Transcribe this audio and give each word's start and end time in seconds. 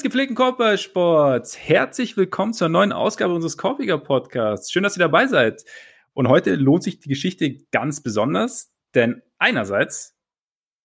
Des 0.00 0.04
gepflegten 0.04 0.34
Korbballsports, 0.34 1.58
herzlich 1.58 2.16
willkommen 2.16 2.54
zur 2.54 2.70
neuen 2.70 2.90
Ausgabe 2.90 3.34
unseres 3.34 3.58
Korbiger 3.58 3.98
Podcasts. 3.98 4.72
Schön, 4.72 4.82
dass 4.82 4.96
ihr 4.96 5.00
dabei 5.00 5.26
seid. 5.26 5.66
Und 6.14 6.26
heute 6.26 6.54
lohnt 6.54 6.82
sich 6.82 7.00
die 7.00 7.10
Geschichte 7.10 7.58
ganz 7.70 8.02
besonders, 8.02 8.74
denn 8.94 9.20
einerseits 9.38 10.16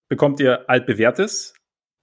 bekommt 0.09 0.41
ihr 0.41 0.69
altbewährtes, 0.69 1.53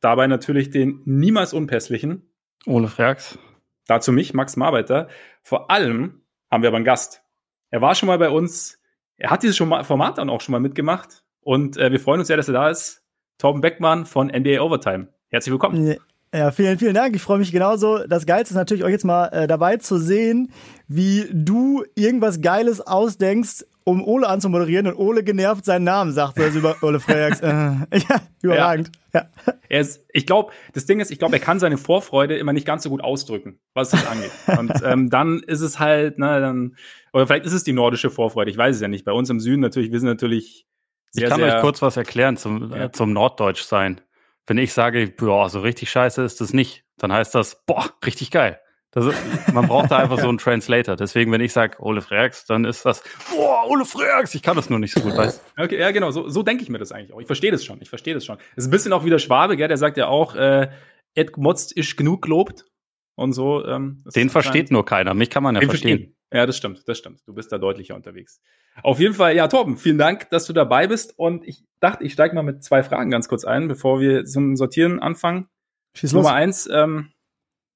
dabei 0.01 0.27
natürlich 0.27 0.71
den 0.71 1.03
niemals 1.05 1.53
unpässlichen 1.53 2.33
Ole 2.65 2.89
Frags. 2.89 3.39
Dazu 3.87 4.11
mich, 4.11 4.33
Max 4.33 4.57
Marbeiter. 4.57 5.09
Vor 5.43 5.71
allem 5.71 6.23
haben 6.51 6.63
wir 6.63 6.69
aber 6.69 6.79
einen 6.79 6.87
Gast. 6.87 7.23
Er 7.69 7.83
war 7.83 7.95
schon 7.95 8.07
mal 8.07 8.17
bei 8.17 8.31
uns, 8.31 8.81
er 9.19 9.29
hat 9.29 9.43
dieses 9.43 9.59
Format 9.59 10.17
dann 10.17 10.31
auch 10.31 10.41
schon 10.41 10.53
mal 10.53 10.61
mitgemacht 10.61 11.27
und 11.43 11.77
äh, 11.77 11.93
wir 11.93 12.01
freuen 12.01 12.21
uns 12.21 12.29
sehr, 12.29 12.39
dass 12.39 12.49
er 12.49 12.55
da 12.55 12.71
ist. 12.71 13.05
Torben 13.37 13.61
Beckmann 13.61 14.07
von 14.07 14.29
NBA 14.29 14.63
Overtime. 14.63 15.09
Herzlich 15.29 15.53
willkommen. 15.53 15.99
Ja, 16.35 16.51
vielen, 16.51 16.79
vielen 16.79 16.95
Dank. 16.95 17.15
Ich 17.15 17.21
freue 17.21 17.39
mich 17.39 17.53
genauso. 17.53 18.07
Das 18.07 18.25
Geilste 18.25 18.55
ist 18.55 18.57
natürlich, 18.57 18.85
euch 18.85 18.93
jetzt 18.93 19.05
mal 19.05 19.27
äh, 19.29 19.47
dabei 19.47 19.77
zu 19.77 19.99
sehen, 19.99 20.51
wie 20.89 21.27
du 21.31 21.85
irgendwas 21.95 22.41
Geiles 22.41 22.81
ausdenkst, 22.81 23.67
um 23.85 24.03
Ole 24.03 24.29
anzumoderieren 24.29 24.87
und 24.87 24.95
Ole 24.95 25.25
genervt 25.25 25.67
seinen 25.67 25.85
Namen 25.85 26.13
sagt, 26.13 26.39
also 26.39 26.59
über 26.59 26.77
Ole 26.83 27.01
Freyax. 27.01 27.41
äh, 27.41 27.47
ja, 27.49 28.23
überragend. 28.41 28.93
Ja. 29.13 29.29
ja. 29.47 29.55
Er 29.69 29.81
ist, 29.81 30.07
ich 30.13 30.25
glaube, 30.25 30.53
das 30.73 30.87
Ding 30.87 31.01
ist, 31.01 31.11
ich 31.11 31.19
glaube, 31.19 31.35
er 31.35 31.41
kann 31.41 31.59
seine 31.59 31.77
Vorfreude 31.77 32.37
immer 32.37 32.55
nicht 32.55 32.67
ganz 32.67 32.85
so 32.85 32.89
gut 32.89 33.03
ausdrücken, 33.03 33.59
was 33.75 33.91
das 33.91 34.07
angeht. 34.07 34.31
Und 34.59 34.73
ähm, 34.85 35.11
dann 35.11 35.41
ist 35.41 35.61
es 35.61 35.79
halt, 35.79 36.15
na, 36.17 36.41
dann, 36.41 36.77
oder 37.13 37.27
vielleicht 37.27 37.45
ist 37.45 37.53
es 37.53 37.65
die 37.65 37.73
nordische 37.75 38.09
Vorfreude, 38.09 38.51
ich 38.51 38.57
weiß 38.57 38.77
es 38.77 38.81
ja 38.81 38.89
nicht. 38.89 39.05
Bei 39.05 39.13
uns 39.13 39.29
im 39.29 39.41
Süden 39.41 39.61
natürlich, 39.61 39.93
wir 39.93 40.01
sind 40.01 40.09
natürlich 40.09 40.67
sehr, 41.11 41.25
Ich 41.25 41.31
kann 41.31 41.41
sehr, 41.41 41.57
euch 41.57 41.61
kurz 41.61 41.83
was 41.83 41.99
erklären 41.99 42.39
zum, 42.39 42.71
ja. 42.71 42.85
äh, 42.85 42.93
zum 42.93 43.13
Norddeutsch 43.13 43.65
sein. 43.65 44.01
Wenn 44.47 44.59
ich 44.59 44.73
sage, 44.73 45.07
boah, 45.09 45.49
so 45.49 45.61
richtig 45.61 45.91
scheiße 45.91 46.23
ist 46.23 46.41
das 46.41 46.53
nicht, 46.53 46.85
dann 46.99 47.13
heißt 47.13 47.35
das, 47.35 47.65
boah, 47.65 47.85
richtig 48.05 48.31
geil. 48.31 48.59
Das, 48.91 49.07
man 49.55 49.67
braucht 49.67 49.91
da 49.91 49.99
einfach 49.99 50.19
so 50.19 50.29
einen 50.29 50.39
Translator. 50.39 50.97
Deswegen, 50.97 51.33
wenn 51.33 51.41
ich 51.41 51.53
sage 51.55 51.81
Ole 51.81 52.03
Freaks, 52.03 52.45
dann 52.45 52.67
ist 52.67 52.85
das, 52.85 53.03
boah, 53.35 53.67
Ole 53.67 53.87
Freaks, 53.87 54.35
ich 54.35 54.43
kann 54.43 54.57
das 54.57 54.69
nur 54.69 54.79
nicht 54.79 54.93
so 54.93 55.01
gut, 55.01 55.17
weißt 55.17 55.43
Okay, 55.59 55.79
ja, 55.79 55.91
genau, 55.93 56.11
so, 56.11 56.29
so 56.29 56.43
denke 56.43 56.63
ich 56.63 56.69
mir 56.69 56.79
das 56.79 56.93
eigentlich 56.93 57.13
auch. 57.15 57.21
Ich 57.21 57.27
verstehe 57.27 57.51
das 57.51 57.65
schon, 57.65 57.81
ich 57.81 57.89
verstehe 57.89 58.13
das 58.13 58.27
schon. 58.27 58.37
Das 58.37 58.65
ist 58.65 58.69
ein 58.69 58.71
bisschen 58.71 58.93
auch 58.93 59.05
wieder 59.05 59.19
Schwabe, 59.19 59.57
gell, 59.57 59.69
der 59.69 59.79
sagt 59.79 59.97
ja 59.97 60.09
auch, 60.09 60.35
äh, 60.35 60.69
Ed 61.15 61.37
Motzt 61.39 61.73
ist 61.73 61.97
genug 61.97 62.23
gelobt 62.23 62.67
und 63.15 63.33
so. 63.33 63.65
Ähm, 63.65 64.05
Den 64.15 64.31
versteht 64.31 64.71
nur 64.71 64.85
keiner, 64.85 65.15
mich 65.15 65.31
kann 65.31 65.43
man 65.43 65.55
ja 65.55 65.63
verstehen. 65.63 65.99
verstehen. 65.99 66.17
Ja, 66.33 66.47
das 66.47 66.57
stimmt, 66.57 66.89
das 66.89 66.97
stimmt. 66.97 67.21
Du 67.27 67.35
bist 67.35 67.53
da 67.53 67.59
deutlicher 67.59 67.95
unterwegs. 67.95 68.41
Auf 68.83 68.99
jeden 68.99 69.15
Fall, 69.15 69.37
ja, 69.37 69.49
Torben, 69.49 69.77
vielen 69.77 69.99
Dank, 69.99 70.31
dass 70.31 70.47
du 70.47 70.55
dabei 70.55 70.87
bist. 70.87 71.19
Und 71.19 71.47
ich 71.47 71.65
dachte, 71.81 72.05
ich 72.05 72.15
steige 72.15 72.35
mal 72.35 72.43
mit 72.43 72.65
zwei 72.65 72.83
Fragen 72.83 73.11
ganz 73.11 73.29
kurz 73.29 73.45
ein, 73.45 73.69
bevor 73.69 74.01
wir 74.01 74.25
zum 74.25 74.57
Sortieren 74.57 74.99
anfangen. 74.99 75.47
Schieß 75.95 76.15
Nummer 76.15 76.31
los. 76.31 76.37
eins, 76.39 76.69
ähm, 76.73 77.13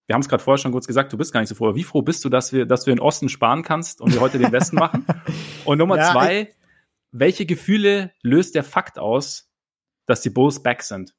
wir 0.06 0.14
haben 0.14 0.22
es 0.22 0.28
gerade 0.28 0.42
vorher 0.42 0.58
schon 0.58 0.72
kurz 0.72 0.86
gesagt, 0.86 1.12
du 1.12 1.18
bist 1.18 1.32
gar 1.32 1.40
nicht 1.40 1.48
so 1.48 1.54
froh. 1.54 1.74
Wie 1.74 1.82
froh 1.82 2.00
bist 2.00 2.24
du, 2.24 2.28
dass 2.28 2.52
wir, 2.52 2.64
dass 2.64 2.84
du 2.84 2.90
den 2.90 3.00
Osten 3.00 3.28
sparen 3.28 3.62
kannst 3.62 4.00
und 4.00 4.14
wir 4.14 4.20
heute 4.20 4.38
den 4.38 4.52
Westen 4.52 4.76
machen? 4.76 5.04
Und 5.64 5.78
Nummer 5.78 5.96
ja, 5.96 6.12
zwei, 6.12 6.54
welche 7.10 7.44
Gefühle 7.44 8.12
löst 8.22 8.54
der 8.54 8.62
Fakt 8.62 9.00
aus, 9.00 9.50
dass 10.06 10.20
die 10.20 10.30
Bulls 10.30 10.62
back 10.62 10.82
sind? 10.82 11.16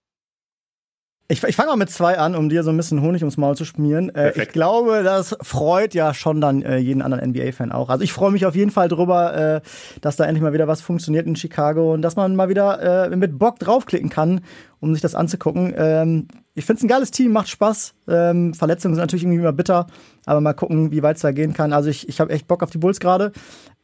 Ich, 1.29 1.43
ich 1.43 1.57
fange 1.57 1.71
mal 1.71 1.75
mit 1.75 1.89
zwei 1.89 2.17
an, 2.17 2.35
um 2.35 2.47
dir 2.47 2.63
so 2.63 2.69
ein 2.69 2.77
bisschen 2.77 3.01
Honig 3.01 3.21
ums 3.21 3.35
Maul 3.35 3.57
zu 3.57 3.65
schmieren. 3.65 4.15
Äh, 4.15 4.31
ich 4.41 4.47
glaube, 4.47 5.03
das 5.03 5.35
freut 5.41 5.93
ja 5.93 6.13
schon 6.13 6.39
dann 6.39 6.61
äh, 6.61 6.77
jeden 6.77 7.01
anderen 7.01 7.31
NBA-Fan 7.31 7.73
auch. 7.73 7.89
Also 7.89 8.01
ich 8.05 8.13
freue 8.13 8.31
mich 8.31 8.45
auf 8.45 8.55
jeden 8.55 8.71
Fall 8.71 8.87
drüber, 8.87 9.35
äh, 9.35 9.61
dass 9.99 10.15
da 10.15 10.23
endlich 10.23 10.41
mal 10.41 10.53
wieder 10.53 10.69
was 10.69 10.79
funktioniert 10.79 11.27
in 11.27 11.35
Chicago 11.35 11.93
und 11.93 12.01
dass 12.01 12.15
man 12.15 12.33
mal 12.37 12.47
wieder 12.47 13.09
äh, 13.11 13.15
mit 13.17 13.37
Bock 13.37 13.59
draufklicken 13.59 14.09
kann, 14.09 14.39
um 14.79 14.93
sich 14.93 15.01
das 15.01 15.15
anzugucken. 15.15 15.73
Ähm, 15.75 16.29
ich 16.53 16.63
finde 16.63 16.77
es 16.77 16.83
ein 16.85 16.87
geiles 16.87 17.11
Team, 17.11 17.33
macht 17.33 17.49
Spaß. 17.49 17.93
Ähm, 18.07 18.53
Verletzungen 18.53 18.95
sind 18.95 19.01
natürlich 19.01 19.23
irgendwie 19.23 19.41
immer 19.41 19.51
bitter, 19.51 19.87
aber 20.25 20.39
mal 20.39 20.53
gucken, 20.53 20.91
wie 20.91 21.03
weit 21.03 21.17
es 21.17 21.23
da 21.23 21.33
gehen 21.33 21.51
kann. 21.51 21.73
Also 21.73 21.89
ich, 21.89 22.07
ich 22.07 22.21
habe 22.21 22.31
echt 22.31 22.47
Bock 22.47 22.63
auf 22.63 22.69
die 22.69 22.77
Bulls 22.77 23.01
gerade. 23.01 23.33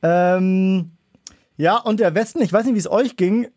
Ähm, 0.01 0.91
ja, 1.57 1.77
und 1.77 1.99
der 1.99 2.15
Westen, 2.15 2.41
ich 2.41 2.53
weiß 2.53 2.65
nicht, 2.65 2.75
wie 2.75 2.79
es 2.79 2.89
euch 2.89 3.17
ging. 3.17 3.49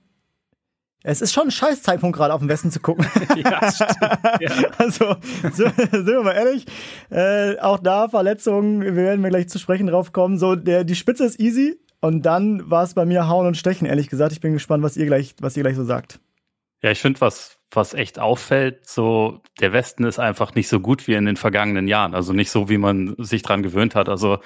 Es 1.08 1.20
ist 1.20 1.32
schon 1.32 1.44
ein 1.44 1.50
scheiß 1.52 1.82
Zeitpunkt 1.82 2.16
gerade 2.16 2.34
auf 2.34 2.40
den 2.40 2.48
Westen 2.48 2.72
zu 2.72 2.80
gucken. 2.80 3.06
ja, 3.36 3.70
stimmt. 3.70 3.96
Ja. 4.40 4.50
Also, 4.76 5.14
so, 5.52 5.64
sind 5.68 6.06
wir 6.06 6.22
mal 6.24 6.32
ehrlich, 6.32 6.66
äh, 7.10 7.56
auch 7.60 7.78
da 7.78 8.08
Verletzungen, 8.08 8.80
wir 8.80 8.96
werden 8.96 9.22
wir 9.22 9.30
gleich 9.30 9.48
zu 9.48 9.60
sprechen 9.60 9.86
drauf 9.86 10.12
kommen. 10.12 10.36
So, 10.36 10.56
der, 10.56 10.82
die 10.82 10.96
Spitze 10.96 11.24
ist 11.24 11.38
easy 11.38 11.78
und 12.00 12.26
dann 12.26 12.68
war 12.68 12.82
es 12.82 12.94
bei 12.94 13.04
mir 13.04 13.28
Hauen 13.28 13.46
und 13.46 13.56
Stechen, 13.56 13.86
ehrlich 13.86 14.08
gesagt. 14.08 14.32
Ich 14.32 14.40
bin 14.40 14.52
gespannt, 14.52 14.82
was 14.82 14.96
ihr 14.96 15.06
gleich, 15.06 15.36
was 15.40 15.56
ihr 15.56 15.62
gleich 15.62 15.76
so 15.76 15.84
sagt. 15.84 16.18
Ja, 16.82 16.90
ich 16.90 17.00
finde, 17.00 17.20
was, 17.20 17.56
was 17.70 17.94
echt 17.94 18.18
auffällt, 18.18 18.88
so, 18.88 19.42
der 19.60 19.72
Westen 19.72 20.02
ist 20.02 20.18
einfach 20.18 20.56
nicht 20.56 20.68
so 20.68 20.80
gut 20.80 21.06
wie 21.06 21.14
in 21.14 21.24
den 21.24 21.36
vergangenen 21.36 21.86
Jahren. 21.86 22.16
Also 22.16 22.32
nicht 22.32 22.50
so, 22.50 22.68
wie 22.68 22.78
man 22.78 23.14
sich 23.18 23.42
dran 23.42 23.62
gewöhnt 23.62 23.94
hat. 23.94 24.08
Also, 24.08 24.38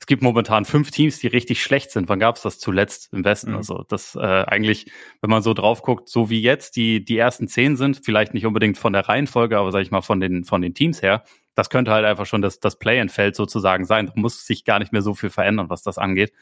es 0.00 0.06
gibt 0.06 0.22
momentan 0.22 0.64
fünf 0.64 0.90
Teams, 0.90 1.18
die 1.18 1.26
richtig 1.26 1.62
schlecht 1.62 1.90
sind. 1.90 2.08
Wann 2.08 2.20
gab 2.20 2.36
es 2.36 2.42
das 2.42 2.58
zuletzt 2.58 3.12
im 3.12 3.24
Westen? 3.24 3.50
Mhm. 3.50 3.56
Also 3.56 3.84
das 3.88 4.14
äh, 4.14 4.20
eigentlich, 4.20 4.90
wenn 5.20 5.30
man 5.30 5.42
so 5.42 5.54
drauf 5.54 5.82
guckt, 5.82 6.08
so 6.08 6.30
wie 6.30 6.40
jetzt 6.40 6.76
die 6.76 7.04
die 7.04 7.18
ersten 7.18 7.48
zehn 7.48 7.76
sind, 7.76 8.00
vielleicht 8.04 8.32
nicht 8.32 8.46
unbedingt 8.46 8.78
von 8.78 8.92
der 8.92 9.08
Reihenfolge, 9.08 9.58
aber 9.58 9.72
sag 9.72 9.80
ich 9.80 9.90
mal 9.90 10.02
von 10.02 10.20
den 10.20 10.44
von 10.44 10.62
den 10.62 10.74
Teams 10.74 11.02
her, 11.02 11.24
das 11.54 11.68
könnte 11.68 11.90
halt 11.90 12.04
einfach 12.04 12.26
schon 12.26 12.42
das 12.42 12.60
das 12.60 12.78
Play-in-Feld 12.78 13.34
sozusagen 13.34 13.84
sein. 13.84 14.06
Da 14.06 14.12
muss 14.14 14.46
sich 14.46 14.64
gar 14.64 14.78
nicht 14.78 14.92
mehr 14.92 15.02
so 15.02 15.14
viel 15.14 15.30
verändern, 15.30 15.68
was 15.68 15.82
das 15.82 15.98
angeht. 15.98 16.32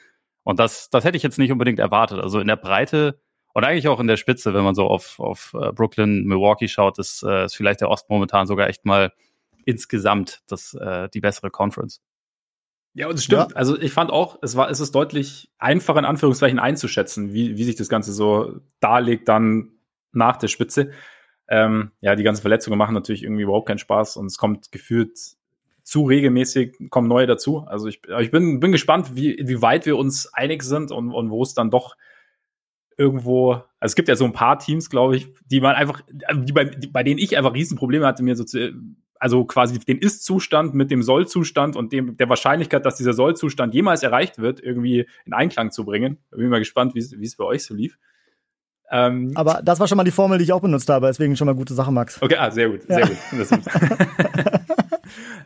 Und 0.43 0.59
das 0.61 0.91
das 0.91 1.05
hätte 1.05 1.17
ich 1.17 1.23
jetzt 1.23 1.39
nicht 1.39 1.53
unbedingt 1.53 1.79
erwartet. 1.79 2.21
Also 2.21 2.41
in 2.41 2.49
der 2.49 2.57
Breite 2.57 3.21
und 3.55 3.65
eigentlich 3.65 3.89
auch 3.89 4.01
in 4.01 4.07
der 4.07 4.19
Spitze, 4.19 4.53
wenn 4.53 4.65
man 4.65 4.75
so 4.75 4.87
auf 4.87 5.19
auf 5.19 5.57
äh, 5.59 5.73
Brooklyn, 5.73 6.25
Milwaukee 6.27 6.69
schaut, 6.69 6.99
ist, 6.99 7.23
äh, 7.23 7.47
ist 7.47 7.57
vielleicht 7.57 7.81
der 7.81 7.89
Ost 7.89 8.11
momentan 8.11 8.47
sogar 8.47 8.69
echt 8.69 8.85
mal 8.85 9.13
insgesamt 9.65 10.43
das 10.47 10.75
äh, 10.75 11.09
die 11.13 11.21
bessere 11.21 11.51
Conference. 11.51 12.03
Ja, 12.97 13.09
und 13.09 13.17
es 13.17 13.25
stimmt. 13.25 13.51
Ja. 13.51 13.57
Also 13.57 13.79
ich 13.79 13.93
fand 13.93 14.11
auch, 14.11 14.39
es 14.41 14.57
war, 14.57 14.71
es 14.71 14.81
ist 14.81 14.95
deutlich 14.95 15.51
einfacher 15.59 15.99
in 15.99 16.07
Anführungszeichen 16.07 16.59
einzuschätzen, 16.59 17.35
wie, 17.35 17.59
wie 17.59 17.65
sich 17.65 17.77
das 17.77 17.91
Ganze 17.91 18.11
so 18.11 18.59
darlegt 18.81 19.29
dann 19.29 19.73
nach 20.13 20.39
der 20.39 20.49
Spitze. 20.49 20.93
Ähm, 21.47 21.91
ja, 22.01 22.17
die 22.17 22.23
ganzen 22.23 22.41
Verletzungen 22.41 22.79
machen 22.79 22.95
natürlich 22.95 23.23
irgendwie 23.23 23.43
überhaupt 23.43 23.69
keinen 23.69 23.79
Spaß 23.79 24.17
und 24.17 24.27
es 24.27 24.39
kommt 24.39 24.73
gefühlt 24.73 25.19
zu 25.83 26.05
regelmäßig, 26.07 26.89
kommen 26.89 27.07
neue 27.07 27.27
dazu. 27.27 27.67
Also 27.67 27.87
ich, 27.87 28.01
ich 28.19 28.31
bin, 28.31 28.61
bin 28.61 28.73
gespannt, 28.73 29.15
wie, 29.15 29.45
wie 29.47 29.61
weit 29.61 29.85
wir 29.85 29.99
uns 29.99 30.33
einig 30.33 30.63
sind 30.63 30.91
und, 30.91 31.13
und 31.13 31.31
wo 31.31 31.43
es 31.43 31.53
dann 31.53 31.71
doch 31.71 31.97
irgendwo, 32.97 33.53
also 33.53 33.93
es 33.93 33.95
gibt 33.95 34.09
ja 34.09 34.17
so 34.17 34.25
ein 34.25 34.33
paar 34.33 34.59
Teams, 34.59 34.89
glaube 34.89 35.17
ich, 35.17 35.29
die 35.45 35.61
man 35.61 35.75
einfach, 35.75 36.01
die 36.35 36.53
bei, 36.53 36.65
die, 36.65 36.87
bei 36.87 37.03
denen 37.03 37.19
ich 37.19 37.37
einfach 37.37 37.53
Riesenprobleme 37.53 38.07
hatte, 38.07 38.23
mir 38.23 38.37
so 38.37 38.45
zu, 38.45 38.73
also 39.19 39.45
quasi 39.45 39.79
den 39.79 39.99
Ist-Zustand 39.99 40.75
mit 40.75 40.91
dem 40.91 41.03
Soll-Zustand 41.03 41.77
und 41.77 41.93
dem, 41.93 42.17
der 42.17 42.29
Wahrscheinlichkeit, 42.29 42.85
dass 42.85 42.97
dieser 42.97 43.13
Soll-Zustand 43.13 43.75
jemals 43.75 44.03
erreicht 44.03 44.39
wird, 44.39 44.61
irgendwie 44.61 45.07
in 45.25 45.33
Einklang 45.33 45.71
zu 45.71 45.85
bringen. 45.85 46.19
Bin 46.31 46.49
mal 46.49 46.59
gespannt, 46.59 46.95
wie 46.95 47.01
es 47.01 47.37
bei 47.37 47.45
euch 47.45 47.65
so 47.65 47.75
lief. 47.75 47.99
Ähm, 48.91 49.33
Aber 49.35 49.61
das 49.65 49.81
war 49.81 49.89
schon 49.89 49.97
mal 49.97 50.05
die 50.05 50.11
Formel, 50.11 50.39
die 50.39 50.45
ich 50.45 50.53
auch 50.53 50.61
benutzt 50.61 50.89
habe, 50.89 51.07
deswegen 51.09 51.37
schon 51.37 51.47
mal 51.47 51.55
gute 51.55 51.75
Sache, 51.75 51.93
Max. 51.93 52.23
Okay, 52.23 52.37
ah, 52.37 52.51
sehr 52.51 52.69
gut, 52.69 52.83
sehr 52.83 53.01
ja. 53.01 53.07
gut. 53.07 53.49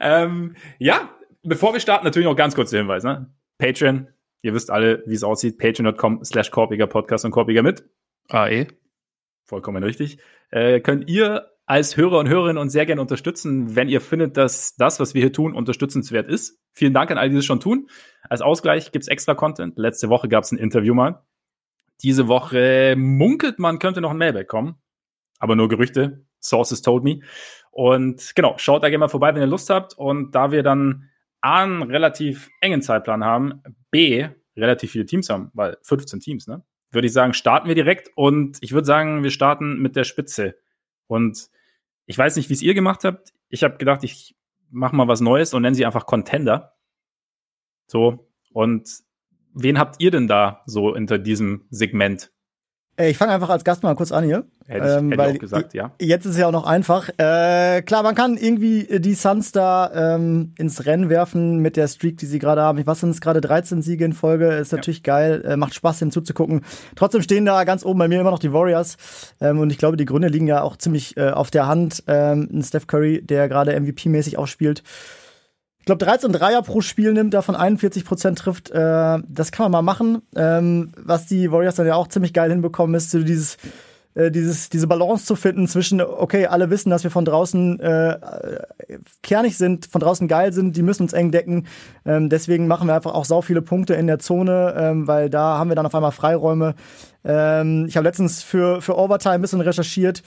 ähm, 0.00 0.56
ja, 0.78 1.10
bevor 1.42 1.72
wir 1.72 1.80
starten, 1.80 2.04
natürlich 2.04 2.26
noch 2.26 2.36
ganz 2.36 2.54
kurz 2.54 2.70
der 2.70 2.80
Hinweis, 2.80 3.03
ne? 3.03 3.32
Patreon, 3.59 4.09
ihr 4.42 4.54
wisst 4.54 4.70
alle, 4.70 5.03
wie 5.06 5.14
es 5.14 5.25
aussieht, 5.25 5.59
patreon.com 5.59 6.22
slash 6.25 6.50
Korpiger 6.50 6.86
Podcast 6.86 7.25
und 7.25 7.30
Korpiger 7.30 7.62
mit. 7.62 7.84
AE. 8.28 8.66
Vollkommen 9.47 9.83
richtig. 9.83 10.18
Äh, 10.50 10.80
könnt 10.80 11.09
ihr 11.09 11.50
als 11.70 11.96
Hörer 11.96 12.18
und 12.18 12.28
Hörerinnen 12.28 12.58
uns 12.58 12.72
sehr 12.72 12.84
gerne 12.84 13.00
unterstützen, 13.00 13.76
wenn 13.76 13.88
ihr 13.88 14.00
findet, 14.00 14.36
dass 14.36 14.74
das, 14.74 14.98
was 14.98 15.14
wir 15.14 15.22
hier 15.22 15.32
tun, 15.32 15.54
unterstützenswert 15.54 16.26
ist. 16.26 16.58
Vielen 16.72 16.92
Dank 16.92 17.12
an 17.12 17.16
alle, 17.16 17.30
die 17.30 17.36
das 17.36 17.44
schon 17.44 17.60
tun. 17.60 17.88
Als 18.28 18.40
Ausgleich 18.40 18.90
gibt's 18.90 19.06
extra 19.06 19.36
Content. 19.36 19.78
Letzte 19.78 20.08
Woche 20.08 20.28
gab's 20.28 20.50
ein 20.50 20.58
Interview 20.58 20.94
mal. 20.94 21.22
Diese 22.02 22.26
Woche 22.26 22.96
munkelt 22.98 23.60
man, 23.60 23.78
könnte 23.78 24.00
noch 24.00 24.10
ein 24.10 24.16
Mailback 24.16 24.48
kommen. 24.48 24.82
Aber 25.38 25.54
nur 25.54 25.68
Gerüchte. 25.68 26.24
Sources 26.40 26.82
told 26.82 27.04
me. 27.04 27.20
Und 27.70 28.32
genau, 28.34 28.54
schaut 28.58 28.82
da 28.82 28.88
gerne 28.88 28.98
mal 28.98 29.08
vorbei, 29.08 29.32
wenn 29.32 29.42
ihr 29.42 29.46
Lust 29.46 29.70
habt. 29.70 29.96
Und 29.96 30.34
da 30.34 30.50
wir 30.50 30.64
dann 30.64 31.08
A, 31.40 31.62
einen 31.62 31.82
relativ 31.82 32.50
engen 32.60 32.82
Zeitplan 32.82 33.24
haben, 33.24 33.62
B, 33.92 34.26
relativ 34.56 34.90
viele 34.90 35.06
Teams 35.06 35.30
haben, 35.30 35.52
weil 35.54 35.78
15 35.82 36.18
Teams, 36.18 36.48
ne? 36.48 36.64
Würde 36.90 37.06
ich 37.06 37.12
sagen, 37.12 37.32
starten 37.32 37.68
wir 37.68 37.76
direkt. 37.76 38.10
Und 38.16 38.58
ich 38.60 38.72
würde 38.72 38.86
sagen, 38.86 39.22
wir 39.22 39.30
starten 39.30 39.80
mit 39.80 39.94
der 39.94 40.02
Spitze. 40.02 40.56
Und 41.06 41.48
ich 42.10 42.18
weiß 42.18 42.34
nicht, 42.34 42.48
wie 42.48 42.54
es 42.54 42.62
ihr 42.62 42.74
gemacht 42.74 43.04
habt. 43.04 43.33
Ich 43.51 43.62
habe 43.62 43.77
gedacht, 43.77 44.03
ich 44.03 44.34
mache 44.68 44.97
mal 44.97 45.07
was 45.07 45.21
Neues 45.21 45.54
und 45.54 45.62
nenne 45.62 45.77
sie 45.77 45.86
einfach 45.86 46.07
Contender. 46.07 46.74
So. 47.86 48.28
Und 48.53 48.91
wen 49.54 49.78
habt 49.78 50.03
ihr 50.03 50.10
denn 50.10 50.27
da 50.27 50.65
so 50.66 50.97
hinter 50.97 51.18
diesem 51.18 51.68
Segment? 51.71 52.33
Ich 53.08 53.18
fange 53.18 53.32
einfach 53.32 53.50
als 53.50 53.64
Gast 53.64 53.82
mal 53.82 53.94
kurz 53.94 54.12
an 54.12 54.24
hier. 54.24 54.44
Hätte 54.66 54.86
ich, 54.86 54.92
ähm, 54.92 55.10
hätte 55.10 55.18
weil 55.18 55.34
auch 55.34 55.38
gesagt, 55.38 55.74
ja. 55.74 55.92
Jetzt 56.00 56.26
ist 56.26 56.32
es 56.32 56.38
ja 56.38 56.47
auch 56.47 56.52
noch 56.52 56.66
einfach. 56.66 57.08
Äh, 57.18 57.82
klar, 57.82 58.02
man 58.02 58.14
kann 58.14 58.36
irgendwie 58.36 59.00
die 59.00 59.14
Suns 59.14 59.52
da 59.52 59.91
ähm, 60.16 60.52
ins 60.58 60.86
Rennen 60.86 61.08
werfen 61.08 61.58
mit 61.58 61.76
der 61.76 61.88
Streak, 61.88 62.18
die 62.18 62.26
sie 62.26 62.38
gerade 62.38 62.62
haben. 62.62 62.86
Was 62.86 63.00
sind 63.00 63.10
es 63.10 63.20
gerade 63.20 63.41
13 63.41 63.82
Siege 63.82 64.04
in 64.04 64.12
Folge? 64.12 64.48
Ist 64.52 64.72
natürlich 64.72 64.98
ja. 64.98 65.14
geil, 65.14 65.44
äh, 65.44 65.56
macht 65.56 65.74
Spaß, 65.74 65.98
dem 65.98 66.10
zuzugucken. 66.10 66.62
Trotzdem 66.94 67.22
stehen 67.22 67.44
da 67.44 67.64
ganz 67.64 67.84
oben 67.84 67.98
bei 67.98 68.08
mir 68.08 68.20
immer 68.20 68.30
noch 68.30 68.38
die 68.38 68.52
Warriors. 68.52 68.97
Ähm, 69.41 69.58
und 69.58 69.70
ich 69.70 69.78
glaube, 69.78 69.96
die 69.96 70.04
Gründe 70.04 70.28
liegen 70.28 70.46
ja 70.46 70.62
auch 70.62 70.76
ziemlich 70.76 71.16
äh, 71.16 71.30
auf 71.30 71.50
der 71.50 71.66
Hand. 71.66 72.04
Ähm, 72.06 72.48
ein 72.53 72.62
Steph 72.62 72.86
Curry, 72.86 73.22
der 73.22 73.48
gerade 73.48 73.74
MVP-mäßig 73.74 74.38
auch 74.38 74.46
spielt 74.46 74.82
ich 75.80 75.86
glaube, 75.86 76.04
13 76.04 76.32
Dreier 76.32 76.62
pro 76.62 76.82
Spiel 76.82 77.12
nimmt, 77.15 77.32
davon 77.32 77.56
41 77.56 78.04
Prozent 78.04 78.38
trifft. 78.38 78.71
Äh, 78.71 79.18
das 79.27 79.50
kann 79.50 79.65
man 79.65 79.72
mal 79.72 79.82
machen. 79.82 80.22
Ähm, 80.36 80.92
was 80.97 81.27
die 81.27 81.50
Warriors 81.50 81.74
dann 81.74 81.86
ja 81.86 81.94
auch 81.94 82.09
ziemlich 82.09 82.34
geil 82.34 82.50
hinbekommen, 82.50 82.94
ist 82.94 83.10
so 83.10 83.21
dieses, 83.22 83.56
äh, 84.15 84.30
dieses, 84.30 84.68
diese 84.68 84.86
Balance 84.86 85.24
zu 85.24 85.36
finden 85.36 85.68
zwischen, 85.68 86.03
okay, 86.03 86.47
alle 86.47 86.68
wissen, 86.68 86.91
dass 86.91 87.03
wir 87.03 87.10
von 87.10 87.24
draußen 87.24 87.80
äh, 87.80 88.18
kernig 89.22 89.56
sind, 89.56 89.86
von 89.86 90.03
draußen 90.03 90.28
geil 90.28 90.53
sind, 90.53 90.77
die 90.77 90.82
müssen 90.82 91.04
uns 91.04 91.15
eng 91.15 91.30
decken. 91.30 91.66
Ähm, 92.04 92.28
deswegen 92.28 92.66
machen 92.66 92.86
wir 92.86 92.94
einfach 92.94 93.15
auch 93.15 93.24
sau 93.24 93.41
viele 93.41 93.62
Punkte 93.62 93.94
in 93.94 94.06
der 94.06 94.18
Zone, 94.18 94.74
ähm, 94.77 95.06
weil 95.06 95.30
da 95.30 95.59
haben 95.59 95.71
wir 95.71 95.77
dann 95.77 95.86
auf 95.86 95.94
einmal 95.94 96.12
Freiräume. 96.12 96.74
Ähm, 97.24 97.86
ich 97.88 97.97
habe 97.97 98.04
letztens 98.04 98.42
für, 98.42 98.82
für 98.82 98.98
Overtime 98.98 99.36
ein 99.36 99.42
bisschen 99.42 99.62
recherchiert. 99.62 100.22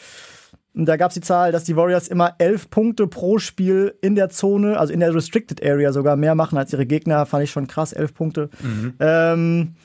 Da 0.76 0.98
gab 0.98 1.12
es 1.12 1.14
die 1.14 1.22
Zahl, 1.22 1.52
dass 1.52 1.66
die 1.66 1.76
Warriors 1.76 2.08
immer 2.08 2.34
elf 2.40 2.70
Punkte 2.70 3.06
pro 3.06 3.38
Spiel 3.38 3.96
in 4.02 4.16
der 4.16 4.30
Zone, 4.30 4.80
also 4.80 4.92
in 4.92 5.02
der 5.02 5.14
Restricted 5.14 5.64
Area 5.64 5.94
sogar 5.94 6.16
mehr 6.16 6.34
machen 6.34 6.58
als 6.58 6.74
ihre 6.74 6.88
Gegner. 6.88 7.28
Fand 7.28 7.44
ich 7.44 7.52
schon 7.52 7.68
krass, 7.68 7.94
elf 7.94 8.14
Punkte. 8.16 8.50
Mhm. 8.62 8.94
Ähm, 9.00 9.76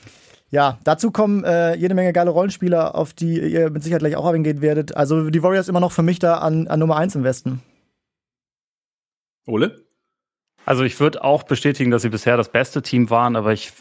ja, 0.49 0.79
dazu 0.83 1.11
kommen 1.11 1.43
äh, 1.43 1.75
jede 1.75 1.93
Menge 1.93 2.11
geile 2.11 2.31
Rollenspieler, 2.31 2.95
auf 2.95 3.13
die 3.13 3.39
ihr 3.39 3.69
mit 3.69 3.83
Sicherheit 3.83 4.01
gleich 4.01 4.15
auch 4.15 4.25
eingehen 4.25 4.61
werdet. 4.61 4.97
Also 4.97 5.29
die 5.29 5.43
Warriors 5.43 5.67
immer 5.67 5.79
noch 5.79 5.91
für 5.91 6.01
mich 6.01 6.17
da 6.17 6.39
an, 6.39 6.67
an 6.67 6.79
Nummer 6.79 6.97
eins 6.97 7.13
im 7.13 7.23
Westen. 7.23 7.61
Ole? 9.45 9.85
Also 10.65 10.83
ich 10.83 10.99
würde 10.99 11.23
auch 11.23 11.43
bestätigen, 11.43 11.91
dass 11.91 12.01
sie 12.01 12.09
bisher 12.09 12.35
das 12.35 12.51
beste 12.51 12.81
Team 12.81 13.11
waren, 13.11 13.35
aber 13.35 13.53
ich, 13.53 13.73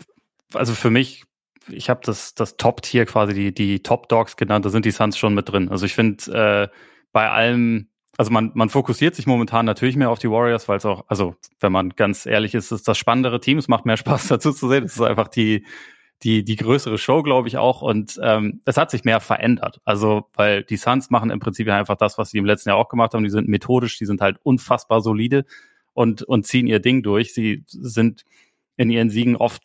also 0.53 0.75
für 0.75 0.91
mich 0.91 1.25
ich 1.71 1.91
habe 1.91 2.01
das, 2.05 2.35
das 2.35 2.57
Top-Tier 2.57 3.07
quasi, 3.07 3.35
die, 3.35 3.53
die 3.53 3.83
Top-Dogs 3.83 4.37
genannt, 4.37 4.65
da 4.65 4.71
sind 4.71 4.85
die 4.85 4.91
Suns 4.91 5.19
schon 5.19 5.35
mit 5.35 5.51
drin. 5.51 5.69
Also 5.69 5.87
ich 5.87 5.95
finde, 5.95 6.33
äh, 6.33 6.69
bei 7.13 7.31
allem, 7.31 7.89
also 8.17 8.31
man, 8.31 8.51
man 8.55 8.69
fokussiert 8.69 9.15
sich 9.15 9.27
momentan 9.27 9.67
natürlich 9.67 9.97
mehr 9.97 10.11
auf 10.11 10.19
die 10.19 10.31
Warriors, 10.31 10.69
weil 10.69 10.79
es 10.79 10.87
auch, 10.87 11.05
also 11.09 11.37
wenn 11.61 11.73
man 11.73 11.91
ganz 11.91 12.27
ehrlich 12.27 12.55
ist, 12.55 12.73
ist 12.73 12.89
das 12.89 12.99
spannendere 12.99 13.41
Team, 13.41 13.59
es 13.59 13.69
macht 13.69 13.87
mehr 13.87 13.97
Spaß 13.99 14.29
dazu 14.29 14.53
zu 14.53 14.69
sehen. 14.69 14.85
Es 14.85 14.95
ist 14.95 15.03
einfach 15.03 15.29
die, 15.29 15.65
die, 16.23 16.43
die 16.43 16.57
größere 16.57 16.99
Show, 16.99 17.23
glaube 17.23 17.49
ich 17.49 17.59
auch. 17.59 17.83
Und 17.83 18.19
ähm, 18.23 18.61
es 18.65 18.77
hat 18.77 18.91
sich 18.91 19.05
mehr 19.05 19.21
verändert. 19.21 19.81
Also, 19.85 20.27
weil 20.35 20.65
die 20.65 20.77
Suns 20.77 21.11
machen 21.11 21.31
im 21.31 21.39
Prinzip 21.39 21.69
einfach 21.69 21.97
das, 21.97 22.19
was 22.19 22.31
sie 22.31 22.39
im 22.39 22.45
letzten 22.45 22.71
Jahr 22.71 22.79
auch 22.79 22.89
gemacht 22.89 23.15
haben. 23.15 23.25
Die 23.25 23.31
sind 23.31 23.49
methodisch, 23.49 23.99
die 23.99 24.07
sind 24.07 24.21
halt 24.21 24.39
unfassbar 24.43 25.01
solide 25.01 25.45
und, 25.93 26.23
und 26.23 26.47
ziehen 26.47 26.67
ihr 26.67 26.81
Ding 26.81 27.03
durch. 27.03 27.35
Sie 27.35 27.65
sind 27.67 28.25
in 28.77 28.91
ihren 28.91 29.11
Siegen 29.11 29.37
oft 29.37 29.63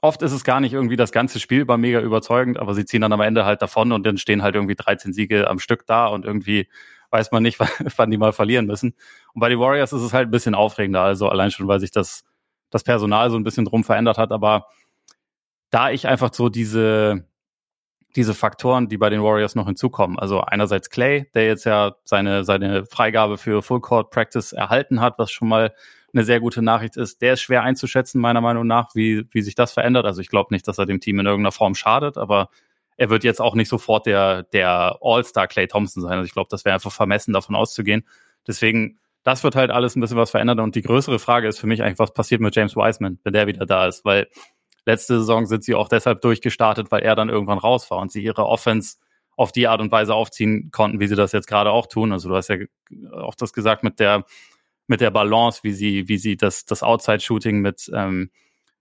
oft 0.00 0.22
ist 0.22 0.32
es 0.32 0.44
gar 0.44 0.60
nicht 0.60 0.72
irgendwie 0.72 0.96
das 0.96 1.12
ganze 1.12 1.40
Spiel 1.40 1.60
über 1.60 1.76
mega 1.76 2.00
überzeugend, 2.00 2.58
aber 2.58 2.74
sie 2.74 2.84
ziehen 2.84 3.02
dann 3.02 3.12
am 3.12 3.20
Ende 3.20 3.44
halt 3.44 3.62
davon 3.62 3.92
und 3.92 4.06
dann 4.06 4.18
stehen 4.18 4.42
halt 4.42 4.54
irgendwie 4.54 4.74
13 4.74 5.12
Siege 5.12 5.48
am 5.48 5.58
Stück 5.58 5.86
da 5.86 6.06
und 6.06 6.24
irgendwie 6.24 6.68
weiß 7.10 7.32
man 7.32 7.42
nicht, 7.42 7.58
wann 7.96 8.10
die 8.10 8.18
mal 8.18 8.32
verlieren 8.32 8.66
müssen. 8.66 8.94
Und 9.34 9.40
bei 9.40 9.48
den 9.48 9.58
Warriors 9.58 9.92
ist 9.92 10.02
es 10.02 10.12
halt 10.12 10.28
ein 10.28 10.30
bisschen 10.30 10.54
aufregender, 10.54 11.02
also 11.02 11.28
allein 11.28 11.50
schon, 11.50 11.68
weil 11.68 11.80
sich 11.80 11.90
das, 11.90 12.24
das 12.70 12.84
Personal 12.84 13.30
so 13.30 13.36
ein 13.36 13.44
bisschen 13.44 13.64
drum 13.64 13.84
verändert 13.84 14.18
hat, 14.18 14.32
aber 14.32 14.66
da 15.70 15.90
ich 15.90 16.08
einfach 16.08 16.32
so 16.32 16.48
diese, 16.48 17.26
diese 18.16 18.34
Faktoren, 18.34 18.88
die 18.88 18.98
bei 18.98 19.10
den 19.10 19.22
Warriors 19.22 19.54
noch 19.54 19.66
hinzukommen. 19.66 20.18
Also 20.18 20.40
einerseits 20.40 20.90
Clay, 20.90 21.30
der 21.34 21.46
jetzt 21.46 21.64
ja 21.64 21.94
seine, 22.04 22.44
seine 22.44 22.84
Freigabe 22.86 23.38
für 23.38 23.62
Full 23.62 23.80
Court 23.80 24.10
Practice 24.10 24.52
erhalten 24.52 25.00
hat, 25.00 25.18
was 25.18 25.30
schon 25.30 25.48
mal 25.48 25.72
eine 26.14 26.24
sehr 26.24 26.40
gute 26.40 26.62
Nachricht 26.62 26.96
ist. 26.96 27.22
Der 27.22 27.34
ist 27.34 27.40
schwer 27.40 27.62
einzuschätzen, 27.62 28.20
meiner 28.20 28.40
Meinung 28.40 28.66
nach, 28.66 28.94
wie, 28.94 29.24
wie 29.30 29.42
sich 29.42 29.54
das 29.54 29.72
verändert. 29.72 30.06
Also 30.06 30.20
ich 30.20 30.28
glaube 30.28 30.52
nicht, 30.54 30.66
dass 30.66 30.78
er 30.78 30.86
dem 30.86 31.00
Team 31.00 31.18
in 31.20 31.26
irgendeiner 31.26 31.52
Form 31.52 31.74
schadet, 31.74 32.16
aber 32.18 32.48
er 32.96 33.10
wird 33.10 33.24
jetzt 33.24 33.40
auch 33.40 33.54
nicht 33.54 33.68
sofort 33.68 34.06
der, 34.06 34.42
der 34.42 34.98
All-Star 35.00 35.46
Clay 35.46 35.66
Thompson 35.66 36.02
sein. 36.02 36.18
Also 36.18 36.26
ich 36.26 36.32
glaube, 36.32 36.48
das 36.50 36.64
wäre 36.64 36.74
einfach 36.74 36.92
vermessen, 36.92 37.32
davon 37.32 37.54
auszugehen. 37.54 38.06
Deswegen, 38.46 38.98
das 39.22 39.42
wird 39.42 39.56
halt 39.56 39.70
alles 39.70 39.96
ein 39.96 40.00
bisschen 40.00 40.18
was 40.18 40.30
verändern. 40.30 40.60
Und 40.60 40.74
die 40.74 40.82
größere 40.82 41.18
Frage 41.18 41.48
ist 41.48 41.58
für 41.58 41.66
mich 41.66 41.82
eigentlich, 41.82 41.98
was 41.98 42.12
passiert 42.12 42.40
mit 42.40 42.54
James 42.54 42.76
Wiseman, 42.76 43.18
wenn 43.24 43.32
der 43.32 43.46
wieder 43.46 43.64
da 43.64 43.86
ist? 43.86 44.04
Weil 44.04 44.28
letzte 44.84 45.18
Saison 45.18 45.46
sind 45.46 45.64
sie 45.64 45.74
auch 45.74 45.88
deshalb 45.88 46.20
durchgestartet, 46.20 46.90
weil 46.90 47.02
er 47.02 47.14
dann 47.14 47.28
irgendwann 47.28 47.58
raus 47.58 47.90
war 47.90 47.98
und 47.98 48.12
sie 48.12 48.22
ihre 48.22 48.46
Offense 48.46 48.98
auf 49.36 49.52
die 49.52 49.68
Art 49.68 49.80
und 49.80 49.90
Weise 49.90 50.14
aufziehen 50.14 50.70
konnten, 50.70 51.00
wie 51.00 51.06
sie 51.06 51.16
das 51.16 51.32
jetzt 51.32 51.46
gerade 51.46 51.70
auch 51.70 51.86
tun. 51.86 52.12
Also 52.12 52.28
du 52.28 52.36
hast 52.36 52.48
ja 52.48 52.56
auch 53.12 53.34
das 53.34 53.54
gesagt 53.54 53.82
mit 53.82 53.98
der 53.98 54.24
mit 54.90 55.00
der 55.00 55.12
Balance, 55.12 55.60
wie 55.62 55.70
sie, 55.70 56.08
wie 56.08 56.18
sie 56.18 56.36
das, 56.36 56.64
das 56.64 56.82
Outside-Shooting 56.82 57.60
mit, 57.60 57.88
ähm, 57.94 58.30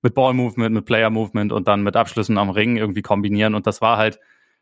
mit 0.02 0.16
Ball-Movement, 0.16 0.74
mit 0.74 0.86
Player-Movement 0.86 1.54
und 1.54 1.68
dann 1.68 1.84
mit 1.84 1.96
Abschlüssen 1.96 2.40
am 2.40 2.50
Ring 2.50 2.78
irgendwie 2.78 3.04
kombinieren. 3.04 3.54
Und 3.54 3.68
das 3.68 3.80
war 3.80 3.98
halt, 3.98 4.20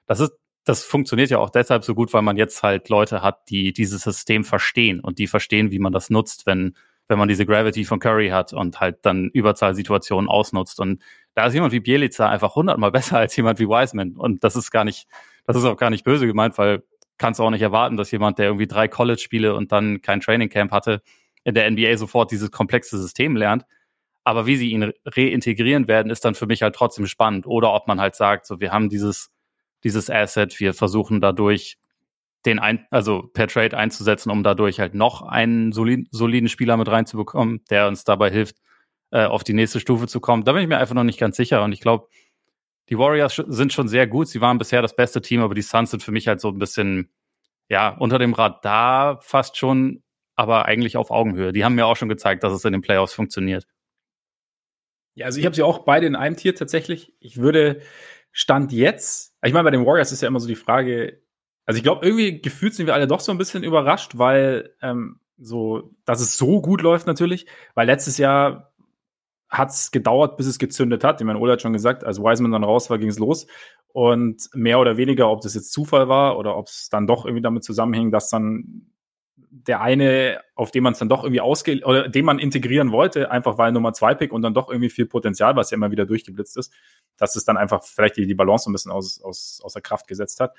das 0.08 0.20
ist, 0.20 0.34
das 0.66 0.84
funktioniert 0.84 1.30
ja 1.30 1.38
auch 1.38 1.50
deshalb 1.50 1.86
so 1.86 1.96
gut, 1.96 2.12
weil 2.12 2.22
man 2.22 2.36
jetzt 2.36 2.64
halt 2.64 2.90
Leute 2.90 3.22
hat, 3.22 3.50
die 3.50 3.72
dieses 3.72 4.02
System 4.02 4.44
verstehen 4.44 5.00
und 5.00 5.20
die 5.20 5.28
verstehen, 5.28 5.72
wie 5.72 5.80
man 5.80 5.94
das 5.94 6.10
nutzt, 6.10 6.46
wenn, 6.48 6.76
wenn 7.08 7.18
man 7.18 7.30
diese 7.30 7.46
Gravity 7.46 7.86
von 7.86 8.00
Curry 8.00 8.28
hat 8.28 8.52
und 8.52 8.82
halt 8.82 8.98
dann 9.04 9.30
Überzahlsituationen 9.30 10.30
ausnutzt. 10.30 10.82
Und 10.82 11.02
da 11.34 11.46
ist 11.46 11.54
jemand 11.54 11.72
wie 11.72 11.80
Bielica 11.80 12.30
einfach 12.30 12.56
hundertmal 12.56 12.92
besser 12.98 13.20
als 13.20 13.34
jemand 13.38 13.60
wie 13.60 13.70
Wiseman. 13.70 14.18
Und 14.18 14.44
das 14.44 14.58
ist 14.58 14.70
gar 14.70 14.84
nicht, 14.84 15.08
das 15.46 15.56
ist 15.56 15.64
auch 15.64 15.78
gar 15.78 15.92
nicht 15.92 16.04
böse 16.04 16.28
gemeint, 16.28 16.58
weil 16.58 16.84
kannst 17.18 17.40
du 17.40 17.46
auch 17.46 17.52
nicht 17.52 17.62
erwarten, 17.62 17.96
dass 17.96 18.12
jemand, 18.12 18.38
der 18.38 18.48
irgendwie 18.48 18.68
drei 18.68 18.90
College-Spiele 18.90 19.56
und 19.56 19.72
dann 19.72 20.02
kein 20.02 20.20
Training 20.20 20.50
Camp 20.50 20.74
hatte, 20.74 21.02
in 21.48 21.56
der 21.56 21.72
NBA 21.72 21.96
sofort 21.96 22.32
dieses 22.32 22.52
komplexe 22.52 23.00
System 23.02 23.38
lernt. 23.38 23.66
Aber 24.26 24.46
wie 24.46 24.58
sie 24.58 24.72
ihn 24.72 24.92
reintegrieren 25.06 25.88
werden, 25.88 26.12
ist 26.12 26.26
dann 26.26 26.36
für 26.36 26.46
mich 26.46 26.62
halt 26.62 26.76
trotzdem 26.76 27.08
spannend. 27.08 27.48
Oder 27.48 27.74
ob 27.74 27.88
man 27.88 28.02
halt 28.02 28.16
sagt, 28.16 28.46
so 28.46 28.60
wir 28.60 28.74
haben 28.74 28.90
dieses, 28.90 29.32
dieses 29.86 30.10
Asset, 30.10 30.60
wir 30.60 30.74
versuchen 30.74 31.22
dadurch 31.22 31.78
den 32.46 32.60
ein, 32.60 32.86
also 32.92 33.24
per 33.24 33.48
Trade 33.48 33.78
einzusetzen, 33.78 34.30
um 34.30 34.44
dadurch 34.44 34.82
halt 34.82 34.94
noch 34.94 35.22
einen 35.22 35.72
soliden, 35.72 36.10
soliden 36.12 36.50
Spieler 36.50 36.76
mit 36.76 36.90
reinzubekommen, 36.90 37.64
der 37.70 37.88
uns 37.88 38.04
dabei 38.04 38.30
hilft, 38.30 38.58
äh, 39.12 39.24
auf 39.24 39.46
die 39.46 39.54
nächste 39.54 39.80
Stufe 39.80 40.08
zu 40.08 40.20
kommen. 40.20 40.44
Da 40.44 40.52
bin 40.52 40.64
ich 40.64 40.68
mir 40.68 40.80
einfach 40.80 40.96
noch 40.96 41.06
nicht 41.06 41.20
ganz 41.20 41.38
sicher. 41.38 41.64
Und 41.64 41.72
ich 41.72 41.80
glaube, 41.80 42.10
die 42.90 42.98
Warriors 42.98 43.42
sind 43.48 43.72
schon 43.72 43.88
sehr 43.88 44.06
gut. 44.06 44.28
Sie 44.28 44.42
waren 44.42 44.58
bisher 44.58 44.82
das 44.82 44.98
beste 44.98 45.22
Team, 45.22 45.42
aber 45.42 45.56
die 45.56 45.62
Suns 45.62 45.92
sind 45.92 46.04
für 46.04 46.12
mich 46.12 46.28
halt 46.28 46.42
so 46.42 46.50
ein 46.50 46.60
bisschen, 46.60 47.10
ja, 47.70 47.88
unter 47.88 48.20
dem 48.20 48.34
Radar 48.34 49.22
fast 49.22 49.56
schon 49.56 50.04
aber 50.38 50.66
eigentlich 50.66 50.96
auf 50.96 51.12
Augenhöhe. 51.12 51.52
Die 51.52 51.66
haben 51.66 51.76
mir 51.76 51.86
auch 51.86 51.98
schon 51.98 52.10
gezeigt, 52.10 52.44
dass 52.44 52.54
es 52.54 52.64
in 52.64 52.72
den 52.72 52.82
Playoffs 52.82 53.14
funktioniert. 53.14 53.68
Ja, 55.16 55.26
also 55.26 55.40
ich 55.40 55.46
habe 55.46 55.56
sie 55.56 55.64
auch 55.64 55.80
beide 55.80 56.06
in 56.06 56.16
einem 56.16 56.38
Tier 56.38 56.56
tatsächlich. 56.56 57.14
Ich 57.20 57.38
würde 57.38 57.82
Stand 58.32 58.72
jetzt, 58.72 59.36
ich 59.44 59.52
meine, 59.52 59.64
bei 59.64 59.72
den 59.72 59.86
Warriors 59.86 60.12
ist 60.12 60.22
ja 60.22 60.28
immer 60.28 60.40
so 60.40 60.48
die 60.48 60.56
Frage, 60.56 61.22
also 61.66 61.78
ich 61.78 61.84
glaube, 61.84 62.06
irgendwie 62.06 62.40
gefühlt 62.40 62.76
sind 62.76 62.86
wir 62.86 62.94
alle 62.94 63.08
doch 63.08 63.20
so 63.20 63.32
ein 63.32 63.40
bisschen 63.40 63.64
überrascht, 63.64 64.20
weil 64.20 64.76
ähm, 64.82 65.20
so, 65.40 65.96
dass 66.06 66.22
es 66.22 66.38
so 66.38 66.62
gut 66.62 66.82
läuft 66.82 67.08
natürlich, 67.08 67.48
weil 67.74 67.88
letztes 67.88 68.20
Jahr 68.20 68.74
hat 69.50 69.70
es 69.70 69.90
gedauert, 69.90 70.38
bis 70.38 70.46
es 70.46 70.60
gezündet 70.60 71.04
hat. 71.04 71.20
Ich 71.20 71.26
meine, 71.26 71.40
Ola 71.40 71.54
hat 71.54 71.64
schon 71.64 71.74
gesagt, 71.74 72.04
als 72.04 72.20
Wiseman 72.20 72.52
dann 72.52 72.64
raus 72.64 72.90
war, 72.92 73.00
ging 73.00 73.10
es 73.10 73.18
los. 73.18 73.48
Und 73.88 74.50
mehr 74.54 74.80
oder 74.80 74.98
weniger, 74.98 75.32
ob 75.32 75.42
das 75.42 75.56
jetzt 75.56 75.72
Zufall 75.72 76.08
war 76.08 76.38
oder 76.38 76.58
ob 76.58 76.68
es 76.68 76.90
dann 76.90 77.08
doch 77.08 77.26
irgendwie 77.26 77.42
damit 77.42 77.64
zusammenhing, 77.64 78.12
dass 78.12 78.30
dann 78.30 78.92
der 79.50 79.82
eine, 79.82 80.42
auf 80.56 80.72
den 80.72 80.84
man 80.84 80.94
es 80.94 81.00
dann 81.00 81.10
doch 81.10 81.24
irgendwie 81.24 81.42
ausge 81.42 81.82
oder 81.84 82.10
den 82.10 82.26
man 82.26 82.40
integrieren 82.40 82.92
wollte, 82.92 83.32
einfach 83.32 83.58
weil 83.58 83.72
Nummer 83.72 83.94
zwei 83.94 84.14
Pick 84.14 84.34
und 84.34 84.42
dann 84.42 84.54
doch 84.54 84.70
irgendwie 84.70 84.90
viel 84.90 85.06
Potenzial, 85.06 85.56
was 85.56 85.72
ja 85.72 85.76
immer 85.76 85.92
wieder 85.92 86.06
durchgeblitzt 86.06 86.58
ist, 86.58 86.74
dass 87.18 87.36
es 87.36 87.46
dann 87.46 87.58
einfach 87.58 87.84
vielleicht 87.84 88.18
die, 88.18 88.28
die 88.28 88.36
Balance 88.36 88.70
ein 88.70 88.74
bisschen 88.74 88.92
aus, 88.92 89.22
aus, 89.22 89.62
außer 89.64 89.82
Kraft 89.82 90.08
gesetzt 90.08 90.40
hat. 90.40 90.54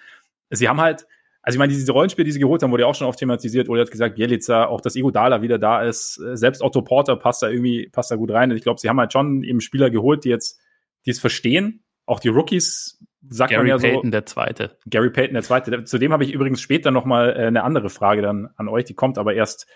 Sie 0.51 0.69
haben 0.69 0.81
halt, 0.81 1.07
also 1.43 1.57
ich 1.57 1.59
meine, 1.59 1.73
diese 1.73 1.93
Rollenspiele, 1.93 2.25
die 2.25 2.33
sie 2.33 2.41
geholt 2.41 2.63
haben, 2.63 2.71
wurde 2.71 2.83
ja 2.83 2.87
auch 2.87 2.95
schon 2.95 3.07
oft 3.07 3.19
thematisiert. 3.19 3.69
Oder 3.69 3.83
hat 3.83 3.91
gesagt, 3.91 4.17
Bielica, 4.17 4.67
auch 4.67 4.81
dass 4.81 4.97
Ego 4.97 5.11
Dala 5.11 5.43
wieder 5.43 5.59
da 5.59 5.83
ist. 5.83 6.15
Selbst 6.15 6.63
Otto 6.63 6.83
Porter 6.83 7.17
passt 7.17 7.43
da 7.43 7.49
irgendwie, 7.49 7.89
passt 7.89 8.11
da 8.11 8.17
gut 8.17 8.31
rein. 8.31 8.51
Ich 8.51 8.63
glaube, 8.63 8.81
sie 8.81 8.89
haben 8.89 8.99
halt 8.99 9.13
schon 9.13 9.45
eben 9.45 9.61
Spieler 9.61 9.91
geholt, 9.91 10.25
die 10.25 10.31
jetzt, 10.31 10.61
die 11.07 11.11
es 11.11 11.21
verstehen. 11.21 11.85
Auch 12.07 12.21
die 12.21 12.29
Rookies 12.29 12.99
sagt 13.29 13.51
Gary 13.51 13.69
man 13.69 13.69
ja 13.69 13.79
Payton, 13.79 14.07
so, 14.07 14.11
der 14.11 14.27
Zweite. 14.27 14.79
Gary 14.87 15.11
Payton, 15.11 15.35
der 15.35 15.43
Zweite. 15.43 15.85
Zudem 15.85 16.13
habe 16.13 16.25
ich 16.25 16.33
übrigens 16.33 16.61
später 16.61 16.91
noch 16.91 17.05
mal 17.05 17.31
äh, 17.31 17.47
eine 17.47 17.65
andere 17.65 17.91
Frage 17.91 18.23
dann 18.23 18.51
an 18.57 18.69
euch. 18.69 18.85
Die 18.85 18.95
kommt 18.95 19.19
aber 19.19 19.35
erst, 19.35 19.67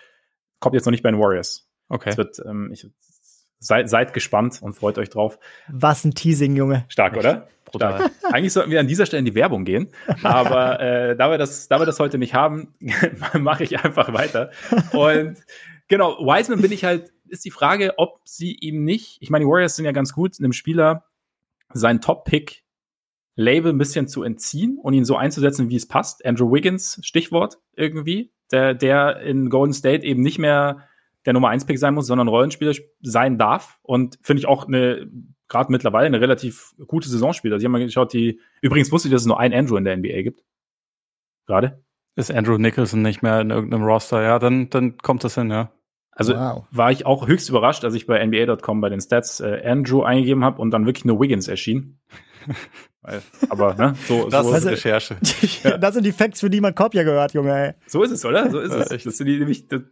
kommt 0.61 0.75
jetzt 0.75 0.87
noch 0.87 0.93
nicht 0.93 1.03
bei 1.03 1.11
den 1.11 1.21
Warriors. 1.21 1.69
Okay. 1.89 2.11
Es 2.11 2.17
wird, 2.17 2.41
ähm, 2.47 2.71
ich, 2.73 2.87
seid, 3.59 3.89
seid 3.89 4.13
gespannt 4.13 4.61
und 4.61 4.75
freut 4.75 4.99
euch 4.99 5.11
drauf. 5.11 5.39
Was 5.69 6.05
ein 6.05 6.15
Teasing, 6.15 6.57
Junge. 6.57 6.85
Stark, 6.89 7.17
oder? 7.17 7.49
Stark. 7.75 8.11
Eigentlich 8.25 8.53
sollten 8.53 8.71
wir 8.71 8.81
an 8.81 8.87
dieser 8.87 9.07
Stelle 9.07 9.21
in 9.21 9.25
die 9.25 9.35
Werbung 9.35 9.65
gehen, 9.65 9.89
aber 10.23 10.81
äh, 10.81 11.17
da, 11.17 11.31
wir 11.31 11.39
das, 11.39 11.69
da 11.69 11.79
wir 11.79 11.87
das 11.87 11.99
heute 12.01 12.19
nicht 12.19 12.35
haben, 12.35 12.75
mache 13.39 13.65
ich 13.65 13.83
einfach 13.83 14.13
weiter. 14.13 14.51
Und 14.93 15.39
genau, 15.89 16.19
Wiseman 16.19 16.61
bin 16.61 16.73
ich 16.73 16.85
halt, 16.85 17.13
ist 17.29 17.45
die 17.47 17.51
Frage, 17.51 17.95
ob 17.97 18.21
sie 18.25 18.55
ihm 18.61 18.85
nicht, 18.85 19.19
ich 19.21 19.31
meine, 19.31 19.45
die 19.45 19.49
Warriors 19.49 19.77
sind 19.77 19.87
ja 19.87 19.93
ganz 19.93 20.13
gut, 20.13 20.37
einem 20.39 20.53
Spieler 20.53 21.07
seinen 21.73 22.03
Top-Pick 22.03 22.62
Label 23.35 23.73
ein 23.73 23.79
bisschen 23.79 24.09
zu 24.09 24.23
entziehen 24.23 24.79
und 24.81 24.95
ihn 24.95 25.05
so 25.05 25.17
einzusetzen, 25.17 25.71
wie 25.71 25.77
es 25.77 25.89
passt. 25.89 26.25
Andrew 26.25 26.53
Wiggins, 26.53 27.01
Stichwort 27.03 27.59
irgendwie, 27.75 28.33
der, 28.51 28.75
der 28.75 29.21
in 29.21 29.49
Golden 29.49 29.73
State 29.73 30.05
eben 30.05 30.21
nicht 30.21 30.39
mehr 30.39 30.89
der 31.25 31.33
Nummer 31.33 31.49
1 31.49 31.65
Pick 31.65 31.79
sein 31.79 31.95
muss, 31.95 32.07
sondern 32.07 32.29
Rollenspieler 32.29 32.75
sein 33.01 33.39
darf. 33.39 33.79
Und 33.83 34.19
finde 34.23 34.41
ich 34.41 34.49
auch 34.49 34.67
eine, 34.67 35.09
gerade 35.49 35.73
mittlerweile 35.73 36.07
eine 36.07 36.21
relativ 36.21 36.75
gute 36.87 37.09
Saison 37.09 37.33
spielt. 37.33 37.55
Also 37.55 37.63
ich 37.63 37.67
habe 37.67 37.79
mal 37.79 37.85
geschaut, 37.85 38.13
die, 38.13 38.41
übrigens 38.61 38.93
wusste 38.93 39.09
ich, 39.09 39.13
dass 39.13 39.23
es 39.23 39.29
nur 39.29 39.41
ein 39.41 39.55
Andrew 39.55 39.77
in 39.77 39.85
der 39.85 39.97
NBA 39.97 40.23
gibt. 40.23 40.45
Gerade. 41.47 41.83
Ist 42.17 42.31
Andrew 42.31 42.59
Nicholson 42.59 43.03
nicht 43.03 43.23
mehr 43.23 43.41
in 43.41 43.51
irgendeinem 43.51 43.85
Roster? 43.85 44.23
Ja, 44.23 44.39
dann, 44.39 44.69
dann 44.69 44.99
kommt 44.99 45.25
das 45.25 45.37
hin, 45.37 45.51
ja. 45.51 45.73
Also 46.11 46.35
wow. 46.35 46.67
war 46.71 46.93
ich 46.93 47.07
auch 47.07 47.27
höchst 47.27 47.49
überrascht, 47.49 47.85
als 47.85 47.95
ich 47.95 48.07
bei 48.07 48.25
NBA.com 48.25 48.83
bei 48.83 48.91
den 48.91 49.01
Stats 49.01 49.41
äh, 49.41 49.63
Andrew 49.65 50.03
eingegeben 50.03 50.45
habe 50.45 50.61
und 50.61 50.71
dann 50.71 50.85
wirklich 50.85 51.07
nur 51.07 51.21
Wiggins 51.21 51.49
erschien. 51.49 52.01
Aber 53.49 53.75
ne, 53.75 53.95
so, 54.07 54.29
das 54.29 54.47
so 54.47 54.55
ist 54.55 54.67
Recherche. 54.67 55.17
ja. 55.65 55.77
Das 55.77 55.95
sind 55.95 56.05
die 56.05 56.13
Facts, 56.13 56.41
für 56.41 56.51
die 56.51 56.61
man 56.61 56.75
Kopia 56.75 57.03
gehört, 57.03 57.35
Junge. 57.35 57.53
Ey. 57.53 57.75
So 57.87 58.03
ist 58.03 58.13
es, 58.13 58.25
oder? 58.25 58.51
So 58.51 58.61
ist 58.61 58.73
es. 58.73 59.03
Das 59.03 59.17
sind 59.17 59.27
die 59.27 59.39
nämlich. 59.39 59.67
Das, 59.69 59.83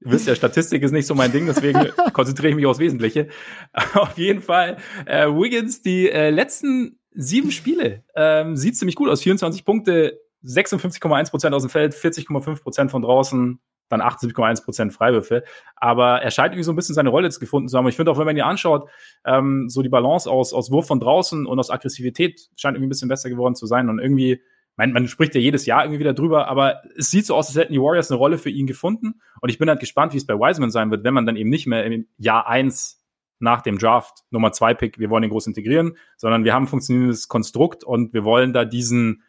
Ihr 0.00 0.12
wisst 0.12 0.28
ja, 0.28 0.36
Statistik 0.36 0.82
ist 0.84 0.92
nicht 0.92 1.06
so 1.06 1.16
mein 1.16 1.32
Ding, 1.32 1.46
deswegen 1.46 1.88
konzentriere 2.12 2.50
ich 2.50 2.54
mich 2.54 2.66
aufs 2.66 2.78
Wesentliche. 2.78 3.28
Auf 3.94 4.16
jeden 4.16 4.42
Fall, 4.42 4.76
äh, 5.06 5.26
Wiggins, 5.26 5.82
die 5.82 6.08
äh, 6.08 6.30
letzten 6.30 7.00
sieben 7.10 7.50
Spiele 7.50 8.04
ähm, 8.14 8.56
sieht 8.56 8.76
ziemlich 8.76 8.94
gut 8.94 9.08
aus. 9.08 9.22
24 9.22 9.64
Punkte, 9.64 10.20
56,1 10.44 11.30
Prozent 11.30 11.52
aus 11.52 11.62
dem 11.62 11.70
Feld, 11.70 11.94
40,5 11.94 12.62
Prozent 12.62 12.90
von 12.92 13.02
draußen, 13.02 13.58
dann 13.88 14.00
78,1 14.00 14.64
Prozent 14.64 14.92
Freiwürfe. 14.92 15.44
Aber 15.76 16.22
er 16.22 16.30
scheint 16.30 16.52
irgendwie 16.52 16.64
so 16.64 16.72
ein 16.72 16.76
bisschen 16.76 16.94
seine 16.94 17.08
Rolle 17.08 17.26
jetzt 17.26 17.40
gefunden 17.40 17.68
zu 17.68 17.76
haben. 17.76 17.88
Ich 17.88 17.96
finde 17.96 18.12
auch, 18.12 18.18
wenn 18.18 18.26
man 18.26 18.36
ihn 18.36 18.42
anschaut, 18.42 18.88
ähm, 19.24 19.68
so 19.68 19.82
die 19.82 19.88
Balance 19.88 20.30
aus, 20.30 20.52
aus 20.52 20.70
Wurf 20.70 20.86
von 20.86 21.00
draußen 21.00 21.46
und 21.46 21.58
aus 21.58 21.70
Aggressivität 21.70 22.48
scheint 22.56 22.76
irgendwie 22.76 22.86
ein 22.86 22.90
bisschen 22.90 23.08
besser 23.08 23.30
geworden 23.30 23.54
zu 23.54 23.66
sein. 23.66 23.88
Und 23.88 23.98
irgendwie, 23.98 24.42
man, 24.76 24.92
man 24.92 25.08
spricht 25.08 25.34
ja 25.34 25.40
jedes 25.40 25.66
Jahr 25.66 25.84
irgendwie 25.84 26.00
wieder 26.00 26.14
drüber, 26.14 26.48
aber 26.48 26.82
es 26.96 27.10
sieht 27.10 27.26
so 27.26 27.34
aus, 27.34 27.48
als 27.48 27.56
hätten 27.56 27.72
die 27.72 27.80
Warriors 27.80 28.10
eine 28.10 28.18
Rolle 28.18 28.38
für 28.38 28.50
ihn 28.50 28.66
gefunden. 28.66 29.20
Und 29.40 29.48
ich 29.48 29.58
bin 29.58 29.68
halt 29.68 29.80
gespannt, 29.80 30.12
wie 30.12 30.18
es 30.18 30.26
bei 30.26 30.34
Wiseman 30.34 30.70
sein 30.70 30.90
wird, 30.90 31.04
wenn 31.04 31.14
man 31.14 31.26
dann 31.26 31.36
eben 31.36 31.50
nicht 31.50 31.66
mehr 31.66 31.84
im 31.84 32.06
Jahr 32.16 32.46
eins 32.46 32.98
nach 33.40 33.62
dem 33.62 33.78
Draft 33.78 34.24
Nummer 34.30 34.52
zwei 34.52 34.74
Pick, 34.74 34.98
wir 34.98 35.10
wollen 35.10 35.22
den 35.22 35.30
groß 35.30 35.46
integrieren, 35.46 35.96
sondern 36.16 36.44
wir 36.44 36.54
haben 36.54 36.64
ein 36.64 36.68
funktionierendes 36.68 37.28
Konstrukt 37.28 37.84
und 37.84 38.12
wir 38.12 38.24
wollen 38.24 38.52
da 38.52 38.64
diesen 38.64 39.22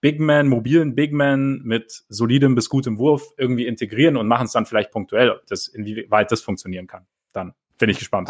Big 0.00 0.20
Man, 0.20 0.48
mobilen 0.48 0.94
Big 0.94 1.12
Man 1.12 1.62
mit 1.62 2.04
solidem 2.08 2.54
bis 2.54 2.68
gutem 2.68 2.98
Wurf 2.98 3.32
irgendwie 3.36 3.66
integrieren 3.66 4.16
und 4.16 4.28
machen 4.28 4.46
es 4.46 4.52
dann 4.52 4.66
vielleicht 4.66 4.90
punktuell, 4.90 5.40
das, 5.48 5.68
inwieweit 5.68 6.30
das 6.30 6.42
funktionieren 6.42 6.86
kann. 6.86 7.06
Dann 7.32 7.54
bin 7.78 7.90
ich 7.90 7.98
gespannt. 7.98 8.28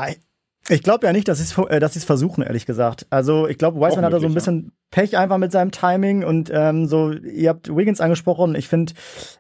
Ich 0.68 0.82
glaube 0.82 1.06
ja 1.06 1.12
nicht, 1.12 1.28
dass 1.28 1.38
sie 1.38 1.62
äh, 1.68 1.80
es 1.80 2.04
versuchen, 2.04 2.42
ehrlich 2.42 2.66
gesagt. 2.66 3.06
Also 3.10 3.46
ich 3.46 3.58
glaube, 3.58 3.78
Wiseman 3.80 4.04
hat 4.04 4.12
da 4.12 4.20
so 4.20 4.26
ein 4.26 4.34
bisschen. 4.34 4.72
Pech 4.92 5.18
einfach 5.18 5.38
mit 5.38 5.50
seinem 5.50 5.72
Timing 5.72 6.22
und 6.22 6.48
ähm, 6.54 6.86
so, 6.86 7.10
ihr 7.10 7.50
habt 7.50 7.74
Wiggins 7.74 8.00
angesprochen. 8.00 8.54
Ich 8.54 8.68
finde, 8.68 8.92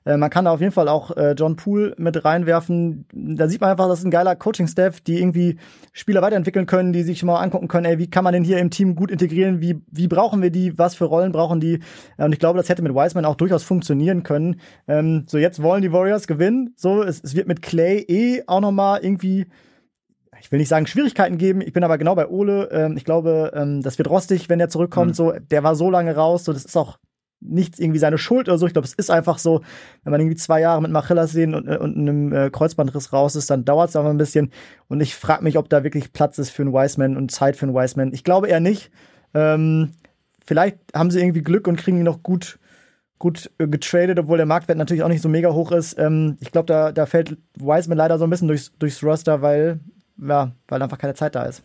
äh, 0.04 0.16
man 0.16 0.28
kann 0.28 0.44
da 0.44 0.50
auf 0.50 0.60
jeden 0.60 0.72
Fall 0.72 0.88
auch 0.88 1.16
äh, 1.16 1.32
John 1.32 1.54
Poole 1.54 1.94
mit 1.98 2.24
reinwerfen. 2.24 3.06
Da 3.12 3.48
sieht 3.48 3.60
man 3.60 3.70
einfach, 3.70 3.88
das 3.88 4.00
ist 4.00 4.04
ein 4.04 4.10
geiler 4.10 4.34
Coaching-Staff, 4.34 5.00
die 5.00 5.20
irgendwie 5.20 5.56
Spieler 5.92 6.20
weiterentwickeln 6.20 6.66
können, 6.66 6.92
die 6.92 7.04
sich 7.04 7.22
mal 7.22 7.40
angucken 7.40 7.68
können, 7.68 7.86
ey, 7.86 7.98
wie 7.98 8.10
kann 8.10 8.24
man 8.24 8.32
denn 8.32 8.42
hier 8.42 8.58
im 8.58 8.70
Team 8.70 8.96
gut 8.96 9.10
integrieren, 9.10 9.60
wie, 9.60 9.80
wie 9.90 10.08
brauchen 10.08 10.42
wir 10.42 10.50
die, 10.50 10.76
was 10.78 10.96
für 10.96 11.04
Rollen 11.04 11.30
brauchen 11.30 11.60
die. 11.60 11.78
Und 12.16 12.32
ich 12.32 12.40
glaube, 12.40 12.58
das 12.58 12.68
hätte 12.68 12.82
mit 12.82 12.94
Wiseman 12.94 13.24
auch 13.24 13.36
durchaus 13.36 13.62
funktionieren 13.62 14.24
können. 14.24 14.60
Ähm, 14.88 15.24
so, 15.28 15.38
jetzt 15.38 15.62
wollen 15.62 15.80
die 15.80 15.92
Warriors 15.92 16.26
gewinnen. 16.26 16.74
So, 16.76 17.04
es, 17.04 17.22
es 17.22 17.36
wird 17.36 17.46
mit 17.46 17.62
Clay 17.62 18.04
eh 18.08 18.42
auch 18.48 18.60
nochmal 18.60 18.98
irgendwie 19.02 19.46
ich 20.46 20.52
will 20.52 20.60
nicht 20.60 20.68
sagen 20.68 20.86
Schwierigkeiten 20.86 21.38
geben, 21.38 21.60
ich 21.60 21.72
bin 21.72 21.82
aber 21.82 21.98
genau 21.98 22.14
bei 22.14 22.28
Ole. 22.28 22.68
Ähm, 22.70 22.96
ich 22.96 23.04
glaube, 23.04 23.50
ähm, 23.52 23.82
das 23.82 23.98
wird 23.98 24.08
rostig, 24.08 24.48
wenn 24.48 24.60
er 24.60 24.68
zurückkommt. 24.68 25.08
Mhm. 25.08 25.14
So, 25.14 25.32
der 25.32 25.64
war 25.64 25.74
so 25.74 25.90
lange 25.90 26.14
raus, 26.14 26.44
so 26.44 26.52
das 26.52 26.64
ist 26.64 26.76
auch 26.76 26.98
nicht 27.40 27.80
irgendwie 27.80 27.98
seine 27.98 28.16
Schuld 28.16 28.48
oder 28.48 28.56
so. 28.56 28.64
Ich 28.68 28.72
glaube, 28.72 28.86
es 28.86 28.94
ist 28.94 29.10
einfach 29.10 29.38
so, 29.38 29.62
wenn 30.04 30.12
man 30.12 30.20
irgendwie 30.20 30.36
zwei 30.36 30.60
Jahre 30.60 30.80
mit 30.80 30.92
Machillas 30.92 31.32
sehen 31.32 31.52
und, 31.52 31.66
äh, 31.66 31.78
und 31.78 31.96
einem 31.96 32.32
äh, 32.32 32.50
Kreuzbandriss 32.50 33.12
raus 33.12 33.34
ist, 33.34 33.50
dann 33.50 33.64
dauert 33.64 33.88
es 33.88 33.96
aber 33.96 34.08
ein 34.08 34.18
bisschen. 34.18 34.52
Und 34.86 35.00
ich 35.00 35.16
frage 35.16 35.42
mich, 35.42 35.58
ob 35.58 35.68
da 35.68 35.82
wirklich 35.82 36.12
Platz 36.12 36.38
ist 36.38 36.50
für 36.50 36.62
einen 36.62 36.72
Wiseman 36.72 37.16
und 37.16 37.32
Zeit 37.32 37.56
für 37.56 37.66
einen 37.66 37.74
Wiseman. 37.74 38.12
Ich 38.12 38.22
glaube 38.22 38.46
eher 38.46 38.60
nicht. 38.60 38.92
Ähm, 39.34 39.94
vielleicht 40.44 40.78
haben 40.94 41.10
sie 41.10 41.18
irgendwie 41.18 41.42
Glück 41.42 41.66
und 41.66 41.74
kriegen 41.74 41.98
ihn 41.98 42.04
noch 42.04 42.22
gut 42.22 42.60
gut 43.18 43.50
äh, 43.58 43.66
getradet, 43.66 44.20
obwohl 44.20 44.36
der 44.36 44.46
Marktwert 44.46 44.78
natürlich 44.78 45.02
auch 45.02 45.08
nicht 45.08 45.22
so 45.22 45.28
mega 45.28 45.52
hoch 45.52 45.72
ist. 45.72 45.98
Ähm, 45.98 46.36
ich 46.38 46.52
glaube, 46.52 46.66
da, 46.66 46.92
da 46.92 47.06
fällt 47.06 47.36
Wiseman 47.56 47.98
leider 47.98 48.18
so 48.18 48.24
ein 48.24 48.30
bisschen 48.30 48.46
durchs, 48.46 48.72
durchs 48.78 49.02
Roster, 49.02 49.42
weil 49.42 49.80
ja, 50.18 50.52
weil 50.68 50.82
einfach 50.82 50.98
keine 50.98 51.14
Zeit 51.14 51.34
da 51.34 51.44
ist. 51.44 51.62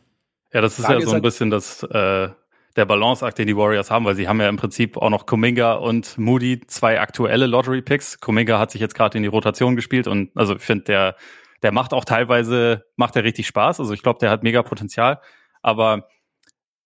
Ja, 0.54 0.62
das 0.62 0.78
ist 0.78 0.86
Frage 0.86 1.00
ja 1.00 1.06
so 1.06 1.12
ein 1.12 1.14
halt 1.16 1.24
bisschen 1.24 1.50
das, 1.50 1.84
äh, 1.84 2.30
der 2.76 2.86
Balanceakt, 2.86 3.38
den 3.38 3.48
die 3.48 3.56
Warriors 3.56 3.92
haben, 3.92 4.06
weil 4.06 4.16
sie 4.16 4.28
haben 4.28 4.40
ja 4.40 4.50
im 4.50 4.58
Prinzip 4.58 4.98
auch 4.98 5.10
noch 5.10 5.26
Kuminga 5.26 5.74
und 5.74 6.18
Moody, 6.18 6.62
zwei 6.68 7.00
aktuelle 7.00 7.48
Lottery-Picks. 7.48 8.20
Kuminga 8.20 8.60
hat 8.60 8.72
sich 8.72 8.82
jetzt 8.82 8.96
gerade 8.96 9.18
in 9.18 9.24
die 9.24 9.30
Rotation 9.30 9.76
gespielt 9.76 10.08
und 10.08 10.32
also 10.36 10.56
ich 10.56 10.62
finde, 10.62 10.86
der, 10.86 11.16
der 11.64 11.72
macht 11.72 11.94
auch 11.94 12.06
teilweise, 12.06 12.86
macht 12.96 13.16
er 13.16 13.24
richtig 13.24 13.48
Spaß. 13.48 13.80
Also 13.80 13.94
ich 13.94 14.04
glaube, 14.04 14.20
der 14.20 14.30
hat 14.30 14.44
mega 14.44 14.64
Potenzial. 14.64 15.20
Aber 15.62 16.08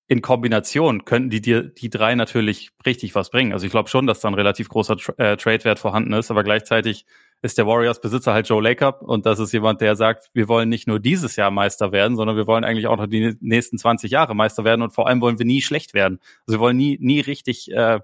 in 0.08 0.22
Kombination 0.22 1.06
könnten 1.06 1.30
die 1.30 1.42
dir 1.42 1.64
die 1.64 1.90
drei 1.90 2.16
natürlich 2.16 2.72
richtig 2.86 3.16
was 3.16 3.30
bringen. 3.30 3.54
Also 3.54 3.66
ich 3.66 3.72
glaube 3.72 3.90
schon, 3.90 4.06
dass 4.06 4.20
da 4.20 4.28
ein 4.28 4.36
relativ 4.36 4.70
großer 4.70 4.98
Tra 4.98 5.14
äh, 5.18 5.38
Trade-Wert 5.38 5.80
vorhanden 5.80 6.14
ist, 6.14 6.30
aber 6.30 6.44
gleichzeitig 6.44 7.06
ist 7.46 7.60
der 7.60 7.68
Warriors-Besitzer 7.68 8.34
halt 8.34 8.50
Joe 8.50 8.62
Lacob 8.62 9.04
und 9.04 9.28
das 9.28 9.38
ist 9.38 9.54
jemand, 9.54 9.80
der 9.80 9.96
sagt, 9.96 10.32
wir 10.34 10.48
wollen 10.48 10.68
nicht 10.68 10.88
nur 10.88 11.00
dieses 11.00 11.36
Jahr 11.36 11.52
Meister 11.52 11.92
werden, 11.92 12.18
sondern 12.18 12.36
wir 12.36 12.48
wollen 12.48 12.64
eigentlich 12.64 12.88
auch 12.88 12.98
noch 12.98 13.06
die 13.06 13.38
nächsten 13.40 13.78
20 13.78 14.10
Jahre 14.10 14.36
Meister 14.36 14.64
werden 14.64 14.82
und 14.82 14.96
vor 14.96 15.08
allem 15.08 15.22
wollen 15.22 15.38
wir 15.38 15.46
nie 15.46 15.62
schlecht 15.62 15.94
werden. 15.94 16.20
Also 16.48 16.58
wir 16.58 16.60
wollen 16.60 16.76
nie, 16.76 16.98
nie 17.00 17.20
richtig 17.20 17.72
äh, 17.72 18.00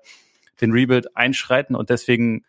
den 0.62 0.72
Rebuild 0.72 1.18
einschreiten 1.18 1.76
und 1.76 1.90
deswegen 1.90 2.46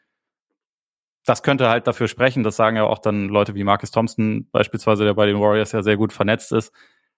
das 1.24 1.42
könnte 1.42 1.70
halt 1.70 1.86
dafür 1.86 2.08
sprechen, 2.08 2.42
das 2.42 2.56
sagen 2.56 2.76
ja 2.76 2.84
auch 2.84 2.98
dann 2.98 3.28
Leute 3.28 3.54
wie 3.54 3.64
Marcus 3.64 3.90
Thompson 3.90 4.48
beispielsweise, 4.52 5.04
der 5.04 5.14
bei 5.14 5.24
den 5.24 5.40
Warriors 5.40 5.72
ja 5.72 5.82
sehr 5.82 5.96
gut 5.96 6.12
vernetzt 6.12 6.52
ist, 6.52 6.74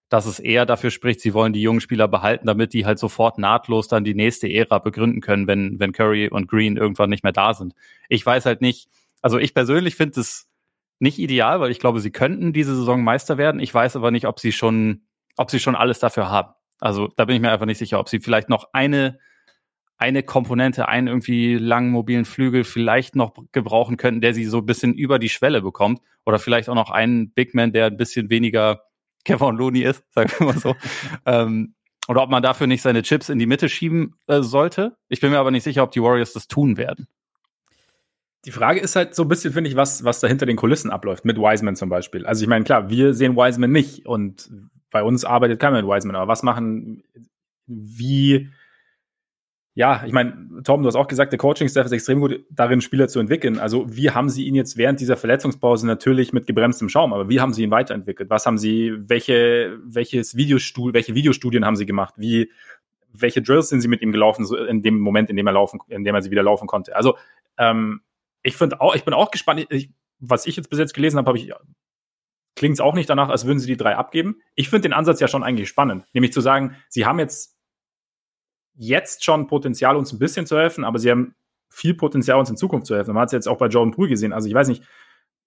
dass 0.09 0.27
es 0.27 0.39
eher 0.39 0.67
dafür 0.67 0.91
spricht, 0.91 1.21
sie 1.21 1.35
wollen 1.35 1.53
die 1.53 1.63
jungen 1.63 1.81
Spieler 1.81 2.07
behalten, 2.07 2.47
damit 2.47 2.75
die 2.75 2.87
halt 2.87 3.01
sofort 3.01 3.39
nahtlos 3.39 3.89
dann 3.89 4.05
die 4.05 4.15
nächste 4.15 4.49
Ära 4.49 4.79
begründen 4.79 5.21
können, 5.21 5.49
wenn, 5.49 5.81
wenn 5.81 5.93
Curry 5.93 6.29
und 6.29 6.47
Green 6.47 6.77
irgendwann 6.77 7.11
nicht 7.11 7.25
mehr 7.25 7.33
da 7.33 7.55
sind. 7.55 7.75
Ich 8.09 8.25
weiß 8.25 8.47
halt 8.47 8.61
nicht, 8.61 8.89
also 9.25 9.39
ich 9.39 9.55
persönlich 9.55 9.97
finde 9.97 10.21
es 10.21 10.51
nicht 10.99 11.19
ideal, 11.19 11.59
weil 11.59 11.71
ich 11.71 11.79
glaube, 11.79 11.99
sie 12.01 12.11
könnten 12.11 12.53
diese 12.53 12.77
Saison 12.77 13.03
Meister 13.03 13.39
werden. 13.39 13.59
Ich 13.59 13.73
weiß 13.73 13.97
aber 13.97 14.11
nicht, 14.11 14.27
ob 14.27 14.39
sie 14.39 14.53
schon, 14.53 15.07
ob 15.39 15.51
sie 15.51 15.61
schon 15.61 15.75
alles 15.75 15.99
dafür 15.99 16.29
haben. 16.29 16.53
Also 16.79 17.09
da 17.17 17.25
bin 17.25 17.35
ich 17.35 17.41
mir 17.41 17.51
einfach 17.51 17.65
nicht 17.65 17.79
sicher, 17.79 17.99
ob 17.99 18.11
sie 18.11 18.21
vielleicht 18.21 18.51
noch 18.51 18.69
eine, 18.75 19.19
eine 19.97 20.25
Komponente, 20.25 20.89
einen 20.89 21.07
irgendwie 21.07 21.55
langen 21.55 21.91
mobilen 21.91 22.27
Flügel 22.27 22.65
vielleicht 22.65 23.17
noch 23.17 23.33
gebrauchen 23.51 23.97
könnten, 23.97 24.21
der 24.21 24.35
sie 24.35 24.45
so 24.45 24.59
ein 24.59 24.67
bisschen 24.67 24.93
über 24.93 25.19
die 25.19 25.31
Schwelle 25.31 25.63
bekommt. 25.63 26.03
Oder 26.27 26.39
vielleicht 26.39 26.69
auch 26.69 26.75
noch 26.75 26.91
einen 26.91 27.31
Big 27.31 27.55
Man, 27.55 27.73
der 27.73 27.87
ein 27.87 27.97
bisschen 27.97 28.29
weniger 28.29 28.83
Kevin 29.25 29.57
Looney 29.57 29.85
ist, 29.85 30.05
sagen 30.11 30.31
wir 30.37 30.49
mal 30.49 30.59
so. 30.59 30.77
ähm, 31.25 31.75
oder 32.09 32.23
ob 32.23 32.29
man 32.29 32.43
dafür 32.43 32.67
nicht 32.67 32.83
seine 32.83 33.01
Chips 33.01 33.31
in 33.31 33.39
die 33.39 33.47
Mitte 33.47 33.71
schieben 33.71 34.17
äh, 34.27 34.43
sollte. 34.43 34.99
Ich 35.09 35.21
bin 35.21 35.31
mir 35.31 35.39
aber 35.39 35.51
nicht 35.51 35.65
sicher, 35.65 35.83
ob 35.83 35.93
die 35.93 36.03
Warriors 36.03 36.35
das 36.35 36.47
tun 36.47 36.77
werden. 36.77 37.09
Die 38.45 38.51
Frage 38.51 38.81
ist 38.81 38.95
halt 38.95 39.15
so 39.15 39.23
ein 39.23 39.29
bisschen, 39.29 39.53
finde 39.53 39.71
ich, 39.71 39.77
was, 39.77 40.05
was 40.05 40.21
da 40.21 40.29
hinter 40.29 40.47
den 40.47 40.57
Kulissen 40.57 40.91
abläuft, 40.91 41.25
mit 41.25 41.39
Wiseman 41.39 41.77
zum 41.77 41.89
Beispiel. 41.89 42.27
Also 42.27 42.43
ich 42.43 42.49
meine, 42.49 42.65
klar, 42.65 42.91
wir 42.91 43.15
sehen 43.15 43.37
Wiseman 43.37 43.73
nicht 43.73 44.07
und 44.07 44.51
bei 44.91 45.03
uns 45.03 45.25
arbeitet 45.25 45.61
keiner 45.61 45.83
mit 45.83 45.87
Wiseman, 45.87 46.17
aber 46.17 46.29
was 46.29 46.43
machen, 46.43 47.03
wie, 47.67 48.51
ja, 49.73 50.05
ich 50.07 50.13
meine, 50.13 50.63
Tom, 50.63 50.83
du 50.83 50.89
hast 50.89 50.95
auch 50.95 51.09
gesagt, 51.09 51.33
der 51.33 51.39
Coaching-Staff 51.39 51.87
ist 51.87 51.93
extrem 51.93 52.21
gut 52.21 52.45
darin, 52.51 52.83
Spieler 52.83 53.09
zu 53.09 53.19
entwickeln. 53.19 53.59
Also 53.59 53.87
wie 53.89 54.11
haben 54.11 54.29
sie 54.29 54.47
ihn 54.47 54.55
jetzt 54.55 54.77
während 54.77 55.01
dieser 55.01 55.17
Verletzungspause 55.17 55.87
natürlich 55.87 56.33
mit 56.33 56.47
gebremstem 56.47 56.91
Schaum, 56.91 57.13
aber 57.15 57.31
wie 57.31 57.41
haben 57.41 57.55
sie 57.55 57.63
ihn 57.63 57.71
weiterentwickelt? 57.71 58.29
Was 58.29 58.45
haben 58.45 58.59
sie, 58.59 58.95
welche, 58.99 59.79
welches 59.85 60.37
Videostud 60.37 60.93
welche 60.93 61.15
Videostudien 61.15 61.65
haben 61.65 61.77
sie 61.77 61.87
gemacht? 61.87 62.15
Wie, 62.19 62.51
welche 63.11 63.41
Drills 63.41 63.71
sind 63.71 63.81
sie 63.81 63.89
mit 63.89 64.03
ihm 64.03 64.13
gelaufen, 64.13 64.45
so 64.45 64.57
in 64.57 64.83
dem 64.83 64.99
Moment, 64.99 65.31
in 65.31 65.37
dem 65.37 65.47
er 65.47 65.55
laufen, 65.55 65.81
in 65.89 66.05
dem 66.05 66.15
er 66.15 66.23
sie 66.23 66.31
wieder 66.31 66.43
laufen 66.43 66.67
konnte? 66.67 66.95
Also, 66.95 67.17
ähm, 67.57 68.03
ich 68.45 68.57
finde 68.57 68.81
auch, 68.81 68.95
ich 68.95 69.05
bin 69.05 69.15
auch 69.15 69.33
gespannt. 69.33 69.67
Ich, 69.71 69.91
was 70.21 70.47
ich 70.47 70.55
jetzt 70.57 70.71
bis 70.71 70.79
jetzt 70.79 70.95
gelesen 70.95 71.19
habe, 71.19 71.27
habe 71.27 71.39
ich 71.39 71.53
klingt 72.55 72.75
es 72.75 72.81
auch 72.81 72.95
nicht 72.95 73.11
danach, 73.11 73.31
als 73.31 73.47
würden 73.47 73.59
sie 73.59 73.67
die 73.67 73.77
drei 73.77 73.97
abgeben. 73.97 74.41
Ich 74.55 74.69
finde 74.69 74.83
den 74.83 74.93
Ansatz 74.93 75.19
ja 75.19 75.27
schon 75.27 75.43
eigentlich 75.43 75.69
spannend, 75.69 76.05
nämlich 76.13 76.33
zu 76.33 76.41
sagen, 76.41 76.77
sie 76.89 77.05
haben 77.05 77.19
jetzt 77.19 77.57
jetzt 78.77 79.25
schon 79.25 79.47
Potenzial, 79.47 79.97
uns 79.97 80.13
ein 80.13 80.19
bisschen 80.19 80.47
zu 80.47 80.57
helfen, 80.57 80.85
aber 80.85 80.99
sie 80.99 81.11
haben 81.11 81.35
viel 81.69 81.95
Potenzial, 81.95 82.39
uns 82.39 82.51
in 82.51 82.57
Zukunft 82.57 82.87
zu 82.87 82.95
helfen. 82.95 83.15
Man 83.15 83.23
hat 83.23 83.29
es 83.29 83.33
jetzt 83.33 83.49
auch 83.49 83.59
bei 83.59 83.67
Jordan 83.67 83.93
Poole 83.93 84.09
gesehen. 84.09 84.33
Also 84.33 84.49
ich 84.49 84.55
weiß 84.55 84.69
nicht, 84.69 84.85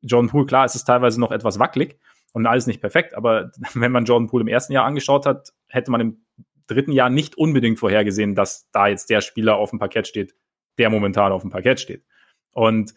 Jordan 0.01 0.29
Poole, 0.29 0.45
klar, 0.45 0.65
es 0.65 0.75
ist 0.75 0.85
teilweise 0.85 1.19
noch 1.19 1.31
etwas 1.31 1.59
wackelig 1.59 1.97
und 2.33 2.45
alles 2.45 2.67
nicht 2.67 2.81
perfekt, 2.81 3.15
aber 3.15 3.51
wenn 3.73 3.91
man 3.91 4.05
Jordan 4.05 4.27
Poole 4.27 4.41
im 4.41 4.47
ersten 4.47 4.73
Jahr 4.73 4.85
angeschaut 4.85 5.25
hat, 5.25 5.53
hätte 5.67 5.91
man 5.91 6.01
im 6.01 6.25
dritten 6.67 6.91
Jahr 6.91 7.09
nicht 7.09 7.37
unbedingt 7.37 7.79
vorhergesehen, 7.79 8.35
dass 8.35 8.69
da 8.71 8.87
jetzt 8.87 9.09
der 9.09 9.21
Spieler 9.21 9.55
auf 9.55 9.69
dem 9.69 9.79
Parkett 9.79 10.07
steht, 10.07 10.35
der 10.77 10.89
momentan 10.89 11.31
auf 11.31 11.41
dem 11.41 11.51
Parkett 11.51 11.79
steht. 11.79 12.05
Und 12.51 12.93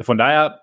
von 0.00 0.18
daher, 0.18 0.60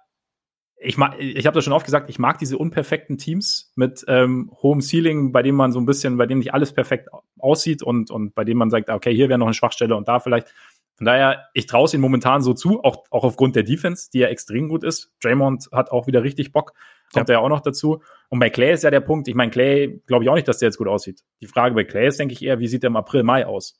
ich 0.79 0.98
mag, 0.98 1.20
ich 1.20 1.46
habe 1.48 1.56
das 1.56 1.63
schon 1.63 1.74
oft 1.74 1.86
gesagt, 1.86 2.10
ich 2.10 2.20
mag 2.20 2.38
diese 2.38 2.58
unperfekten 2.58 3.17
Teams 3.17 3.72
mit 3.75 4.06
ähm, 4.08 4.51
hohem 4.62 4.82
Ceiling, 4.82 5.32
bei 5.32 5.41
dem 5.41 5.56
man 5.56 5.72
so 5.72 5.79
ein 5.79 5.86
bisschen, 5.86 6.17
bei 6.17 6.27
dem 6.27 6.39
nicht 6.39 6.53
alles 6.53 6.74
perfekt 6.74 7.10
aussieht 7.39 7.82
und, 7.82 8.12
und 8.12 8.36
bei 8.36 8.44
dem 8.44 8.58
man 8.58 8.70
sagt, 8.70 8.89
okay, 8.89 9.13
hier 9.13 9.29
wäre 9.29 9.39
noch 9.39 9.48
eine 9.48 9.53
Schwachstelle 9.53 9.96
und 9.96 10.08
da 10.08 10.20
vielleicht. 10.20 10.53
Von 10.96 11.06
daher, 11.06 11.46
ich 11.53 11.67
traue 11.67 11.86
es 11.86 11.94
ihm 11.94 12.01
momentan 12.01 12.41
so 12.41 12.53
zu, 12.53 12.84
auch, 12.84 13.06
auch 13.12 13.24
aufgrund 13.24 13.56
der 13.56 13.62
Defense, 13.62 14.10
die 14.12 14.20
ja 14.20 14.27
extrem 14.29 14.67
gut 14.67 14.84
ist. 14.84 15.12
Draymond 15.22 15.70
hat 15.72 15.91
auch 15.91 16.08
wieder 16.08 16.24
richtig 16.24 16.51
Bock, 16.51 16.74
kommt 17.13 17.29
ja. 17.29 17.36
er 17.36 17.39
ja 17.39 17.46
auch 17.46 17.50
noch 17.50 17.62
dazu. 17.62 18.01
Und 18.29 18.39
bei 18.39 18.50
Clay 18.50 18.74
ist 18.74 18.84
ja 18.84 18.89
der 18.89 19.01
Punkt, 19.01 19.27
ich 19.27 19.36
meine, 19.36 19.51
Clay 19.51 20.01
glaube 20.08 20.24
ich 20.24 20.29
auch 20.29 20.36
nicht, 20.36 20.48
dass 20.48 20.58
der 20.58 20.70
jetzt 20.70 20.77
gut 20.77 20.88
aussieht. 20.88 21.24
Die 21.39 21.46
Frage 21.46 21.75
bei 21.75 21.84
Clay 21.84 22.08
ist, 22.08 22.20
denke 22.20 22.34
ich, 22.34 22.44
eher, 22.44 22.60
wie 22.60 22.67
sieht 22.67 22.82
der 22.82 22.88
im 22.88 22.96
April, 22.96 23.22
Mai 23.22 23.46
aus? 23.46 23.79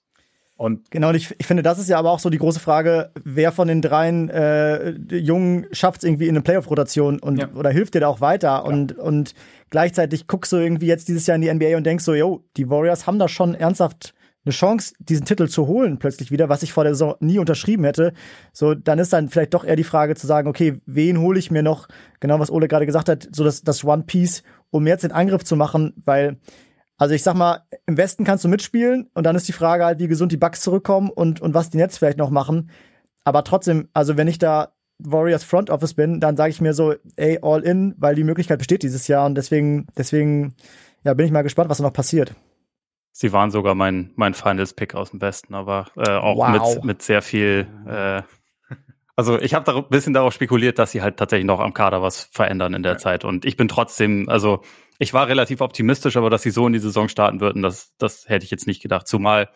Und 0.58 0.90
genau, 0.90 1.10
und 1.10 1.16
ich, 1.16 1.34
ich 1.38 1.46
finde, 1.46 1.62
das 1.62 1.78
ist 1.78 1.88
ja 1.88 2.00
aber 2.00 2.10
auch 2.10 2.20
so 2.20 2.32
die 2.32 2.40
große 2.40 2.60
Frage, 2.60 3.12
wer 3.24 3.52
von 3.52 3.68
den 3.68 3.84
dreien 3.84 4.30
äh, 4.30 4.90
Jungen 5.16 5.68
schafft 5.72 6.02
es 6.02 6.04
irgendwie 6.04 6.26
in 6.26 6.32
eine 6.32 6.42
Playoff-Rotation 6.42 7.20
und 7.20 7.38
ja. 7.38 7.50
oder 7.54 7.70
hilft 7.70 7.94
dir 7.94 8.02
da 8.02 8.08
auch 8.08 8.22
weiter 8.22 8.48
ja. 8.48 8.58
und, 8.58 8.98
und 8.98 9.36
gleichzeitig 9.70 10.26
guckst 10.26 10.52
du 10.52 10.58
irgendwie 10.58 10.88
jetzt 10.88 11.08
dieses 11.08 11.28
Jahr 11.28 11.36
in 11.36 11.42
die 11.42 11.54
NBA 11.54 11.78
und 11.78 11.86
denkst 11.86 12.04
so, 12.04 12.16
yo, 12.16 12.44
die 12.58 12.70
Warriors 12.70 13.06
haben 13.06 13.20
da 13.20 13.28
schon 13.28 13.54
ernsthaft 13.54 14.16
eine 14.48 14.54
Chance, 14.54 14.94
diesen 15.00 15.26
Titel 15.26 15.48
zu 15.48 15.68
holen, 15.68 16.00
plötzlich 16.00 16.32
wieder, 16.32 16.50
was 16.50 16.64
ich 16.64 16.74
vor 16.74 16.86
der 16.86 16.96
Saison 16.96 17.16
nie 17.20 17.38
unterschrieben 17.38 17.84
hätte. 17.84 18.14
So, 18.54 18.74
dann 18.74 18.98
ist 18.98 19.14
dann 19.14 19.30
vielleicht 19.30 19.54
doch 19.54 19.66
eher 19.66 19.76
die 19.76 19.84
Frage 19.84 20.16
zu 20.16 20.26
sagen, 20.26 20.48
okay, 20.48 20.80
wen 20.86 21.20
hole 21.20 21.38
ich 21.38 21.52
mir 21.52 21.64
noch, 21.64 21.88
genau 22.20 22.40
was 22.40 22.50
Ole 22.50 22.68
gerade 22.68 22.86
gesagt 22.86 23.10
hat, 23.10 23.28
so 23.32 23.44
das, 23.44 23.62
das 23.62 23.84
One 23.84 24.04
Piece, 24.04 24.44
um 24.72 24.88
jetzt 24.88 25.04
den 25.04 25.12
Angriff 25.12 25.44
zu 25.44 25.56
machen, 25.56 25.94
weil 26.04 26.38
also 26.98 27.14
ich 27.14 27.24
sag 27.24 27.36
mal, 27.36 27.64
im 27.86 27.98
Westen 27.98 28.24
kannst 28.24 28.44
du 28.44 28.48
mitspielen 28.48 29.10
und 29.14 29.24
dann 29.24 29.36
ist 29.36 29.48
die 29.48 29.54
Frage 29.54 29.86
halt, 29.86 30.00
wie 30.00 30.08
gesund 30.08 30.32
die 30.32 30.38
Bugs 30.38 30.62
zurückkommen 30.62 31.10
und, 31.10 31.40
und 31.42 31.54
was 31.54 31.70
die 31.70 31.78
Nets 31.78 31.98
vielleicht 31.98 32.18
noch 32.18 32.32
machen. 32.32 32.72
Aber 33.24 33.44
trotzdem, 33.44 33.90
also 33.94 34.18
wenn 34.18 34.28
ich 34.28 34.40
da 34.40 34.74
Warriors 35.00 35.44
Front 35.44 35.70
Office 35.70 35.94
bin, 35.94 36.20
dann 36.20 36.38
sage 36.38 36.50
ich 36.50 36.62
mir 36.62 36.74
so, 36.74 36.96
ey, 37.18 37.40
all 37.42 37.62
in, 37.62 37.94
weil 37.98 38.16
die 38.16 38.24
Möglichkeit 38.24 38.58
besteht 38.58 38.84
dieses 38.84 39.08
Jahr 39.08 39.26
und 39.26 39.36
deswegen, 39.36 39.86
deswegen, 39.96 40.56
ja, 41.04 41.14
bin 41.14 41.26
ich 41.26 41.32
mal 41.32 41.44
gespannt, 41.44 41.70
was 41.70 41.78
da 41.78 41.84
noch 41.84 41.94
passiert. 41.94 42.34
Sie 43.12 43.34
waren 43.34 43.52
sogar 43.52 43.76
mein, 43.76 44.12
mein 44.16 44.34
Finals 44.34 44.74
Pick 44.74 44.96
aus 44.96 45.12
dem 45.12 45.22
Westen, 45.22 45.54
aber 45.56 45.88
äh, 45.96 46.10
auch 46.10 46.38
wow. 46.38 46.76
mit, 46.76 46.84
mit 46.84 47.02
sehr 47.02 47.22
viel, 47.22 47.68
äh, 47.88 48.22
also 49.16 49.40
ich 49.40 49.56
habe 49.56 49.76
ein 49.76 49.90
bisschen 49.90 50.14
darauf 50.14 50.34
spekuliert, 50.34 50.78
dass 50.78 50.92
sie 50.92 51.02
halt 51.02 51.18
tatsächlich 51.18 51.48
noch 51.48 51.60
am 51.60 51.74
Kader 51.74 52.02
was 52.02 52.30
verändern 52.32 52.76
in 52.76 52.84
der 52.84 52.94
ja. 52.94 52.98
Zeit. 53.00 53.26
Und 53.26 53.46
ich 53.46 53.58
bin 53.58 53.68
trotzdem, 53.68 54.30
also 54.30 54.62
ich 55.00 55.14
war 55.14 55.28
relativ 55.28 55.62
optimistisch, 55.62 56.18
aber 56.18 56.30
dass 56.30 56.42
sie 56.42 56.52
so 56.52 56.68
in 56.68 56.74
die 56.74 56.80
Saison 56.80 57.08
starten 57.10 57.40
würden, 57.40 57.62
das, 57.62 57.94
das 57.98 58.28
hätte 58.28 58.46
ich 58.46 58.52
jetzt 58.52 58.68
nicht 58.68 58.82
gedacht. 58.82 59.08
Zumal 59.08 59.50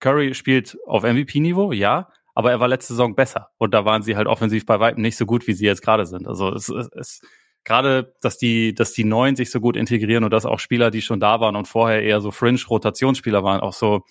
Curry 0.00 0.34
spielt 0.34 0.76
auf 0.86 1.02
MVP-Niveau, 1.02 1.72
ja, 1.72 2.08
aber 2.34 2.50
er 2.50 2.60
war 2.60 2.68
letzte 2.68 2.92
Saison 2.92 3.14
besser. 3.14 3.50
Und 3.58 3.74
da 3.74 3.84
waren 3.84 4.02
sie 4.02 4.16
halt 4.16 4.26
offensiv 4.26 4.66
bei 4.66 4.78
weitem 4.80 5.02
nicht 5.02 5.16
so 5.16 5.26
gut, 5.26 5.46
wie 5.46 5.54
sie 5.54 5.66
jetzt 5.66 5.82
gerade 5.82 6.06
sind. 6.06 6.26
Also 6.26 6.52
es 6.52 6.68
ist 6.68 7.24
gerade, 7.64 8.14
dass 8.20 8.38
die, 8.38 8.74
dass 8.74 8.92
die 8.92 9.04
Neuen 9.04 9.36
sich 9.36 9.50
so 9.50 9.60
gut 9.60 9.76
integrieren 9.76 10.24
und 10.24 10.30
dass 10.30 10.46
auch 10.46 10.60
Spieler, 10.60 10.90
die 10.90 11.02
schon 11.02 11.20
da 11.20 11.40
waren 11.40 11.56
und 11.56 11.66
vorher 11.66 12.02
eher 12.02 12.20
so 12.20 12.30
Fringe-Rotationsspieler 12.30 13.42
waren, 13.42 13.60
auch 13.60 13.72
so 13.72 14.04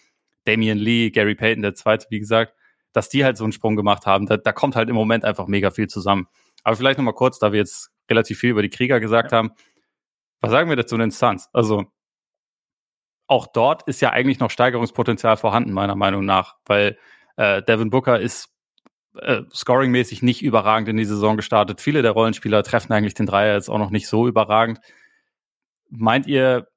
Damian 0.44 0.78
Lee, 0.78 1.10
Gary 1.10 1.36
Payton, 1.36 1.62
der 1.62 1.74
zweite, 1.74 2.08
wie 2.10 2.20
gesagt, 2.20 2.54
dass 2.94 3.10
die 3.10 3.24
halt 3.24 3.38
so 3.38 3.44
einen 3.44 3.54
Sprung 3.54 3.76
gemacht 3.76 4.06
haben. 4.06 4.26
Da, 4.26 4.38
da 4.38 4.52
kommt 4.52 4.76
halt 4.76 4.90
im 4.90 4.96
Moment 4.96 5.26
einfach 5.26 5.48
mega 5.48 5.72
viel 5.72 5.88
zusammen. 5.88 6.28
Aber 6.64 6.76
vielleicht 6.76 6.98
nochmal 6.98 7.14
kurz, 7.14 7.40
da 7.40 7.52
wir 7.52 7.60
jetzt 7.60 7.92
relativ 8.10 8.40
viel 8.40 8.52
über 8.52 8.62
die 8.62 8.70
Krieger 8.70 9.00
gesagt 9.00 9.32
ja. 9.32 9.38
haben. 9.38 9.52
Was 10.42 10.52
sagen 10.52 10.70
wir 10.70 10.76
dazu 10.76 10.98
den 10.98 11.12
Suns? 11.12 11.50
Also, 11.54 11.86
auch 13.28 13.48
dort 13.48 13.84
ist 13.88 14.02
ja 14.02 14.12
eigentlich 14.12 14.40
noch 14.40 14.52
Steigerungspotenzial 14.52 15.38
vorhanden, 15.38 15.74
meiner 15.74 15.96
Meinung 15.96 16.26
nach, 16.26 16.56
weil 16.66 16.98
äh, 17.36 17.62
Devin 17.62 17.90
Booker 17.90 18.20
ist 18.20 18.50
äh, 19.20 19.42
scoringmäßig 19.54 20.22
nicht 20.22 20.42
überragend 20.44 20.90
in 20.90 20.98
die 20.98 21.06
Saison 21.06 21.36
gestartet. 21.36 21.82
Viele 21.82 22.02
der 22.02 22.12
Rollenspieler 22.12 22.64
treffen 22.64 22.94
eigentlich 22.94 23.16
den 23.16 23.26
Dreier 23.26 23.56
jetzt 23.56 23.70
auch 23.70 23.80
noch 23.80 23.90
nicht 23.90 24.08
so 24.08 24.28
überragend. 24.28 24.80
Meint 25.90 26.28
ihr, 26.28 26.68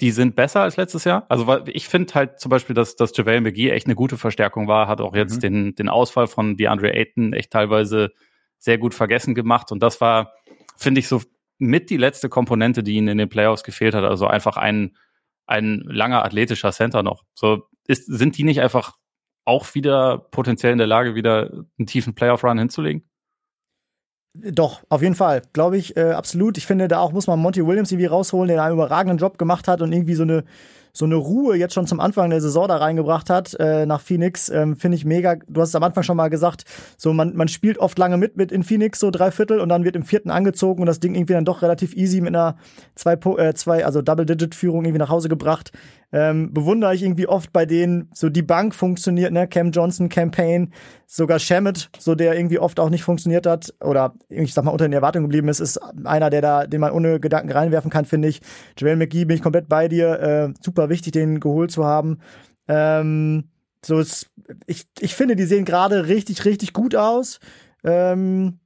die 0.00 0.10
sind 0.10 0.34
besser 0.34 0.62
als 0.62 0.76
letztes 0.76 1.04
Jahr? 1.04 1.26
Also 1.28 1.66
ich 1.66 1.88
finde 1.88 2.14
halt 2.14 2.40
zum 2.40 2.48
Beispiel, 2.50 2.74
dass, 2.74 2.96
dass 2.96 3.16
JaVale 3.16 3.42
McGee 3.42 3.70
echt 3.70 3.86
eine 3.86 3.94
gute 3.94 4.16
Verstärkung 4.16 4.66
war, 4.66 4.88
hat 4.88 5.00
auch 5.00 5.14
jetzt 5.14 5.36
mhm. 5.36 5.40
den, 5.40 5.74
den 5.74 5.88
Ausfall 5.88 6.26
von 6.26 6.56
DeAndre 6.56 6.94
Ayton 6.94 7.32
echt 7.32 7.52
teilweise 7.52 8.12
sehr 8.58 8.78
gut 8.78 8.94
vergessen 8.94 9.34
gemacht. 9.34 9.72
Und 9.72 9.82
das 9.82 10.00
war, 10.00 10.32
finde 10.76 11.00
ich, 11.00 11.08
so 11.08 11.20
mit 11.60 11.90
die 11.90 11.96
letzte 11.96 12.28
Komponente, 12.28 12.82
die 12.82 12.94
ihnen 12.94 13.08
in 13.08 13.18
den 13.18 13.28
Playoffs 13.28 13.62
gefehlt 13.62 13.94
hat. 13.94 14.04
Also 14.04 14.26
einfach 14.26 14.56
ein, 14.56 14.96
ein 15.46 15.82
langer 15.86 16.24
athletischer 16.24 16.72
Center 16.72 17.02
noch. 17.02 17.24
So 17.34 17.68
ist, 17.86 18.06
sind 18.06 18.36
die 18.38 18.44
nicht 18.44 18.60
einfach 18.60 18.96
auch 19.44 19.74
wieder 19.74 20.18
potenziell 20.18 20.72
in 20.72 20.78
der 20.78 20.86
Lage, 20.86 21.14
wieder 21.14 21.50
einen 21.78 21.86
tiefen 21.86 22.14
Playoff-Run 22.14 22.58
hinzulegen? 22.58 23.08
Doch, 24.32 24.82
auf 24.88 25.02
jeden 25.02 25.16
Fall, 25.16 25.42
glaube 25.52 25.76
ich, 25.76 25.96
äh, 25.96 26.12
absolut. 26.12 26.56
Ich 26.56 26.66
finde, 26.66 26.86
da 26.86 27.00
auch 27.00 27.12
muss 27.12 27.26
man 27.26 27.40
Monty 27.40 27.66
Williams 27.66 27.90
irgendwie 27.90 28.06
rausholen, 28.06 28.48
der 28.48 28.62
einen 28.62 28.74
überragenden 28.74 29.18
Job 29.18 29.38
gemacht 29.38 29.66
hat 29.66 29.82
und 29.82 29.92
irgendwie 29.92 30.14
so 30.14 30.22
eine 30.22 30.44
so 30.92 31.04
eine 31.04 31.16
Ruhe 31.16 31.56
jetzt 31.56 31.74
schon 31.74 31.86
zum 31.86 32.00
Anfang 32.00 32.30
der 32.30 32.40
Saison 32.40 32.68
da 32.68 32.76
reingebracht 32.76 33.30
hat 33.30 33.54
äh, 33.58 33.86
nach 33.86 34.00
Phoenix, 34.00 34.48
ähm, 34.48 34.76
finde 34.76 34.96
ich 34.96 35.04
mega. 35.04 35.36
Du 35.48 35.60
hast 35.60 35.70
es 35.70 35.74
am 35.74 35.82
Anfang 35.82 36.02
schon 36.02 36.16
mal 36.16 36.28
gesagt, 36.28 36.64
so 36.96 37.12
man, 37.12 37.34
man 37.36 37.48
spielt 37.48 37.78
oft 37.78 37.98
lange 37.98 38.16
mit 38.16 38.36
mit 38.36 38.52
in 38.52 38.62
Phoenix, 38.62 39.00
so 39.00 39.10
drei 39.10 39.30
Viertel 39.30 39.60
und 39.60 39.68
dann 39.68 39.84
wird 39.84 39.96
im 39.96 40.04
vierten 40.04 40.30
angezogen 40.30 40.80
und 40.80 40.86
das 40.86 41.00
Ding 41.00 41.14
irgendwie 41.14 41.34
dann 41.34 41.44
doch 41.44 41.62
relativ 41.62 41.94
easy 41.94 42.20
mit 42.20 42.28
einer 42.28 42.56
zwei, 42.94 43.14
äh, 43.14 43.54
zwei 43.54 43.84
also 43.84 44.02
Double-Digit-Führung 44.02 44.84
irgendwie 44.84 44.98
nach 44.98 45.10
Hause 45.10 45.28
gebracht. 45.28 45.72
Ähm, 46.12 46.52
bewundere 46.52 46.94
ich 46.94 47.02
irgendwie 47.02 47.28
oft 47.28 47.52
bei 47.52 47.66
denen, 47.66 48.10
so 48.12 48.28
die 48.28 48.42
Bank 48.42 48.74
funktioniert, 48.74 49.32
ne? 49.32 49.46
Cam 49.46 49.70
Johnson, 49.70 50.08
Campaign, 50.08 50.72
sogar 51.06 51.38
Shamit, 51.38 51.90
so 51.98 52.14
der 52.14 52.36
irgendwie 52.36 52.58
oft 52.58 52.80
auch 52.80 52.90
nicht 52.90 53.04
funktioniert 53.04 53.46
hat 53.46 53.74
oder 53.80 54.14
ich 54.28 54.52
sag 54.52 54.64
mal 54.64 54.72
unter 54.72 54.86
den 54.86 54.92
Erwartungen 54.92 55.24
geblieben 55.24 55.48
ist, 55.48 55.60
ist 55.60 55.78
einer, 56.04 56.30
der 56.30 56.42
da, 56.42 56.66
den 56.66 56.80
man 56.80 56.92
ohne 56.92 57.20
Gedanken 57.20 57.52
reinwerfen 57.52 57.90
kann, 57.90 58.04
finde 58.04 58.28
ich. 58.28 58.40
Joel 58.76 58.96
McGee 58.96 59.24
bin 59.24 59.36
ich 59.36 59.42
komplett 59.42 59.68
bei 59.68 59.88
dir, 59.88 60.20
äh, 60.20 60.54
super 60.60 60.88
wichtig, 60.88 61.12
den 61.12 61.40
geholt 61.40 61.70
zu 61.70 61.84
haben. 61.84 62.18
Ähm, 62.68 63.50
so 63.84 63.98
ist, 63.98 64.30
ich, 64.66 64.86
ich 65.00 65.14
finde, 65.14 65.36
die 65.36 65.44
sehen 65.44 65.64
gerade 65.64 66.06
richtig, 66.06 66.44
richtig 66.44 66.72
gut 66.72 66.94
aus. 66.94 67.40
Ähm, 67.82 68.59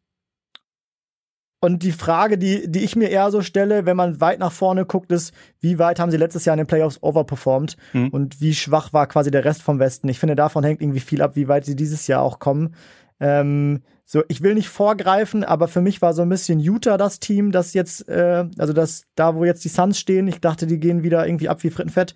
und 1.65 1.83
die 1.83 1.93
Frage, 1.93 2.37
die, 2.37 2.71
die 2.71 2.85
ich 2.85 2.95
mir 2.95 3.09
eher 3.09 3.31
so 3.31 3.41
stelle, 3.41 3.87
wenn 3.87 3.97
man 3.97 4.21
weit 4.21 4.39
nach 4.39 4.53
vorne 4.53 4.85
guckt, 4.85 5.11
ist, 5.11 5.33
wie 5.61 5.79
weit 5.79 5.99
haben 5.99 6.11
sie 6.11 6.19
letztes 6.19 6.45
Jahr 6.45 6.53
in 6.53 6.59
den 6.59 6.67
Playoffs 6.67 7.03
overperformed 7.03 7.79
mhm. 7.95 8.09
und 8.09 8.43
wie 8.43 8.55
schwach 8.55 8.93
war 8.93 9.07
quasi 9.07 9.31
der 9.31 9.47
Rest 9.47 9.63
vom 9.63 9.79
Westen. 9.79 10.11
Ich 10.11 10.19
finde, 10.19 10.37
davon 10.37 10.63
hängt 10.63 10.83
irgendwie 10.83 11.01
viel 11.01 11.23
ab, 11.23 11.37
wie 11.37 11.49
weit 11.49 11.65
sie 11.65 11.75
dieses 11.75 12.07
Jahr 12.07 12.21
auch 12.21 12.39
kommen. 12.39 12.75
Ähm, 13.19 13.81
so, 14.05 14.23
ich 14.29 14.43
will 14.43 14.53
nicht 14.53 14.69
vorgreifen, 14.69 15.43
aber 15.43 15.67
für 15.67 15.81
mich 15.81 16.03
war 16.03 16.13
so 16.13 16.21
ein 16.21 16.29
bisschen 16.29 16.61
Utah 16.61 16.99
das 16.99 17.19
Team, 17.19 17.51
das 17.51 17.73
jetzt, 17.73 18.11
äh, 18.11 18.45
also 18.59 18.75
das, 18.75 19.05
da 19.15 19.35
wo 19.35 19.47
jetzt 19.47 19.65
die 19.65 19.71
Suns 19.71 19.99
stehen, 19.99 20.29
ich 20.29 20.43
dachte, 20.43 20.67
die 20.67 20.79
gehen 20.79 21.03
wieder 21.03 21.27
irgendwie 21.27 21.49
ab 21.49 21.63
wie 21.63 21.71
Frittenfett. 21.71 22.15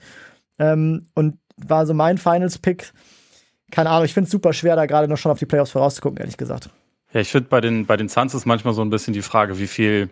Ähm, 0.58 1.06
und 1.14 1.38
war 1.56 1.86
so 1.86 1.94
mein 1.94 2.18
Finals-Pick. 2.18 2.92
Keine 3.70 3.88
Ahnung, 3.88 4.04
ich 4.04 4.12
finde 4.12 4.26
es 4.26 4.30
super 4.30 4.52
schwer, 4.52 4.76
da 4.76 4.84
gerade 4.84 5.08
noch 5.08 5.16
schon 5.16 5.32
auf 5.32 5.38
die 5.38 5.46
Playoffs 5.46 5.70
vorauszugucken, 5.70 6.18
ehrlich 6.18 6.36
gesagt. 6.36 6.68
Ja, 7.12 7.20
ich 7.20 7.30
finde 7.30 7.48
bei 7.48 7.60
den, 7.60 7.86
bei 7.86 7.96
den 7.96 8.08
Suns 8.08 8.34
ist 8.34 8.44
manchmal 8.44 8.74
so 8.74 8.82
ein 8.82 8.90
bisschen 8.90 9.14
die 9.14 9.22
Frage, 9.22 9.58
wie 9.58 9.66
viel, 9.66 10.10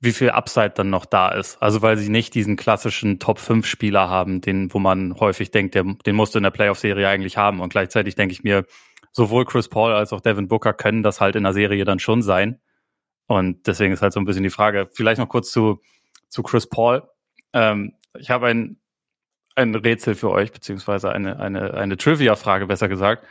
wie 0.00 0.12
viel 0.12 0.30
Upside 0.30 0.70
dann 0.70 0.90
noch 0.90 1.04
da 1.04 1.30
ist. 1.30 1.60
Also 1.60 1.82
weil 1.82 1.96
sie 1.96 2.10
nicht 2.10 2.34
diesen 2.34 2.56
klassischen 2.56 3.18
Top-5-Spieler 3.18 4.08
haben, 4.08 4.40
den, 4.40 4.72
wo 4.72 4.78
man 4.78 5.18
häufig 5.18 5.50
denkt, 5.50 5.74
der, 5.74 5.82
den 5.84 6.14
musst 6.14 6.34
du 6.34 6.38
in 6.38 6.44
der 6.44 6.52
Playoff-Serie 6.52 7.08
eigentlich 7.08 7.36
haben. 7.36 7.60
Und 7.60 7.70
gleichzeitig 7.70 8.14
denke 8.14 8.32
ich 8.32 8.44
mir, 8.44 8.66
sowohl 9.10 9.44
Chris 9.46 9.68
Paul 9.68 9.92
als 9.92 10.12
auch 10.12 10.20
Devin 10.20 10.46
Booker 10.46 10.72
können 10.74 11.02
das 11.02 11.20
halt 11.20 11.34
in 11.34 11.42
der 11.42 11.52
Serie 11.52 11.84
dann 11.84 11.98
schon 11.98 12.22
sein. 12.22 12.60
Und 13.26 13.66
deswegen 13.66 13.92
ist 13.92 14.00
halt 14.00 14.12
so 14.12 14.20
ein 14.20 14.26
bisschen 14.26 14.44
die 14.44 14.50
Frage, 14.50 14.88
vielleicht 14.92 15.18
noch 15.18 15.28
kurz 15.28 15.50
zu, 15.50 15.80
zu 16.28 16.44
Chris 16.44 16.68
Paul. 16.68 17.02
Ähm, 17.52 17.94
ich 18.16 18.30
habe 18.30 18.46
ein, 18.46 18.80
ein 19.56 19.74
Rätsel 19.74 20.14
für 20.14 20.30
euch, 20.30 20.52
beziehungsweise 20.52 21.10
eine, 21.10 21.40
eine, 21.40 21.74
eine 21.74 21.96
Trivia-Frage, 21.96 22.68
besser 22.68 22.88
gesagt 22.88 23.24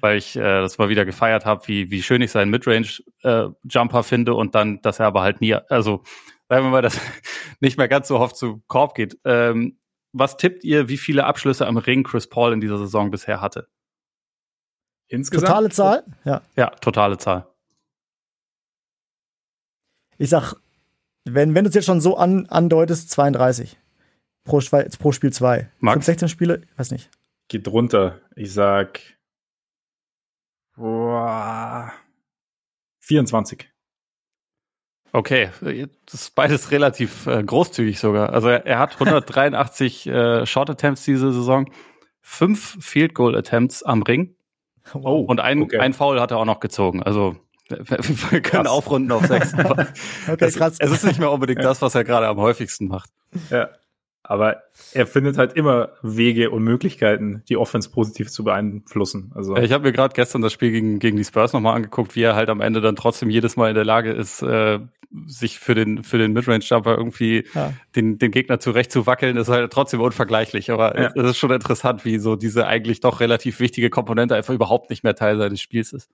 weil 0.00 0.18
ich 0.18 0.36
äh, 0.36 0.40
das 0.40 0.78
mal 0.78 0.88
wieder 0.88 1.04
gefeiert 1.04 1.44
habe, 1.44 1.66
wie, 1.68 1.90
wie 1.90 2.02
schön 2.02 2.22
ich 2.22 2.30
seinen 2.30 2.50
Midrange-Jumper 2.50 3.98
äh, 3.98 4.02
finde 4.02 4.34
und 4.34 4.54
dann, 4.54 4.80
dass 4.82 5.00
er 5.00 5.06
aber 5.06 5.22
halt 5.22 5.40
nie, 5.40 5.54
also 5.54 6.02
sagen 6.48 6.64
wir 6.66 6.70
mal, 6.70 6.82
dass 6.82 7.00
nicht 7.60 7.78
mehr 7.78 7.88
ganz 7.88 8.08
so 8.08 8.18
oft 8.18 8.36
zu 8.36 8.62
Korb 8.66 8.94
geht. 8.94 9.18
Ähm, 9.24 9.78
was 10.12 10.36
tippt 10.36 10.64
ihr, 10.64 10.88
wie 10.88 10.96
viele 10.96 11.24
Abschlüsse 11.24 11.66
am 11.66 11.76
Ring 11.76 12.04
Chris 12.04 12.28
Paul 12.28 12.52
in 12.52 12.60
dieser 12.60 12.78
Saison 12.78 13.10
bisher 13.10 13.40
hatte? 13.40 13.68
Insgesamt? 15.08 15.48
Totale 15.48 15.70
Zahl? 15.70 16.04
Ja. 16.24 16.42
Ja, 16.56 16.70
totale 16.70 17.18
Zahl. 17.18 17.46
Ich 20.16 20.30
sag, 20.30 20.54
wenn, 21.24 21.54
wenn 21.54 21.64
du 21.64 21.68
es 21.68 21.74
jetzt 21.74 21.86
schon 21.86 22.00
so 22.00 22.16
an, 22.16 22.46
andeutest, 22.46 23.10
32. 23.10 23.78
Pro, 24.44 24.60
pro 24.98 25.12
Spiel 25.12 25.32
2. 25.32 25.70
Max? 25.80 26.06
16 26.06 26.28
Spiele? 26.28 26.62
Weiß 26.76 26.90
nicht. 26.90 27.10
Geht 27.48 27.66
runter. 27.68 28.20
Ich 28.36 28.52
sag 28.52 29.00
Boah. 30.76 31.92
24. 33.00 33.68
Okay, 35.12 35.50
das 35.60 36.14
ist 36.14 36.34
beides 36.34 36.72
relativ 36.72 37.28
äh, 37.28 37.42
großzügig 37.44 38.00
sogar. 38.00 38.32
Also 38.32 38.48
er, 38.48 38.66
er 38.66 38.78
hat 38.80 38.94
183 39.00 40.06
äh, 40.06 40.46
Short 40.46 40.70
Attempts 40.70 41.04
diese 41.04 41.32
Saison, 41.32 41.70
fünf 42.20 42.76
Field 42.84 43.14
Goal 43.14 43.36
Attempts 43.36 43.84
am 43.84 44.02
Ring. 44.02 44.34
Oh, 44.92 45.20
und 45.20 45.40
ein, 45.40 45.62
okay. 45.62 45.78
ein 45.78 45.94
Foul 45.94 46.20
hat 46.20 46.32
er 46.32 46.38
auch 46.38 46.44
noch 46.44 46.60
gezogen. 46.60 47.02
Also 47.02 47.36
wir 47.68 48.40
können 48.40 48.42
krass. 48.42 48.66
aufrunden 48.66 49.12
auf 49.12 49.24
sechs. 49.26 49.54
okay, 50.28 50.50
krass. 50.50 50.76
Es 50.80 50.90
ist 50.90 51.04
nicht 51.04 51.18
mehr 51.18 51.30
unbedingt 51.30 51.60
ja. 51.60 51.68
das, 51.68 51.80
was 51.80 51.94
er 51.94 52.04
gerade 52.04 52.26
am 52.26 52.38
häufigsten 52.38 52.88
macht. 52.88 53.10
Ja. 53.50 53.68
Aber 54.26 54.62
er 54.94 55.06
findet 55.06 55.36
halt 55.36 55.52
immer 55.52 55.90
Wege 56.02 56.50
und 56.50 56.64
Möglichkeiten, 56.64 57.42
die 57.50 57.58
Offense 57.58 57.90
positiv 57.90 58.30
zu 58.30 58.42
beeinflussen. 58.42 59.30
Also 59.34 59.54
ich 59.56 59.70
habe 59.70 59.84
mir 59.84 59.92
gerade 59.92 60.14
gestern 60.14 60.40
das 60.40 60.50
Spiel 60.52 60.70
gegen, 60.70 60.98
gegen 60.98 61.18
die 61.18 61.24
Spurs 61.24 61.52
nochmal 61.52 61.76
angeguckt, 61.76 62.16
wie 62.16 62.22
er 62.22 62.34
halt 62.34 62.48
am 62.48 62.62
Ende 62.62 62.80
dann 62.80 62.96
trotzdem 62.96 63.28
jedes 63.28 63.56
Mal 63.56 63.68
in 63.68 63.74
der 63.74 63.84
Lage 63.84 64.12
ist, 64.12 64.40
äh, 64.40 64.80
sich 65.26 65.58
für 65.58 65.74
den 65.74 66.02
für 66.02 66.16
den 66.16 66.32
Midrange-Jumper 66.32 66.96
irgendwie 66.96 67.44
ja. 67.54 67.74
den, 67.94 68.18
den 68.18 68.30
Gegner 68.30 68.58
zurechtzuwackeln, 68.58 69.36
ist 69.36 69.48
halt 69.48 69.70
trotzdem 69.70 70.00
unvergleichlich. 70.00 70.70
Aber 70.70 70.98
ja. 70.98 71.12
es 71.14 71.30
ist 71.30 71.36
schon 71.36 71.52
interessant, 71.52 72.06
wie 72.06 72.18
so 72.18 72.34
diese 72.34 72.66
eigentlich 72.66 73.00
doch 73.00 73.20
relativ 73.20 73.60
wichtige 73.60 73.90
Komponente 73.90 74.34
einfach 74.34 74.54
überhaupt 74.54 74.88
nicht 74.88 75.04
mehr 75.04 75.14
Teil 75.14 75.36
seines 75.36 75.60
Spiels 75.60 75.92
ist. 75.92 76.10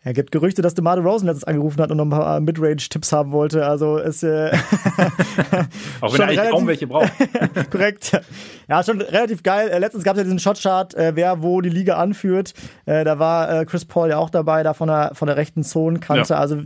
Er 0.00 0.12
gibt 0.12 0.30
Gerüchte, 0.30 0.62
dass 0.62 0.74
DeMar 0.74 0.98
Rosen 0.98 1.26
letztens 1.26 1.44
angerufen 1.44 1.82
hat 1.82 1.90
und 1.90 1.96
noch 1.96 2.04
ein 2.04 2.10
paar 2.10 2.40
Midrange-Tipps 2.40 3.10
haben 3.10 3.32
wollte. 3.32 3.66
Also 3.66 3.96
ist 3.96 4.22
äh, 4.22 4.52
auch 6.00 6.12
wenn 6.12 6.20
er 6.20 6.28
eigentlich 6.28 6.50
kaum 6.50 6.66
welche 6.68 6.86
braucht. 6.86 7.10
korrekt. 7.72 8.20
Ja, 8.68 8.84
schon 8.84 9.00
relativ 9.00 9.42
geil. 9.42 9.68
Äh, 9.68 9.80
letztens 9.80 10.04
gab 10.04 10.14
es 10.14 10.18
ja 10.18 10.24
diesen 10.24 10.38
Shotchart, 10.38 10.94
äh, 10.94 11.16
wer 11.16 11.42
wo 11.42 11.60
die 11.60 11.70
Liga 11.70 11.96
anführt. 11.96 12.54
Äh, 12.84 13.02
da 13.02 13.18
war 13.18 13.50
äh, 13.50 13.64
Chris 13.64 13.84
Paul 13.84 14.10
ja 14.10 14.18
auch 14.18 14.30
dabei, 14.30 14.62
da 14.62 14.74
von 14.74 14.86
der 14.86 15.10
von 15.14 15.26
der 15.26 15.36
rechten 15.36 15.64
Zonenkante. 15.64 16.34
Ja. 16.34 16.38
Also 16.38 16.62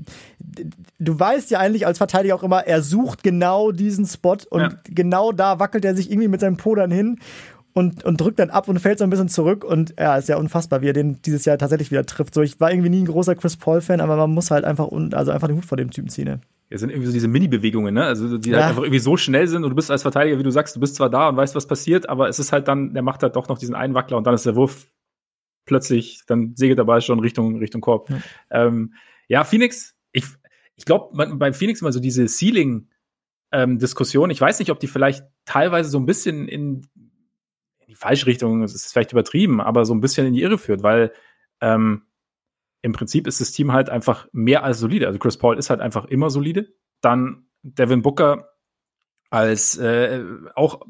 du 0.99 1.19
weißt 1.19 1.51
ja 1.51 1.61
eigentlich 1.61 1.87
als 1.87 1.97
Verteidiger 1.97 2.35
auch 2.35 2.43
immer, 2.43 2.67
er 2.67 2.83
sucht 2.83 3.23
genau 3.23 3.73
diesen 3.73 4.05
Spot 4.05 4.37
und 4.51 4.61
ja. 4.61 4.69
genau 4.85 5.33
da 5.33 5.59
wackelt 5.59 5.87
er 5.87 5.97
sich 5.97 6.11
irgendwie 6.11 6.29
mit 6.29 6.41
seinem 6.41 6.59
Po 6.59 6.75
dann 6.75 6.91
hin 6.91 7.19
und, 7.73 8.05
und 8.05 8.21
drückt 8.21 8.39
dann 8.39 8.51
ab 8.51 8.69
und 8.69 8.79
fällt 8.81 8.99
so 8.99 9.05
ein 9.05 9.11
bisschen 9.11 9.29
zurück. 9.29 9.65
Und 9.65 9.95
ja, 9.99 10.17
ist 10.17 10.29
ja 10.29 10.37
unfassbar, 10.37 10.83
wie 10.83 10.89
er 10.89 10.93
den 10.93 11.23
dieses 11.23 11.45
Jahr 11.45 11.59
tatsächlich 11.59 11.91
wieder 11.91 12.05
trifft. 12.05 12.35
So, 12.35 12.43
ich 12.43 12.61
war 12.61 12.71
irgendwie 12.71 12.91
nie 12.91 13.03
ein 13.03 13.07
großer 13.07 13.35
Chris 13.35 13.57
Paul-Fan, 13.57 14.01
aber 14.01 14.17
man 14.17 14.31
muss 14.31 14.51
halt 14.51 14.65
einfach, 14.65 14.89
also 15.13 15.31
einfach 15.31 15.49
den 15.49 15.57
Hut 15.57 15.65
vor 15.65 15.77
dem 15.77 15.91
Typen 15.91 16.09
ziehen. 16.09 16.27
Ne? 16.27 16.41
Es 16.69 16.81
sind 16.81 16.91
irgendwie 16.91 17.07
so 17.07 17.13
diese 17.13 17.29
Mini-Bewegungen, 17.29 17.95
ne? 17.95 18.05
Also 18.05 18.39
die 18.39 18.51
halt 18.51 18.57
ja. 18.59 18.59
halt 18.59 18.71
einfach 18.71 18.83
irgendwie 18.83 19.01
so 19.01 19.17
schnell 19.17 19.49
sind 19.49 19.65
und 19.65 19.71
du 19.71 19.77
bist 19.77 19.91
als 19.91 20.03
Verteidiger, 20.03 20.39
wie 20.39 20.45
du 20.45 20.51
sagst, 20.51 20.77
du 20.77 20.81
bist 20.81 20.95
zwar 20.95 21.11
da 21.11 21.29
und 21.29 21.37
weißt, 21.37 21.57
was 21.57 21.67
passiert, 21.67 22.09
aber 22.09 22.29
es 22.29 22.39
ist 22.39 22.53
halt 22.53 22.69
dann, 22.69 22.95
der 22.95 23.03
macht 23.03 23.25
halt 23.25 23.35
doch 23.35 23.49
noch 23.49 23.59
diesen 23.59 23.75
Einwackler 23.75 24.17
und 24.17 24.25
dann 24.25 24.35
ist 24.35 24.47
der 24.47 24.55
Wurf 24.55 24.87
plötzlich, 25.65 26.23
dann 26.27 26.55
segelt 26.57 26.79
der 26.79 26.85
Ball 26.85 27.01
schon 27.01 27.19
Richtung, 27.19 27.59
Richtung 27.59 27.81
Korb. 27.81 28.09
Ja, 28.11 28.21
ähm, 28.51 28.95
ja 29.27 29.43
Phoenix, 29.43 29.97
ich, 30.13 30.25
ich 30.77 30.85
glaube, 30.85 31.27
beim 31.37 31.55
Phoenix 31.55 31.83
mal 31.83 31.93
so 31.93 32.01
diese 32.01 32.27
Ceiling-Diskussion, 32.27 34.31
ähm, 34.31 34.33
ich 34.33 34.41
weiß 34.41 34.61
nicht, 34.61 34.71
ob 34.71 34.79
die 34.79 34.87
vielleicht 34.87 35.25
teilweise 35.45 35.91
so 35.91 35.99
ein 35.99 36.07
bisschen 36.07 36.47
in 36.47 36.87
falsche 38.01 38.27
Richtung, 38.27 38.63
das 38.63 38.75
ist 38.75 38.93
vielleicht 38.93 39.13
übertrieben, 39.13 39.61
aber 39.61 39.85
so 39.85 39.95
ein 39.95 40.01
bisschen 40.01 40.27
in 40.27 40.33
die 40.33 40.43
Irre 40.43 40.59
führt, 40.59 40.83
weil 40.83 41.13
ähm, 41.61 42.07
im 42.83 42.93
Prinzip 42.93 43.27
ist 43.27 43.41
das 43.41 43.53
Team 43.53 43.73
halt 43.73 43.91
einfach 43.91 44.27
mehr 44.33 44.65
als 44.65 44.79
solide. 44.79 45.07
Also 45.07 45.19
Chris 45.19 45.37
Paul 45.37 45.59
ist 45.59 45.69
halt 45.69 45.81
einfach 45.81 46.07
immer 46.07 46.31
solide. 46.31 46.73
Dann 47.03 47.47
Devin 47.63 48.01
Booker 48.01 48.49
als 49.29 49.77
äh, 49.77 50.25
auch 50.55 50.81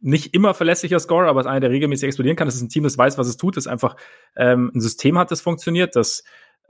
nicht 0.00 0.32
immer 0.32 0.54
verlässlicher 0.54 1.00
Scorer, 1.00 1.28
aber 1.28 1.40
als 1.40 1.46
einer, 1.46 1.60
der 1.60 1.70
regelmäßig 1.70 2.06
explodieren 2.06 2.36
kann. 2.36 2.48
Das 2.48 2.54
ist 2.54 2.62
ein 2.62 2.70
Team, 2.70 2.84
das 2.84 2.96
weiß, 2.96 3.18
was 3.18 3.28
es 3.28 3.36
tut, 3.36 3.58
das 3.58 3.66
einfach 3.66 3.96
ähm, 4.36 4.70
ein 4.74 4.80
System 4.80 5.18
hat, 5.18 5.30
das 5.30 5.42
funktioniert, 5.42 5.96
das 5.96 6.24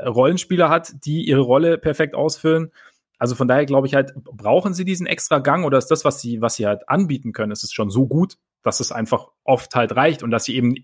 Rollenspieler 0.04 0.68
hat, 0.68 0.92
die 1.04 1.22
ihre 1.22 1.40
Rolle 1.40 1.78
perfekt 1.78 2.14
ausfüllen. 2.14 2.72
Also 3.18 3.34
von 3.34 3.46
daher 3.46 3.64
glaube 3.64 3.86
ich 3.86 3.94
halt, 3.94 4.12
brauchen 4.16 4.74
sie 4.74 4.84
diesen 4.84 5.06
extra 5.06 5.38
Gang 5.38 5.64
oder 5.64 5.78
ist 5.78 5.90
das, 5.90 6.04
was 6.04 6.20
sie, 6.20 6.40
was 6.40 6.56
sie 6.56 6.66
halt 6.66 6.88
anbieten 6.88 7.32
können, 7.32 7.52
ist 7.52 7.64
es 7.64 7.72
schon 7.72 7.90
so 7.90 8.06
gut, 8.06 8.36
dass 8.66 8.80
es 8.80 8.92
einfach 8.92 9.28
oft 9.44 9.74
halt 9.74 9.94
reicht 9.94 10.22
und 10.22 10.30
dass 10.30 10.44
sie 10.44 10.56
eben 10.56 10.74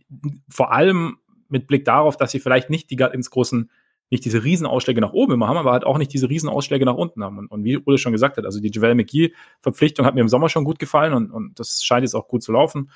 vor 0.49 0.73
allem 0.73 1.19
mit 1.49 1.67
Blick 1.67 1.85
darauf, 1.85 2.17
dass 2.17 2.31
sie 2.31 2.41
vielleicht 2.41 2.71
nicht 2.71 2.91
die 2.91 2.97
ins 3.13 3.31
großen, 3.31 3.71
nicht 4.11 4.25
diese 4.25 4.45
Riesenausschläge 4.45 5.01
nach 5.01 5.13
oben 5.13 5.35
immer 5.35 5.49
haben, 5.49 5.57
aber 5.57 5.73
halt 5.73 5.85
auch 5.85 5.99
nicht 5.99 6.13
diese 6.13 6.31
Riesenausschläge 6.31 6.85
nach 6.85 6.95
unten 6.95 7.25
haben. 7.25 7.39
Und, 7.39 7.49
und 7.49 7.65
wie 7.65 7.79
Ole 7.79 7.99
schon 7.99 8.13
gesagt 8.13 8.37
hat, 8.37 8.45
also 8.45 8.61
die 8.61 8.71
Javel 8.73 8.95
McGee-Verpflichtung 8.95 10.07
hat 10.07 10.15
mir 10.15 10.21
im 10.21 10.29
Sommer 10.29 10.49
schon 10.49 10.65
gut 10.65 10.79
gefallen 10.79 11.13
und, 11.13 11.31
und 11.31 11.59
das 11.59 11.83
scheint 11.83 12.03
jetzt 12.03 12.15
auch 12.15 12.29
gut 12.29 12.43
zu 12.43 12.53
laufen. 12.53 12.91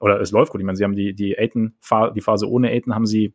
Oder 0.00 0.20
es 0.20 0.30
läuft 0.30 0.52
gut. 0.52 0.60
Ich 0.60 0.64
meine, 0.64 0.76
sie 0.76 0.84
haben 0.84 0.96
die, 0.96 1.14
die 1.14 1.38
Aiden, 1.38 1.76
die 2.14 2.20
Phase 2.22 2.48
ohne 2.48 2.70
Aiden 2.70 2.94
haben 2.94 3.06
sie, 3.06 3.34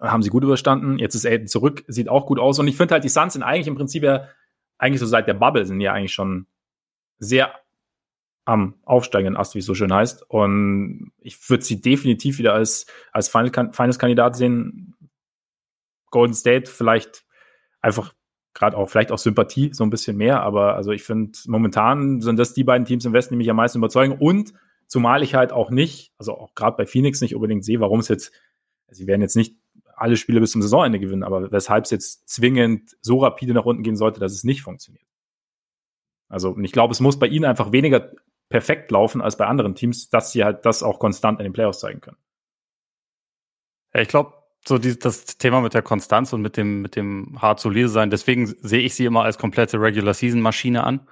haben 0.00 0.22
sie 0.22 0.30
gut 0.30 0.42
überstanden. 0.42 0.98
Jetzt 0.98 1.14
ist 1.14 1.24
Aiden 1.24 1.46
zurück, 1.46 1.84
sieht 1.86 2.08
auch 2.08 2.26
gut 2.26 2.40
aus. 2.40 2.58
Und 2.58 2.66
ich 2.66 2.76
finde 2.76 2.94
halt, 2.94 3.04
die 3.04 3.08
Suns 3.08 3.34
sind 3.34 3.44
eigentlich 3.44 3.68
im 3.68 3.76
Prinzip 3.76 4.02
ja, 4.02 4.26
eigentlich 4.78 4.98
so 4.98 5.06
seit 5.06 5.28
der 5.28 5.34
Bubble 5.34 5.64
sind 5.64 5.80
ja 5.80 5.92
eigentlich 5.92 6.12
schon 6.12 6.46
sehr 7.20 7.54
am 8.44 8.74
aufsteigenden 8.84 9.36
Ast, 9.36 9.54
wie 9.54 9.60
es 9.60 9.66
so 9.66 9.74
schön 9.74 9.92
heißt. 9.92 10.28
Und 10.28 11.12
ich 11.18 11.48
würde 11.48 11.64
sie 11.64 11.80
definitiv 11.80 12.38
wieder 12.38 12.54
als, 12.54 12.86
als 13.12 13.28
Finals-Kandidat 13.28 14.36
sehen. 14.36 14.94
Golden 16.10 16.34
State 16.34 16.70
vielleicht 16.70 17.24
einfach 17.80 18.12
gerade 18.54 18.76
auch 18.76 18.88
vielleicht 18.88 19.12
auch 19.12 19.18
Sympathie 19.18 19.72
so 19.72 19.84
ein 19.84 19.90
bisschen 19.90 20.16
mehr, 20.16 20.42
aber 20.42 20.76
also 20.76 20.92
ich 20.92 21.02
finde 21.04 21.38
momentan 21.46 22.20
sind 22.20 22.38
das 22.38 22.52
die 22.52 22.64
beiden 22.64 22.84
Teams 22.84 23.04
im 23.04 23.12
Westen, 23.12 23.34
die 23.34 23.38
mich 23.38 23.50
am 23.50 23.56
meisten 23.56 23.78
überzeugen 23.78 24.18
und 24.18 24.52
zumal 24.86 25.22
ich 25.22 25.34
halt 25.34 25.52
auch 25.52 25.70
nicht, 25.70 26.12
also 26.18 26.36
auch 26.36 26.54
gerade 26.54 26.76
bei 26.76 26.86
Phoenix 26.86 27.22
nicht 27.22 27.34
unbedingt 27.34 27.64
sehe, 27.64 27.80
warum 27.80 28.00
es 28.00 28.08
jetzt, 28.08 28.32
sie 28.88 29.06
werden 29.06 29.22
jetzt 29.22 29.36
nicht 29.36 29.56
alle 29.96 30.16
Spiele 30.16 30.40
bis 30.40 30.52
zum 30.52 30.60
Saisonende 30.60 30.98
gewinnen, 30.98 31.22
aber 31.22 31.50
weshalb 31.50 31.84
es 31.84 31.90
jetzt 31.90 32.28
zwingend 32.28 32.96
so 33.00 33.18
rapide 33.18 33.54
nach 33.54 33.64
unten 33.64 33.82
gehen 33.82 33.96
sollte, 33.96 34.20
dass 34.20 34.32
es 34.32 34.44
nicht 34.44 34.62
funktioniert. 34.62 35.06
Also 36.28 36.50
und 36.50 36.64
ich 36.64 36.72
glaube, 36.72 36.92
es 36.92 37.00
muss 37.00 37.18
bei 37.18 37.28
ihnen 37.28 37.44
einfach 37.46 37.72
weniger 37.72 38.12
perfekt 38.52 38.90
laufen 38.90 39.20
als 39.20 39.36
bei 39.36 39.46
anderen 39.46 39.74
Teams, 39.74 40.10
dass 40.10 40.30
sie 40.30 40.44
halt 40.44 40.64
das 40.64 40.82
auch 40.82 40.98
konstant 41.00 41.40
in 41.40 41.44
den 41.44 41.52
Playoffs 41.52 41.80
zeigen 41.80 42.00
können. 42.00 42.18
Ich 43.94 44.08
glaube, 44.08 44.34
so 44.64 44.78
die, 44.78 44.98
das 44.98 45.38
Thema 45.38 45.60
mit 45.60 45.74
der 45.74 45.82
Konstanz 45.82 46.32
und 46.32 46.42
mit 46.42 46.56
dem, 46.56 46.82
mit 46.82 46.94
dem 46.94 47.40
hart 47.40 47.60
solide 47.60 47.88
sein, 47.88 48.10
deswegen 48.10 48.46
sehe 48.46 48.80
ich 48.80 48.94
sie 48.94 49.06
immer 49.06 49.24
als 49.24 49.38
komplette 49.38 49.80
Regular 49.80 50.14
Season 50.14 50.40
Maschine 50.40 50.84
an. 50.84 51.08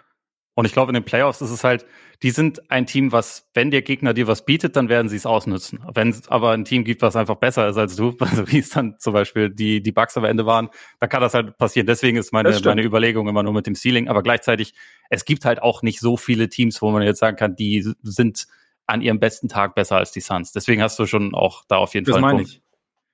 Und 0.55 0.65
ich 0.67 0.73
glaube, 0.73 0.91
in 0.91 0.95
den 0.95 1.05
Playoffs 1.05 1.41
ist 1.41 1.51
es 1.51 1.65
halt, 1.65 1.87
die 2.23 2.31
sind 2.31 2.71
ein 2.71 2.85
Team, 2.85 3.13
was, 3.13 3.49
wenn 3.55 3.71
der 3.71 3.83
Gegner 3.83 4.13
dir 4.13 4.27
was 4.27 4.45
bietet, 4.45 4.77
dann 4.77 4.89
werden 4.89 5.09
sie 5.09 5.17
es 5.17 5.25
ausnutzen. 5.25 5.81
Wenn 5.95 6.11
es 6.11 6.29
aber 6.29 6.51
ein 6.51 6.65
Team 6.65 6.85
gibt, 6.85 7.01
was 7.01 7.17
einfach 7.17 7.37
besser 7.37 7.69
ist 7.69 7.79
als 7.79 7.97
du, 7.97 8.15
also 8.21 8.51
wie 8.51 8.59
es 8.59 8.71
dann 8.71 8.97
zum 8.99 9.15
Beispiel 9.15 9.49
die, 9.49 9.83
die 9.83 9.93
Bugs 9.93 10.17
am 10.17 10.25
Ende 10.25 10.45
waren, 10.45 10.69
dann 10.99 11.09
kann 11.09 11.23
das 11.23 11.35
halt 11.35 11.57
passieren. 11.57 11.87
Deswegen 11.87 12.19
ist 12.19 12.33
meine, 12.33 12.59
meine 12.65 12.83
Überlegung 12.83 13.29
immer 13.29 13.43
nur 13.43 13.55
mit 13.55 13.67
dem 13.67 13.75
Ceiling. 13.75 14.09
Aber 14.09 14.23
gleichzeitig, 14.23 14.75
es 15.09 15.25
gibt 15.25 15.45
halt 15.45 15.63
auch 15.63 15.83
nicht 15.83 16.01
so 16.01 16.17
viele 16.17 16.49
Teams, 16.49 16.83
wo 16.83 16.91
man 16.91 17.03
jetzt 17.03 17.21
sagen 17.21 17.37
kann, 17.37 17.57
die 17.57 17.89
sind 18.03 18.47
an 18.87 19.01
ihrem 19.03 19.21
besten 19.21 19.49
Tag 19.49 19.75
besser 19.75 19.97
als 19.97 20.11
die 20.11 20.21
Suns. 20.21 20.53
Deswegen 20.53 20.83
hast 20.83 20.99
du 20.99 21.07
schon 21.07 21.35
auch 21.35 21.65
da 21.69 21.77
auf 21.77 21.95
jeden 21.95 22.07
das 22.07 22.15
Fall. 22.15 22.23
Das 22.23 22.33
meine 22.33 22.43
ich. 22.43 22.61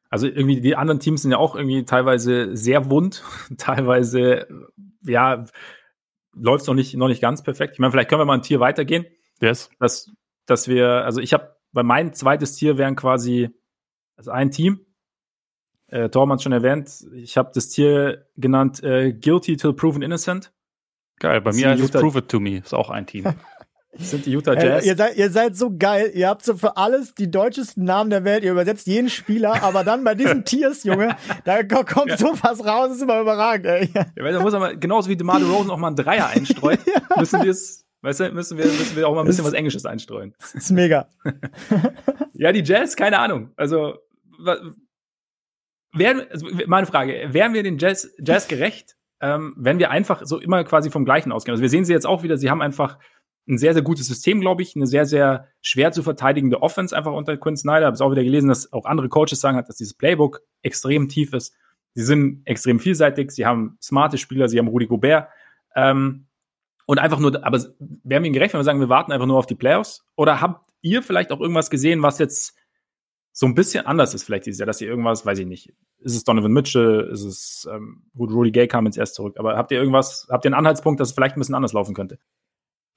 Also 0.08 0.26
irgendwie 0.26 0.60
die 0.60 0.76
anderen 0.76 1.00
Teams 1.00 1.22
sind 1.22 1.32
ja 1.32 1.38
auch 1.38 1.54
irgendwie 1.54 1.84
teilweise 1.84 2.56
sehr 2.56 2.90
wund, 2.90 3.22
teilweise 3.58 4.46
ja 5.02 5.44
läuft 6.36 6.62
es 6.62 6.68
noch 6.68 6.74
nicht, 6.74 6.94
noch 6.96 7.08
nicht 7.08 7.20
ganz 7.20 7.42
perfekt. 7.42 7.74
Ich 7.74 7.78
meine, 7.78 7.90
vielleicht 7.90 8.08
können 8.08 8.20
wir 8.20 8.24
mal 8.26 8.34
ein 8.34 8.42
Tier 8.42 8.60
weitergehen. 8.60 9.06
Yes. 9.40 9.70
Dass, 9.78 10.10
dass 10.46 10.68
wir, 10.68 11.04
also 11.04 11.20
ich 11.20 11.32
habe, 11.32 11.56
bei 11.72 11.82
mein 11.82 12.12
zweites 12.14 12.56
Tier 12.56 12.78
wären 12.78 12.96
quasi, 12.96 13.50
also 14.16 14.30
ein 14.30 14.50
Team. 14.50 14.80
Äh, 15.88 16.08
Tormann 16.08 16.40
schon 16.40 16.52
erwähnt. 16.52 17.06
Ich 17.14 17.36
habe 17.36 17.50
das 17.54 17.68
Tier 17.68 18.26
genannt 18.36 18.82
äh, 18.82 19.12
Guilty 19.12 19.56
till 19.56 19.72
Proven 19.72 20.02
Innocent. 20.02 20.52
Geil, 21.18 21.40
bei 21.40 21.52
mir 21.52 21.70
heißt 21.70 21.82
es 21.82 21.90
Prove 21.90 22.18
It 22.18 22.28
to 22.28 22.40
Me. 22.40 22.58
Ist 22.58 22.74
auch 22.74 22.90
ein 22.90 23.06
Team. 23.06 23.24
sind 23.98 24.26
die 24.26 24.32
Utah 24.32 24.54
Jazz. 24.54 24.84
Äh, 24.84 24.88
ihr, 24.88 24.96
seid, 24.96 25.16
ihr 25.16 25.30
seid 25.30 25.56
so 25.56 25.76
geil. 25.76 26.10
Ihr 26.14 26.28
habt 26.28 26.44
so 26.44 26.56
für 26.56 26.76
alles 26.76 27.14
die 27.14 27.30
deutschesten 27.30 27.84
Namen 27.84 28.10
der 28.10 28.24
Welt. 28.24 28.44
Ihr 28.44 28.52
übersetzt 28.52 28.86
jeden 28.86 29.08
Spieler, 29.08 29.62
aber 29.62 29.84
dann 29.84 30.04
bei 30.04 30.14
diesen 30.14 30.44
Tiers, 30.46 30.84
Junge, 30.84 31.16
da 31.44 31.62
kommt 31.62 32.10
ja. 32.10 32.18
sowas 32.18 32.64
raus. 32.64 32.88
Das 32.88 32.96
ist 32.96 33.02
immer 33.02 33.20
überragend, 33.20 33.66
ey. 33.66 33.90
Ja, 33.94 34.06
weil 34.16 34.32
da 34.32 34.40
muss 34.40 34.52
man 34.52 34.78
genauso 34.78 35.08
wie 35.08 35.16
DeMar 35.16 35.42
Rosen 35.42 35.70
auch 35.70 35.78
mal 35.78 35.88
einen 35.88 35.96
Dreier 35.96 36.28
einstreut, 36.28 36.80
ja. 36.86 37.18
müssen 37.18 37.42
wir 37.42 37.50
es, 37.50 37.86
weißt 38.02 38.20
du, 38.20 38.32
müssen 38.32 38.58
wir, 38.58 38.66
müssen 38.66 38.96
wir 38.96 39.08
auch 39.08 39.14
mal 39.14 39.20
ein 39.20 39.26
bisschen 39.26 39.44
das 39.44 39.52
was 39.52 39.58
Englisches 39.58 39.86
einstreuen. 39.86 40.34
Das 40.40 40.54
ist 40.54 40.70
mega. 40.70 41.08
ja, 42.34 42.52
die 42.52 42.62
Jazz, 42.62 42.96
keine 42.96 43.18
Ahnung. 43.18 43.52
Also, 43.56 43.94
wären, 45.92 46.22
also 46.30 46.46
meine 46.66 46.86
Frage, 46.86 47.28
wären 47.30 47.54
wir 47.54 47.62
den 47.62 47.78
Jazz, 47.78 48.10
Jazz 48.18 48.48
gerecht, 48.48 48.96
ähm, 49.20 49.54
wenn 49.56 49.78
wir 49.78 49.90
einfach 49.90 50.22
so 50.24 50.38
immer 50.38 50.64
quasi 50.64 50.90
vom 50.90 51.04
Gleichen 51.04 51.32
ausgehen? 51.32 51.52
Also 51.52 51.62
wir 51.62 51.70
sehen 51.70 51.84
sie 51.84 51.92
jetzt 51.92 52.06
auch 52.06 52.22
wieder, 52.22 52.36
sie 52.36 52.50
haben 52.50 52.62
einfach 52.62 52.98
ein 53.48 53.58
sehr, 53.58 53.74
sehr 53.74 53.82
gutes 53.82 54.06
System, 54.06 54.40
glaube 54.40 54.62
ich, 54.62 54.74
eine 54.74 54.86
sehr, 54.86 55.06
sehr 55.06 55.48
schwer 55.60 55.92
zu 55.92 56.02
verteidigende 56.02 56.62
Offense 56.62 56.96
einfach 56.96 57.12
unter 57.12 57.36
Quinn 57.36 57.56
Snyder. 57.56 57.80
Ich 57.80 57.86
habe 57.86 57.94
es 57.94 58.00
auch 58.00 58.10
wieder 58.10 58.24
gelesen, 58.24 58.48
dass 58.48 58.72
auch 58.72 58.84
andere 58.84 59.08
Coaches 59.08 59.40
sagen, 59.40 59.62
dass 59.64 59.76
dieses 59.76 59.94
Playbook 59.94 60.42
extrem 60.62 61.08
tief 61.08 61.32
ist. 61.32 61.54
Sie 61.94 62.02
sind 62.02 62.42
extrem 62.46 62.80
vielseitig, 62.80 63.30
sie 63.30 63.46
haben 63.46 63.78
smarte 63.80 64.18
Spieler, 64.18 64.48
sie 64.48 64.58
haben 64.58 64.68
Rudy 64.68 64.86
Gobert. 64.86 65.28
Ähm, 65.74 66.26
und 66.86 66.98
einfach 66.98 67.18
nur, 67.18 67.44
aber 67.44 67.58
wären 67.78 68.22
wir 68.22 68.26
ihnen 68.26 68.32
gerecht, 68.32 68.52
wenn 68.52 68.60
wir 68.60 68.64
sagen, 68.64 68.80
wir 68.80 68.88
warten 68.88 69.12
einfach 69.12 69.26
nur 69.26 69.38
auf 69.38 69.46
die 69.46 69.54
Playoffs? 69.54 70.04
Oder 70.16 70.40
habt 70.40 70.68
ihr 70.82 71.02
vielleicht 71.02 71.32
auch 71.32 71.40
irgendwas 71.40 71.70
gesehen, 71.70 72.02
was 72.02 72.18
jetzt 72.18 72.56
so 73.32 73.44
ein 73.46 73.54
bisschen 73.54 73.84
anders 73.86 74.14
ist 74.14 74.24
vielleicht 74.24 74.46
dieses 74.46 74.60
Jahr, 74.60 74.66
dass 74.66 74.80
ihr 74.80 74.88
irgendwas, 74.88 75.26
weiß 75.26 75.38
ich 75.40 75.46
nicht, 75.46 75.74
ist 75.98 76.16
es 76.16 76.24
Donovan 76.24 76.52
Mitchell, 76.52 77.08
ist 77.12 77.22
es, 77.22 77.68
ähm, 77.70 78.04
gut, 78.16 78.30
Rudy 78.30 78.50
Gay 78.50 78.66
kam 78.66 78.86
jetzt 78.86 78.96
erst 78.96 79.14
zurück, 79.14 79.36
aber 79.38 79.56
habt 79.56 79.70
ihr 79.72 79.78
irgendwas, 79.78 80.26
habt 80.30 80.46
ihr 80.46 80.48
einen 80.48 80.54
Anhaltspunkt, 80.54 81.00
dass 81.00 81.08
es 81.08 81.14
vielleicht 81.14 81.36
ein 81.36 81.40
bisschen 81.40 81.54
anders 81.54 81.74
laufen 81.74 81.94
könnte? 81.94 82.18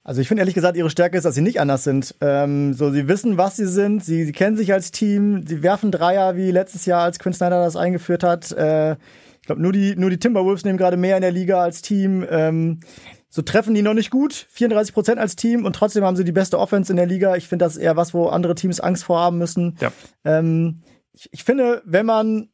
Also 0.02 0.20
ich 0.20 0.28
finde 0.28 0.40
ehrlich 0.40 0.54
gesagt, 0.54 0.76
ihre 0.76 0.90
Stärke 0.90 1.18
ist, 1.18 1.24
dass 1.24 1.34
sie 1.34 1.42
nicht 1.42 1.60
anders 1.60 1.84
sind. 1.84 2.14
Ähm, 2.20 2.72
so, 2.72 2.90
sie 2.90 3.06
wissen, 3.06 3.36
was 3.36 3.56
sie 3.56 3.66
sind, 3.66 4.02
sie, 4.02 4.24
sie 4.24 4.32
kennen 4.32 4.56
sich 4.56 4.72
als 4.72 4.92
Team, 4.92 5.46
sie 5.46 5.62
werfen 5.62 5.92
Dreier 5.92 6.36
wie 6.36 6.50
letztes 6.50 6.86
Jahr, 6.86 7.02
als 7.02 7.18
Quinn 7.18 7.34
Snyder 7.34 7.62
das 7.62 7.76
eingeführt 7.76 8.22
hat. 8.22 8.50
Äh, 8.52 8.92
ich 8.92 9.46
glaube, 9.46 9.60
nur 9.60 9.72
die, 9.72 9.96
nur 9.96 10.10
die 10.10 10.18
Timberwolves 10.18 10.64
nehmen 10.64 10.78
gerade 10.78 10.96
mehr 10.96 11.16
in 11.16 11.22
der 11.22 11.32
Liga 11.32 11.62
als 11.62 11.82
Team. 11.82 12.26
Ähm, 12.30 12.80
so 13.28 13.42
treffen 13.42 13.74
die 13.74 13.82
noch 13.82 13.94
nicht 13.94 14.10
gut, 14.10 14.32
34 14.50 14.92
Prozent 14.92 15.20
als 15.20 15.36
Team 15.36 15.64
und 15.64 15.76
trotzdem 15.76 16.04
haben 16.04 16.16
sie 16.16 16.24
die 16.24 16.32
beste 16.32 16.58
Offense 16.58 16.92
in 16.92 16.96
der 16.96 17.06
Liga. 17.06 17.36
Ich 17.36 17.46
finde 17.46 17.64
das 17.64 17.76
eher 17.76 17.96
was, 17.96 18.12
wo 18.14 18.26
andere 18.26 18.54
Teams 18.54 18.80
Angst 18.80 19.04
vor 19.04 19.20
haben 19.20 19.38
müssen. 19.38 19.76
Ja. 19.80 19.92
Ähm, 20.24 20.82
ich, 21.12 21.28
ich 21.30 21.44
finde, 21.44 21.82
wenn 21.84 22.06
man 22.06 22.48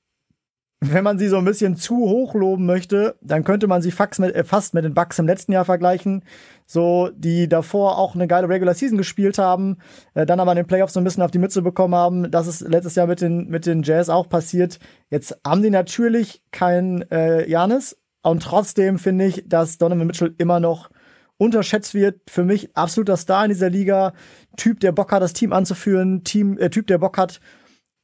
wenn 0.81 1.05
man 1.05 1.19
sie 1.19 1.29
so 1.29 1.39
ein 1.39 1.45
bisschen 1.45 1.77
zu 1.77 1.97
hoch 1.97 2.35
loben 2.35 2.67
möchte, 2.67 3.17
dann 3.23 3.45
könnte 3.45 3.67
man 3.67 3.81
sie 3.81 3.91
fast 3.91 4.19
mit, 4.21 4.35
äh, 4.35 4.45
fast 4.45 4.75
mit 4.75 4.85
den 4.85 4.95
Bucks 4.95 5.19
im 5.19 5.27
letzten 5.27 5.53
Jahr 5.53 5.65
vergleichen. 5.65 6.23
So, 6.67 7.11
die 7.15 7.49
davor 7.49 7.97
auch 7.97 8.15
eine 8.15 8.27
geile 8.27 8.49
Regular 8.49 8.75
Season 8.75 8.99
gespielt 8.99 9.39
haben, 9.39 9.79
äh, 10.15 10.27
dann 10.27 10.41
aber 10.41 10.53
in 10.53 10.57
den 10.57 10.67
Playoffs 10.67 10.93
so 10.93 11.01
ein 11.01 11.05
bisschen 11.05 11.23
auf 11.23 11.31
die 11.31 11.39
Mütze 11.39 11.63
bekommen 11.63 11.95
haben. 11.95 12.31
Das 12.31 12.47
ist 12.47 12.61
letztes 12.61 12.95
Jahr 12.95 13.07
mit 13.07 13.21
den, 13.21 13.49
mit 13.49 13.65
den 13.65 13.83
Jazz 13.83 14.09
auch 14.09 14.29
passiert. 14.29 14.79
Jetzt 15.09 15.39
haben 15.47 15.63
die 15.63 15.71
natürlich 15.71 16.43
keinen 16.51 17.11
äh, 17.11 17.49
Janis. 17.49 17.97
Und 18.23 18.43
trotzdem 18.43 18.99
finde 18.99 19.27
ich, 19.27 19.45
dass 19.47 19.79
Donovan 19.79 20.07
Mitchell 20.07 20.35
immer 20.37 20.61
noch 20.61 20.91
unterschätzt 21.39 21.95
wird. 21.95 22.21
Für 22.29 22.45
mich 22.45 22.77
absoluter 22.77 23.17
Star 23.17 23.45
in 23.45 23.51
dieser 23.51 23.71
Liga. 23.71 24.13
Typ, 24.57 24.81
der 24.81 24.93
Bock 24.93 25.13
hat, 25.13 25.23
das 25.23 25.33
Team 25.33 25.53
anzuführen. 25.53 26.25
Team, 26.25 26.59
äh, 26.59 26.69
typ, 26.69 26.87
der 26.87 26.99
Bock 26.99 27.17
hat, 27.19 27.41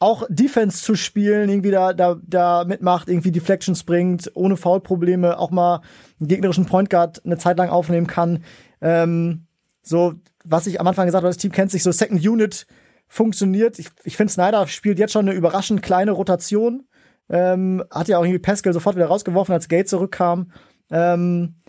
auch 0.02 0.24
Defense 0.28 0.82
zu 0.82 0.96
spielen, 0.96 1.48
irgendwie 1.48 1.70
da, 1.70 1.92
da, 1.92 2.16
da 2.26 2.64
mitmacht, 2.64 3.08
irgendwie 3.08 3.30
Deflections 3.30 3.84
bringt, 3.84 4.32
ohne 4.34 4.56
Foul-Probleme, 4.56 5.38
auch 5.38 5.52
mal 5.52 5.80
einen 6.18 6.28
gegnerischen 6.28 6.66
Point 6.66 6.90
Guard 6.90 7.24
eine 7.24 7.38
Zeit 7.38 7.56
lang 7.56 7.70
aufnehmen 7.70 8.08
kann. 8.08 8.42
Ähm, 8.80 9.46
so, 9.80 10.14
was 10.44 10.66
ich 10.66 10.80
am 10.80 10.88
Anfang 10.88 11.06
gesagt 11.06 11.22
habe, 11.22 11.28
das 11.30 11.36
Team 11.36 11.52
kennt 11.52 11.70
sich, 11.70 11.84
so 11.84 11.92
Second 11.92 12.26
Unit 12.26 12.66
funktioniert. 13.06 13.78
Ich, 13.78 13.90
ich 14.02 14.16
finde, 14.16 14.32
Snyder 14.32 14.66
spielt 14.66 14.98
jetzt 14.98 15.12
schon 15.12 15.28
eine 15.28 15.38
überraschend 15.38 15.82
kleine 15.82 16.10
Rotation. 16.10 16.88
Ähm, 17.30 17.84
hat 17.88 18.08
ja 18.08 18.18
auch 18.18 18.24
irgendwie 18.24 18.40
Pascal 18.40 18.72
sofort 18.72 18.96
wieder 18.96 19.06
rausgeworfen, 19.06 19.54
als 19.54 19.68
Gate 19.68 19.88
zurückkam. 19.88 20.50
Ähm, 20.90 21.61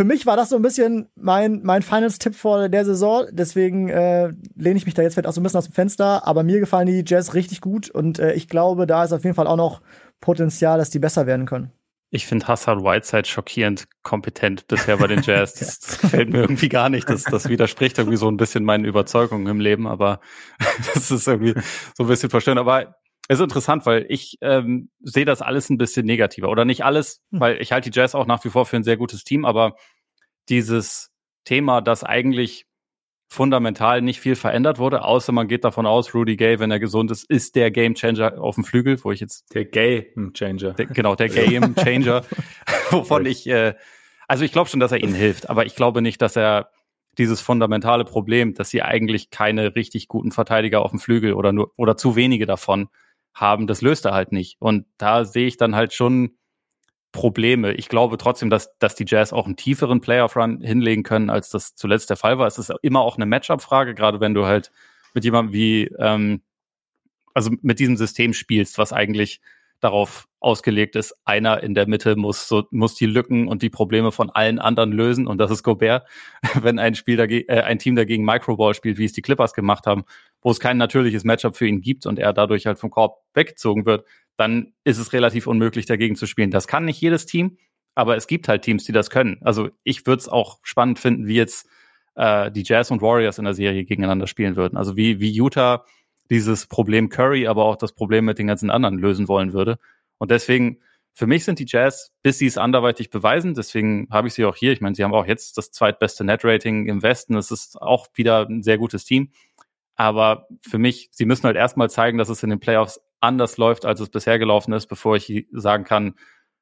für 0.00 0.04
mich 0.04 0.24
war 0.24 0.34
das 0.34 0.48
so 0.48 0.56
ein 0.56 0.62
bisschen 0.62 1.10
mein, 1.14 1.60
mein 1.62 1.82
Finals-Tipp 1.82 2.34
vor 2.34 2.70
der 2.70 2.86
Saison. 2.86 3.26
Deswegen 3.32 3.90
äh, 3.90 4.32
lehne 4.56 4.78
ich 4.78 4.86
mich 4.86 4.94
da 4.94 5.02
jetzt 5.02 5.12
vielleicht 5.12 5.26
auch 5.26 5.34
so 5.34 5.42
ein 5.42 5.42
bisschen 5.42 5.58
aus 5.58 5.66
dem 5.66 5.74
Fenster. 5.74 6.26
Aber 6.26 6.42
mir 6.42 6.58
gefallen 6.58 6.86
die 6.86 7.04
Jazz 7.06 7.34
richtig 7.34 7.60
gut 7.60 7.90
und 7.90 8.18
äh, 8.18 8.32
ich 8.32 8.48
glaube, 8.48 8.86
da 8.86 9.04
ist 9.04 9.12
auf 9.12 9.24
jeden 9.24 9.36
Fall 9.36 9.46
auch 9.46 9.58
noch 9.58 9.82
Potenzial, 10.22 10.78
dass 10.78 10.88
die 10.88 11.00
besser 11.00 11.26
werden 11.26 11.44
können. 11.44 11.70
Ich 12.08 12.26
finde 12.26 12.48
Hassan 12.48 12.82
Whiteside 12.82 13.28
schockierend 13.28 13.88
kompetent 14.02 14.66
bisher 14.68 14.96
bei 14.96 15.06
den 15.06 15.20
Jazz. 15.20 15.52
Das, 15.56 15.80
das 15.80 15.98
gefällt 15.98 16.30
mir 16.30 16.38
irgendwie 16.38 16.70
gar 16.70 16.88
nicht. 16.88 17.06
Das, 17.06 17.24
das 17.24 17.50
widerspricht 17.50 17.98
irgendwie 17.98 18.16
so 18.16 18.28
ein 18.30 18.38
bisschen 18.38 18.64
meinen 18.64 18.86
Überzeugungen 18.86 19.48
im 19.48 19.60
Leben, 19.60 19.86
aber 19.86 20.20
das 20.94 21.10
ist 21.10 21.28
irgendwie 21.28 21.52
so 21.94 22.04
ein 22.04 22.08
bisschen 22.08 22.30
verstörend. 22.30 22.58
Aber 22.58 22.96
ist 23.38 23.40
interessant, 23.40 23.86
weil 23.86 24.06
ich 24.08 24.38
ähm, 24.40 24.90
sehe 25.00 25.24
das 25.24 25.40
alles 25.40 25.70
ein 25.70 25.78
bisschen 25.78 26.04
negativer. 26.04 26.48
Oder 26.48 26.64
nicht 26.64 26.84
alles, 26.84 27.22
hm. 27.30 27.40
weil 27.40 27.62
ich 27.62 27.72
halte 27.72 27.90
die 27.90 27.96
Jazz 27.96 28.14
auch 28.14 28.26
nach 28.26 28.44
wie 28.44 28.50
vor 28.50 28.66
für 28.66 28.76
ein 28.76 28.84
sehr 28.84 28.96
gutes 28.96 29.24
Team, 29.24 29.44
aber 29.44 29.76
dieses 30.48 31.12
Thema, 31.44 31.80
dass 31.80 32.02
eigentlich 32.04 32.66
fundamental 33.28 34.02
nicht 34.02 34.18
viel 34.18 34.34
verändert 34.34 34.80
wurde, 34.80 35.04
außer 35.04 35.30
man 35.30 35.46
geht 35.46 35.64
davon 35.64 35.86
aus, 35.86 36.12
Rudy 36.14 36.36
Gay, 36.36 36.58
wenn 36.58 36.72
er 36.72 36.80
gesund 36.80 37.12
ist, 37.12 37.30
ist 37.30 37.54
der 37.54 37.70
Game 37.70 37.94
Changer 37.94 38.40
auf 38.40 38.56
dem 38.56 38.64
Flügel, 38.64 38.98
wo 39.04 39.12
ich 39.12 39.20
jetzt 39.20 39.54
der 39.54 39.64
Game 39.64 40.32
Changer, 40.34 40.72
der, 40.72 40.86
genau 40.86 41.14
der 41.14 41.28
Game 41.28 41.76
Changer, 41.76 42.24
wovon 42.90 43.26
ich, 43.26 43.46
äh, 43.46 43.74
also 44.26 44.44
ich 44.44 44.50
glaube 44.50 44.68
schon, 44.68 44.80
dass 44.80 44.90
er 44.90 45.00
ihnen 45.00 45.14
hilft, 45.14 45.48
aber 45.48 45.64
ich 45.64 45.76
glaube 45.76 46.02
nicht, 46.02 46.20
dass 46.20 46.34
er 46.34 46.70
dieses 47.18 47.40
fundamentale 47.40 48.04
Problem, 48.04 48.54
dass 48.54 48.70
sie 48.70 48.82
eigentlich 48.82 49.30
keine 49.30 49.76
richtig 49.76 50.08
guten 50.08 50.32
Verteidiger 50.32 50.82
auf 50.82 50.90
dem 50.90 50.98
Flügel 50.98 51.34
oder 51.34 51.52
nur 51.52 51.70
oder 51.76 51.96
zu 51.96 52.16
wenige 52.16 52.46
davon 52.46 52.88
haben, 53.34 53.66
das 53.66 53.80
löst 53.80 54.04
er 54.04 54.12
halt 54.12 54.32
nicht. 54.32 54.56
Und 54.60 54.86
da 54.98 55.24
sehe 55.24 55.46
ich 55.46 55.56
dann 55.56 55.74
halt 55.74 55.92
schon 55.92 56.36
Probleme. 57.12 57.72
Ich 57.74 57.88
glaube 57.88 58.18
trotzdem, 58.18 58.50
dass, 58.50 58.76
dass 58.78 58.94
die 58.94 59.04
Jazz 59.06 59.32
auch 59.32 59.46
einen 59.46 59.56
tieferen 59.56 60.00
Playoff-Run 60.00 60.60
hinlegen 60.60 61.02
können, 61.02 61.30
als 61.30 61.50
das 61.50 61.74
zuletzt 61.74 62.10
der 62.10 62.16
Fall 62.16 62.38
war. 62.38 62.46
Es 62.46 62.58
ist 62.58 62.72
immer 62.82 63.00
auch 63.00 63.16
eine 63.16 63.26
Matchup-Frage, 63.26 63.94
gerade 63.94 64.20
wenn 64.20 64.34
du 64.34 64.46
halt 64.46 64.70
mit 65.14 65.24
jemandem 65.24 65.52
wie, 65.52 65.90
ähm, 65.98 66.42
also 67.34 67.50
mit 67.62 67.78
diesem 67.80 67.96
System 67.96 68.32
spielst, 68.32 68.78
was 68.78 68.92
eigentlich 68.92 69.40
darauf 69.80 70.28
ausgelegt 70.40 70.96
ist, 70.96 71.14
einer 71.24 71.62
in 71.62 71.74
der 71.74 71.86
Mitte 71.86 72.16
muss 72.16 72.48
so 72.48 72.64
muss 72.70 72.94
die 72.94 73.06
Lücken 73.06 73.48
und 73.48 73.62
die 73.62 73.70
Probleme 73.70 74.12
von 74.12 74.30
allen 74.30 74.58
anderen 74.58 74.92
lösen 74.92 75.26
und 75.26 75.38
das 75.38 75.50
ist 75.50 75.62
Gobert. 75.62 76.06
Wenn 76.60 76.78
ein 76.78 76.94
Spiel 76.94 77.16
dagegen, 77.16 77.48
äh, 77.48 77.62
ein 77.62 77.78
Team 77.78 77.96
dagegen 77.96 78.24
Microball 78.24 78.74
spielt, 78.74 78.98
wie 78.98 79.04
es 79.04 79.12
die 79.12 79.22
Clippers 79.22 79.52
gemacht 79.52 79.86
haben, 79.86 80.04
wo 80.40 80.50
es 80.50 80.60
kein 80.60 80.78
natürliches 80.78 81.24
Matchup 81.24 81.56
für 81.56 81.66
ihn 81.66 81.80
gibt 81.80 82.06
und 82.06 82.18
er 82.18 82.32
dadurch 82.32 82.66
halt 82.66 82.78
vom 82.78 82.90
Korb 82.90 83.22
weggezogen 83.34 83.84
wird, 83.86 84.06
dann 84.36 84.72
ist 84.84 84.98
es 84.98 85.12
relativ 85.12 85.46
unmöglich 85.46 85.86
dagegen 85.86 86.16
zu 86.16 86.26
spielen. 86.26 86.50
Das 86.50 86.66
kann 86.66 86.86
nicht 86.86 87.00
jedes 87.00 87.26
Team, 87.26 87.58
aber 87.94 88.16
es 88.16 88.26
gibt 88.26 88.48
halt 88.48 88.62
Teams, 88.62 88.84
die 88.84 88.92
das 88.92 89.10
können. 89.10 89.38
Also 89.42 89.68
ich 89.84 90.06
würde 90.06 90.20
es 90.20 90.28
auch 90.28 90.60
spannend 90.62 90.98
finden, 90.98 91.26
wie 91.26 91.36
jetzt 91.36 91.68
äh, 92.14 92.50
die 92.50 92.62
Jazz 92.64 92.90
und 92.90 93.02
Warriors 93.02 93.38
in 93.38 93.44
der 93.44 93.54
Serie 93.54 93.84
gegeneinander 93.84 94.26
spielen 94.26 94.56
würden. 94.56 94.78
Also 94.78 94.96
wie 94.96 95.20
wie 95.20 95.30
Utah 95.30 95.84
dieses 96.30 96.66
Problem 96.66 97.08
Curry, 97.08 97.46
aber 97.46 97.64
auch 97.64 97.76
das 97.76 97.92
Problem 97.92 98.24
mit 98.24 98.38
den 98.38 98.46
ganzen 98.46 98.70
anderen 98.70 98.98
lösen 98.98 99.28
wollen 99.28 99.52
würde. 99.52 99.78
Und 100.18 100.30
deswegen, 100.30 100.78
für 101.12 101.26
mich 101.26 101.44
sind 101.44 101.58
die 101.58 101.66
Jazz, 101.66 102.12
bis 102.22 102.38
sie 102.38 102.46
es 102.46 102.56
anderweitig 102.56 103.10
beweisen, 103.10 103.54
deswegen 103.54 104.08
habe 104.10 104.28
ich 104.28 104.34
sie 104.34 104.44
auch 104.44 104.56
hier. 104.56 104.72
Ich 104.72 104.80
meine, 104.80 104.94
sie 104.94 105.02
haben 105.02 105.14
auch 105.14 105.26
jetzt 105.26 105.58
das 105.58 105.72
zweitbeste 105.72 106.24
Net-Rating 106.24 106.86
im 106.86 107.02
Westen. 107.02 107.36
Es 107.36 107.50
ist 107.50 107.80
auch 107.82 108.06
wieder 108.14 108.46
ein 108.48 108.62
sehr 108.62 108.78
gutes 108.78 109.04
Team. 109.04 109.32
Aber 109.96 110.46
für 110.62 110.78
mich, 110.78 111.10
sie 111.12 111.26
müssen 111.26 111.44
halt 111.44 111.56
erstmal 111.56 111.90
zeigen, 111.90 112.16
dass 112.16 112.28
es 112.28 112.42
in 112.42 112.50
den 112.50 112.60
Playoffs 112.60 113.00
anders 113.20 113.58
läuft, 113.58 113.84
als 113.84 114.00
es 114.00 114.08
bisher 114.08 114.38
gelaufen 114.38 114.72
ist, 114.72 114.86
bevor 114.86 115.16
ich 115.16 115.46
sagen 115.52 115.84
kann, 115.84 116.14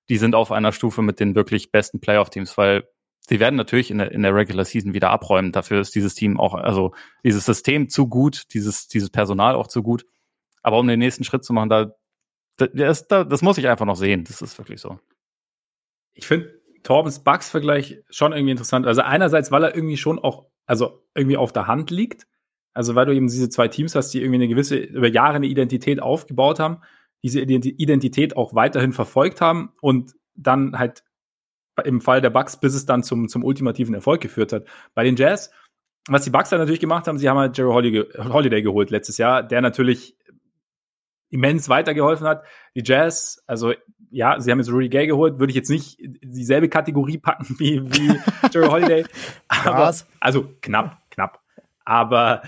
die 0.08 0.16
sind 0.16 0.34
auf 0.34 0.50
einer 0.50 0.72
Stufe 0.72 1.02
mit 1.02 1.20
den 1.20 1.34
wirklich 1.34 1.70
besten 1.70 2.00
Playoff-Teams, 2.00 2.56
weil 2.56 2.88
sie 3.28 3.40
werden 3.40 3.56
natürlich 3.56 3.90
in 3.90 3.98
der, 3.98 4.10
in 4.12 4.22
der 4.22 4.34
Regular 4.34 4.64
Season 4.64 4.94
wieder 4.94 5.10
abräumen. 5.10 5.52
Dafür 5.52 5.80
ist 5.80 5.94
dieses 5.94 6.14
Team 6.14 6.40
auch, 6.40 6.54
also 6.54 6.94
dieses 7.22 7.44
System 7.44 7.88
zu 7.88 8.08
gut, 8.08 8.44
dieses, 8.54 8.88
dieses 8.88 9.10
Personal 9.10 9.54
auch 9.54 9.66
zu 9.66 9.82
gut. 9.82 10.06
Aber 10.62 10.78
um 10.78 10.86
den 10.86 10.98
nächsten 10.98 11.24
Schritt 11.24 11.44
zu 11.44 11.52
machen, 11.52 11.68
da, 11.68 11.92
das, 12.56 13.06
da, 13.06 13.24
das 13.24 13.42
muss 13.42 13.58
ich 13.58 13.68
einfach 13.68 13.86
noch 13.86 13.96
sehen. 13.96 14.24
Das 14.24 14.42
ist 14.42 14.58
wirklich 14.58 14.80
so. 14.80 14.98
Ich 16.14 16.26
finde 16.26 16.60
Torbens 16.82 17.22
Bugs-Vergleich 17.22 18.02
schon 18.08 18.32
irgendwie 18.32 18.52
interessant. 18.52 18.86
Also 18.86 19.02
einerseits, 19.02 19.50
weil 19.50 19.64
er 19.64 19.74
irgendwie 19.74 19.98
schon 19.98 20.18
auch, 20.18 20.46
also 20.66 21.04
irgendwie 21.14 21.36
auf 21.36 21.52
der 21.52 21.66
Hand 21.66 21.90
liegt. 21.90 22.26
Also 22.72 22.94
weil 22.94 23.06
du 23.06 23.14
eben 23.14 23.28
diese 23.28 23.50
zwei 23.50 23.68
Teams 23.68 23.94
hast, 23.94 24.10
die 24.10 24.20
irgendwie 24.20 24.36
eine 24.36 24.48
gewisse, 24.48 24.76
über 24.76 25.08
Jahre 25.08 25.36
eine 25.36 25.46
Identität 25.46 26.00
aufgebaut 26.00 26.60
haben, 26.60 26.78
diese 27.22 27.40
Identität 27.40 28.36
auch 28.36 28.54
weiterhin 28.54 28.92
verfolgt 28.92 29.40
haben 29.40 29.72
und 29.80 30.14
dann 30.34 30.78
halt 30.78 31.02
im 31.86 32.00
Fall 32.00 32.20
der 32.20 32.30
Bucks, 32.30 32.58
bis 32.58 32.74
es 32.74 32.86
dann 32.86 33.02
zum, 33.02 33.28
zum 33.28 33.44
ultimativen 33.44 33.94
Erfolg 33.94 34.20
geführt 34.20 34.52
hat. 34.52 34.64
Bei 34.94 35.04
den 35.04 35.16
Jazz, 35.16 35.50
was 36.08 36.24
die 36.24 36.30
Bucks 36.30 36.50
dann 36.50 36.58
natürlich 36.58 36.80
gemacht 36.80 37.06
haben, 37.06 37.18
sie 37.18 37.28
haben 37.28 37.38
halt 37.38 37.56
Jerry 37.56 37.72
Holiday 37.72 38.62
geholt 38.62 38.90
letztes 38.90 39.18
Jahr, 39.18 39.42
der 39.42 39.60
natürlich 39.60 40.16
immens 41.30 41.68
weitergeholfen 41.68 42.26
hat. 42.26 42.44
Die 42.74 42.82
Jazz, 42.84 43.42
also 43.46 43.74
ja, 44.10 44.40
sie 44.40 44.50
haben 44.50 44.58
jetzt 44.58 44.70
Rudy 44.70 44.88
Gay 44.88 45.06
geholt, 45.06 45.38
würde 45.38 45.50
ich 45.50 45.56
jetzt 45.56 45.70
nicht 45.70 45.98
dieselbe 46.22 46.68
Kategorie 46.68 47.18
packen 47.18 47.56
wie, 47.58 47.82
wie 47.84 48.18
Jerry 48.52 48.68
Holiday. 48.68 49.04
aber, 49.48 49.94
also 50.20 50.48
knapp, 50.62 51.02
knapp. 51.10 51.40
Aber 51.84 52.42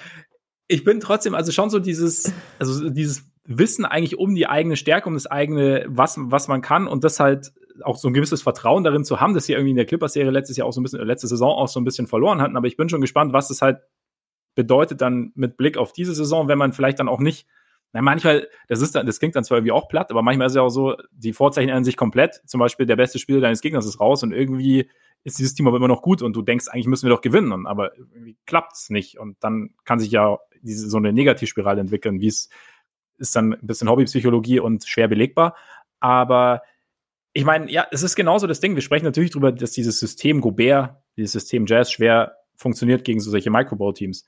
ich 0.69 0.85
bin 0.85 1.01
trotzdem, 1.01 1.35
also 1.35 1.53
schon 1.53 1.71
so 1.71 1.79
dieses, 1.79 2.33
also 2.59 2.88
dieses 2.88 3.25
Wissen 3.45 3.85
eigentlich 3.85 4.19
um 4.19 4.35
die 4.35 4.47
eigene 4.47 4.77
Stärke, 4.77 5.09
um 5.09 5.14
das 5.14 5.27
eigene, 5.27 5.85
was, 5.88 6.16
was 6.19 6.49
man 6.49 6.62
kann 6.62 6.87
und 6.87 7.05
das 7.05 7.21
halt 7.21 7.53
auch 7.83 7.96
so 7.96 8.09
ein 8.09 8.14
gewisses 8.14 8.42
Vertrauen 8.42 8.85
darin 8.85 9.04
zu 9.04 9.20
haben, 9.20 9.35
dass 9.35 9.44
sie 9.46 9.52
irgendwie 9.52 9.70
in 9.70 9.76
der 9.76 9.87
Clippers-Serie 9.87 10.30
letztes 10.30 10.56
Jahr 10.56 10.66
auch 10.66 10.72
so 10.72 10.80
ein 10.80 10.85
bisschen, 10.85 11.04
letzte 11.06 11.28
Saison 11.28 11.50
auch 11.50 11.68
so 11.68 11.80
ein 11.80 11.85
bisschen 11.85 12.06
verloren 12.06 12.40
hatten. 12.40 12.56
Aber 12.56 12.66
ich 12.66 12.76
bin 12.76 12.88
schon 12.88 13.00
gespannt, 13.00 13.33
was 13.33 13.48
das 13.48 13.62
halt 13.62 13.80
bedeutet 14.54 15.00
dann 15.00 15.33
mit 15.35 15.56
Blick 15.56 15.78
auf 15.78 15.92
diese 15.92 16.14
Saison, 16.14 16.48
wenn 16.48 16.59
man 16.59 16.72
vielleicht 16.72 16.98
dann 16.98 17.09
auch 17.09 17.20
nicht, 17.20 17.46
na, 17.92 18.02
manchmal, 18.02 18.48
das 18.68 18.80
ist 18.80 18.94
dann, 18.94 19.06
das 19.06 19.18
klingt 19.18 19.35
dann 19.37 19.44
zwar 19.44 19.59
irgendwie 19.59 19.72
auch 19.72 19.88
platt, 19.88 20.11
aber 20.11 20.22
manchmal 20.22 20.46
ist 20.46 20.52
es 20.52 20.56
ja 20.56 20.62
auch 20.62 20.70
so, 20.70 20.96
die 21.12 21.33
Vorzeichen 21.33 21.68
ändern 21.68 21.85
sich 21.85 21.96
komplett. 21.96 22.40
Zum 22.46 22.61
Beispiel 22.61 22.87
der 22.87 22.96
beste 22.96 23.18
Spieler 23.18 23.40
deines 23.40 23.61
Gegners 23.61 23.87
ist 23.87 24.00
raus 24.00 24.22
und 24.22 24.33
irgendwie 24.33 24.88
ist 25.22 25.38
dieses 25.38 25.54
Team 25.54 25.66
aber 25.66 25.76
immer 25.76 25.88
noch 25.88 26.02
gut 26.02 26.22
und 26.22 26.35
du 26.35 26.42
denkst, 26.42 26.68
eigentlich 26.68 26.87
müssen 26.87 27.06
wir 27.06 27.14
doch 27.14 27.20
gewinnen, 27.20 27.52
und, 27.52 27.66
aber 27.66 27.96
irgendwie 27.96 28.37
klappt's 28.46 28.90
nicht. 28.90 29.18
Und 29.18 29.37
dann 29.40 29.74
kann 29.85 29.98
sich 29.98 30.11
ja 30.11 30.38
diese, 30.62 30.88
so 30.88 30.96
eine 30.96 31.12
Negativspirale 31.12 31.80
entwickeln, 31.80 32.20
wie 32.20 32.28
es 32.28 32.48
ist 33.18 33.37
dann 33.37 33.52
ein 33.52 33.66
bisschen 33.66 33.88
Hobbypsychologie 33.88 34.61
und 34.61 34.87
schwer 34.87 35.09
belegbar. 35.09 35.54
Aber 36.00 36.62
ich 37.33 37.45
meine, 37.45 37.71
ja, 37.71 37.87
es 37.90 38.03
ist 38.03 38.16
genauso 38.16 38.47
das 38.47 38.61
Ding. 38.61 38.75
Wir 38.75 38.83
sprechen 38.83 39.05
natürlich 39.05 39.31
darüber, 39.31 39.53
dass 39.53 39.73
dieses 39.73 39.99
System 39.99 40.40
Gobert, 40.40 40.97
dieses 41.16 41.33
System 41.33 41.66
Jazz 41.66 41.93
schwer 41.93 42.37
funktioniert 42.57 43.05
gegen 43.05 43.21
so 43.21 43.31
solche 43.31 43.51
Microball-Teams. 43.51 44.25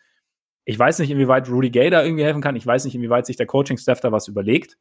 Ich 0.65 0.79
weiß 0.79 1.01
nicht, 1.01 1.11
inwieweit 1.11 1.49
Rudy 1.49 1.71
Gay 1.71 1.91
da 1.91 2.05
irgendwie 2.05 2.25
helfen 2.25 2.41
kann. 2.41 2.55
Ich 2.55 2.67
weiß 2.67 2.85
nicht, 2.85 2.95
inwieweit 2.95 3.27
sich 3.27 3.37
der 3.37 3.47
Coaching-Staff 3.47 4.01
da 4.01 4.13
was 4.13 4.29
überlegt. 4.29 4.79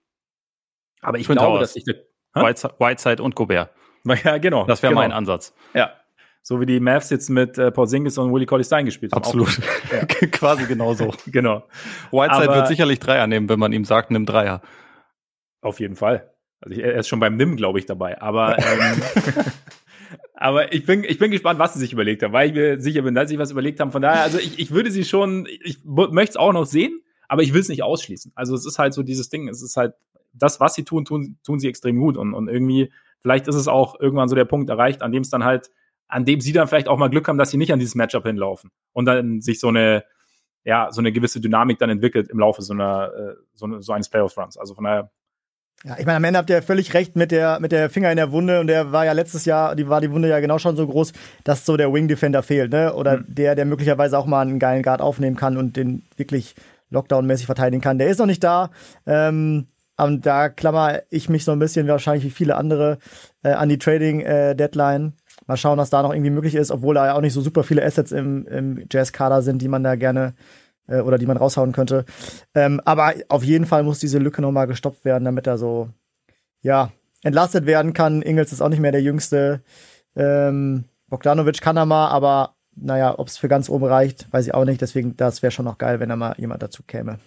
Aber 1.02 1.18
ich, 1.18 1.28
ich 1.28 1.36
glaube, 1.36 1.60
dass 1.60 1.76
ich 1.76 1.86
Whiteside, 2.34 2.76
Whiteside 2.78 3.24
und 3.24 3.36
Gobert. 3.36 3.72
Ja, 4.24 4.38
genau. 4.38 4.66
Das 4.66 4.82
wäre 4.84 4.92
genau. 4.92 5.02
mein 5.02 5.12
Ansatz. 5.12 5.54
Ja. 5.74 5.94
So 6.44 6.60
wie 6.60 6.66
die 6.66 6.80
Mavs 6.80 7.10
jetzt 7.12 7.30
mit 7.30 7.58
äh, 7.58 7.72
Paul 7.72 7.88
Singles 7.88 8.18
und 8.18 8.34
Willie 8.34 8.48
Colley 8.48 8.64
Stein 8.64 8.86
gespielt 8.86 9.14
haben. 9.14 9.24
Absolut. 9.24 9.60
Ja. 9.92 10.06
Quasi 10.06 10.66
genauso. 10.66 11.14
genau. 11.28 11.64
Whiteside 12.12 12.50
Aber 12.50 12.56
wird 12.56 12.68
sicherlich 12.68 13.00
Dreier 13.00 13.28
nehmen, 13.28 13.50
wenn 13.50 13.60
man 13.60 13.74
ihm 13.74 13.84
sagt, 13.84 14.10
nimm 14.10 14.26
Dreier. 14.26 14.62
Auf 15.62 15.80
jeden 15.80 15.96
Fall. 15.96 16.31
Also 16.62 16.78
ich, 16.78 16.84
er 16.84 16.96
ist 16.96 17.08
schon 17.08 17.20
beim 17.20 17.36
Nimm, 17.36 17.58
glaube 17.58 17.80
ich, 17.80 17.86
dabei. 17.86 18.22
Aber, 18.22 18.58
ähm, 18.58 19.02
Aber 20.42 20.74
ich 20.74 20.86
bin, 20.86 21.04
ich 21.04 21.20
bin 21.20 21.30
gespannt, 21.30 21.60
was 21.60 21.76
sie 21.76 21.80
sich 21.80 21.94
überlegt 21.94 22.24
haben, 22.24 22.34
weil 22.34 22.50
ich 22.50 22.56
mir 22.56 22.80
sicher 22.80 23.04
bin, 23.04 23.14
dass 23.14 23.30
sie 23.30 23.38
was 23.38 23.52
überlegt 23.52 23.80
haben. 23.80 23.92
Von 23.92 24.02
daher, 24.02 24.24
also 24.24 24.40
ich, 24.40 24.58
ich 24.58 24.72
würde 24.72 24.90
sie 24.90 25.06
schon, 25.06 25.48
ich 25.64 25.84
möchte 25.84 26.32
es 26.32 26.38
auch 26.38 26.52
noch 26.52 26.66
sehen, 26.66 27.02
aber 27.28 27.44
ich 27.44 27.54
will 27.54 27.62
es 27.62 27.70
nicht 27.70 27.84
ausschließen. 27.84 28.32
Also 28.34 28.56
es 28.56 28.66
ist 28.66 28.80
halt 28.80 28.96
so 28.96 29.04
dieses 29.04 29.30
Ding, 29.30 29.48
es 29.48 29.62
ist 29.62 29.78
halt 29.78 29.94
das, 30.34 30.60
was 30.60 30.74
sie 30.74 30.84
tun, 30.84 31.06
tun, 31.06 31.38
tun 31.44 31.60
sie 31.60 31.68
extrem 31.68 32.00
gut. 32.00 32.18
Und, 32.18 32.34
und 32.34 32.48
irgendwie, 32.48 32.92
vielleicht 33.20 33.48
ist 33.48 33.56
es 33.56 33.68
auch 33.68 34.00
irgendwann 34.00 34.30
so 34.30 34.36
der 34.36 34.46
Punkt 34.46 34.70
erreicht, 34.70 35.04
an 35.04 35.12
dem 35.12 35.22
es 35.22 35.30
dann 35.30 35.44
halt, 35.44 35.70
an 36.08 36.26
dem 36.26 36.42
sie 36.42 36.54
dann 36.54 36.68
vielleicht 36.68 36.88
auch 36.88 36.98
mal 36.98 37.10
Glück 37.10 37.28
haben, 37.28 37.38
dass 37.38 37.52
sie 37.52 37.58
nicht 37.58 37.72
an 37.72 37.80
dieses 37.80 37.96
Matchup 37.96 38.26
hinlaufen 38.26 38.72
und 38.94 39.06
dann 39.06 39.42
sich 39.42 39.60
so 39.60 39.68
eine, 39.68 40.04
ja, 40.64 40.92
so 40.92 41.02
eine 41.02 41.12
gewisse 41.12 41.40
Dynamik 41.40 41.78
dann 41.78 41.92
entwickelt 41.92 42.30
im 42.30 42.40
Laufe 42.40 42.64
so 42.64 42.74
einer, 42.74 43.12
äh, 43.14 43.36
so, 43.54 43.80
so 43.80 43.94
eines 43.94 44.10
Playoff-Runs. 44.10 44.58
Also 44.58 44.76
von 44.76 44.86
daher, 44.86 45.12
ja, 45.84 45.98
ich 45.98 46.06
meine, 46.06 46.18
am 46.18 46.24
Ende 46.24 46.38
habt 46.38 46.50
ihr 46.50 46.62
völlig 46.62 46.94
recht 46.94 47.16
mit 47.16 47.32
der, 47.32 47.60
mit 47.60 47.72
der 47.72 47.90
Finger 47.90 48.12
in 48.12 48.18
der 48.18 48.32
Wunde 48.32 48.60
und 48.60 48.68
der 48.68 48.92
war 48.92 49.06
ja 49.06 49.14
letztes 49.14 49.46
Jahr, 49.46 49.76
die 49.76 49.90
war 49.90 50.00
die 50.00 50.12
Wunde 50.12 50.30
ja 50.30 50.40
genau 50.40 50.60
schon 50.60 50.76
so 50.76 50.88
groß, 50.88 51.12
dass 51.44 51.66
so 51.66 51.76
der 51.76 51.92
Wing 51.92 52.08
Defender 52.08 52.44
fehlt, 52.44 52.72
ne? 52.72 52.94
Oder 52.94 53.18
mhm. 53.18 53.26
der, 53.28 53.56
der 53.56 53.66
möglicherweise 53.66 54.18
auch 54.18 54.28
mal 54.28 54.42
einen 54.42 54.60
geilen 54.60 54.84
Guard 54.84 55.02
aufnehmen 55.02 55.36
kann 55.36 55.58
und 55.58 55.78
den 55.78 56.04
wirklich 56.18 56.56
Lockdown-mäßig 56.92 57.46
verteidigen 57.46 57.82
kann. 57.82 57.98
Der 57.98 58.10
ist 58.10 58.20
noch 58.20 58.26
nicht 58.28 58.44
da. 58.44 58.70
Ähm, 59.08 59.68
und 59.98 60.26
da 60.26 60.50
klammer 60.50 61.02
ich 61.10 61.30
mich 61.30 61.46
so 61.46 61.52
ein 61.52 61.60
bisschen, 61.60 61.88
wahrscheinlich 61.88 62.26
wie 62.26 62.32
viele 62.32 62.56
andere, 62.56 62.98
äh, 63.44 63.52
an 63.52 63.70
die 63.70 63.78
Trading-Deadline. 63.80 65.08
Äh, 65.08 65.48
mal 65.48 65.58
schauen, 65.58 65.78
was 65.78 65.90
da 65.90 66.04
noch 66.04 66.14
irgendwie 66.14 66.32
möglich 66.32 66.56
ist, 66.56 66.72
obwohl 66.72 66.96
da 66.96 67.08
ja 67.08 67.14
auch 67.14 67.22
nicht 67.22 67.34
so 67.34 67.42
super 67.42 67.64
viele 67.64 67.84
Assets 67.84 68.12
im, 68.12 68.46
im 68.48 68.86
Jazz-Kader 68.92 69.42
sind, 69.42 69.62
die 69.62 69.68
man 69.68 69.84
da 69.84 69.96
gerne 69.96 70.34
äh, 70.88 71.02
oder 71.02 71.18
die 71.18 71.26
man 71.26 71.38
raushauen 71.38 71.72
könnte. 71.72 72.06
Ähm, 72.56 72.82
aber 72.86 73.14
auf 73.30 73.44
jeden 73.44 73.66
Fall 73.66 73.84
muss 73.84 74.00
diese 74.00 74.20
Lücke 74.20 74.42
nochmal 74.42 74.68
gestoppt 74.68 75.06
werden, 75.06 75.26
damit 75.26 75.48
er 75.48 75.58
so, 75.58 75.90
ja, 76.62 76.92
entlastet 77.24 77.66
werden 77.66 77.94
kann. 77.94 78.22
Ingels 78.22 78.52
ist 78.52 78.62
auch 78.62 78.70
nicht 78.70 78.80
mehr 78.80 78.92
der 78.92 79.02
Jüngste. 79.02 79.62
Ähm, 80.16 80.86
Bogdanovic 81.08 81.62
kann 81.62 81.78
er 81.78 81.86
mal, 81.86 82.10
aber 82.10 82.56
naja, 82.76 83.18
ob 83.18 83.28
es 83.28 83.38
für 83.38 83.48
ganz 83.48 83.70
oben 83.70 83.86
reicht, 83.86 84.32
weiß 84.32 84.48
ich 84.48 84.54
auch 84.54 84.66
nicht. 84.66 84.82
Deswegen, 84.82 85.18
das 85.18 85.42
wäre 85.42 85.52
schon 85.52 85.66
noch 85.66 85.78
geil, 85.78 86.00
wenn 86.00 86.10
da 86.10 86.16
mal 86.16 86.36
jemand 86.38 86.64
dazu 86.64 86.84
käme. 86.84 87.20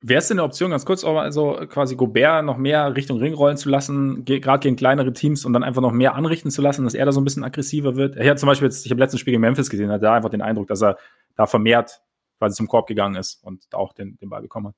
Wäre 0.00 0.18
es 0.18 0.28
denn 0.28 0.38
eine 0.38 0.44
Option, 0.44 0.70
ganz 0.70 0.84
kurz, 0.84 1.02
also 1.02 1.58
quasi 1.68 1.96
Gobert 1.96 2.44
noch 2.44 2.56
mehr 2.56 2.94
Richtung 2.94 3.18
Ring 3.18 3.34
rollen 3.34 3.56
zu 3.56 3.68
lassen, 3.68 4.24
ge 4.24 4.38
gerade 4.38 4.60
gegen 4.60 4.76
kleinere 4.76 5.12
Teams 5.12 5.44
und 5.44 5.52
dann 5.52 5.64
einfach 5.64 5.82
noch 5.82 5.90
mehr 5.90 6.14
anrichten 6.14 6.52
zu 6.52 6.62
lassen, 6.62 6.84
dass 6.84 6.94
er 6.94 7.04
da 7.04 7.10
so 7.10 7.20
ein 7.20 7.24
bisschen 7.24 7.42
aggressiver 7.42 7.96
wird? 7.96 8.14
Er 8.14 8.30
hat 8.30 8.38
zum 8.38 8.46
Beispiel 8.46 8.68
jetzt, 8.68 8.86
ich 8.86 8.92
habe 8.92 9.00
letzten 9.00 9.18
Spiel 9.18 9.34
in 9.34 9.40
Memphis 9.40 9.68
gesehen, 9.68 9.90
hat 9.90 10.04
da 10.04 10.14
einfach 10.14 10.30
den 10.30 10.40
Eindruck, 10.40 10.68
dass 10.68 10.82
er 10.82 10.98
da 11.34 11.46
vermehrt 11.46 12.00
quasi 12.38 12.56
zum 12.56 12.68
Korb 12.68 12.86
gegangen 12.86 13.16
ist 13.16 13.42
und 13.42 13.74
auch 13.74 13.92
den, 13.92 14.16
den 14.16 14.28
Ball 14.28 14.42
bekommen 14.42 14.68
hat. 14.68 14.74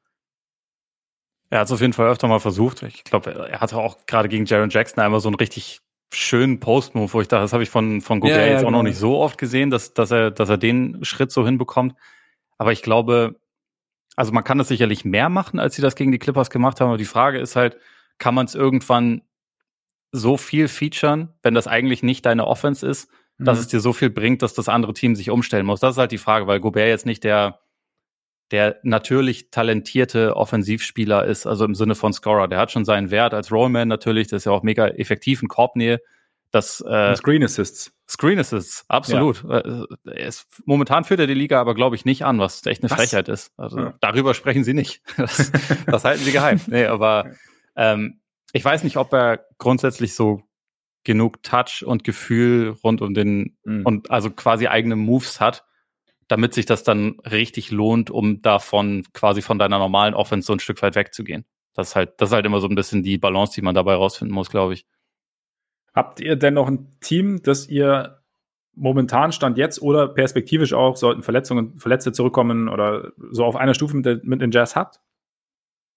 Er 1.50 1.60
hat 1.60 1.66
es 1.66 1.72
auf 1.72 1.80
jeden 1.80 1.92
Fall 1.92 2.08
öfter 2.08 2.28
mal 2.28 2.38
versucht. 2.38 2.82
Ich 2.84 3.04
glaube, 3.04 3.32
er 3.32 3.60
hatte 3.60 3.76
auch 3.76 4.06
gerade 4.06 4.28
gegen 4.28 4.44
Jaron 4.44 4.70
Jackson 4.70 5.02
einmal 5.02 5.20
so 5.20 5.28
einen 5.28 5.34
richtig 5.34 5.80
schönen 6.12 6.60
Post-Move, 6.60 7.12
wo 7.12 7.20
ich 7.20 7.28
dachte, 7.28 7.42
das 7.42 7.52
habe 7.52 7.62
ich 7.62 7.70
von, 7.70 8.00
von 8.00 8.20
Gobert 8.20 8.36
ja, 8.38 8.44
ja, 8.44 8.52
jetzt 8.52 8.62
auch 8.62 8.68
genau. 8.68 8.78
noch 8.78 8.84
nicht 8.84 8.98
so 8.98 9.18
oft 9.18 9.38
gesehen, 9.38 9.70
dass, 9.70 9.94
dass, 9.94 10.10
er, 10.10 10.30
dass 10.30 10.48
er 10.48 10.58
den 10.58 11.04
Schritt 11.04 11.32
so 11.32 11.44
hinbekommt. 11.44 11.94
Aber 12.58 12.72
ich 12.72 12.82
glaube, 12.82 13.40
also 14.16 14.32
man 14.32 14.44
kann 14.44 14.58
das 14.58 14.68
sicherlich 14.68 15.04
mehr 15.04 15.28
machen, 15.28 15.58
als 15.58 15.74
sie 15.74 15.82
das 15.82 15.96
gegen 15.96 16.12
die 16.12 16.18
Clippers 16.18 16.50
gemacht 16.50 16.80
haben. 16.80 16.88
Aber 16.88 16.98
die 16.98 17.04
Frage 17.04 17.38
ist 17.38 17.56
halt, 17.56 17.76
kann 18.18 18.34
man 18.34 18.46
es 18.46 18.54
irgendwann 18.54 19.22
so 20.12 20.36
viel 20.36 20.68
featuren, 20.68 21.32
wenn 21.42 21.54
das 21.54 21.66
eigentlich 21.66 22.02
nicht 22.02 22.26
deine 22.26 22.46
Offense 22.46 22.86
ist, 22.86 23.10
dass 23.40 23.58
mhm. 23.58 23.62
es 23.62 23.68
dir 23.68 23.80
so 23.80 23.92
viel 23.92 24.10
bringt, 24.10 24.42
dass 24.42 24.54
das 24.54 24.68
andere 24.68 24.94
Team 24.94 25.16
sich 25.16 25.30
umstellen 25.30 25.66
muss. 25.66 25.80
Das 25.80 25.92
ist 25.92 25.98
halt 25.98 26.12
die 26.12 26.18
Frage, 26.18 26.46
weil 26.46 26.60
Gobert 26.60 26.88
jetzt 26.88 27.06
nicht 27.06 27.24
der, 27.24 27.60
der 28.50 28.78
natürlich 28.82 29.50
talentierte 29.50 30.36
Offensivspieler 30.36 31.24
ist, 31.24 31.46
also 31.46 31.64
im 31.64 31.74
Sinne 31.74 31.94
von 31.94 32.12
Scorer. 32.12 32.48
Der 32.48 32.58
hat 32.58 32.70
schon 32.70 32.84
seinen 32.84 33.10
Wert 33.10 33.34
als 33.34 33.50
Rollman 33.50 33.88
natürlich, 33.88 34.28
das 34.28 34.38
ist 34.38 34.44
ja 34.44 34.52
auch 34.52 34.62
mega 34.62 34.88
effektiv 34.88 35.42
in 35.42 35.48
Korbnähe. 35.48 36.00
Das, 36.50 36.80
äh, 36.80 37.16
Screen 37.16 37.44
Assists. 37.44 37.92
Screen 38.08 38.38
Assists, 38.40 38.84
absolut. 38.88 39.44
Ja. 39.48 39.60
Äh, 39.60 40.26
ist, 40.26 40.48
momentan 40.64 41.04
führt 41.04 41.20
er 41.20 41.28
die 41.28 41.34
Liga 41.34 41.60
aber, 41.60 41.74
glaube 41.74 41.94
ich, 41.94 42.04
nicht 42.04 42.24
an, 42.24 42.40
was 42.40 42.66
echt 42.66 42.82
eine 42.82 42.90
was? 42.90 42.98
Frechheit 42.98 43.28
ist. 43.28 43.52
Also 43.56 43.78
ja. 43.78 43.94
darüber 44.00 44.34
sprechen 44.34 44.64
sie 44.64 44.74
nicht. 44.74 45.00
Das, 45.16 45.52
das 45.86 46.04
halten 46.04 46.24
sie 46.24 46.32
geheim. 46.32 46.60
Nee, 46.66 46.86
aber 46.86 47.30
ähm, 47.76 48.20
ich 48.52 48.64
weiß 48.64 48.82
nicht, 48.82 48.96
ob 48.96 49.12
er 49.12 49.46
grundsätzlich 49.58 50.14
so 50.14 50.42
genug 51.04 51.42
Touch 51.42 51.84
und 51.84 52.04
Gefühl 52.04 52.76
rund 52.84 53.00
um 53.02 53.14
den 53.14 53.56
mhm. 53.64 53.86
und 53.86 54.10
also 54.10 54.30
quasi 54.30 54.66
eigene 54.66 54.96
Moves 54.96 55.40
hat, 55.40 55.64
damit 56.28 56.54
sich 56.54 56.66
das 56.66 56.82
dann 56.82 57.18
richtig 57.20 57.70
lohnt, 57.70 58.10
um 58.10 58.42
davon 58.42 59.04
quasi 59.12 59.42
von 59.42 59.58
deiner 59.58 59.78
normalen 59.78 60.14
Offense 60.14 60.46
so 60.46 60.52
ein 60.52 60.60
Stück 60.60 60.82
weit 60.82 60.94
wegzugehen. 60.94 61.44
Das 61.74 61.88
ist 61.88 61.96
halt, 61.96 62.12
das 62.18 62.30
ist 62.30 62.34
halt 62.34 62.46
immer 62.46 62.60
so 62.60 62.68
ein 62.68 62.74
bisschen 62.74 63.02
die 63.02 63.18
Balance, 63.18 63.54
die 63.54 63.62
man 63.62 63.74
dabei 63.74 63.94
rausfinden 63.94 64.34
muss, 64.34 64.50
glaube 64.50 64.74
ich. 64.74 64.86
Habt 65.94 66.20
ihr 66.20 66.36
denn 66.36 66.54
noch 66.54 66.68
ein 66.68 66.88
Team, 67.00 67.42
das 67.42 67.68
ihr 67.68 68.20
momentan 68.74 69.32
stand 69.32 69.58
jetzt 69.58 69.82
oder 69.82 70.08
perspektivisch 70.08 70.72
auch, 70.72 70.96
sollten 70.96 71.22
Verletzungen, 71.22 71.78
Verletzte 71.78 72.12
zurückkommen 72.12 72.68
oder 72.68 73.12
so 73.30 73.44
auf 73.44 73.56
einer 73.56 73.74
Stufe 73.74 73.96
mit, 73.96 74.24
mit 74.24 74.40
den 74.40 74.50
Jazz 74.50 74.76
habt? 74.76 75.00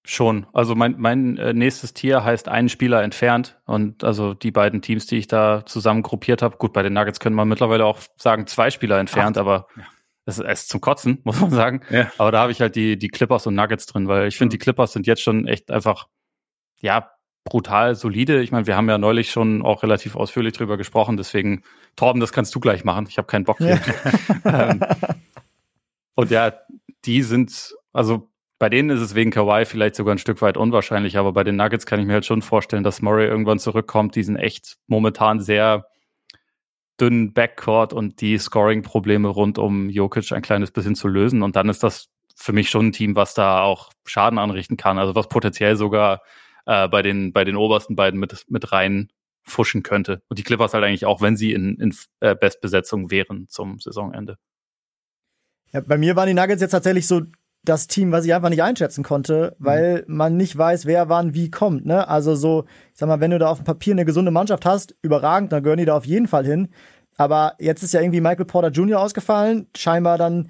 Schon. 0.06 0.48
Also 0.52 0.76
mein, 0.76 0.96
mein 0.98 1.38
äh, 1.38 1.54
nächstes 1.54 1.94
Tier 1.94 2.26
heißt 2.26 2.50
einen 2.50 2.68
Spieler 2.68 3.04
entfernt. 3.04 3.60
Und 3.66 4.04
also 4.04 4.34
die 4.34 4.52
beiden 4.52 4.82
Teams, 4.82 5.06
die 5.06 5.18
ich 5.18 5.28
da 5.28 5.66
zusammen 5.66 6.04
gruppiert 6.04 6.42
habe, 6.42 6.58
gut, 6.58 6.74
bei 6.74 6.84
den 6.84 6.92
Nuggets 6.92 7.22
können 7.22 7.38
wir 7.38 7.46
mittlerweile 7.46 7.86
auch 7.86 8.00
sagen, 8.18 8.46
zwei 8.46 8.70
Spieler 8.70 9.00
entfernt, 9.00 9.38
Acht. 9.38 9.42
aber 9.42 9.68
ja. 9.78 9.84
es 10.26 10.40
ist 10.40 10.68
zum 10.68 10.82
Kotzen, 10.82 11.20
muss 11.24 11.40
man 11.40 11.52
sagen. 11.52 11.82
Ja. 11.90 12.12
Aber 12.18 12.32
da 12.32 12.42
habe 12.42 12.52
ich 12.52 12.60
halt 12.60 12.76
die, 12.76 12.98
die 12.98 13.08
Clippers 13.08 13.48
und 13.48 13.56
Nuggets 13.56 13.86
drin, 13.86 14.10
weil 14.10 14.28
ich 14.28 14.38
finde, 14.38 14.54
mhm. 14.54 14.60
die 14.60 14.64
Clippers 14.64 14.92
sind 14.92 15.08
jetzt 15.08 15.22
schon 15.22 15.48
echt 15.48 15.72
einfach, 15.72 16.10
ja, 16.82 17.10
brutal 17.46 17.96
solide. 17.96 18.42
Ich 18.42 18.52
meine, 18.52 18.68
wir 18.68 18.76
haben 18.76 18.90
ja 18.90 18.98
neulich 18.98 19.32
schon 19.32 19.62
auch 19.62 19.84
relativ 19.84 20.18
ausführlich 20.18 20.54
drüber 20.54 20.76
gesprochen, 20.76 21.16
deswegen, 21.16 21.64
Torben, 21.96 22.20
das 22.20 22.34
kannst 22.34 22.54
du 22.56 22.60
gleich 22.60 22.84
machen. 22.84 23.06
Ich 23.08 23.18
habe 23.18 23.28
keinen 23.28 23.46
Bock 23.46 23.60
hier. 23.60 23.80
Ja. 24.44 24.70
ähm, 24.70 24.82
und 26.16 26.30
ja, 26.30 26.54
die 27.06 27.22
sind, 27.22 27.74
also 27.94 28.30
bei 28.60 28.70
denen 28.70 28.90
ist 28.90 29.02
es 29.02 29.16
wegen 29.16 29.32
Kawhi 29.32 29.66
vielleicht 29.66 29.96
sogar 29.96 30.16
ein 30.16 30.20
Stück 30.20 30.42
weit 30.42 30.58
unwahrscheinlich, 30.58 31.18
aber 31.18 31.34
bei 31.34 31.44
den 31.44 31.56
Nuggets 31.56 31.86
kann 31.86 32.00
ich 32.00 32.06
mir 32.06 32.14
halt 32.14 32.26
schon 32.26 32.42
vorstellen, 32.42 32.84
dass 32.84 33.02
Murray 33.02 33.26
irgendwann 33.28 33.60
zurückkommt. 33.60 34.16
Die 34.16 34.24
sind 34.24 34.38
echt 34.38 34.78
momentan 34.88 35.40
sehr 35.40 35.86
dünnen 37.00 37.34
Backcourt 37.34 37.94
und 37.94 38.22
die 38.22 38.38
Scoring-Probleme 38.38 39.28
rund 39.28 39.58
um 39.58 39.90
Jokic 39.90 40.32
ein 40.32 40.42
kleines 40.42 40.72
bisschen 40.72 40.96
zu 40.96 41.08
lösen. 41.08 41.42
Und 41.42 41.56
dann 41.56 41.70
ist 41.70 41.84
das 41.84 42.10
für 42.36 42.54
mich 42.54 42.70
schon 42.70 42.88
ein 42.88 42.92
Team, 42.92 43.16
was 43.16 43.34
da 43.34 43.62
auch 43.62 43.92
Schaden 44.06 44.40
anrichten 44.40 44.78
kann. 44.78 44.98
Also 44.98 45.16
was 45.16 45.28
potenziell 45.28 45.76
sogar 45.76 46.22
äh, 46.66 46.88
bei, 46.88 47.02
den, 47.02 47.34
bei 47.34 47.44
den 47.44 47.56
obersten 47.56 47.96
beiden 47.96 48.20
mit, 48.20 48.46
mit 48.48 48.72
rein 48.72 49.12
fuschen 49.42 49.84
könnte. 49.84 50.22
Und 50.30 50.40
die 50.40 50.44
Clippers 50.44 50.74
halt 50.74 50.84
eigentlich 50.84 51.06
auch, 51.06 51.22
wenn 51.22 51.36
sie 51.36 51.52
in, 51.52 51.76
in 51.78 51.96
äh, 52.22 52.36
Bestbesetzung 52.36 53.12
wären 53.12 53.48
zum 53.50 53.80
Saisonende. 53.80 54.38
Ja, 55.74 55.82
bei 55.82 55.98
mir 55.98 56.16
waren 56.16 56.28
die 56.28 56.34
Nuggets 56.34 56.62
jetzt 56.62 56.72
tatsächlich 56.72 57.08
so 57.08 57.24
das 57.64 57.88
Team, 57.88 58.12
was 58.12 58.26
ich 58.26 58.34
einfach 58.34 58.50
nicht 58.50 58.64
einschätzen 58.64 59.04
konnte, 59.04 59.56
weil 59.58 60.04
mhm. 60.08 60.16
man 60.18 60.38
nicht 60.38 60.58
weiß, 60.58 60.86
wer 60.86 61.10
wann 61.10 61.34
wie 61.34 61.50
kommt. 61.50 61.86
Ne? 61.86 62.08
Also 62.08 62.36
so, 62.36 62.66
ich 62.92 63.00
sag 63.00 63.08
mal, 63.08 63.22
wenn 63.22 63.32
du 63.32 63.40
da 63.40 63.48
auf 63.48 63.60
dem 63.60 63.66
Papier 63.66 63.94
eine 63.94 64.06
gesunde 64.06 64.32
Mannschaft 64.32 64.66
hast, 64.66 64.96
überragend, 65.02 65.52
dann 65.52 65.64
gehören 65.64 65.80
die 65.80 65.86
da 65.86 65.96
auf 65.96 66.06
jeden 66.06 66.28
Fall 66.28 66.46
hin. 66.46 66.70
Aber 67.16 67.54
jetzt 67.60 67.84
ist 67.84 67.94
ja 67.94 68.02
irgendwie 68.02 68.22
Michael 68.22 68.46
Porter 68.46 68.70
Jr. 68.70 69.00
ausgefallen, 69.00 69.68
scheinbar 69.76 70.18
dann 70.18 70.50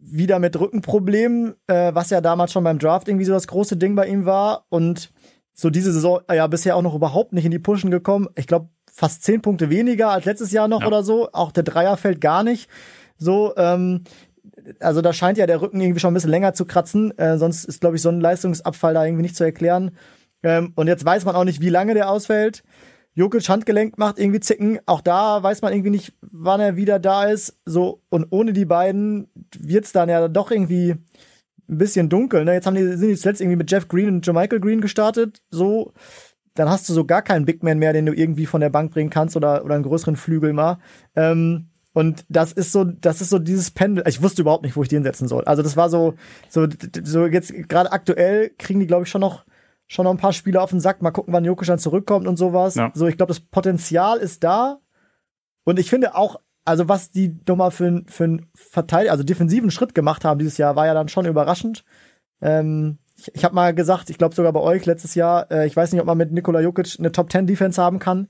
wieder 0.00 0.38
mit 0.38 0.58
Rückenproblemen, 0.58 1.54
äh, 1.66 1.94
was 1.94 2.10
ja 2.10 2.20
damals 2.20 2.52
schon 2.52 2.64
beim 2.64 2.78
Draft 2.78 3.06
irgendwie 3.06 3.26
so 3.26 3.32
das 3.32 3.46
große 3.46 3.76
Ding 3.76 3.94
bei 3.94 4.06
ihm 4.06 4.24
war. 4.24 4.64
Und 4.70 5.12
so 5.52 5.70
diese 5.70 5.92
Saison 5.92 6.20
ja 6.32 6.46
bisher 6.46 6.74
auch 6.74 6.82
noch 6.82 6.94
überhaupt 6.94 7.32
nicht 7.32 7.44
in 7.44 7.50
die 7.50 7.58
Pushen 7.58 7.90
gekommen. 7.90 8.28
Ich 8.34 8.46
glaube, 8.46 8.70
fast 8.92 9.22
zehn 9.22 9.42
Punkte 9.42 9.70
weniger 9.70 10.10
als 10.10 10.24
letztes 10.24 10.52
Jahr 10.52 10.68
noch 10.68 10.80
ja. 10.80 10.86
oder 10.86 11.02
so. 11.02 11.30
Auch 11.32 11.52
der 11.52 11.62
Dreier 11.62 11.96
fällt 11.96 12.20
gar 12.20 12.42
nicht. 12.42 12.68
So, 13.18 13.54
ähm, 13.56 14.04
also 14.80 15.02
da 15.02 15.12
scheint 15.12 15.38
ja 15.38 15.46
der 15.46 15.60
Rücken 15.60 15.80
irgendwie 15.80 16.00
schon 16.00 16.12
ein 16.12 16.14
bisschen 16.14 16.30
länger 16.30 16.54
zu 16.54 16.64
kratzen. 16.64 17.16
Äh, 17.18 17.38
sonst 17.38 17.64
ist, 17.64 17.80
glaube 17.80 17.96
ich, 17.96 18.02
so 18.02 18.08
ein 18.08 18.20
Leistungsabfall 18.20 18.94
da 18.94 19.04
irgendwie 19.04 19.22
nicht 19.22 19.36
zu 19.36 19.44
erklären. 19.44 19.92
Ähm, 20.42 20.72
und 20.74 20.86
jetzt 20.86 21.04
weiß 21.04 21.24
man 21.24 21.36
auch 21.36 21.44
nicht, 21.44 21.60
wie 21.60 21.68
lange 21.68 21.94
der 21.94 22.10
ausfällt. 22.10 22.62
Jokic 23.14 23.48
Handgelenk 23.48 23.98
macht 23.98 24.18
irgendwie 24.18 24.40
Zicken. 24.40 24.78
Auch 24.86 25.00
da 25.00 25.42
weiß 25.42 25.62
man 25.62 25.72
irgendwie 25.72 25.90
nicht, 25.90 26.14
wann 26.20 26.60
er 26.60 26.76
wieder 26.76 26.98
da 26.98 27.24
ist. 27.24 27.58
So, 27.64 28.02
und 28.08 28.26
ohne 28.30 28.52
die 28.52 28.64
beiden 28.64 29.28
wird's 29.58 29.92
dann 29.92 30.08
ja 30.08 30.28
doch 30.28 30.50
irgendwie 30.50 30.94
ein 31.68 31.78
bisschen 31.78 32.08
dunkel. 32.08 32.44
Ne? 32.44 32.54
Jetzt 32.54 32.66
haben 32.66 32.74
die, 32.74 32.86
sind 32.96 33.08
die 33.08 33.16
zuletzt 33.16 33.40
irgendwie 33.40 33.56
mit 33.56 33.70
Jeff 33.70 33.88
Green 33.88 34.08
und 34.08 34.26
Joe 34.26 34.34
Michael 34.34 34.60
Green 34.60 34.80
gestartet. 34.80 35.42
So, 35.50 35.92
dann 36.54 36.68
hast 36.68 36.88
du 36.88 36.92
so 36.92 37.04
gar 37.04 37.22
keinen 37.22 37.44
Big 37.44 37.62
Man 37.62 37.78
mehr, 37.78 37.92
den 37.92 38.06
du 38.06 38.12
irgendwie 38.12 38.46
von 38.46 38.60
der 38.60 38.70
Bank 38.70 38.92
bringen 38.92 39.10
kannst 39.10 39.36
oder, 39.36 39.64
oder 39.64 39.74
einen 39.74 39.84
größeren 39.84 40.16
Flügel 40.16 40.52
mal. 40.52 40.78
Ähm, 41.16 41.69
und 41.92 42.24
das 42.28 42.52
ist 42.52 42.72
so, 42.72 42.84
das 42.84 43.20
ist 43.20 43.30
so 43.30 43.38
dieses 43.38 43.70
Pendel. 43.70 44.04
Ich 44.06 44.22
wusste 44.22 44.42
überhaupt 44.42 44.62
nicht, 44.62 44.76
wo 44.76 44.82
ich 44.82 44.88
den 44.88 45.02
setzen 45.02 45.26
soll. 45.26 45.44
Also 45.44 45.62
das 45.62 45.76
war 45.76 45.90
so, 45.90 46.14
so, 46.48 46.66
so 47.02 47.26
jetzt 47.26 47.52
gerade 47.68 47.90
aktuell 47.90 48.50
kriegen 48.58 48.78
die, 48.78 48.86
glaube 48.86 49.04
ich, 49.04 49.10
schon 49.10 49.20
noch, 49.20 49.44
schon 49.88 50.04
noch 50.04 50.12
ein 50.12 50.18
paar 50.18 50.32
Spiele 50.32 50.60
auf 50.60 50.70
den 50.70 50.80
Sack. 50.80 51.02
Mal 51.02 51.10
gucken, 51.10 51.34
wann 51.34 51.44
Jokic 51.44 51.66
dann 51.66 51.80
zurückkommt 51.80 52.28
und 52.28 52.36
sowas. 52.36 52.76
Ja. 52.76 52.92
So, 52.94 53.08
ich 53.08 53.16
glaube, 53.16 53.30
das 53.30 53.40
Potenzial 53.40 54.18
ist 54.18 54.44
da. 54.44 54.78
Und 55.64 55.80
ich 55.80 55.90
finde 55.90 56.14
auch, 56.14 56.36
also 56.64 56.88
was 56.88 57.10
die 57.10 57.36
nochmal 57.48 57.72
für, 57.72 58.02
für 58.06 58.24
einen 58.24 58.46
Verteidiger, 58.54 59.12
also 59.12 59.24
defensiven 59.24 59.72
Schritt 59.72 59.94
gemacht 59.94 60.24
haben 60.24 60.38
dieses 60.38 60.58
Jahr, 60.58 60.76
war 60.76 60.86
ja 60.86 60.94
dann 60.94 61.08
schon 61.08 61.26
überraschend. 61.26 61.84
Ähm, 62.40 62.98
ich 63.16 63.34
ich 63.34 63.44
habe 63.44 63.54
mal 63.54 63.74
gesagt, 63.74 64.10
ich 64.10 64.18
glaube 64.18 64.36
sogar 64.36 64.52
bei 64.52 64.60
euch 64.60 64.86
letztes 64.86 65.16
Jahr, 65.16 65.50
äh, 65.50 65.66
ich 65.66 65.76
weiß 65.76 65.90
nicht, 65.90 66.00
ob 66.00 66.06
man 66.06 66.18
mit 66.18 66.30
Nikola 66.30 66.60
Jokic 66.60 66.96
eine 66.98 67.10
Top 67.10 67.32
10 67.32 67.48
Defense 67.48 67.82
haben 67.82 67.98
kann. 67.98 68.28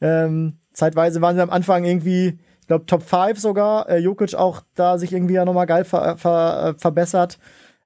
Ähm, 0.00 0.58
zeitweise 0.74 1.22
waren 1.22 1.36
sie 1.36 1.42
am 1.42 1.50
Anfang 1.50 1.84
irgendwie, 1.84 2.38
glaube, 2.68 2.86
Top 2.86 3.02
5 3.02 3.38
sogar. 3.40 3.88
Äh, 3.88 3.98
Jokic 3.98 4.34
auch 4.34 4.62
da 4.74 4.98
sich 4.98 5.12
irgendwie 5.12 5.34
ja 5.34 5.44
nochmal 5.44 5.66
geil 5.66 5.84
ver, 5.84 6.16
ver, 6.16 6.74
äh, 6.76 6.80
verbessert. 6.80 7.38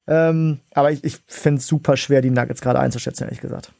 Ähm, 0.07 0.61
aber 0.75 0.93
ich, 0.93 1.03
ich 1.05 1.19
finde 1.27 1.61
es 1.61 1.67
super 1.67 1.97
schwer, 1.97 2.21
die 2.21 2.31
Nuggets 2.31 2.61
gerade 2.61 2.81
einzuschätzen, 2.81 3.25
ehrlich 3.25 3.41
gesagt. 3.41 3.73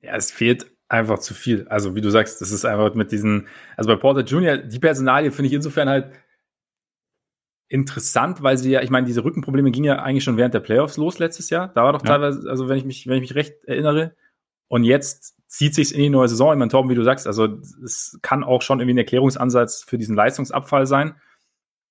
Ja, 0.00 0.16
es 0.16 0.30
fehlt 0.30 0.66
einfach 0.88 1.18
zu 1.18 1.34
viel. 1.34 1.68
Also, 1.68 1.94
wie 1.94 2.00
du 2.00 2.10
sagst, 2.10 2.40
das 2.40 2.50
ist 2.50 2.64
einfach 2.64 2.94
mit 2.94 3.12
diesen, 3.12 3.46
also 3.76 3.88
bei 3.88 3.96
Porter 3.96 4.22
Jr., 4.22 4.56
die 4.56 4.78
Personalie 4.78 5.30
finde 5.30 5.48
ich 5.48 5.52
insofern 5.52 5.88
halt 5.88 6.10
interessant, 7.68 8.42
weil 8.42 8.58
sie 8.58 8.72
ja, 8.72 8.82
ich 8.82 8.90
meine, 8.90 9.06
diese 9.06 9.22
Rückenprobleme 9.22 9.70
gingen 9.70 9.86
ja 9.86 10.02
eigentlich 10.02 10.24
schon 10.24 10.36
während 10.36 10.54
der 10.54 10.60
Playoffs 10.60 10.96
los 10.96 11.18
letztes 11.18 11.50
Jahr. 11.50 11.68
Da 11.68 11.84
war 11.84 11.92
doch 11.92 12.02
ja. 12.02 12.08
teilweise, 12.08 12.48
also 12.50 12.68
wenn 12.68 12.78
ich 12.78 12.84
mich, 12.84 13.06
wenn 13.06 13.14
ich 13.14 13.20
mich 13.20 13.34
recht 13.36 13.64
erinnere. 13.64 14.16
Und 14.66 14.84
jetzt 14.84 15.39
zieht 15.50 15.74
sich's 15.74 15.90
in 15.90 16.00
die 16.00 16.10
neue 16.10 16.28
Saison. 16.28 16.52
Ich 16.52 16.58
meine, 16.58 16.70
Torben, 16.70 16.88
wie 16.90 16.94
du 16.94 17.02
sagst, 17.02 17.26
also 17.26 17.58
es 17.84 18.16
kann 18.22 18.44
auch 18.44 18.62
schon 18.62 18.78
irgendwie 18.78 18.94
ein 18.94 18.98
Erklärungsansatz 18.98 19.82
für 19.82 19.98
diesen 19.98 20.14
Leistungsabfall 20.14 20.86
sein. 20.86 21.16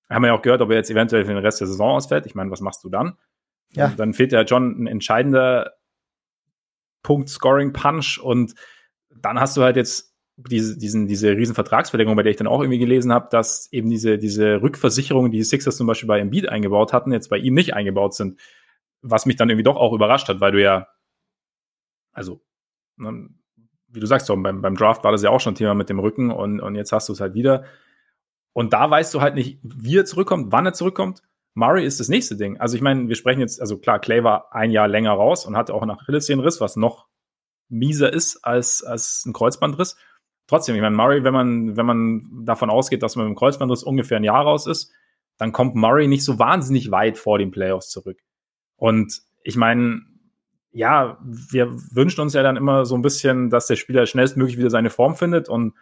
Haben 0.09 0.23
wir 0.23 0.29
ja 0.29 0.33
auch 0.33 0.41
gehört, 0.41 0.61
ob 0.61 0.69
er 0.69 0.77
jetzt 0.77 0.89
eventuell 0.89 1.25
für 1.25 1.33
den 1.33 1.43
Rest 1.43 1.59
der 1.59 1.67
Saison 1.67 1.91
ausfällt. 1.91 2.25
Ich 2.25 2.35
meine, 2.35 2.49
was 2.51 2.61
machst 2.61 2.85
du 2.85 2.89
dann? 2.89 3.17
Ja. 3.73 3.87
Und 3.87 3.99
dann 3.99 4.13
fehlt 4.13 4.31
ja 4.31 4.47
schon 4.47 4.83
ein 4.83 4.87
entscheidender 4.87 5.73
Punkt 7.03 7.27
Scoring 7.27 7.73
Punch 7.73 8.17
und 8.17 8.55
dann 9.09 9.39
hast 9.41 9.57
du 9.57 9.61
halt 9.61 9.75
jetzt 9.75 10.15
diese, 10.37 10.77
diesen, 10.77 11.07
diese 11.07 11.35
riesen 11.35 11.53
Vertragsverlängerung, 11.53 12.15
bei 12.15 12.23
der 12.23 12.31
ich 12.31 12.37
dann 12.37 12.47
auch 12.47 12.61
irgendwie 12.61 12.79
gelesen 12.79 13.11
habe, 13.11 13.27
dass 13.29 13.71
eben 13.73 13.89
diese, 13.89 14.17
diese 14.17 14.61
Rückversicherungen, 14.61 15.31
die 15.31 15.39
die 15.39 15.43
Sixers 15.43 15.75
zum 15.75 15.85
Beispiel 15.85 16.07
bei 16.07 16.19
Embiid 16.19 16.47
eingebaut 16.47 16.93
hatten, 16.93 17.11
jetzt 17.11 17.27
bei 17.29 17.37
ihm 17.37 17.55
nicht 17.55 17.73
eingebaut 17.73 18.15
sind. 18.15 18.39
Was 19.01 19.25
mich 19.25 19.35
dann 19.35 19.49
irgendwie 19.49 19.63
doch 19.63 19.75
auch 19.75 19.91
überrascht 19.91 20.29
hat, 20.29 20.39
weil 20.39 20.53
du 20.53 20.61
ja, 20.61 20.87
also, 22.13 22.41
ne, 22.95 23.29
wie 23.91 23.99
du 23.99 24.05
sagst, 24.05 24.27
so, 24.27 24.35
beim, 24.35 24.61
beim 24.61 24.75
Draft 24.75 25.03
war 25.03 25.11
das 25.11 25.23
ja 25.23 25.29
auch 25.29 25.39
schon 25.39 25.55
Thema 25.55 25.73
mit 25.73 25.89
dem 25.89 25.99
Rücken 25.99 26.31
und, 26.31 26.59
und 26.59 26.75
jetzt 26.75 26.91
hast 26.91 27.09
du 27.09 27.13
es 27.13 27.21
halt 27.21 27.33
wieder. 27.33 27.63
Und 28.53 28.73
da 28.73 28.89
weißt 28.89 29.13
du 29.13 29.21
halt 29.21 29.35
nicht, 29.35 29.59
wie 29.63 29.97
er 29.97 30.05
zurückkommt, 30.05 30.51
wann 30.51 30.65
er 30.65 30.73
zurückkommt. 30.73 31.21
Murray 31.53 31.85
ist 31.85 31.99
das 31.99 32.09
nächste 32.09 32.35
Ding. 32.35 32.57
Also 32.57 32.75
ich 32.75 32.81
meine, 32.81 33.07
wir 33.07 33.15
sprechen 33.15 33.39
jetzt, 33.39 33.59
also 33.61 33.77
klar, 33.77 33.99
Clay 33.99 34.23
war 34.23 34.53
ein 34.53 34.71
Jahr 34.71 34.87
länger 34.87 35.11
raus 35.11 35.45
und 35.45 35.57
hatte 35.57 35.73
auch 35.73 35.85
nach 35.85 36.01
Achillessehnenriss, 36.01 36.61
was 36.61 36.75
noch 36.75 37.07
mieser 37.69 38.11
ist 38.11 38.43
als, 38.43 38.83
als 38.83 39.25
ein 39.25 39.33
Kreuzbandriss. 39.33 39.97
Trotzdem, 40.47 40.75
ich 40.75 40.81
meine, 40.81 40.95
Murray, 40.95 41.23
wenn 41.23 41.33
man, 41.33 41.77
wenn 41.77 41.85
man 41.85 42.45
davon 42.45 42.69
ausgeht, 42.69 43.03
dass 43.03 43.15
man 43.15 43.25
mit 43.25 43.35
dem 43.35 43.39
Kreuzbandriss 43.39 43.83
ungefähr 43.83 44.17
ein 44.17 44.23
Jahr 44.23 44.43
raus 44.43 44.67
ist, 44.67 44.91
dann 45.37 45.51
kommt 45.51 45.75
Murray 45.75 46.07
nicht 46.07 46.25
so 46.25 46.39
wahnsinnig 46.39 46.91
weit 46.91 47.17
vor 47.17 47.37
den 47.37 47.51
Playoffs 47.51 47.89
zurück. 47.89 48.19
Und 48.75 49.21
ich 49.43 49.55
meine, 49.55 50.01
ja, 50.71 51.17
wir 51.23 51.71
wünschen 51.91 52.21
uns 52.21 52.33
ja 52.33 52.43
dann 52.43 52.57
immer 52.57 52.85
so 52.85 52.95
ein 52.95 53.01
bisschen, 53.01 53.49
dass 53.49 53.67
der 53.67 53.75
Spieler 53.75 54.05
schnellstmöglich 54.05 54.57
wieder 54.57 54.69
seine 54.69 54.89
Form 54.89 55.15
findet 55.15 55.49
und 55.49 55.73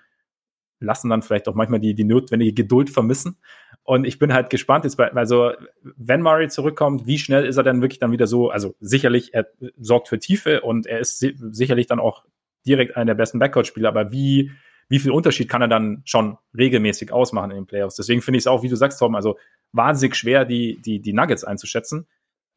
lassen 0.80 1.10
dann 1.10 1.22
vielleicht 1.22 1.48
auch 1.48 1.56
manchmal 1.56 1.80
die, 1.80 1.96
die 1.96 2.04
notwendige 2.04 2.54
Geduld 2.54 2.90
vermissen. 2.90 3.38
Und 3.84 4.06
ich 4.06 4.20
bin 4.20 4.34
halt 4.34 4.50
gespannt 4.50 4.84
jetzt 4.84 4.96
bei, 4.96 5.12
also 5.12 5.52
wenn 5.96 6.22
Murray 6.22 6.50
zurückkommt, 6.50 7.08
wie 7.08 7.18
schnell 7.18 7.46
ist 7.46 7.58
er 7.58 7.64
denn 7.64 7.82
wirklich 7.82 8.00
dann 8.00 8.12
wieder 8.12 8.28
so? 8.28 8.50
Also 8.50 8.76
sicherlich, 8.80 9.34
er 9.34 9.48
sorgt 9.78 10.08
für 10.08 10.20
Tiefe 10.20 10.62
und 10.62 10.86
er 10.86 11.00
ist 11.00 11.20
si 11.20 11.36
sicherlich 11.52 11.88
dann 11.88 12.00
auch 12.00 12.26
direkt 12.66 12.96
einer 12.96 13.06
der 13.06 13.16
besten 13.16 13.40
Backcourt-Spieler, 13.40 13.90
aber 13.90 14.12
wie, 14.12 14.52
wie 14.90 15.00
viel 15.00 15.12
Unterschied 15.12 15.50
kann 15.50 15.62
er 15.62 15.68
dann 15.68 16.02
schon 16.06 16.38
regelmäßig 16.56 17.12
ausmachen 17.12 17.52
in 17.52 17.58
den 17.58 17.66
Playoffs? 17.66 17.96
Deswegen 17.96 18.22
finde 18.22 18.38
ich 18.38 18.44
es 18.44 18.48
auch, 18.48 18.62
wie 18.62 18.70
du 18.70 18.76
sagst, 18.76 19.00
Tom, 19.00 19.16
also 19.16 19.38
wahnsinnig 19.72 20.16
schwer, 20.16 20.46
die, 20.46 20.82
die, 20.82 21.00
die 21.00 21.14
Nuggets 21.14 21.44
einzuschätzen. 21.44 22.08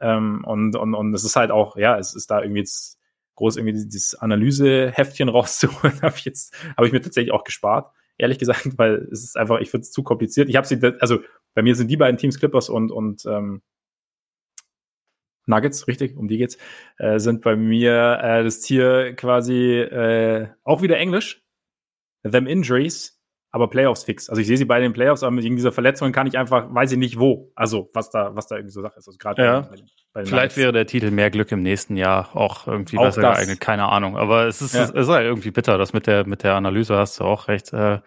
Ähm, 0.00 0.44
und, 0.44 0.76
und, 0.76 0.94
und 0.94 1.14
es 1.14 1.24
ist 1.24 1.36
halt 1.36 1.50
auch, 1.50 1.76
ja, 1.76 1.98
es 1.98 2.14
ist 2.14 2.30
da 2.30 2.42
irgendwie 2.42 2.60
jetzt 2.60 2.98
groß 3.36 3.56
irgendwie 3.56 3.84
dieses 3.84 4.14
Analyseheftchen 4.14 5.28
rauszuholen, 5.30 6.02
habe 6.02 6.16
ich 6.16 6.24
jetzt, 6.24 6.54
habe 6.76 6.86
ich 6.86 6.92
mir 6.92 7.00
tatsächlich 7.00 7.32
auch 7.32 7.44
gespart 7.44 7.92
ehrlich 8.20 8.38
gesagt, 8.38 8.66
weil 8.78 9.08
es 9.10 9.24
ist 9.24 9.36
einfach, 9.36 9.60
ich 9.60 9.70
finde 9.70 9.82
es 9.82 9.92
zu 9.92 10.02
kompliziert. 10.02 10.48
Ich 10.48 10.56
habe 10.56 10.66
sie, 10.66 10.78
also 11.00 11.20
bei 11.54 11.62
mir 11.62 11.74
sind 11.74 11.88
die 11.88 11.96
beiden 11.96 12.18
Teams 12.18 12.38
Clippers 12.38 12.68
und, 12.68 12.92
und 12.92 13.24
ähm, 13.26 13.62
Nuggets, 15.46 15.88
richtig, 15.88 16.16
um 16.16 16.28
die 16.28 16.38
geht's, 16.38 16.58
äh, 16.98 17.18
sind 17.18 17.42
bei 17.42 17.56
mir 17.56 18.20
äh, 18.22 18.44
das 18.44 18.60
Tier 18.60 19.14
quasi 19.16 19.80
äh, 19.80 20.48
auch 20.62 20.82
wieder 20.82 20.98
Englisch. 20.98 21.42
Them 22.22 22.46
Injuries, 22.46 23.19
aber 23.52 23.68
Playoffs 23.68 24.04
fix. 24.04 24.28
Also 24.28 24.40
ich 24.40 24.46
sehe 24.46 24.56
sie 24.56 24.64
bei 24.64 24.80
den 24.80 24.92
Playoffs, 24.92 25.22
aber 25.22 25.36
wegen 25.36 25.56
dieser 25.56 25.72
Verletzungen 25.72 26.12
kann 26.12 26.26
ich 26.26 26.38
einfach, 26.38 26.72
weiß 26.72 26.92
ich 26.92 26.98
nicht 26.98 27.18
wo. 27.18 27.50
Also 27.54 27.90
was 27.94 28.10
da, 28.10 28.34
was 28.34 28.46
da 28.46 28.56
irgendwie 28.56 28.72
so 28.72 28.82
Sache 28.82 28.98
ist. 28.98 29.08
Also 29.08 29.18
gerade 29.18 29.42
ja. 29.42 29.60
bei, 29.62 29.76
bei 30.12 30.24
Vielleicht 30.24 30.32
Nuggets. 30.32 30.56
wäre 30.56 30.72
der 30.72 30.86
Titel 30.86 31.10
mehr 31.10 31.30
Glück 31.30 31.50
im 31.50 31.62
nächsten 31.62 31.96
Jahr 31.96 32.36
auch 32.36 32.66
irgendwie 32.66 32.98
auch 32.98 33.02
besser 33.02 33.22
das. 33.22 33.38
geeignet, 33.38 33.60
keine 33.60 33.86
Ahnung. 33.88 34.16
Aber 34.16 34.46
es 34.46 34.62
ist, 34.62 34.74
ja. 34.74 34.84
es 34.84 34.90
ist 34.90 35.08
halt 35.08 35.26
irgendwie 35.26 35.50
bitter, 35.50 35.78
das 35.78 35.92
mit 35.92 36.06
der, 36.06 36.26
mit 36.26 36.44
der 36.44 36.54
Analyse 36.54 36.96
hast 36.96 37.18
du 37.18 37.24
auch 37.24 37.48
recht. 37.48 37.72
Äh, 37.72 37.98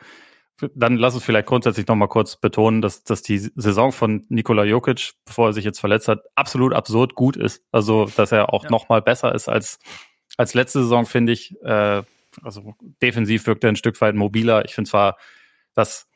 dann 0.76 0.96
lass 0.96 1.16
uns 1.16 1.26
vielleicht 1.26 1.48
grundsätzlich 1.48 1.88
noch 1.88 1.96
mal 1.96 2.08
kurz 2.08 2.38
betonen, 2.38 2.82
dass, 2.82 3.04
dass 3.04 3.22
die 3.22 3.40
Saison 3.40 3.92
von 3.92 4.26
Nikola 4.30 4.64
Jokic, 4.64 5.14
bevor 5.26 5.48
er 5.48 5.54
sich 5.54 5.66
jetzt 5.66 5.80
verletzt 5.80 6.08
hat, 6.08 6.22
absolut 6.36 6.74
absurd 6.74 7.16
gut 7.16 7.36
ist. 7.36 7.64
Also, 7.72 8.06
dass 8.16 8.32
er 8.32 8.54
auch 8.54 8.64
ja. 8.64 8.70
noch 8.70 8.88
mal 8.88 9.02
besser 9.02 9.36
ist 9.36 9.50
als, 9.50 9.80
als 10.38 10.54
letzte 10.54 10.84
Saison, 10.84 11.06
finde 11.06 11.34
ich. 11.34 11.56
Äh, 11.64 12.04
also 12.42 12.76
defensiv 13.02 13.46
wirkt 13.48 13.64
er 13.64 13.70
ein 13.70 13.76
Stück 13.76 14.00
weit 14.02 14.16
mobiler. 14.16 14.66
Ich 14.66 14.76
finde 14.76 14.90
zwar, 14.90 15.18
dass 15.74 16.08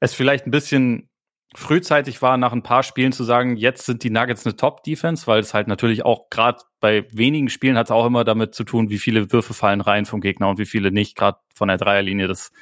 es 0.00 0.14
vielleicht 0.14 0.46
ein 0.46 0.50
bisschen 0.50 1.08
frühzeitig 1.54 2.20
war, 2.20 2.36
nach 2.36 2.52
ein 2.52 2.62
paar 2.62 2.82
Spielen 2.82 3.12
zu 3.12 3.24
sagen, 3.24 3.56
jetzt 3.56 3.86
sind 3.86 4.02
die 4.02 4.10
Nuggets 4.10 4.44
eine 4.44 4.56
Top-Defense, 4.56 5.26
weil 5.26 5.40
es 5.40 5.54
halt 5.54 5.66
natürlich 5.66 6.04
auch 6.04 6.28
gerade 6.30 6.58
bei 6.80 7.06
wenigen 7.10 7.48
Spielen 7.48 7.78
hat 7.78 7.86
es 7.86 7.90
auch 7.90 8.06
immer 8.06 8.24
damit 8.24 8.54
zu 8.54 8.64
tun, 8.64 8.90
wie 8.90 8.98
viele 8.98 9.32
Würfe 9.32 9.54
fallen 9.54 9.80
rein 9.80 10.04
vom 10.04 10.20
Gegner 10.20 10.50
und 10.50 10.58
wie 10.58 10.66
viele 10.66 10.92
nicht, 10.92 11.16
gerade 11.16 11.38
von 11.54 11.68
der 11.68 11.78
Dreierlinie. 11.78 12.28
Das 12.28 12.52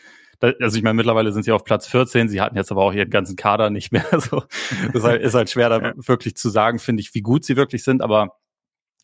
also 0.41 0.77
ich 0.77 0.83
meine, 0.83 0.95
mittlerweile 0.95 1.33
sind 1.33 1.45
sie 1.45 1.53
auf 1.53 1.65
Platz 1.65 1.87
14, 1.87 2.29
sie 2.29 2.41
hatten 2.41 2.57
jetzt 2.57 2.71
aber 2.71 2.83
auch 2.83 2.93
ihren 2.93 3.11
ganzen 3.11 3.37
Kader 3.37 3.71
nicht 3.71 3.93
mehr. 3.93 4.05
So, 4.21 4.43
das 4.87 4.95
ist 4.95 5.05
halt, 5.05 5.23
ist 5.23 5.35
halt 5.35 5.51
schwer, 5.51 5.69
da 5.69 5.81
ja. 5.83 5.93
wirklich 5.97 6.37
zu 6.37 6.51
sagen, 6.51 6.79
finde 6.79 7.01
ich, 7.01 7.15
wie 7.15 7.23
gut 7.23 7.45
sie 7.45 7.57
wirklich 7.57 7.83
sind, 7.83 8.03
aber 8.03 8.37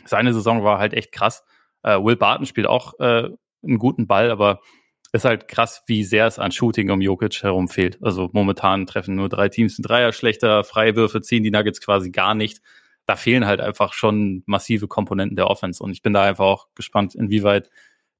seine 0.04 0.34
Saison 0.34 0.64
war 0.64 0.78
halt 0.78 0.94
echt 0.94 1.12
krass. 1.12 1.44
Äh, 1.82 1.98
Will 1.98 2.16
Barton 2.16 2.46
spielt 2.46 2.66
auch 2.66 2.98
äh, 3.00 3.30
einen 3.62 3.78
guten 3.78 4.06
Ball, 4.06 4.30
aber 4.30 4.60
ist 5.12 5.24
halt 5.26 5.46
krass, 5.46 5.82
wie 5.86 6.04
sehr 6.04 6.26
es 6.26 6.38
an 6.38 6.52
Shooting 6.52 6.90
um 6.90 7.00
Jokic 7.00 7.42
herum 7.42 7.68
fehlt. 7.68 7.98
Also 8.02 8.30
momentan 8.32 8.86
treffen 8.86 9.14
nur 9.14 9.28
drei 9.28 9.48
Teams 9.50 9.76
den 9.76 9.82
Dreier 9.82 10.12
schlechter, 10.12 10.64
Freiwürfe 10.64 11.20
ziehen 11.20 11.42
die 11.42 11.50
Nuggets 11.50 11.80
quasi 11.80 12.10
gar 12.10 12.34
nicht. 12.34 12.62
Da 13.06 13.16
fehlen 13.16 13.46
halt 13.46 13.60
einfach 13.60 13.92
schon 13.92 14.42
massive 14.46 14.88
Komponenten 14.88 15.36
der 15.36 15.48
Offense 15.48 15.82
und 15.82 15.92
ich 15.92 16.02
bin 16.02 16.14
da 16.14 16.22
einfach 16.22 16.44
auch 16.44 16.68
gespannt, 16.74 17.14
inwieweit 17.14 17.68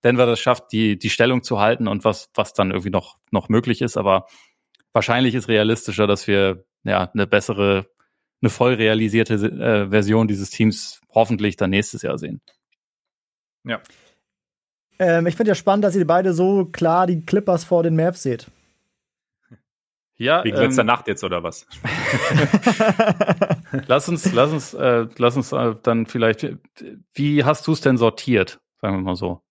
Denver 0.04 0.26
das 0.26 0.40
schafft, 0.40 0.72
die, 0.72 0.98
die 0.98 1.10
Stellung 1.10 1.42
zu 1.42 1.60
halten 1.60 1.88
und 1.88 2.04
was, 2.04 2.30
was 2.34 2.52
dann 2.52 2.70
irgendwie 2.70 2.90
noch, 2.90 3.18
noch 3.30 3.48
möglich 3.48 3.80
ist. 3.80 3.96
Aber 3.96 4.26
wahrscheinlich 4.92 5.34
ist 5.34 5.48
realistischer, 5.48 6.06
dass 6.06 6.26
wir 6.26 6.64
ja 6.84 7.10
eine 7.14 7.26
bessere, 7.26 7.86
eine 8.42 8.50
voll 8.50 8.74
realisierte 8.74 9.34
äh, 9.34 9.90
Version 9.90 10.28
dieses 10.28 10.50
Teams 10.50 11.00
hoffentlich 11.14 11.56
dann 11.56 11.70
nächstes 11.70 12.02
Jahr 12.02 12.18
sehen. 12.18 12.40
Ja. 13.64 13.80
Ähm, 15.02 15.26
ich 15.26 15.36
finde 15.36 15.50
ja 15.50 15.54
spannend, 15.54 15.84
dass 15.84 15.96
ihr 15.96 16.06
beide 16.06 16.32
so 16.32 16.66
klar 16.66 17.06
die 17.06 17.24
Clippers 17.24 17.64
vor 17.64 17.82
den 17.82 17.96
Mavs 17.96 18.22
seht. 18.22 18.46
Ja, 20.16 20.44
Wegen 20.44 20.56
ähm, 20.56 20.62
letzter 20.62 20.84
Nacht 20.84 21.08
jetzt 21.08 21.24
oder 21.24 21.42
was? 21.42 21.66
lass 23.86 24.08
uns, 24.08 24.32
lass 24.32 24.52
uns, 24.52 24.74
äh, 24.74 25.06
lass 25.16 25.36
uns 25.36 25.52
äh, 25.52 25.74
dann 25.82 26.06
vielleicht. 26.06 26.56
Wie 27.14 27.44
hast 27.44 27.66
du 27.66 27.72
es 27.72 27.80
denn 27.80 27.96
sortiert? 27.96 28.60
Sagen 28.80 28.96
wir 28.96 29.02
mal 29.02 29.16
so. 29.16 29.42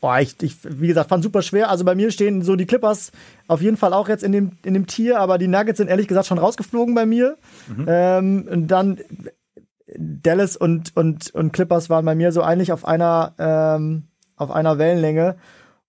Boah, 0.00 0.20
ich, 0.20 0.40
ich, 0.42 0.56
wie 0.64 0.86
gesagt, 0.86 1.08
fand 1.08 1.24
super 1.24 1.42
schwer. 1.42 1.68
Also 1.68 1.84
bei 1.84 1.94
mir 1.94 2.12
stehen 2.12 2.42
so 2.42 2.54
die 2.54 2.66
Clippers 2.66 3.10
auf 3.48 3.60
jeden 3.60 3.76
Fall 3.76 3.92
auch 3.92 4.08
jetzt 4.08 4.22
in 4.22 4.32
dem, 4.32 4.52
in 4.64 4.74
dem 4.74 4.86
Tier, 4.86 5.18
aber 5.18 5.38
die 5.38 5.48
Nuggets 5.48 5.78
sind 5.78 5.88
ehrlich 5.88 6.06
gesagt 6.06 6.28
schon 6.28 6.38
rausgeflogen 6.38 6.94
bei 6.94 7.04
mir. 7.04 7.36
Mhm. 7.68 7.86
Ähm, 7.88 8.48
und 8.48 8.68
dann 8.68 9.00
Dallas 9.96 10.56
und, 10.56 10.96
und, 10.96 11.34
und 11.34 11.52
Clippers 11.52 11.90
waren 11.90 12.04
bei 12.04 12.14
mir 12.14 12.30
so 12.30 12.42
eigentlich 12.42 12.72
auf 12.72 12.84
einer, 12.84 13.34
ähm, 13.38 14.08
auf 14.42 14.50
einer 14.50 14.78
Wellenlänge. 14.78 15.36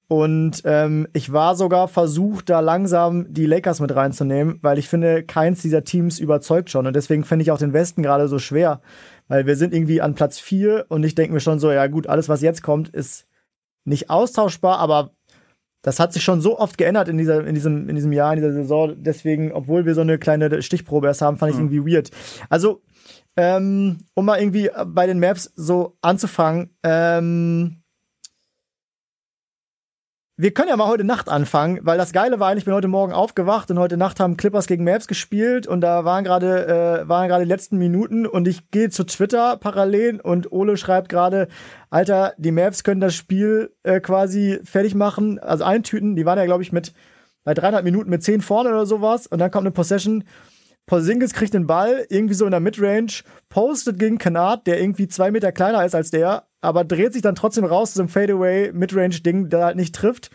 Und 0.08 0.62
ähm, 0.66 1.08
ich 1.14 1.34
war 1.34 1.56
sogar 1.56 1.88
versucht, 1.88 2.50
da 2.50 2.60
langsam 2.60 3.34
die 3.34 3.46
Lakers 3.46 3.80
mit 3.80 3.96
reinzunehmen, 3.96 4.60
weil 4.62 4.78
ich 4.78 4.88
finde, 4.88 5.24
keins 5.24 5.62
dieser 5.62 5.84
Teams 5.84 6.20
überzeugt 6.20 6.70
schon. 6.70 6.86
Und 6.86 6.96
deswegen 6.96 7.24
finde 7.24 7.44
ich 7.44 7.52
auch 7.52 7.58
den 7.58 7.74
Westen 7.74 8.04
gerade 8.04 8.28
so 8.28 8.38
schwer. 8.38 8.82
Weil 9.28 9.46
wir 9.46 9.56
sind 9.56 9.74
irgendwie 9.74 10.02
an 10.02 10.16
Platz 10.16 10.40
vier 10.40 10.86
und 10.90 11.04
ich 11.04 11.16
denke 11.16 11.34
mir 11.34 11.40
schon 11.40 11.60
so, 11.60 11.72
ja 11.72 11.88
gut, 11.88 12.08
alles, 12.08 12.30
was 12.30 12.42
jetzt 12.42 12.62
kommt, 12.62 12.90
ist 12.90 13.26
nicht 13.86 14.10
austauschbar, 14.10 14.78
aber 14.80 15.12
das 15.82 16.00
hat 16.00 16.14
sich 16.14 16.24
schon 16.24 16.42
so 16.42 16.60
oft 16.60 16.78
geändert 16.78 17.10
in, 17.10 17.18
dieser, 17.18 17.46
in, 17.46 17.56
diesem, 17.56 17.90
in 17.90 17.96
diesem 17.96 18.14
Jahr, 18.14 18.34
in 18.34 18.40
dieser 18.40 18.54
Saison. 18.54 18.94
Deswegen, 18.98 19.52
obwohl 19.52 19.86
wir 19.86 19.96
so 19.96 20.02
eine 20.02 20.18
kleine 20.18 20.62
Stichprobe 20.62 21.08
erst 21.08 21.22
haben, 21.22 21.38
fand 21.38 21.52
ich 21.52 21.58
mhm. 21.58 21.72
irgendwie 21.72 21.94
weird. 21.94 22.12
Also, 22.50 22.82
ähm, 23.36 24.00
um 24.14 24.26
mal 24.26 24.40
irgendwie 24.40 24.70
bei 24.88 25.08
den 25.08 25.20
Maps 25.20 25.52
so 25.56 25.98
anzufangen, 26.02 26.70
ähm, 26.84 27.83
wir 30.36 30.52
können 30.52 30.70
ja 30.70 30.78
mal 30.78 30.88
heute 30.88 31.04
Nacht 31.04 31.30
anfangen, 31.30 31.80
weil 31.84 32.00
das 32.00 32.12
Geile 32.12 32.40
war 32.40 32.48
eigentlich, 32.48 32.62
ich 32.62 32.66
bin 32.66 32.74
heute 32.74 32.88
Morgen 32.88 33.14
aufgewacht 33.14 33.70
und 33.70 33.78
heute 33.78 33.98
Nacht 33.98 34.20
haben 34.20 34.36
Clippers 34.36 34.66
gegen 34.66 34.84
Mavs 34.84 35.08
gespielt 35.08 35.68
und 35.68 35.82
da 35.82 36.06
waren 36.06 36.24
gerade 36.24 37.04
äh, 37.04 37.08
waren 37.08 37.28
gerade 37.28 37.44
die 37.44 37.50
letzten 37.50 37.78
Minuten 37.78 38.26
und 38.26 38.48
ich 38.48 38.72
gehe 38.72 38.90
zu 38.90 39.04
Twitter 39.04 39.58
parallel 39.58 40.20
und 40.22 40.52
Ole 40.52 40.76
schreibt 40.78 41.10
gerade, 41.10 41.50
Alter, 41.92 42.34
die 42.38 42.52
Mavs 42.52 42.84
können 42.84 43.00
das 43.00 43.14
Spiel 43.14 43.76
äh, 43.84 44.00
quasi 44.00 44.60
fertig 44.64 44.96
machen, 44.96 45.38
also 45.38 45.66
eintüten. 45.66 46.16
Die 46.16 46.26
waren 46.26 46.40
ja 46.40 46.46
glaube 46.46 46.64
ich 46.64 46.72
mit 46.72 46.94
bei 47.44 47.54
dreieinhalb 47.54 47.84
Minuten 47.84 48.10
mit 48.10 48.24
zehn 48.24 48.42
vorne 48.42 48.70
oder 48.70 48.88
sowas 48.88 49.28
und 49.28 49.38
dann 49.38 49.52
kommt 49.52 49.66
eine 49.66 49.72
Possession. 49.72 50.24
Porzingis 50.86 51.34
kriegt 51.34 51.54
den 51.54 51.68
Ball 51.68 52.06
irgendwie 52.10 52.34
so 52.34 52.46
in 52.46 52.52
der 52.52 52.60
Midrange, 52.60 53.24
postet 53.50 54.00
gegen 54.00 54.18
Kanat, 54.18 54.68
der 54.68 54.82
irgendwie 54.82 55.08
zwei 55.08 55.32
Meter 55.32 55.52
kleiner 55.52 55.86
ist 55.86 55.96
als 55.96 56.12
der, 56.12 56.48
aber 56.62 56.84
dreht 56.84 57.14
sich 57.14 57.22
dann 57.22 57.36
trotzdem 57.36 57.66
raus 57.66 57.94
zu 57.94 58.02
einem 58.02 58.10
Fadeaway 58.10 58.72
Midrange-Ding, 58.74 59.50
der 59.50 59.66
halt 59.66 59.76
nicht 59.78 59.96
trifft. 59.96 60.30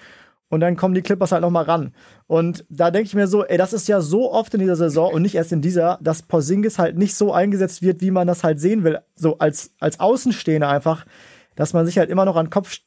Und 0.50 0.60
dann 0.60 0.76
kommen 0.76 0.94
die 0.94 1.02
Clippers 1.02 1.32
halt 1.32 1.42
noch 1.42 1.50
mal 1.50 1.64
ran. 1.64 1.94
Und 2.26 2.64
da 2.70 2.90
denke 2.90 3.06
ich 3.06 3.14
mir 3.14 3.26
so, 3.26 3.44
ey, 3.44 3.58
das 3.58 3.74
ist 3.74 3.86
ja 3.86 4.00
so 4.00 4.32
oft 4.32 4.54
in 4.54 4.60
dieser 4.60 4.76
Saison 4.76 5.12
und 5.12 5.20
nicht 5.20 5.34
erst 5.34 5.52
in 5.52 5.60
dieser, 5.60 5.98
dass 6.00 6.22
Porzingis 6.22 6.78
halt 6.78 6.96
nicht 6.96 7.14
so 7.14 7.34
eingesetzt 7.34 7.82
wird, 7.82 8.00
wie 8.00 8.10
man 8.10 8.26
das 8.26 8.44
halt 8.44 8.58
sehen 8.58 8.82
will. 8.82 9.00
So 9.14 9.38
als, 9.38 9.74
als 9.78 10.00
Außenstehender 10.00 10.68
einfach, 10.68 11.04
dass 11.54 11.74
man 11.74 11.84
sich 11.84 11.98
halt 11.98 12.08
immer 12.08 12.24
noch 12.24 12.36
an 12.36 12.46
den 12.46 12.50
Kopf 12.50 12.78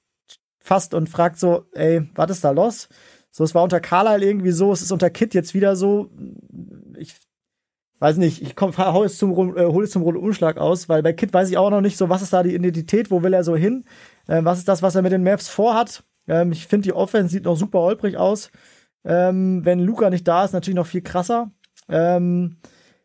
fasst 0.59 0.95
und 0.95 1.07
fragt 1.07 1.37
so, 1.37 1.65
ey, 1.73 2.09
was 2.15 2.31
ist 2.31 2.43
da 2.43 2.49
los? 2.49 2.89
So, 3.29 3.43
es 3.43 3.53
war 3.53 3.63
unter 3.63 3.79
Carlisle 3.79 4.25
irgendwie 4.25 4.51
so, 4.51 4.71
es 4.71 4.81
ist 4.81 4.91
unter 4.91 5.11
Kit 5.11 5.35
jetzt 5.35 5.53
wieder 5.53 5.75
so. 5.75 6.09
Ich 6.97 7.15
weiß 8.01 8.17
nicht, 8.17 8.41
ich 8.41 8.55
komm, 8.55 8.75
hau 8.77 9.03
es 9.03 9.17
zum, 9.17 9.55
äh, 9.55 9.65
hol 9.65 9.83
es 9.83 9.91
zum 9.91 10.03
Umschlag 10.03 10.57
aus, 10.57 10.89
weil 10.89 11.03
bei 11.03 11.13
Kit 11.13 11.33
weiß 11.33 11.49
ich 11.49 11.57
auch 11.57 11.69
noch 11.69 11.81
nicht 11.81 11.97
so, 11.97 12.09
was 12.09 12.21
ist 12.21 12.33
da 12.33 12.43
die 12.43 12.55
Identität, 12.55 13.11
wo 13.11 13.23
will 13.23 13.33
er 13.33 13.43
so 13.43 13.55
hin, 13.55 13.85
äh, 14.27 14.43
was 14.43 14.57
ist 14.57 14.67
das, 14.67 14.81
was 14.81 14.95
er 14.95 15.03
mit 15.03 15.11
den 15.11 15.23
Maps 15.23 15.47
vorhat. 15.47 16.03
Ähm, 16.27 16.51
ich 16.51 16.67
finde, 16.67 16.85
die 16.85 16.93
Offense 16.93 17.31
sieht 17.31 17.45
noch 17.45 17.55
super 17.55 17.79
holprig 17.79 18.17
aus. 18.17 18.51
Ähm, 19.05 19.63
wenn 19.63 19.79
Luca 19.79 20.09
nicht 20.09 20.27
da 20.27 20.43
ist, 20.43 20.53
natürlich 20.53 20.75
noch 20.75 20.87
viel 20.87 21.01
krasser. 21.01 21.51
Ähm, 21.89 22.57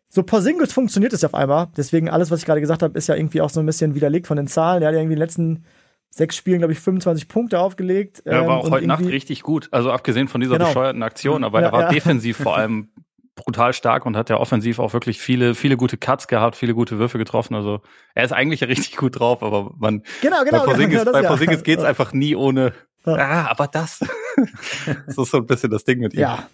so 0.08 0.22
Porzingis 0.22 0.72
funktioniert 0.72 1.12
es 1.12 1.22
ja 1.22 1.28
auf 1.28 1.34
einmal. 1.34 1.68
Deswegen 1.76 2.08
alles, 2.08 2.30
was 2.30 2.40
ich 2.40 2.46
gerade 2.46 2.60
gesagt 2.60 2.82
habe, 2.82 2.96
ist 2.96 3.06
ja 3.06 3.14
irgendwie 3.14 3.42
auch 3.42 3.50
so 3.50 3.60
ein 3.60 3.66
bisschen 3.66 3.94
widerlegt 3.94 4.26
von 4.26 4.36
den 4.36 4.46
Zahlen. 4.46 4.80
Der 4.80 4.88
hat 4.88 4.94
ja 4.94 5.00
irgendwie 5.00 5.14
in 5.14 5.18
den 5.18 5.26
letzten 5.26 5.64
sechs 6.10 6.36
Spielen, 6.36 6.58
glaube 6.58 6.72
ich, 6.72 6.80
25 6.80 7.28
Punkte 7.28 7.60
aufgelegt. 7.60 8.22
Er 8.24 8.40
ähm, 8.40 8.46
war 8.46 8.58
auch 8.58 8.70
heute 8.70 8.86
Nacht 8.86 9.04
richtig 9.04 9.42
gut. 9.42 9.68
Also 9.72 9.90
abgesehen 9.90 10.28
von 10.28 10.40
dieser 10.40 10.56
genau. 10.56 10.68
bescheuerten 10.68 11.02
Aktion, 11.02 11.44
aber 11.44 11.60
ja, 11.60 11.66
er 11.66 11.72
war 11.72 11.80
ja. 11.82 11.88
defensiv 11.90 12.38
vor 12.38 12.56
allem 12.56 12.88
brutal 13.36 13.72
stark 13.72 14.06
und 14.06 14.16
hat 14.16 14.30
ja 14.30 14.38
offensiv 14.38 14.80
auch 14.80 14.92
wirklich 14.92 15.20
viele, 15.20 15.54
viele 15.54 15.76
gute 15.76 15.96
Cuts 15.96 16.26
gehabt, 16.26 16.56
viele 16.56 16.74
gute 16.74 16.98
Würfe 16.98 17.18
getroffen. 17.18 17.54
Also 17.54 17.80
er 18.14 18.24
ist 18.24 18.32
eigentlich 18.32 18.62
richtig 18.64 18.96
gut 18.96 19.20
drauf, 19.20 19.42
aber 19.42 19.72
man 19.78 20.02
genau, 20.22 20.42
genau, 20.42 20.60
bei 20.60 20.64
Porzingis, 20.64 20.98
genau, 21.00 21.12
bei 21.12 21.22
Porzingis 21.22 21.58
ja. 21.58 21.62
geht's 21.62 21.84
einfach 21.84 22.12
nie 22.12 22.34
ohne. 22.34 22.72
Ah, 23.04 23.46
aber 23.48 23.68
das. 23.68 24.00
das 25.06 25.18
ist 25.18 25.30
so 25.30 25.36
ein 25.36 25.46
bisschen 25.46 25.70
das 25.70 25.84
Ding 25.84 26.00
mit 26.00 26.14
ihm. 26.14 26.20
Ja. 26.20 26.48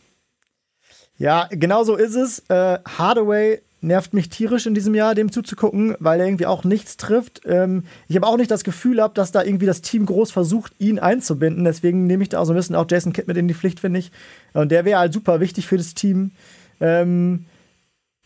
Ja, 1.16 1.48
genau 1.50 1.84
so 1.84 1.94
ist 1.94 2.16
es. 2.16 2.40
Äh, 2.48 2.78
Hardaway 2.98 3.62
nervt 3.80 4.14
mich 4.14 4.28
tierisch 4.28 4.66
in 4.66 4.74
diesem 4.74 4.94
Jahr, 4.94 5.14
dem 5.14 5.30
zuzugucken, 5.30 5.94
weil 5.98 6.20
er 6.20 6.26
irgendwie 6.26 6.46
auch 6.46 6.64
nichts 6.64 6.96
trifft. 6.96 7.42
Ähm, 7.44 7.84
ich 8.08 8.16
habe 8.16 8.26
auch 8.26 8.36
nicht 8.36 8.50
das 8.50 8.64
Gefühl 8.64 8.96
gehabt, 8.96 9.18
dass 9.18 9.32
da 9.32 9.42
irgendwie 9.42 9.66
das 9.66 9.82
Team 9.82 10.06
groß 10.06 10.30
versucht, 10.30 10.72
ihn 10.78 10.98
einzubinden. 10.98 11.64
Deswegen 11.64 12.06
nehme 12.06 12.22
ich 12.22 12.30
da 12.30 12.38
auch 12.38 12.44
so 12.44 12.52
ein 12.52 12.56
bisschen 12.56 12.76
auch 12.76 12.86
Jason 12.88 13.12
Kidd 13.12 13.28
mit 13.28 13.36
in 13.36 13.48
die 13.48 13.54
Pflicht, 13.54 13.80
finde 13.80 14.00
ich. 14.00 14.10
Und 14.52 14.70
der 14.70 14.84
wäre 14.84 15.00
halt 15.00 15.12
super 15.12 15.40
wichtig 15.40 15.66
für 15.66 15.76
das 15.76 15.94
Team. 15.94 16.32
Ähm, 16.80 17.46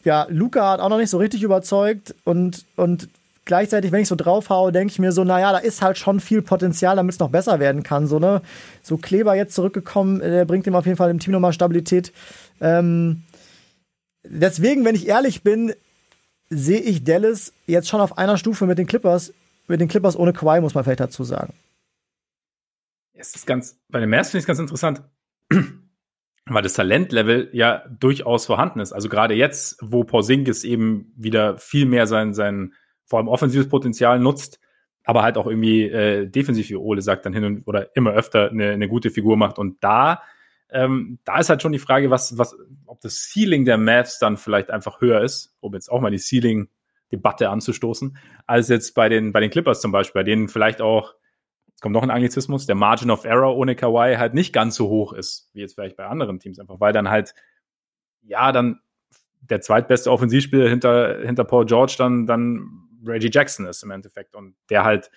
ja, 0.04 0.26
Luca 0.30 0.70
hat 0.70 0.80
auch 0.80 0.88
noch 0.88 0.98
nicht 0.98 1.10
so 1.10 1.18
richtig 1.18 1.42
überzeugt 1.42 2.14
und, 2.24 2.64
und 2.76 3.08
gleichzeitig, 3.44 3.92
wenn 3.92 4.02
ich 4.02 4.08
so 4.08 4.14
draufhaue, 4.14 4.72
denke 4.72 4.92
ich 4.92 4.98
mir 4.98 5.12
so, 5.12 5.24
naja, 5.24 5.52
da 5.52 5.58
ist 5.58 5.80
halt 5.80 5.96
schon 5.98 6.20
viel 6.20 6.42
Potenzial, 6.42 6.96
damit 6.96 7.14
es 7.14 7.18
noch 7.18 7.30
besser 7.30 7.58
werden 7.58 7.82
kann. 7.82 8.06
So, 8.06 8.18
ne? 8.18 8.42
so 8.82 8.98
Kleber 8.98 9.34
jetzt 9.34 9.54
zurückgekommen, 9.54 10.20
der 10.20 10.44
bringt 10.44 10.66
ihm 10.66 10.74
auf 10.74 10.84
jeden 10.84 10.98
Fall 10.98 11.10
im 11.10 11.18
Team 11.18 11.32
nochmal 11.32 11.52
Stabilität. 11.52 12.12
Ähm, 12.60 13.22
deswegen, 14.24 14.84
wenn 14.84 14.94
ich 14.94 15.08
ehrlich 15.08 15.42
bin, 15.42 15.72
sehe 16.50 16.80
ich 16.80 17.04
Dallas 17.04 17.52
jetzt 17.66 17.88
schon 17.88 18.00
auf 18.00 18.18
einer 18.18 18.36
Stufe 18.36 18.66
mit 18.66 18.78
den 18.78 18.86
Clippers, 18.86 19.32
mit 19.68 19.80
den 19.80 19.88
Clippers 19.88 20.16
ohne 20.16 20.32
Kawhi, 20.32 20.60
muss 20.60 20.74
man 20.74 20.84
vielleicht 20.84 21.00
dazu 21.00 21.24
sagen. 21.24 21.54
Es 23.14 23.34
ist 23.34 23.46
ganz, 23.46 23.78
bei 23.88 24.00
den 24.00 24.10
Mavs 24.10 24.30
finde 24.30 24.38
ich 24.38 24.42
es 24.42 24.46
ganz 24.46 24.58
interessant, 24.58 25.02
weil 26.46 26.62
das 26.62 26.74
Talentlevel 26.74 27.50
ja 27.52 27.84
durchaus 27.88 28.46
vorhanden 28.46 28.80
ist. 28.80 28.92
Also 28.92 29.08
gerade 29.08 29.34
jetzt, 29.34 29.78
wo 29.82 30.04
Porzingis 30.04 30.64
eben 30.64 31.12
wieder 31.16 31.58
viel 31.58 31.86
mehr 31.86 32.06
sein, 32.06 32.34
sein 32.34 32.74
vor 33.04 33.18
allem 33.18 33.28
offensives 33.28 33.68
Potenzial 33.68 34.18
nutzt, 34.18 34.60
aber 35.04 35.22
halt 35.22 35.36
auch 35.36 35.46
irgendwie 35.46 35.82
äh, 35.82 36.26
defensiv, 36.26 36.70
wie 36.70 36.76
Ole 36.76 37.02
sagt, 37.02 37.26
dann 37.26 37.32
hin 37.32 37.44
und 37.44 37.62
oder 37.66 37.94
immer 37.96 38.12
öfter 38.12 38.50
eine, 38.50 38.70
eine 38.70 38.88
gute 38.88 39.10
Figur 39.10 39.36
macht. 39.36 39.58
Und 39.58 39.82
da 39.82 40.22
ähm, 40.70 41.18
da 41.24 41.38
ist 41.38 41.48
halt 41.48 41.62
schon 41.62 41.72
die 41.72 41.78
Frage, 41.78 42.10
was, 42.10 42.38
was, 42.38 42.56
ob 42.86 43.00
das 43.00 43.30
Ceiling 43.30 43.64
der 43.64 43.78
Mavs 43.78 44.18
dann 44.18 44.36
vielleicht 44.36 44.70
einfach 44.70 45.00
höher 45.00 45.20
ist, 45.20 45.54
um 45.60 45.74
jetzt 45.74 45.90
auch 45.90 46.00
mal 46.00 46.10
die 46.10 46.18
Ceiling-Debatte 46.18 47.48
anzustoßen, 47.50 48.16
als 48.46 48.68
jetzt 48.68 48.94
bei 48.94 49.08
den, 49.08 49.32
bei 49.32 49.40
den 49.40 49.50
Clippers 49.50 49.80
zum 49.80 49.92
Beispiel, 49.92 50.20
bei 50.20 50.24
denen 50.24 50.48
vielleicht 50.48 50.80
auch, 50.80 51.14
es 51.76 51.82
kommt 51.82 51.92
noch 51.92 52.02
ein 52.02 52.10
Anglizismus, 52.10 52.64
der 52.64 52.74
Margin 52.74 53.10
of 53.10 53.24
Error 53.24 53.54
ohne 53.54 53.76
Kawhi 53.76 54.16
halt 54.16 54.32
nicht 54.32 54.54
ganz 54.54 54.76
so 54.76 54.88
hoch 54.88 55.12
ist, 55.12 55.50
wie 55.52 55.60
jetzt 55.60 55.74
vielleicht 55.74 55.96
bei 55.96 56.06
anderen 56.06 56.40
Teams 56.40 56.58
einfach, 56.58 56.80
weil 56.80 56.94
dann 56.94 57.10
halt, 57.10 57.34
ja, 58.22 58.50
dann 58.50 58.80
der 59.40 59.60
zweitbeste 59.60 60.10
Offensivspieler 60.10 60.70
hinter, 60.70 61.20
hinter 61.20 61.44
Paul 61.44 61.66
George 61.66 61.96
dann, 61.98 62.26
dann 62.26 62.88
Reggie 63.04 63.30
Jackson 63.30 63.66
ist 63.66 63.82
im 63.82 63.90
Endeffekt 63.90 64.34
und 64.34 64.56
der 64.70 64.84
halt 64.84 65.10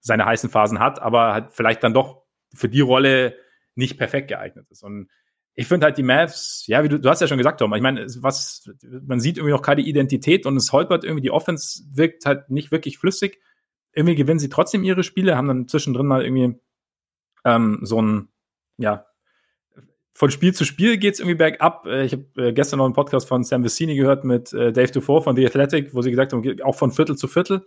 seine 0.00 0.24
heißen 0.24 0.48
Phasen 0.48 0.78
hat, 0.78 1.02
aber 1.02 1.34
halt 1.34 1.52
vielleicht 1.52 1.82
dann 1.82 1.92
doch 1.92 2.22
für 2.54 2.70
die 2.70 2.80
Rolle 2.80 3.36
nicht 3.74 3.98
perfekt 3.98 4.28
geeignet 4.28 4.66
ist. 4.70 4.82
Und 4.82 5.10
ich 5.54 5.66
finde 5.66 5.84
halt 5.84 5.98
die 5.98 6.02
Mavs, 6.02 6.64
ja, 6.66 6.82
wie 6.82 6.88
du, 6.88 6.98
du 6.98 7.10
hast 7.10 7.20
ja 7.20 7.26
schon 7.28 7.38
gesagt, 7.38 7.60
Tom, 7.60 7.74
ich 7.74 7.82
meine, 7.82 8.06
was, 8.22 8.70
man 9.06 9.20
sieht 9.20 9.36
irgendwie 9.36 9.52
noch 9.52 9.62
keine 9.62 9.82
Identität 9.82 10.46
und 10.46 10.56
es 10.56 10.72
holpert 10.72 11.04
irgendwie, 11.04 11.22
die 11.22 11.30
Offense 11.30 11.82
wirkt 11.92 12.24
halt 12.24 12.48
nicht 12.48 12.72
wirklich 12.72 12.96
flüssig. 12.96 13.38
Irgendwie 13.96 14.14
gewinnen 14.14 14.38
sie 14.38 14.48
trotzdem 14.48 14.84
ihre 14.84 15.02
Spiele, 15.02 15.36
haben 15.36 15.48
dann 15.48 15.66
zwischendrin 15.66 16.06
mal 16.06 16.24
irgendwie 16.24 16.60
ähm, 17.44 17.80
so 17.82 18.00
ein, 18.00 18.28
ja, 18.76 19.06
von 20.12 20.30
Spiel 20.30 20.54
zu 20.54 20.64
Spiel 20.64 20.96
geht's 20.96 21.18
irgendwie 21.18 21.36
bergab. 21.36 21.86
Äh, 21.86 22.04
ich 22.04 22.12
habe 22.12 22.24
äh, 22.36 22.52
gestern 22.52 22.78
noch 22.78 22.84
einen 22.84 22.94
Podcast 22.94 23.28
von 23.28 23.42
Sam 23.42 23.64
Vecini 23.64 23.96
gehört 23.96 24.24
mit 24.24 24.52
äh, 24.52 24.72
Dave 24.72 24.92
Dufour 24.92 25.22
von 25.22 25.34
The 25.36 25.46
Athletic, 25.46 25.94
wo 25.94 26.02
sie 26.02 26.10
gesagt 26.10 26.32
haben, 26.32 26.62
auch 26.62 26.74
von 26.74 26.92
Viertel 26.92 27.16
zu 27.16 27.26
Viertel. 27.26 27.66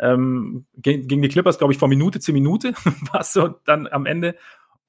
Ähm, 0.00 0.66
gegen, 0.76 1.08
gegen 1.08 1.22
die 1.22 1.28
Clippers, 1.28 1.58
glaube 1.58 1.72
ich, 1.72 1.78
von 1.78 1.88
Minute 1.88 2.20
zu 2.20 2.32
Minute 2.32 2.72
war 3.12 3.20
es 3.20 3.32
so 3.32 3.48
dann 3.64 3.86
am 3.86 4.06
Ende. 4.06 4.36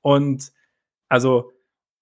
Und 0.02 0.52
also 1.08 1.52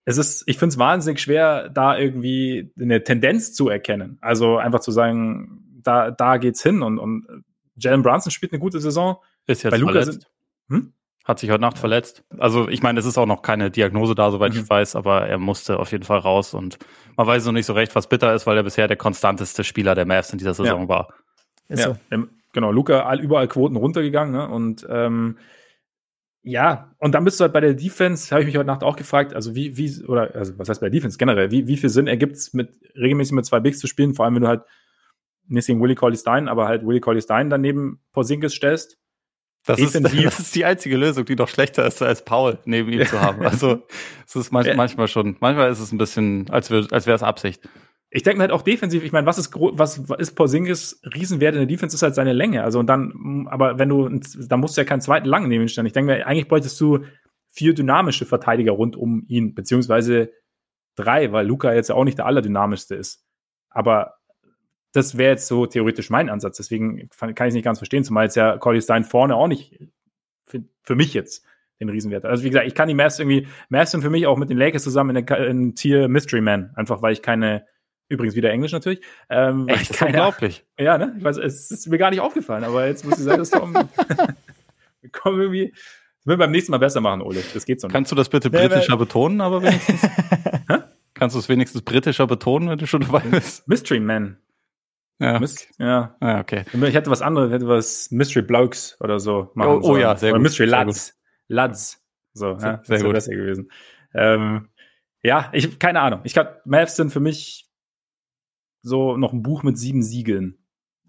es 0.04 0.18
ist, 0.18 0.44
ich 0.46 0.58
finde 0.58 0.74
es 0.74 0.80
wahnsinnig 0.80 1.20
schwer, 1.20 1.70
da 1.70 1.98
irgendwie 1.98 2.72
eine 2.80 3.04
Tendenz 3.04 3.54
zu 3.54 3.70
erkennen. 3.70 4.18
Also 4.22 4.58
einfach 4.58 4.80
zu 4.80 4.92
sagen, 4.92 5.82
da, 5.84 6.12
da 6.12 6.38
geht's 6.38 6.64
hin 6.64 6.82
und, 6.82 7.00
und 7.00 7.46
Jalen 7.78 8.02
Brunson 8.02 8.32
spielt 8.32 8.52
eine 8.52 8.60
gute 8.60 8.80
Saison. 8.80 9.18
Ist 9.46 9.64
jetzt 9.64 9.72
Bei 9.72 9.78
Luca 9.78 9.94
verletzt. 9.94 10.12
Sind, 10.12 10.28
hm? 10.70 10.94
Hat 11.26 11.40
sich 11.40 11.50
heute 11.50 11.62
Nacht 11.62 11.78
verletzt. 11.78 12.24
Also 12.38 12.70
ich 12.70 12.82
meine, 12.82 13.00
es 13.00 13.06
ist 13.06 13.18
auch 13.18 13.26
noch 13.26 13.42
keine 13.42 13.70
Diagnose 13.70 14.16
da, 14.16 14.32
soweit 14.32 14.54
mhm. 14.54 14.62
ich 14.62 14.70
weiß, 14.70 14.96
aber 14.96 15.28
er 15.28 15.38
musste 15.38 15.80
auf 15.80 15.92
jeden 15.92 16.06
Fall 16.06 16.20
raus 16.20 16.54
und 16.54 16.78
man 17.18 17.28
weiß 17.28 17.46
noch 17.46 17.52
nicht 17.52 17.66
so 17.66 17.74
recht, 17.74 17.96
was 17.96 18.08
bitter 18.08 18.34
ist, 18.34 18.48
weil 18.48 18.56
er 18.56 18.64
bisher 18.64 18.88
der 18.88 18.98
konstanteste 18.98 19.64
Spieler 19.64 19.94
der 19.94 20.06
Mavs 20.06 20.32
in 20.32 20.38
dieser 20.38 20.54
Saison 20.54 20.84
ja. 20.84 20.88
war. 20.88 21.14
Ist 21.68 21.86
ja, 21.86 21.96
so. 22.10 22.28
genau. 22.54 22.72
Luca 22.72 23.14
überall 23.16 23.50
Quoten 23.50 23.76
runtergegangen 23.76 24.34
ne? 24.34 24.48
und 24.48 24.88
ähm, 24.90 25.38
ja, 26.44 26.96
und 27.00 27.14
dann 27.14 27.26
bist 27.26 27.40
du 27.40 27.44
halt 27.44 27.52
bei 27.52 27.60
der 27.60 27.74
Defense, 27.74 28.32
habe 28.32 28.42
ich 28.42 28.48
mich 28.48 28.56
heute 28.56 28.68
Nacht 28.68 28.82
auch 28.82 28.96
gefragt, 28.96 29.34
also 29.34 29.54
wie, 29.54 29.76
wie, 29.76 30.06
oder, 30.06 30.34
also 30.34 30.58
was 30.58 30.70
heißt 30.70 30.80
bei 30.80 30.88
der 30.88 30.98
Defense 30.98 31.18
generell, 31.18 31.52
wie, 31.52 31.68
wie 31.68 31.76
viel 31.76 31.90
Sinn 31.90 32.08
ergibt 32.08 32.38
es, 32.38 32.54
mit, 32.54 32.70
regelmäßig 32.96 33.34
mit 33.34 33.46
zwei 33.46 33.60
Bigs 33.60 33.80
zu 33.80 33.88
spielen, 33.88 34.14
vor 34.14 34.24
allem 34.24 34.36
wenn 34.36 34.44
du 34.44 34.48
halt 34.48 34.62
nicht 35.48 35.68
gegen 35.68 35.82
Willie 35.82 35.95
Colley 35.95 36.18
Stein, 36.18 36.48
aber 36.48 36.68
halt 36.68 36.86
Willie 36.86 37.02
Colley 37.02 37.22
Stein 37.22 37.50
daneben 37.50 38.02
Porzingis 38.14 38.54
stellst. 38.54 38.98
Das 39.66 39.80
ist, 39.80 39.95
das 40.04 40.39
ist 40.39 40.56
die 40.56 40.66
einzige 40.66 40.98
Lösung, 40.98 41.26
die 41.26 41.36
doch 41.36 41.50
schlechter 41.50 41.86
ist, 41.86 42.02
als 42.02 42.24
Paul 42.24 42.60
neben 42.66 42.91
ihm 42.91 43.06
zu 43.06 43.20
haben. 43.20 43.45
Also, 43.45 43.86
es 44.26 44.36
ist 44.36 44.52
manchmal, 44.52 44.76
manchmal 44.76 45.08
schon, 45.08 45.38
manchmal 45.39 45.72
ist 45.72 45.80
es 45.80 45.91
ein 45.91 45.98
bisschen, 45.98 46.50
als, 46.50 46.72
wär, 46.72 46.86
als 46.91 47.06
wäre 47.06 47.16
es 47.16 47.24
Absicht 47.24 47.68
ich 48.10 48.24
denke 48.24 48.38
mir 48.38 48.43
halt 48.43 48.52
auch 48.52 48.62
defensiv, 48.62 49.04
ich 49.04 49.12
meine, 49.12 49.28
was 49.28 49.38
ist 49.38 49.54
was 49.54 49.98
ist 49.98 50.36
Porzingis 50.36 51.02
Riesenwert 51.14 51.56
in 51.56 51.60
der 51.60 51.68
Defense 51.68 51.95
ist 51.95 52.02
halt 52.02 52.16
seine 52.16 52.34
Länge. 52.34 52.64
Also 52.64 52.80
und 52.80 52.88
dann 52.88 53.48
aber 53.50 53.80
wenn 53.80 53.89
du 53.89 54.10
da 54.48 54.58
musst 54.58 54.78
du 54.78 54.82
ja 54.82 54.86
keinen 54.86 55.02
zweiten 55.02 55.28
langen 55.28 55.50
nehmen 55.50 55.68
stellen. 55.68 55.88
Ich 55.88 55.93
denke 55.93 56.14
mir, 56.14 56.26
eigentlich 56.26 56.48
bräuchtest 56.48 56.80
du 56.80 57.00
vier 57.50 57.74
dynamische 57.74 58.26
Verteidiger 58.26 58.72
rund 58.72 58.95
um 58.95 59.26
ihn, 59.28 59.54
beziehungsweise 59.54 60.32
drei, 60.95 61.32
weil 61.32 61.45
Luca 61.45 61.74
jetzt 61.74 61.89
ja 61.89 61.95
auch 61.95 62.06
nicht 62.06 62.18
der 62.18 62.28
allerdynamischste 62.28 62.95
ist. 62.95 63.26
Aber 63.70 64.16
das 64.98 65.18
wäre 65.18 65.32
jetzt 65.32 65.48
so 65.48 65.66
theoretisch 65.66 66.10
mein 66.10 66.30
Ansatz. 66.30 66.58
Deswegen 66.58 67.10
kann 67.18 67.32
ich 67.32 67.39
es 67.39 67.54
nicht 67.54 67.64
ganz 67.64 67.80
verstehen, 67.80 68.04
zumal 68.04 68.26
jetzt 68.26 68.36
ja 68.36 68.58
Corey 68.58 68.82
Stein 68.82 69.04
vorne 69.04 69.36
auch 69.36 69.48
nicht 69.48 69.80
für, 70.45 70.64
für 70.84 70.95
mich 70.95 71.14
jetzt 71.14 71.45
den 71.80 71.89
Riesenwert. 71.89 72.26
Also 72.26 72.43
wie 72.43 72.50
gesagt, 72.50 72.68
ich 72.68 72.76
kann 72.76 72.88
die 72.88 72.95
Mavs 72.95 73.20
irgendwie, 73.20 73.48
Mavs 73.70 73.91
sind 73.91 74.02
für 74.02 74.10
mich 74.10 74.26
auch 74.26 74.38
mit 74.38 74.50
den 74.50 74.58
Lakers 74.58 74.84
zusammen 74.84 75.16
in 75.16 75.26
der 75.26 75.48
in 75.48 75.76
Tier 75.76 76.08
Mystery 76.08 76.41
Man, 76.41 76.72
einfach 76.76 77.02
weil 77.02 77.14
ich 77.14 77.22
keine 77.22 77.66
Übrigens 78.10 78.36
wieder 78.36 78.52
Englisch 78.52 78.72
natürlich. 78.72 79.02
Ähm, 79.30 79.68
Echt, 79.68 79.93
keine, 79.93 80.12
unglaublich. 80.12 80.66
Ja, 80.80 80.98
ne? 80.98 81.14
Ich 81.18 81.24
weiß, 81.24 81.38
es 81.38 81.72
ist 81.72 81.88
mir 81.88 81.98
gar 81.98 82.10
nicht 82.10 82.22
aufgefallen, 82.22 82.64
aber 82.64 82.88
jetzt 82.88 83.04
muss 83.04 83.18
ich 83.18 83.26
sagen, 83.26 83.39
dass 83.39 83.50
Tom, 83.50 83.74
wir 85.02 85.10
kommen 85.12 85.41
irgendwie, 85.41 85.74
wir 86.24 86.38
beim 86.38 86.52
nächsten 86.52 86.72
Mal 86.72 86.78
besser 86.78 87.02
machen, 87.02 87.22
Ole. 87.22 87.43
Das 87.54 87.66
geht 87.66 87.82
so 87.82 87.88
nicht. 87.88 87.93
Kannst 87.93 88.12
du 88.12 88.16
das 88.16 88.30
bitte 88.30 88.50
britischer 88.50 88.93
ja, 88.93 88.95
betonen, 88.95 89.41
aber 89.41 89.62
wenigstens? 89.62 90.08
Kannst 91.14 91.36
du 91.36 91.39
es 91.39 91.50
wenigstens 91.50 91.82
britischer 91.82 92.28
betonen, 92.28 92.70
wenn 92.70 92.78
du 92.78 92.88
schon 92.88 93.02
dabei 93.02 93.20
bist? 93.20 93.68
Mystery 93.68 94.00
Man. 94.00 94.38
Ja. 95.20 95.39
Mist, 95.39 95.68
ja. 95.80 96.15
Ah, 96.20 96.39
okay. 96.39 96.65
Ich 96.72 96.93
hätte 96.93 97.09
was 97.09 97.22
anderes, 97.22 97.51
hätte 97.51 97.68
was 97.68 98.11
Mystery 98.11 98.43
Blokes 98.43 98.97
oder 98.99 99.20
so 99.20 99.51
machen 99.55 99.82
Oh, 99.82 99.93
oh 99.93 99.97
ja, 99.97 100.15
sehr 100.15 100.32
oder 100.32 100.39
gut. 100.39 100.43
Mystery 100.43 100.68
Lads. 100.68 101.20
Lads. 101.47 102.03
So, 102.34 102.57
sehr, 102.57 102.70
ja, 102.70 102.82
sehr 102.84 103.01
gut. 103.01 103.13
besser 103.13 103.34
gewesen. 103.34 103.72
Ähm, 104.13 104.70
ja, 105.24 105.49
ich 105.53 105.80
keine 105.80 106.01
Ahnung. 106.01 106.22
Ich 106.24 106.34
glaube, 106.34 106.61
Mavs 106.65 106.95
sind 106.95 107.11
für 107.11 107.20
mich 107.20 107.68
so 108.84 109.18
noch 109.18 109.34
ein 109.34 109.41
Buch 109.41 109.63
mit 109.63 109.78
sieben 109.78 110.03
Siegeln. 110.03 110.59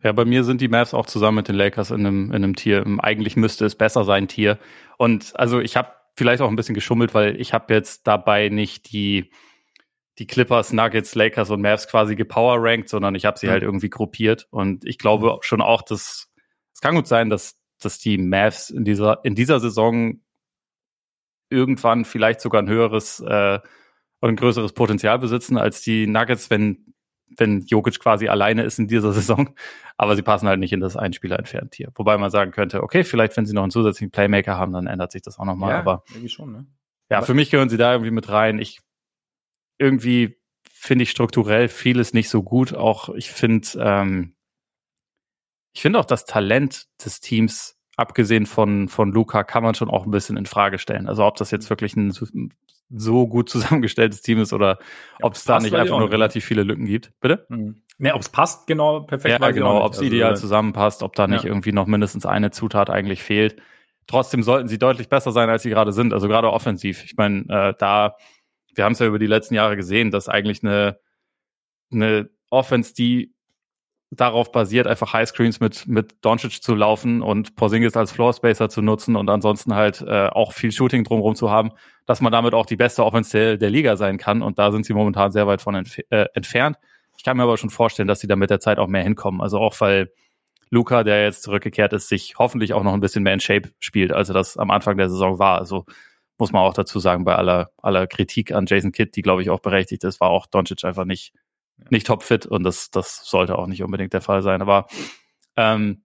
Ja, 0.02 0.12
bei 0.12 0.24
mir 0.24 0.44
sind 0.44 0.60
die 0.60 0.68
Mavs 0.68 0.94
auch 0.94 1.06
zusammen 1.06 1.36
mit 1.36 1.48
den 1.48 1.56
Lakers 1.56 1.90
in 1.90 2.06
einem, 2.06 2.26
in 2.28 2.36
einem 2.36 2.56
Tier. 2.56 2.86
Eigentlich 3.00 3.36
müsste 3.36 3.66
es 3.66 3.74
besser 3.74 4.04
sein, 4.04 4.28
Tier. 4.28 4.58
Und 4.96 5.32
also 5.34 5.60
ich 5.60 5.76
habe 5.76 5.90
vielleicht 6.16 6.40
auch 6.40 6.48
ein 6.48 6.56
bisschen 6.56 6.74
geschummelt, 6.74 7.14
weil 7.14 7.40
ich 7.40 7.52
habe 7.52 7.74
jetzt 7.74 8.06
dabei 8.06 8.48
nicht 8.48 8.90
die 8.92 9.30
die 10.18 10.26
Clippers, 10.26 10.72
Nuggets, 10.72 11.14
Lakers 11.14 11.50
und 11.50 11.60
Mavs 11.60 11.88
quasi 11.88 12.16
gepower 12.16 12.56
rankt, 12.58 12.88
sondern 12.88 13.14
ich 13.14 13.24
habe 13.24 13.38
sie 13.38 13.46
mhm. 13.46 13.50
halt 13.52 13.62
irgendwie 13.62 13.90
gruppiert. 13.90 14.48
Und 14.50 14.84
ich 14.84 14.98
glaube 14.98 15.38
schon 15.42 15.60
auch, 15.60 15.82
dass 15.82 16.28
es 16.74 16.80
kann 16.80 16.94
gut 16.94 17.06
sein, 17.06 17.30
dass, 17.30 17.58
dass 17.80 17.98
die 17.98 18.18
Mavs 18.18 18.70
in 18.70 18.84
dieser, 18.84 19.24
in 19.24 19.34
dieser 19.34 19.60
Saison 19.60 20.20
irgendwann 21.50 22.04
vielleicht 22.04 22.40
sogar 22.40 22.62
ein 22.62 22.68
höheres 22.68 23.20
äh, 23.20 23.58
und 24.20 24.28
ein 24.30 24.36
größeres 24.36 24.72
Potenzial 24.72 25.18
besitzen 25.18 25.56
als 25.56 25.80
die 25.82 26.06
Nuggets, 26.06 26.50
wenn, 26.50 26.94
wenn 27.36 27.64
Jokic 27.66 28.00
quasi 28.00 28.28
alleine 28.28 28.64
ist 28.64 28.78
in 28.78 28.88
dieser 28.88 29.12
Saison. 29.12 29.54
Aber 29.96 30.16
sie 30.16 30.22
passen 30.22 30.48
halt 30.48 30.60
nicht 30.60 30.72
in 30.72 30.80
das 30.80 30.96
Einspieler 30.96 31.38
entfernt 31.38 31.74
hier. 31.74 31.90
Wobei 31.94 32.18
man 32.18 32.30
sagen 32.30 32.50
könnte, 32.50 32.82
okay, 32.82 33.04
vielleicht, 33.04 33.36
wenn 33.36 33.46
sie 33.46 33.54
noch 33.54 33.62
einen 33.62 33.70
zusätzlichen 33.70 34.10
Playmaker 34.10 34.56
haben, 34.56 34.72
dann 34.72 34.86
ändert 34.86 35.12
sich 35.12 35.22
das 35.22 35.38
auch 35.38 35.44
nochmal. 35.44 35.70
Ja, 35.70 35.78
aber 35.78 36.04
irgendwie 36.10 36.28
schon, 36.28 36.52
ne? 36.52 36.66
Ja, 37.10 37.22
für 37.22 37.34
mich 37.34 37.50
gehören 37.50 37.70
sie 37.70 37.78
da 37.78 37.92
irgendwie 37.92 38.10
mit 38.10 38.28
rein. 38.28 38.58
Ich 38.58 38.80
irgendwie 39.78 40.36
finde 40.70 41.04
ich 41.04 41.10
strukturell 41.10 41.68
vieles 41.68 42.14
nicht 42.14 42.28
so 42.28 42.42
gut. 42.42 42.74
Auch 42.74 43.08
ich 43.10 43.30
finde, 43.30 43.68
ähm, 43.80 44.34
ich 45.72 45.82
finde 45.82 45.98
auch 45.98 46.04
das 46.04 46.24
Talent 46.24 46.86
des 47.04 47.20
Teams, 47.20 47.76
abgesehen 47.96 48.46
von, 48.46 48.88
von 48.88 49.10
Luca, 49.12 49.42
kann 49.42 49.62
man 49.62 49.74
schon 49.74 49.90
auch 49.90 50.04
ein 50.04 50.10
bisschen 50.10 50.36
in 50.36 50.46
Frage 50.46 50.78
stellen. 50.78 51.08
Also 51.08 51.24
ob 51.24 51.36
das 51.36 51.50
jetzt 51.50 51.68
wirklich 51.68 51.96
ein 51.96 52.12
so 52.90 53.26
gut 53.26 53.50
zusammengestelltes 53.50 54.22
Team 54.22 54.40
ist 54.40 54.52
oder 54.52 54.78
ja, 55.18 55.26
ob 55.26 55.34
es 55.34 55.44
da 55.44 55.58
nicht 55.58 55.74
einfach 55.74 55.98
nur 55.98 56.10
relativ 56.10 56.44
viele 56.44 56.62
Lücken 56.62 56.86
gibt. 56.86 57.12
Bitte? 57.20 57.44
Mhm. 57.48 57.82
Nee, 57.98 58.12
ob 58.12 58.20
es 58.20 58.28
passt, 58.28 58.68
genau, 58.68 59.00
perfekt. 59.00 59.40
Ja, 59.40 59.50
genau, 59.50 59.82
ob 59.84 59.92
es 59.92 59.98
also, 59.98 60.08
ideal 60.08 60.36
zusammenpasst, 60.36 61.02
ob 61.02 61.16
da 61.16 61.26
nicht 61.26 61.42
ja. 61.42 61.50
irgendwie 61.50 61.72
noch 61.72 61.86
mindestens 61.86 62.26
eine 62.26 62.52
Zutat 62.52 62.90
eigentlich 62.90 63.24
fehlt. 63.24 63.60
Trotzdem 64.06 64.42
sollten 64.44 64.68
sie 64.68 64.78
deutlich 64.78 65.08
besser 65.08 65.32
sein, 65.32 65.50
als 65.50 65.64
sie 65.64 65.70
gerade 65.70 65.92
sind. 65.92 66.14
Also 66.14 66.28
gerade 66.28 66.50
offensiv. 66.52 67.04
Ich 67.04 67.16
meine, 67.16 67.40
äh, 67.48 67.74
da 67.76 68.14
wir 68.78 68.84
haben 68.84 68.92
es 68.92 69.00
ja 69.00 69.06
über 69.06 69.18
die 69.18 69.26
letzten 69.26 69.54
Jahre 69.54 69.76
gesehen, 69.76 70.10
dass 70.10 70.28
eigentlich 70.28 70.62
eine, 70.62 70.98
eine 71.92 72.30
Offense, 72.48 72.94
die 72.94 73.34
darauf 74.10 74.52
basiert, 74.52 74.86
einfach 74.86 75.12
Highscreens 75.12 75.60
mit, 75.60 75.86
mit 75.86 76.24
Doncic 76.24 76.62
zu 76.62 76.74
laufen 76.74 77.20
und 77.20 77.56
Porzingis 77.56 77.94
als 77.94 78.12
Floorspacer 78.12 78.70
zu 78.70 78.80
nutzen 78.80 79.16
und 79.16 79.28
ansonsten 79.28 79.74
halt 79.74 80.00
äh, 80.00 80.28
auch 80.28 80.52
viel 80.52 80.72
Shooting 80.72 81.04
drumherum 81.04 81.34
zu 81.34 81.50
haben, 81.50 81.72
dass 82.06 82.22
man 82.22 82.32
damit 82.32 82.54
auch 82.54 82.64
die 82.64 82.76
beste 82.76 83.04
Offense 83.04 83.36
der, 83.36 83.56
der 83.58 83.68
Liga 83.68 83.96
sein 83.96 84.16
kann. 84.16 84.40
Und 84.40 84.58
da 84.58 84.72
sind 84.72 84.86
sie 84.86 84.94
momentan 84.94 85.30
sehr 85.30 85.46
weit 85.46 85.60
von 85.60 85.74
entf 85.74 85.98
äh, 86.08 86.24
entfernt. 86.32 86.78
Ich 87.18 87.24
kann 87.24 87.36
mir 87.36 87.42
aber 87.42 87.58
schon 87.58 87.68
vorstellen, 87.68 88.08
dass 88.08 88.20
sie 88.20 88.28
da 88.28 88.36
mit 88.36 88.48
der 88.48 88.60
Zeit 88.60 88.78
auch 88.78 88.86
mehr 88.86 89.02
hinkommen. 89.02 89.42
Also 89.42 89.58
auch 89.58 89.78
weil 89.80 90.10
Luca, 90.70 91.04
der 91.04 91.24
jetzt 91.24 91.42
zurückgekehrt 91.42 91.92
ist, 91.92 92.08
sich 92.08 92.36
hoffentlich 92.38 92.72
auch 92.72 92.82
noch 92.82 92.94
ein 92.94 93.00
bisschen 93.00 93.24
mehr 93.24 93.34
in 93.34 93.40
Shape 93.40 93.70
spielt, 93.78 94.12
als 94.12 94.28
er 94.30 94.34
das 94.34 94.56
am 94.56 94.70
Anfang 94.70 94.96
der 94.96 95.10
Saison 95.10 95.38
war. 95.38 95.58
Also 95.58 95.84
muss 96.38 96.52
man 96.52 96.62
auch 96.62 96.74
dazu 96.74 97.00
sagen, 97.00 97.24
bei 97.24 97.34
aller, 97.34 97.70
aller 97.82 98.06
Kritik 98.06 98.52
an 98.52 98.66
Jason 98.66 98.92
Kidd, 98.92 99.12
die 99.14 99.22
glaube 99.22 99.42
ich 99.42 99.50
auch 99.50 99.60
berechtigt 99.60 100.04
ist, 100.04 100.20
war 100.20 100.30
auch 100.30 100.46
Doncic 100.46 100.84
einfach 100.84 101.04
nicht, 101.04 101.32
nicht 101.90 102.06
topfit 102.06 102.46
und 102.46 102.62
das, 102.62 102.90
das 102.90 103.22
sollte 103.24 103.58
auch 103.58 103.66
nicht 103.66 103.82
unbedingt 103.82 104.12
der 104.12 104.20
Fall 104.20 104.42
sein. 104.42 104.62
Aber 104.62 104.86
ähm, 105.56 106.02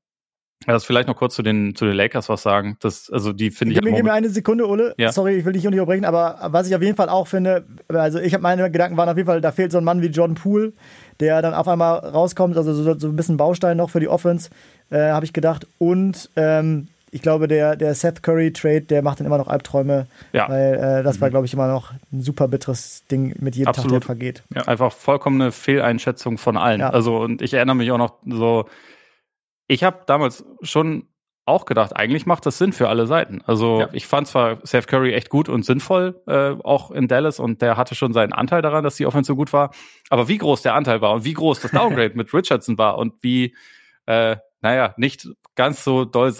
das 0.65 0.85
vielleicht 0.85 1.07
noch 1.07 1.15
kurz 1.15 1.35
zu 1.35 1.43
den, 1.43 1.75
zu 1.75 1.85
den 1.85 1.95
Lakers 1.95 2.29
was 2.29 2.41
sagen. 2.41 2.77
Das, 2.79 3.09
also 3.09 3.33
die 3.33 3.51
finde 3.51 3.73
ich. 3.73 3.81
Gib, 3.81 3.93
gib 3.93 4.05
mir 4.05 4.13
eine 4.13 4.29
Sekunde, 4.29 4.67
Ole. 4.67 4.93
Ja. 4.97 5.11
Sorry, 5.11 5.35
ich 5.35 5.45
will 5.45 5.53
dich 5.53 5.63
nicht 5.63 5.71
unterbrechen, 5.71 6.05
aber 6.05 6.39
was 6.51 6.67
ich 6.67 6.75
auf 6.75 6.81
jeden 6.81 6.95
Fall 6.95 7.09
auch 7.09 7.27
finde, 7.27 7.65
also 7.89 8.19
ich 8.19 8.33
habe 8.33 8.41
meine 8.41 8.71
Gedanken 8.71 8.97
waren 8.97 9.09
auf 9.09 9.17
jeden 9.17 9.27
Fall, 9.27 9.41
da 9.41 9.51
fehlt 9.51 9.71
so 9.71 9.77
ein 9.77 9.83
Mann 9.83 10.01
wie 10.01 10.07
Jordan 10.07 10.35
Poole, 10.35 10.73
der 11.19 11.41
dann 11.41 11.53
auf 11.53 11.67
einmal 11.67 11.99
rauskommt, 11.99 12.57
also 12.57 12.73
so, 12.73 12.97
so 12.97 13.07
ein 13.07 13.15
bisschen 13.15 13.37
Baustein 13.37 13.77
noch 13.77 13.89
für 13.89 13.99
die 13.99 14.07
Offense, 14.07 14.49
äh, 14.89 15.11
habe 15.11 15.25
ich 15.25 15.33
gedacht. 15.33 15.67
Und 15.79 16.29
ähm, 16.35 16.87
ich 17.13 17.21
glaube, 17.21 17.47
der, 17.47 17.75
der 17.75 17.93
Seth 17.93 18.23
Curry-Trade, 18.23 18.81
der 18.81 19.03
macht 19.03 19.19
dann 19.19 19.27
immer 19.27 19.37
noch 19.37 19.47
Albträume. 19.47 20.07
Ja. 20.31 20.49
Weil 20.49 20.73
äh, 20.73 21.03
das 21.03 21.21
war, 21.21 21.27
mhm. 21.27 21.31
glaube 21.31 21.45
ich, 21.45 21.53
immer 21.53 21.67
noch 21.67 21.91
ein 22.11 22.21
super 22.21 22.47
bitteres 22.47 23.05
Ding 23.05 23.35
mit 23.39 23.55
jedem 23.55 23.67
Absolut. 23.67 23.91
Tag, 23.91 23.99
der 24.01 24.05
vergeht. 24.05 24.43
Ja, 24.55 24.63
einfach 24.63 24.91
vollkommene 24.91 25.51
Fehleinschätzung 25.51 26.39
von 26.39 26.57
allen. 26.57 26.79
Ja. 26.79 26.89
Also, 26.89 27.17
und 27.17 27.43
ich 27.43 27.53
erinnere 27.53 27.75
mich 27.75 27.91
auch 27.91 27.99
noch 27.99 28.15
so, 28.25 28.65
ich 29.67 29.83
habe 29.83 29.99
damals 30.07 30.43
schon 30.63 31.07
auch 31.45 31.65
gedacht, 31.65 31.95
eigentlich 31.95 32.25
macht 32.25 32.45
das 32.45 32.57
Sinn 32.57 32.73
für 32.73 32.89
alle 32.89 33.05
Seiten. 33.05 33.41
Also 33.45 33.81
ja. 33.81 33.89
ich 33.91 34.07
fand 34.07 34.27
zwar 34.27 34.59
Seth 34.63 34.87
Curry 34.87 35.13
echt 35.13 35.29
gut 35.29 35.49
und 35.49 35.65
sinnvoll, 35.65 36.21
äh, 36.25 36.55
auch 36.63 36.89
in 36.89 37.07
Dallas, 37.07 37.39
und 37.39 37.61
der 37.61 37.77
hatte 37.77 37.95
schon 37.95 38.13
seinen 38.13 38.33
Anteil 38.33 38.61
daran, 38.61 38.83
dass 38.83 38.95
die 38.95 39.05
Offense 39.05 39.27
so 39.27 39.35
gut 39.35 39.51
war. 39.53 39.71
Aber 40.09 40.27
wie 40.29 40.37
groß 40.37 40.61
der 40.61 40.73
Anteil 40.73 41.01
war 41.01 41.13
und 41.13 41.25
wie 41.25 41.33
groß 41.33 41.59
das 41.59 41.71
Downgrade 41.71 42.15
mit 42.15 42.33
Richardson 42.33 42.77
war 42.77 42.97
und 42.97 43.13
wie 43.21 43.55
äh, 44.05 44.37
naja, 44.63 44.93
nicht 44.97 45.27
ganz 45.55 45.83
so 45.83 46.05
doll 46.05 46.33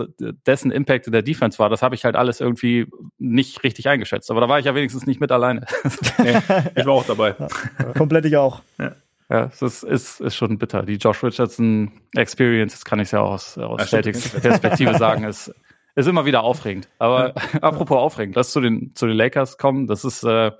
dessen 0.47 0.71
Impact 0.71 1.05
in 1.07 1.13
der 1.13 1.21
Defense 1.21 1.59
war, 1.59 1.69
das 1.69 1.81
habe 1.81 1.93
ich 1.93 2.05
halt 2.05 2.15
alles 2.15 2.39
irgendwie 2.39 2.87
nicht 3.19 3.63
richtig 3.63 3.87
eingeschätzt. 3.89 4.31
Aber 4.31 4.41
da 4.41 4.49
war 4.49 4.59
ich 4.59 4.65
ja 4.65 4.73
wenigstens 4.73 5.05
nicht 5.05 5.19
mit 5.19 5.31
alleine. 5.31 5.65
nee, 6.23 6.37
ich 6.75 6.85
war 6.85 6.93
auch 6.93 7.05
dabei. 7.05 7.35
Ja, 7.37 7.93
komplett 7.93 8.25
ich 8.25 8.37
auch. 8.37 8.61
Ja. 8.79 8.95
Ja, 9.29 9.45
es 9.45 9.61
ist, 9.61 9.83
ist, 9.83 10.21
ist 10.21 10.35
schon 10.35 10.57
bitter. 10.57 10.83
Die 10.83 10.95
Josh 10.95 11.23
Richardson 11.23 11.91
Experience, 12.13 12.73
das 12.73 12.85
kann 12.85 12.99
ich 12.99 13.11
ja 13.11 13.21
auch 13.21 13.31
aus, 13.31 13.57
aus 13.57 13.89
Celtics 13.89 14.29
Perspektive 14.29 14.95
sagen, 14.97 15.23
ist, 15.23 15.53
ist 15.95 16.07
immer 16.07 16.25
wieder 16.25 16.43
aufregend. 16.43 16.87
Aber 16.99 17.33
apropos 17.61 17.97
aufregend, 17.97 18.35
lass 18.35 18.51
zu 18.51 18.61
den, 18.61 18.93
zu 18.95 19.07
den 19.07 19.15
Lakers 19.15 19.57
kommen. 19.57 19.87
Das 19.87 20.05
ist, 20.05 20.23
äh, 20.23 20.51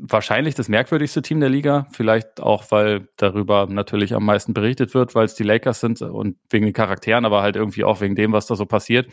wahrscheinlich 0.00 0.54
das 0.54 0.68
merkwürdigste 0.68 1.22
Team 1.22 1.40
der 1.40 1.48
Liga. 1.48 1.86
Vielleicht 1.92 2.40
auch, 2.40 2.70
weil 2.70 3.08
darüber 3.16 3.66
natürlich 3.66 4.14
am 4.14 4.24
meisten 4.24 4.54
berichtet 4.54 4.94
wird, 4.94 5.14
weil 5.14 5.24
es 5.24 5.34
die 5.34 5.42
Lakers 5.42 5.80
sind 5.80 6.00
und 6.02 6.36
wegen 6.50 6.64
den 6.64 6.72
Charakteren, 6.72 7.24
aber 7.24 7.42
halt 7.42 7.56
irgendwie 7.56 7.84
auch 7.84 8.00
wegen 8.00 8.14
dem, 8.14 8.32
was 8.32 8.46
da 8.46 8.56
so 8.56 8.66
passiert. 8.66 9.10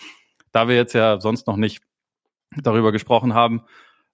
Da 0.51 0.67
wir 0.67 0.75
jetzt 0.75 0.93
ja 0.93 1.19
sonst 1.19 1.47
noch 1.47 1.57
nicht 1.57 1.83
darüber 2.61 2.91
gesprochen 2.91 3.33
haben, 3.33 3.63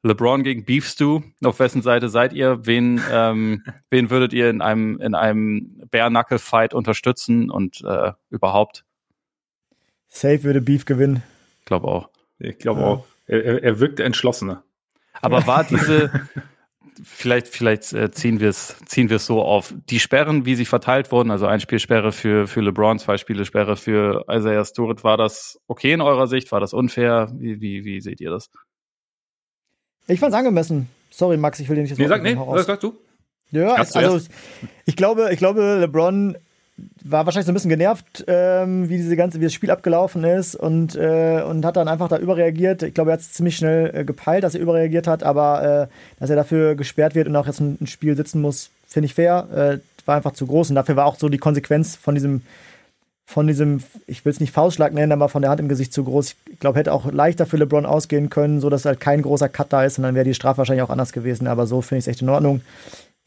LeBron 0.04 0.44
gegen 0.44 0.66
Beef 0.66 0.88
Stew, 0.88 1.22
auf 1.44 1.60
wessen 1.60 1.82
Seite 1.82 2.10
seid 2.10 2.34
ihr? 2.34 2.66
Wen, 2.66 3.00
ähm, 3.12 3.64
wen 3.90 4.10
würdet 4.10 4.34
ihr 4.34 4.50
in 4.50 4.62
einem, 4.62 5.00
in 5.00 5.14
einem 5.14 5.88
Bare-Knuckle-Fight 5.92 6.74
unterstützen 6.74 7.52
und 7.52 7.84
äh, 7.84 8.14
überhaupt? 8.30 8.84
Safe 10.08 10.44
würde 10.44 10.62
Beef 10.62 10.86
gewinnen. 10.86 11.24
Ich 11.60 11.66
glaube 11.66 11.88
auch. 11.88 12.10
Ich 12.40 12.58
glaube 12.58 12.82
ja. 12.82 12.88
auch. 12.88 13.06
Er, 13.28 13.64
er 13.64 13.80
wirkt 13.80 14.00
entschlossener. 14.00 14.64
Aber 15.22 15.46
war 15.46 15.64
diese, 15.64 16.12
vielleicht, 17.04 17.48
vielleicht 17.48 17.94
äh, 17.94 18.12
ziehen 18.12 18.40
wir 18.40 18.50
es 18.50 18.76
ziehen 18.86 19.10
wir 19.10 19.18
es 19.18 19.26
so 19.26 19.42
auf. 19.42 19.74
Die 19.90 20.00
Sperren, 20.00 20.46
wie 20.46 20.56
sie 20.56 20.66
verteilt 20.66 21.12
wurden, 21.12 21.32
also 21.32 21.46
ein 21.46 21.60
Spielsperre 21.60 22.12
für, 22.12 22.48
für 22.48 22.62
LeBron, 22.62 23.00
zwei 23.00 23.18
Spiele 23.18 23.46
Sperre 23.46 23.78
für 23.78 24.26
Isaiah 24.30 24.66
Stewart, 24.66 25.04
war 25.04 25.18
das 25.18 25.60
okay 25.68 25.94
in 25.94 26.02
eurer 26.02 26.28
Sicht? 26.28 26.52
War 26.52 26.60
das 26.60 26.74
unfair? 26.74 27.32
Wie, 27.34 27.62
wie, 27.62 27.84
wie 27.86 28.02
seht 28.02 28.22
ihr 28.22 28.30
das? 28.30 28.50
Ich 30.08 30.20
fand 30.20 30.34
es 30.34 30.38
angemessen. 30.38 30.90
Sorry, 31.10 31.38
Max, 31.38 31.60
ich 31.60 31.70
will 31.70 31.76
dir 31.76 31.82
nicht 31.82 31.92
das 31.92 32.00
nee, 32.00 32.08
sag, 32.08 32.24
nee, 32.24 32.36
was 32.38 32.66
sagst 32.66 32.84
du? 32.84 32.98
Ja, 33.52 33.74
also 33.74 34.20
ich 34.86 34.96
glaube, 34.96 35.30
ich 35.32 35.38
glaube, 35.38 35.80
LeBron 35.80 36.38
war 37.04 37.26
wahrscheinlich 37.26 37.46
so 37.46 37.52
ein 37.52 37.56
bisschen 37.56 37.70
genervt, 37.70 38.24
ähm, 38.28 38.90
wie 38.90 38.98
diese 38.98 39.16
ganze, 39.16 39.40
wie 39.40 39.46
das 39.46 39.54
Spiel 39.54 39.72
abgelaufen 39.72 40.24
ist 40.24 40.56
und, 40.56 40.96
äh, 40.96 41.42
und 41.42 41.66
hat 41.66 41.78
dann 41.78 41.88
einfach 41.88 42.08
da 42.08 42.18
überreagiert. 42.18 42.84
Ich 42.84 42.94
glaube, 42.94 43.12
er 43.12 43.14
hat 43.14 43.22
es 43.22 43.34
ziemlich 43.34 43.58
schnell 43.58 43.92
äh, 43.94 44.04
gepeilt, 44.04 44.44
dass 44.44 44.56
er 44.56 44.62
überreagiert 44.62 45.08
hat, 45.08 45.24
aber 45.24 45.90
äh, 45.90 46.20
dass 46.20 46.30
er 46.30 46.36
dafür 46.36 46.76
gesperrt 46.76 47.16
wird 47.16 47.28
und 47.28 47.36
auch 47.36 47.48
jetzt 47.48 47.60
ein, 47.60 47.78
ein 47.82 47.88
Spiel 47.88 48.16
sitzen 48.16 48.42
muss, 48.42 48.72
finde 48.88 49.06
ich 49.06 49.14
fair. 49.14 49.48
Äh, 49.54 49.80
war 50.06 50.16
einfach 50.16 50.34
zu 50.34 50.48
groß 50.48 50.70
und 50.70 50.76
dafür 50.76 50.96
war 50.96 51.06
auch 51.06 51.16
so 51.16 51.30
die 51.30 51.38
Konsequenz 51.38 51.96
von 51.96 52.16
diesem, 52.16 52.42
von 53.26 53.48
diesem, 53.48 53.84
ich 54.08 54.26
will 54.26 54.32
es 54.32 54.40
nicht 54.40 54.52
Faustschlag 54.52 54.94
nennen, 54.94 55.12
aber 55.12 55.30
von 55.30 55.42
der 55.42 55.52
Hand 55.52 55.62
im 55.62 55.70
Gesicht 55.70 55.94
zu 55.94 56.04
groß. 56.04 56.36
Ich 56.52 56.60
glaube, 56.60 56.80
hätte 56.80 56.94
auch 56.94 57.12
leichter 57.12 57.46
für 57.46 57.58
LeBron 57.58 57.86
ausgehen 57.86 58.30
können, 58.30 58.60
so 58.60 58.70
dass 58.70 58.86
halt 58.86 59.00
kein 59.00 59.22
großer 59.22 59.50
Cut 59.50 59.72
da 59.72 59.84
ist 59.84 59.98
und 59.98 60.04
dann 60.04 60.16
wäre 60.16 60.26
die 60.26 60.34
Strafe 60.34 60.60
wahrscheinlich 60.60 60.84
auch 60.84 60.90
anders 60.90 61.14
gewesen. 61.14 61.48
Aber 61.48 61.66
so 61.66 61.82
finde 61.82 62.00
ich 62.00 62.04
es 62.06 62.08
echt 62.08 62.22
in 62.22 62.30
Ordnung. 62.30 62.62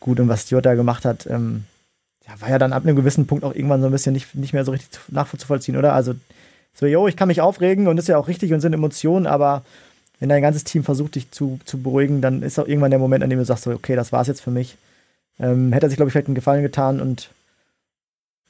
Gut, 0.00 0.20
und 0.20 0.28
was 0.28 0.42
Stewart 0.42 0.66
da 0.66 0.74
gemacht 0.74 1.04
hat, 1.04 1.26
ähm, 1.26 1.64
ja, 2.26 2.40
war 2.40 2.50
ja 2.50 2.58
dann 2.58 2.72
ab 2.72 2.84
einem 2.84 2.96
gewissen 2.96 3.26
Punkt 3.26 3.44
auch 3.44 3.54
irgendwann 3.54 3.80
so 3.80 3.86
ein 3.86 3.92
bisschen 3.92 4.12
nicht, 4.12 4.34
nicht 4.34 4.52
mehr 4.52 4.64
so 4.64 4.72
richtig 4.72 4.98
nachzuvollziehen, 5.08 5.76
oder? 5.76 5.92
Also, 5.92 6.14
so, 6.74 6.86
yo, 6.86 7.06
ich 7.06 7.16
kann 7.16 7.28
mich 7.28 7.40
aufregen 7.40 7.86
und 7.86 7.98
ist 7.98 8.08
ja 8.08 8.18
auch 8.18 8.28
richtig 8.28 8.52
und 8.52 8.60
sind 8.60 8.72
Emotionen, 8.72 9.26
aber 9.26 9.62
wenn 10.20 10.28
dein 10.28 10.42
ganzes 10.42 10.64
Team 10.64 10.84
versucht, 10.84 11.14
dich 11.14 11.30
zu, 11.30 11.60
zu 11.64 11.82
beruhigen, 11.82 12.20
dann 12.20 12.42
ist 12.42 12.58
auch 12.58 12.66
irgendwann 12.66 12.90
der 12.90 13.00
Moment, 13.00 13.22
an 13.22 13.30
dem 13.30 13.38
du 13.38 13.44
sagst, 13.44 13.64
so, 13.64 13.70
okay, 13.70 13.94
das 13.94 14.12
war's 14.12 14.28
jetzt 14.28 14.40
für 14.40 14.50
mich. 14.50 14.76
Ähm, 15.38 15.72
hätte 15.72 15.86
er 15.86 15.90
sich, 15.90 15.96
glaube 15.96 16.08
ich, 16.08 16.12
vielleicht 16.12 16.28
einen 16.28 16.34
Gefallen 16.34 16.62
getan 16.62 17.00
und, 17.00 17.30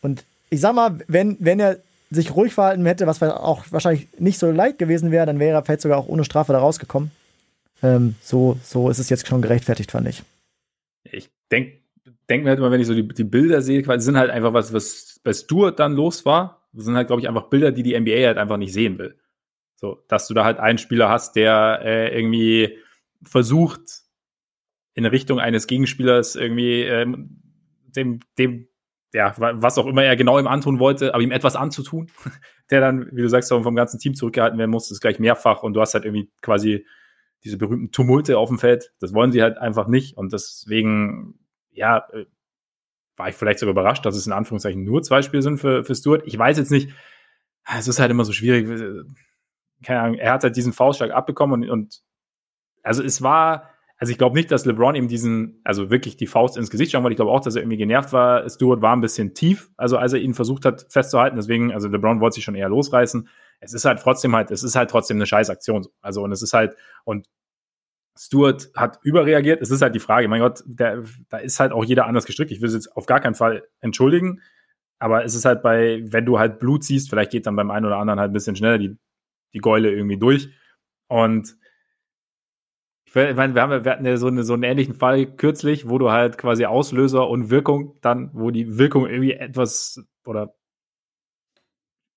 und 0.03 0.25
ich 0.51 0.61
sag 0.61 0.75
mal, 0.75 0.99
wenn, 1.09 1.37
wenn 1.41 1.61
er 1.61 1.79
sich 2.11 2.35
ruhig 2.35 2.55
verhalten 2.55 2.87
hätte, 2.87 3.07
was 3.07 3.23
auch 3.23 3.65
wahrscheinlich 3.71 4.09
nicht 4.19 4.39
so 4.39 4.51
leicht 4.51 4.79
gewesen 4.79 5.11
wäre, 5.11 5.27
dann 5.27 5.41
wäre 5.41 5.57
er 5.57 5.65
vielleicht 5.65 5.81
sogar 5.81 5.99
auch 5.99 6.07
ohne 6.07 6.25
Strafe 6.25 6.53
da 6.53 6.59
rausgekommen. 6.59 7.11
Ähm, 7.83 8.15
so, 8.23 8.59
so 8.63 8.89
ist 8.89 8.99
es 8.99 9.09
jetzt 9.09 9.27
schon 9.27 9.43
gerechtfertigt, 9.43 9.91
fand 9.91 10.09
ich. 10.09 10.23
Ich 11.11 11.31
denke 11.51 11.79
denk 12.29 12.45
mir 12.45 12.51
halt 12.51 12.59
immer, 12.59 12.71
wenn 12.71 12.81
ich 12.81 12.87
so 12.87 12.95
die, 12.95 13.07
die 13.07 13.25
Bilder 13.25 13.63
sehe, 13.63 13.83
quasi 13.83 14.05
sind 14.05 14.17
halt 14.17 14.31
einfach 14.31 14.53
was, 14.53 14.73
was 14.73 15.21
bei 15.23 15.33
Stuart 15.33 15.79
dann 15.79 15.95
los 15.95 16.25
war. 16.25 16.69
Das 16.73 16.85
sind 16.85 16.97
halt, 16.97 17.07
glaube 17.07 17.21
ich, 17.21 17.29
einfach 17.29 17.49
Bilder, 17.49 17.73
die 17.73 17.83
die 17.83 17.99
NBA 17.99 18.27
halt 18.27 18.39
einfach 18.39 18.57
nicht 18.57 18.73
sehen 18.73 18.99
will. 18.99 19.19
So, 19.77 20.03
dass 20.09 20.27
du 20.29 20.35
da 20.35 20.45
halt 20.45 20.59
einen 20.59 20.79
Spieler 20.79 21.09
hast, 21.09 21.37
der 21.37 21.81
äh, 21.83 22.17
irgendwie 22.17 22.79
versucht, 23.23 24.05
in 24.95 25.05
Richtung 25.05 25.41
eines 25.41 25.67
Gegenspielers 25.67 26.37
irgendwie 26.37 26.83
ähm, 26.83 27.41
dem, 27.97 28.21
dem, 28.39 28.69
ja, 29.13 29.35
was 29.37 29.79
auch 29.79 29.87
immer 29.87 30.05
er 30.05 30.17
genau 30.17 30.39
ihm 30.39 30.47
antun 30.47 30.79
wollte, 30.79 31.15
aber 31.15 31.23
ihm 31.23 31.33
etwas 31.33 31.57
anzutun, 31.57 32.11
der 32.71 32.81
dann, 32.81 33.09
wie 33.13 33.23
du 33.23 33.29
sagst, 33.29 33.51
vom 33.51 33.77
ganzen 33.77 33.99
Team 33.99 34.15
zurückgehalten 34.15 34.59
werden 34.59 34.71
muss, 34.71 34.91
ist 34.91 35.01
gleich 35.01 35.19
mehrfach 35.19 35.63
und 35.63 35.75
du 35.75 35.81
hast 35.81 35.95
halt 35.95 36.05
irgendwie 36.05 36.31
quasi 36.41 36.87
diese 37.45 37.59
berühmten 37.59 37.93
Tumulte 37.93 38.39
auf 38.39 38.49
dem 38.49 38.59
Feld. 38.59 38.93
Das 39.01 39.13
wollen 39.13 39.31
sie 39.31 39.43
halt 39.43 39.59
einfach 39.59 39.87
nicht 39.87 40.17
und 40.17 40.33
deswegen, 40.33 41.39
ja, 41.75 42.07
äh, 42.13 42.27
war 43.17 43.29
ich 43.29 43.37
vielleicht 43.37 43.59
sogar 43.59 43.73
überrascht, 43.73 44.05
dass 44.05 44.17
es 44.17 44.27
in 44.27 44.33
Anführungszeichen 44.33 44.83
nur 44.83 45.03
zwei 45.03 45.23
Spiele 45.23 45.43
sind 45.43 45.59
für, 45.59 45.85
für 45.85 45.95
Stuart. 45.95 46.23
Ich 46.25 46.37
weiß 46.39 46.59
jetzt 46.59 46.71
nicht, 46.71 46.91
es 47.77 47.89
ist 47.89 48.01
halt 48.01 48.11
immer 48.11 48.25
so 48.25 48.33
schwierig. 48.33 48.67
Keine 49.85 50.01
Ahnung, 50.01 50.19
er 50.19 50.33
hat 50.33 50.43
halt 50.43 50.57
diesen 50.57 50.73
Faustschlag 50.73 51.11
abbekommen 51.11 51.63
und, 51.63 51.71
und 51.71 52.03
also 52.83 53.03
es 53.03 53.23
war, 53.23 53.71
also 53.97 54.11
ich 54.11 54.19
glaube 54.19 54.37
nicht, 54.37 54.51
dass 54.51 54.65
LeBron 54.65 54.95
ihm 54.95 55.09
diesen, 55.09 55.61
also 55.65 55.91
wirklich 55.91 56.17
die 56.17 56.27
Faust 56.27 56.57
ins 56.57 56.71
Gesicht 56.71 56.91
schlagen 56.91 57.05
wollte. 57.05 57.15
Ich 57.15 57.19
glaube 57.19 57.31
auch, 57.31 57.41
dass 57.41 57.55
er 57.55 57.63
irgendwie 57.63 57.77
genervt 57.77 58.13
war. 58.13 58.49
Stewart 58.49 58.83
war 58.83 58.95
ein 58.95 59.01
bisschen 59.01 59.35
tief, 59.35 59.71
also 59.77 59.97
als 59.97 60.13
er 60.13 60.21
ihn 60.21 60.35
versucht 60.35 60.65
hat 60.65 60.87
festzuhalten. 60.91 61.37
Deswegen, 61.37 61.73
also 61.73 61.89
LeBron 61.89 62.21
wollte 62.21 62.35
sich 62.35 62.45
schon 62.45 62.57
eher 62.57 62.69
losreißen. 62.69 63.29
Es 63.61 63.73
ist 63.73 63.85
halt 63.85 64.01
trotzdem 64.01 64.35
halt, 64.35 64.51
es 64.51 64.63
ist 64.63 64.75
halt 64.75 64.91
trotzdem 64.91 65.19
eine 65.19 65.27
Scheißaktion. 65.27 65.87
Also 66.01 66.23
und 66.23 66.33
es 66.33 66.43
ist 66.43 66.53
halt, 66.53 66.77
und 67.05 67.27
Stewart 68.17 68.71
hat 68.77 69.01
überreagiert. 69.03 69.61
Es 69.61 69.71
ist 69.71 69.83
halt 69.83 69.95
die 69.95 70.01
Frage, 70.01 70.29
mein 70.29 70.41
Gott, 70.41 70.63
der, 70.67 71.03
da 71.29 71.39
ist 71.39 71.59
halt 71.59 71.73
auch 71.73 71.85
jeder 71.85 72.07
anders 72.07 72.27
gestrickt. 72.27 72.53
Ich 72.53 72.61
will 72.61 72.69
es 72.69 72.75
jetzt 72.75 72.97
auf 72.97 73.07
gar 73.07 73.21
keinen 73.21 73.35
Fall 73.35 73.67
entschuldigen. 73.81 74.41
Aber 74.99 75.25
es 75.25 75.35
ist 75.35 75.45
halt 75.45 75.63
bei, 75.63 76.03
wenn 76.07 76.25
du 76.25 76.39
halt 76.39 76.59
Blut 76.61 76.85
siehst, 76.85 77.11
vielleicht 77.11 77.33
geht 77.33 77.47
dann 77.47 77.57
beim 77.57 77.71
einen 77.71 77.87
oder 77.87 77.97
anderen 77.97 78.21
halt 78.21 78.31
ein 78.31 78.35
bisschen 78.35 78.57
schneller 78.57 78.79
die, 78.79 78.97
die 79.53 79.59
Geule 79.59 79.91
irgendwie 79.91 80.17
durch. 80.17 80.51
Und 81.09 81.57
ich 83.07 83.15
meine, 83.15 83.55
wir, 83.55 83.63
haben, 83.63 83.85
wir 83.85 83.93
hatten 83.93 84.07
ja 84.07 84.17
so, 84.17 84.29
eine, 84.29 84.43
so 84.45 84.55
einen 84.55 84.63
ähnlichen 84.63 84.95
Fall 84.95 85.27
kürzlich, 85.27 85.89
wo 85.89 85.99
du 85.99 86.11
halt 86.11 86.39
quasi 86.39 86.65
Auslöser 86.65 87.29
und 87.29 87.51
Wirkung 87.51 87.97
dann, 88.01 88.31
wo 88.33 88.51
die 88.51 88.79
Wirkung 88.79 89.07
irgendwie 89.07 89.33
etwas 89.33 90.05
oder 90.25 90.55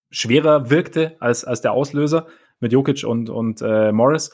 schwerer 0.10 0.70
wirkte 0.70 1.16
als, 1.20 1.44
als 1.44 1.62
der 1.62 1.74
Auslöser 1.74 2.28
mit 2.60 2.72
Jokic 2.72 3.04
und, 3.04 3.30
und 3.30 3.62
äh, 3.62 3.92
Morris. 3.92 4.32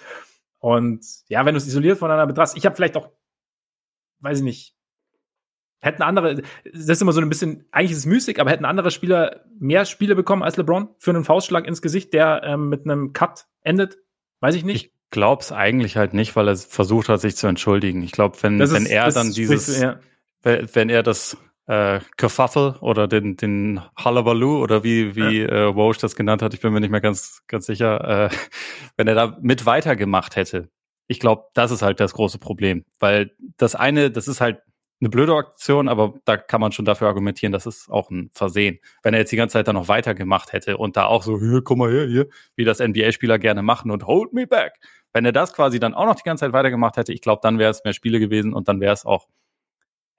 Und 0.64 1.06
ja, 1.28 1.46
wenn 1.46 1.56
du 1.56 1.58
es 1.58 1.68
isoliert 1.68 1.98
voneinander 1.98 2.26
betrachtest, 2.26 2.56
ich 2.56 2.66
habe 2.66 2.74
vielleicht 2.74 2.96
auch, 2.96 3.10
weiß 4.22 4.38
ich 4.38 4.46
nicht, 4.46 4.78
hätten 5.82 6.02
andere, 6.02 6.42
das 6.64 6.88
ist 6.88 7.02
immer 7.02 7.12
so 7.12 7.20
ein 7.20 7.28
bisschen, 7.28 7.66
eigentlich 7.72 7.92
ist 7.92 7.98
es 7.98 8.06
müßig, 8.06 8.40
aber 8.40 8.50
hätten 8.50 8.64
andere 8.64 8.90
Spieler 8.90 9.44
mehr 9.60 9.84
Spiele 9.84 10.16
bekommen 10.16 10.42
als 10.42 10.56
LeBron 10.56 10.88
für 11.00 11.12
einen 11.12 11.26
Faustschlag 11.26 11.68
ins 11.68 11.82
Gesicht, 11.82 12.14
der 12.14 12.44
ähm, 12.46 12.70
mit 12.70 12.86
einem 12.86 13.12
Cut 13.12 13.46
endet? 13.60 13.98
Weiß 14.40 14.56
ich 14.56 14.64
nicht. 14.64 14.86
Ich 14.86 14.94
glaube 15.10 15.42
es 15.42 15.52
eigentlich 15.52 15.98
halt 15.98 16.14
nicht, 16.14 16.34
weil 16.38 16.48
er 16.48 16.56
versucht 16.56 17.10
hat, 17.10 17.20
sich 17.20 17.36
zu 17.36 17.48
entschuldigen. 17.48 18.02
Ich 18.02 18.14
glaube, 18.14 18.38
wenn, 18.40 18.62
ist, 18.62 18.74
wenn 18.74 18.86
er 18.86 19.12
dann 19.12 19.34
dieses, 19.34 19.82
ja. 19.82 20.00
wenn 20.44 20.88
er 20.88 21.04
das 21.04 21.36
äh, 21.68 22.00
Kerfuffle 22.18 22.78
oder 22.82 23.08
den, 23.08 23.38
den 23.38 23.82
Hullabaloo 24.04 24.62
oder 24.62 24.84
wie, 24.84 25.16
wie 25.16 25.42
ja. 25.42 25.70
äh, 25.70 25.76
Walsh 25.76 25.98
das 25.98 26.16
genannt 26.16 26.42
hat, 26.42 26.54
ich 26.54 26.62
bin 26.62 26.74
mir 26.74 26.82
nicht 26.82 26.90
mehr 26.90 27.02
ganz, 27.02 27.44
ganz 27.48 27.66
sicher, 27.66 28.30
äh, 28.30 28.30
wenn 28.98 29.08
er 29.08 29.16
da 29.16 29.38
mit 29.42 29.66
weitergemacht 29.66 30.36
hätte. 30.36 30.70
Ich 31.08 31.20
glaube, 31.20 31.44
das 31.54 31.72
ist 31.72 31.82
halt 31.82 32.00
das 32.00 32.14
große 32.14 32.40
Problem, 32.40 32.86
weil 33.00 33.32
das 33.58 33.76
eine, 33.76 34.12
das 34.12 34.28
ist 34.28 34.42
halt 34.42 34.62
eine 35.04 35.10
blöde 35.10 35.36
Aktion, 35.36 35.90
aber 35.90 36.14
da 36.24 36.38
kann 36.38 36.62
man 36.62 36.72
schon 36.72 36.86
dafür 36.86 37.08
argumentieren, 37.08 37.52
das 37.52 37.66
ist 37.66 37.90
auch 37.90 38.10
ein 38.10 38.30
Versehen. 38.34 38.80
Wenn 39.04 39.14
er 39.14 39.20
jetzt 39.20 39.32
die 39.32 39.36
ganze 39.36 39.54
Zeit 39.54 39.68
da 39.68 39.74
noch 39.74 39.90
weitergemacht 39.90 40.54
hätte 40.54 40.78
und 40.78 40.96
da 40.96 41.06
auch 41.06 41.24
so, 41.24 41.40
hier, 41.40 41.62
komm 41.62 41.80
mal 41.80 41.92
her, 41.92 42.08
hier, 42.08 42.28
wie 42.56 42.64
das 42.64 42.80
NBA-Spieler 42.80 43.38
gerne 43.38 43.64
machen 43.64 43.92
und 43.92 44.08
hold 44.08 44.32
me 44.32 44.48
back. 44.48 44.74
Wenn 45.12 45.26
er 45.26 45.34
das 45.34 45.54
quasi 45.54 45.80
dann 45.80 45.94
auch 45.94 46.06
noch 46.06 46.16
die 46.16 46.24
ganze 46.24 46.46
Zeit 46.46 46.54
weitergemacht 46.54 46.96
hätte, 46.96 47.12
ich 47.12 47.22
glaube, 47.22 47.42
dann 47.44 47.60
wäre 47.60 47.72
es 47.72 47.84
mehr 47.84 47.94
Spiele 47.94 48.20
gewesen 48.20 48.54
und 48.54 48.70
dann 48.70 48.80
wäre 48.80 48.94
es 48.94 49.06
auch, 49.06 49.28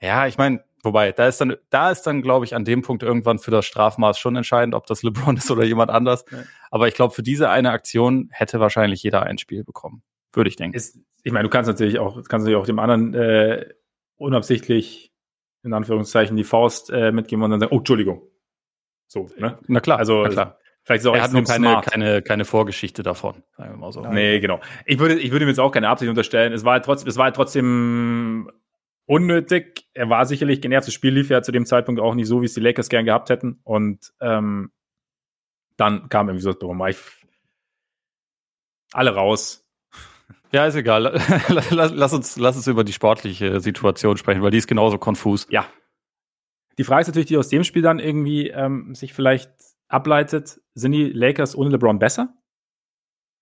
ja, 0.01 0.26
ich 0.26 0.38
meine, 0.38 0.64
wobei, 0.82 1.12
da 1.12 1.28
ist 1.28 1.40
dann, 1.40 1.57
da 1.70 1.90
ist 1.90 2.03
dann, 2.03 2.22
glaube 2.22 2.45
ich, 2.45 2.55
an 2.55 2.64
dem 2.64 2.82
Punkt 2.82 3.03
irgendwann 3.03 3.38
für 3.38 3.51
das 3.51 3.66
Strafmaß 3.66 4.18
schon 4.18 4.36
entscheidend, 4.36 4.74
ob 4.74 4.86
das 4.86 5.03
LeBron 5.03 5.36
ist 5.38 5.51
oder 5.51 5.64
jemand 5.64 5.90
anders. 5.90 6.24
Ja. 6.30 6.38
Aber 6.70 6.88
ich 6.88 6.95
glaube, 6.95 7.14
für 7.14 7.22
diese 7.22 7.51
eine 7.51 7.70
Aktion 7.70 8.28
hätte 8.32 8.61
wahrscheinlich 8.61 9.03
jeder 9.03 9.22
ein 9.22 9.38
Spiel 9.38 9.64
bekommen. 9.64 10.03
Würde 10.32 10.49
ich 10.49 10.57
denken. 10.57 10.76
Ist, 10.76 10.99
ich 11.22 11.32
meine, 11.32 11.45
du 11.45 11.51
kannst 11.51 11.68
natürlich 11.68 11.99
auch, 11.99 12.16
kannst 12.16 12.45
natürlich 12.45 12.57
auch 12.57 12.66
dem 12.66 12.78
anderen 12.78 13.14
äh, 13.14 13.68
unabsichtlich 14.16 15.12
in 15.62 15.72
Anführungszeichen 15.72 16.36
die 16.36 16.45
Faust 16.45 16.90
äh, 16.90 17.11
mitgeben 17.12 17.42
und 17.42 17.51
dann 17.51 17.61
sagen, 17.61 17.74
oh, 17.74 17.78
Entschuldigung. 17.78 18.22
So, 19.07 19.30
ne? 19.38 19.59
Na 19.66 19.80
klar, 19.80 19.99
also 19.99 20.22
na 20.22 20.28
klar. 20.28 20.59
Vielleicht 20.82 21.01
ist 21.01 21.07
auch 21.07 21.14
er 21.14 21.22
hat 21.22 21.32
nur 21.32 21.45
keine, 21.45 21.80
keine, 21.80 22.20
keine 22.20 22.45
Vorgeschichte 22.45 23.03
davon, 23.03 23.42
sagen 23.57 23.72
wir 23.72 23.78
mal 23.78 23.90
so. 23.90 24.03
Nee, 24.03 24.38
genau. 24.40 24.61
Ich 24.84 24.99
würde, 24.99 25.18
ich 25.18 25.32
würde 25.32 25.47
ihm 25.47 25.49
jetzt 25.49 25.61
auch 25.61 25.70
keine 25.70 25.88
Absicht 25.88 26.11
unterstellen. 26.11 26.53
Es 26.53 26.62
war 26.64 26.74
halt 26.74 26.84
trotzdem, 26.84 27.09
es 27.09 27.16
war 27.16 27.24
halt 27.24 27.36
trotzdem 27.36 28.51
unnötig. 29.07 29.87
Er 29.95 30.09
war 30.11 30.27
sicherlich 30.27 30.61
genervt. 30.61 30.87
Das 30.87 30.95
Spiel 30.95 31.15
lief 31.15 31.31
ja 31.31 31.43
zu 31.43 31.53
dem 31.53 31.67
Zeitpunkt 31.67 32.01
auch 32.01 32.15
nicht 32.15 32.27
so, 32.27 32.41
wie 32.41 32.47
es 32.47 32.55
die 32.55 32.61
Lakers 32.61 32.89
gern 32.89 33.05
gehabt 33.05 33.31
hätten. 33.31 33.61
Und 33.65 34.13
ähm, 34.21 34.73
dann 35.77 36.09
kam 36.09 36.29
irgendwie 36.29 36.43
so 36.43 36.53
das 36.53 36.63
Warum 36.63 36.87
ich 36.87 36.97
alle 38.93 39.15
raus. 39.15 39.69
Ja, 40.53 40.67
ist 40.67 40.77
egal. 40.77 41.21
lass, 41.49 42.13
uns, 42.13 42.37
lass 42.37 42.57
uns 42.57 42.67
über 42.67 42.85
die 42.85 42.93
sportliche 42.93 43.61
Situation 43.61 44.17
sprechen, 44.17 44.43
weil 44.43 44.53
die 44.53 44.59
ist 44.59 44.69
genauso 44.69 44.99
konfus. 44.99 45.47
Ja. 45.51 45.67
Die 46.79 46.85
Frage 46.85 47.03
ist 47.03 47.09
natürlich, 47.09 47.27
die 47.27 47.37
aus 47.37 47.49
dem 47.49 47.65
Spiel 47.65 47.83
dann 47.83 47.99
irgendwie 47.99 48.51
ähm, 48.51 48.95
sich 48.95 49.13
vielleicht 49.13 49.51
ableitet, 49.89 50.61
sind 50.75 50.93
die 50.93 51.11
Lakers 51.11 51.57
ohne 51.57 51.71
LeBron 51.71 51.99
besser? 51.99 52.35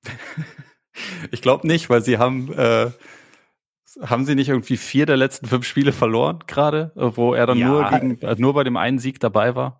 ich 1.30 1.42
glaube 1.42 1.66
nicht, 1.66 1.90
weil 1.90 2.02
sie 2.02 2.18
haben, 2.18 2.52
äh, 2.52 2.90
haben 4.00 4.24
sie 4.24 4.34
nicht 4.34 4.48
irgendwie 4.48 4.76
vier 4.76 5.06
der 5.06 5.16
letzten 5.16 5.46
fünf 5.46 5.66
Spiele 5.66 5.92
verloren 5.92 6.40
gerade, 6.46 6.92
wo 6.94 7.34
er 7.34 7.46
dann 7.46 7.58
ja. 7.58 7.68
nur, 7.68 7.90
gegen, 7.90 8.20
äh, 8.20 8.34
nur 8.38 8.54
bei 8.54 8.64
dem 8.64 8.76
einen 8.76 8.98
Sieg 8.98 9.20
dabei 9.20 9.54
war? 9.54 9.78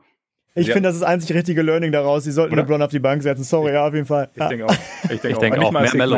Ich 0.54 0.66
ja. 0.66 0.74
finde, 0.74 0.88
das 0.88 0.96
ist 0.96 1.02
das 1.02 1.08
einzig 1.08 1.34
richtige 1.34 1.62
Learning 1.62 1.92
daraus. 1.92 2.24
Sie 2.24 2.32
sollten 2.32 2.52
Oder? 2.52 2.62
LeBron 2.62 2.82
auf 2.82 2.90
die 2.90 2.98
Bank 2.98 3.22
setzen. 3.22 3.42
Sorry, 3.42 3.72
ja, 3.72 3.86
auf 3.86 3.94
jeden 3.94 4.06
Fall. 4.06 4.30
Ich 4.34 4.44
denke 4.44 4.66
auch. 4.66 4.74
Ich 5.04 5.20
denke 5.20 5.38
denk 5.38 5.58
auch. 5.58 5.72
Mehr 5.72 5.94
Mello. 5.94 6.16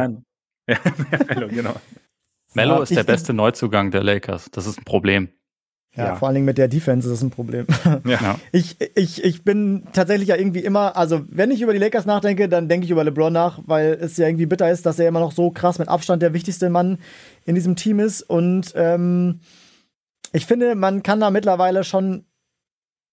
Ja, 0.66 0.76
Mello, 1.28 1.48
genau. 1.48 1.74
Mello 2.54 2.82
ist 2.82 2.96
der 2.96 3.04
beste 3.04 3.32
Neuzugang 3.32 3.90
der 3.90 4.02
Lakers. 4.02 4.50
Das 4.50 4.66
ist 4.66 4.78
ein 4.78 4.84
Problem. 4.84 5.28
Ja, 5.96 6.06
ja, 6.06 6.16
vor 6.16 6.26
allen 6.26 6.34
Dingen 6.34 6.46
mit 6.46 6.58
der 6.58 6.66
Defense 6.66 7.06
ist 7.06 7.14
das 7.14 7.22
ein 7.22 7.30
Problem. 7.30 7.66
Ja. 8.04 8.38
Ich, 8.52 8.76
ich, 8.94 9.22
ich 9.24 9.44
bin 9.44 9.84
tatsächlich 9.92 10.28
ja 10.28 10.36
irgendwie 10.36 10.64
immer, 10.64 10.96
also 10.96 11.22
wenn 11.28 11.50
ich 11.50 11.62
über 11.62 11.72
die 11.72 11.78
Lakers 11.78 12.06
nachdenke, 12.06 12.48
dann 12.48 12.68
denke 12.68 12.84
ich 12.84 12.90
über 12.90 13.04
LeBron 13.04 13.32
nach, 13.32 13.60
weil 13.66 13.98
es 14.00 14.16
ja 14.16 14.26
irgendwie 14.26 14.46
bitter 14.46 14.70
ist, 14.70 14.86
dass 14.86 14.98
er 14.98 15.08
immer 15.08 15.20
noch 15.20 15.32
so 15.32 15.50
krass 15.50 15.78
mit 15.78 15.88
Abstand 15.88 16.22
der 16.22 16.32
wichtigste 16.34 16.68
Mann 16.70 16.98
in 17.44 17.54
diesem 17.54 17.76
Team 17.76 18.00
ist. 18.00 18.22
Und 18.22 18.72
ähm, 18.74 19.40
ich 20.32 20.46
finde, 20.46 20.74
man 20.74 21.02
kann 21.02 21.20
da 21.20 21.30
mittlerweile 21.30 21.84
schon 21.84 22.24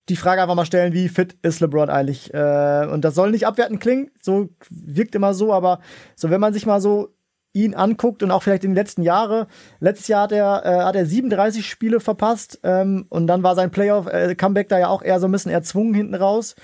die 0.10 0.16
Frage 0.16 0.42
einfach 0.42 0.56
mal 0.56 0.66
stellen, 0.66 0.94
wie 0.94 1.10
fit 1.10 1.38
ist 1.42 1.60
LeBron 1.60 1.90
eigentlich? 1.90 2.34
Äh, 2.34 2.88
und 2.92 3.06
das 3.06 3.16
soll 3.16 3.32
nicht 3.32 3.46
abwertend 3.46 3.80
klingen, 3.80 4.12
so 4.22 4.50
wirkt 4.70 5.16
immer 5.16 5.34
so, 5.34 5.54
aber 5.54 5.80
so 6.16 6.30
wenn 6.30 6.42
man 6.42 6.54
sich 6.54 6.66
mal 6.66 6.82
so 6.82 7.14
ihn 7.54 7.74
anguckt 7.74 8.24
und 8.24 8.32
auch 8.32 8.44
vielleicht 8.44 8.64
in 8.64 8.72
den 8.72 8.76
letzten 8.76 9.04
Jahren. 9.04 9.48
Letztes 9.80 10.08
Jahr 10.08 10.24
hat 10.24 10.32
er, 10.32 10.66
äh, 10.66 10.84
hat 10.84 10.96
er 10.96 11.06
37 11.06 11.68
Spiele 11.68 12.00
verpasst 12.00 12.60
ähm, 12.64 13.06
und 13.10 13.28
dann 13.28 13.44
war 13.44 13.56
sein 13.56 13.72
Playoff-Comeback 13.72 14.68
äh, 14.68 14.70
da 14.70 14.80
ja 14.80 14.88
auch 14.88 15.02
eher 15.02 15.20
so 15.20 15.28
ein 15.28 15.32
bisschen 15.32 15.52
erzwungen 15.52 15.94
hinten 15.94 16.16
raus. 16.16 16.56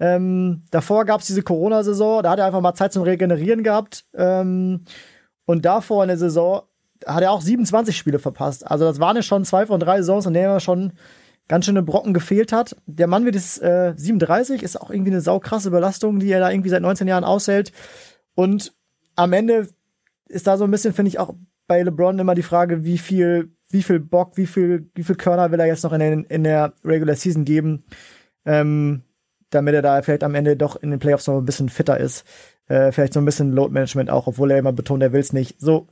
Ähm, 0.00 0.64
davor 0.70 1.04
gab 1.04 1.20
es 1.20 1.28
diese 1.28 1.42
Corona-Saison, 1.42 2.22
da 2.22 2.30
hat 2.30 2.40
er 2.40 2.46
einfach 2.46 2.60
mal 2.60 2.74
Zeit 2.74 2.92
zum 2.92 3.04
Regenerieren 3.04 3.62
gehabt. 3.62 4.04
Ähm, 4.14 4.84
und 5.44 5.64
davor 5.64 6.02
in 6.02 6.08
der 6.08 6.18
Saison 6.18 6.62
hat 7.06 7.22
er 7.22 7.32
auch 7.32 7.40
27 7.40 7.96
Spiele 7.96 8.18
verpasst. 8.18 8.66
Also 8.68 8.84
das 8.84 9.00
waren 9.00 9.16
ja 9.16 9.22
schon 9.22 9.44
zwei 9.44 9.66
von 9.66 9.80
drei 9.80 9.98
Saisons, 9.98 10.26
in 10.26 10.34
denen 10.34 10.46
er 10.46 10.60
schon 10.60 10.92
ganz 11.48 11.66
schöne 11.66 11.82
Brocken 11.82 12.14
gefehlt 12.14 12.52
hat. 12.52 12.76
Der 12.86 13.06
Mann 13.06 13.24
wird 13.24 13.34
jetzt 13.34 13.62
äh, 13.62 13.94
37, 13.96 14.62
ist 14.62 14.80
auch 14.80 14.90
irgendwie 14.90 15.10
eine 15.10 15.20
saukrasse 15.20 15.70
Belastung, 15.70 16.18
die 16.18 16.30
er 16.30 16.40
da 16.40 16.50
irgendwie 16.50 16.70
seit 16.70 16.82
19 16.82 17.08
Jahren 17.08 17.24
aushält. 17.24 17.72
Und 18.34 18.72
am 19.14 19.32
Ende 19.32 19.68
ist 20.32 20.46
da 20.46 20.56
so 20.56 20.64
ein 20.64 20.70
bisschen, 20.70 20.94
finde 20.94 21.10
ich, 21.10 21.18
auch 21.18 21.34
bei 21.66 21.82
LeBron 21.82 22.18
immer 22.18 22.34
die 22.34 22.42
Frage, 22.42 22.84
wie 22.84 22.98
viel, 22.98 23.52
wie 23.70 23.82
viel 23.82 24.00
Bock, 24.00 24.36
wie 24.36 24.46
viel, 24.46 24.90
wie 24.94 25.04
viel 25.04 25.16
Körner 25.16 25.50
will 25.50 25.60
er 25.60 25.66
jetzt 25.66 25.84
noch 25.84 25.92
in, 25.92 26.00
den, 26.00 26.24
in 26.24 26.44
der 26.44 26.74
Regular 26.84 27.14
Season 27.14 27.44
geben, 27.44 27.84
ähm, 28.44 29.02
damit 29.50 29.74
er 29.74 29.82
da 29.82 30.02
vielleicht 30.02 30.24
am 30.24 30.34
Ende 30.34 30.56
doch 30.56 30.76
in 30.76 30.90
den 30.90 30.98
Playoffs 30.98 31.26
noch 31.26 31.38
ein 31.38 31.44
bisschen 31.44 31.68
fitter 31.68 31.98
ist. 31.98 32.24
Äh, 32.66 32.92
vielleicht 32.92 33.12
so 33.12 33.20
ein 33.20 33.24
bisschen 33.24 33.52
Load 33.52 33.72
Management 33.72 34.10
auch, 34.10 34.26
obwohl 34.26 34.50
er 34.50 34.58
immer 34.58 34.72
betont, 34.72 35.02
er 35.02 35.12
will 35.12 35.20
es 35.20 35.32
nicht. 35.32 35.60
So, 35.60 35.88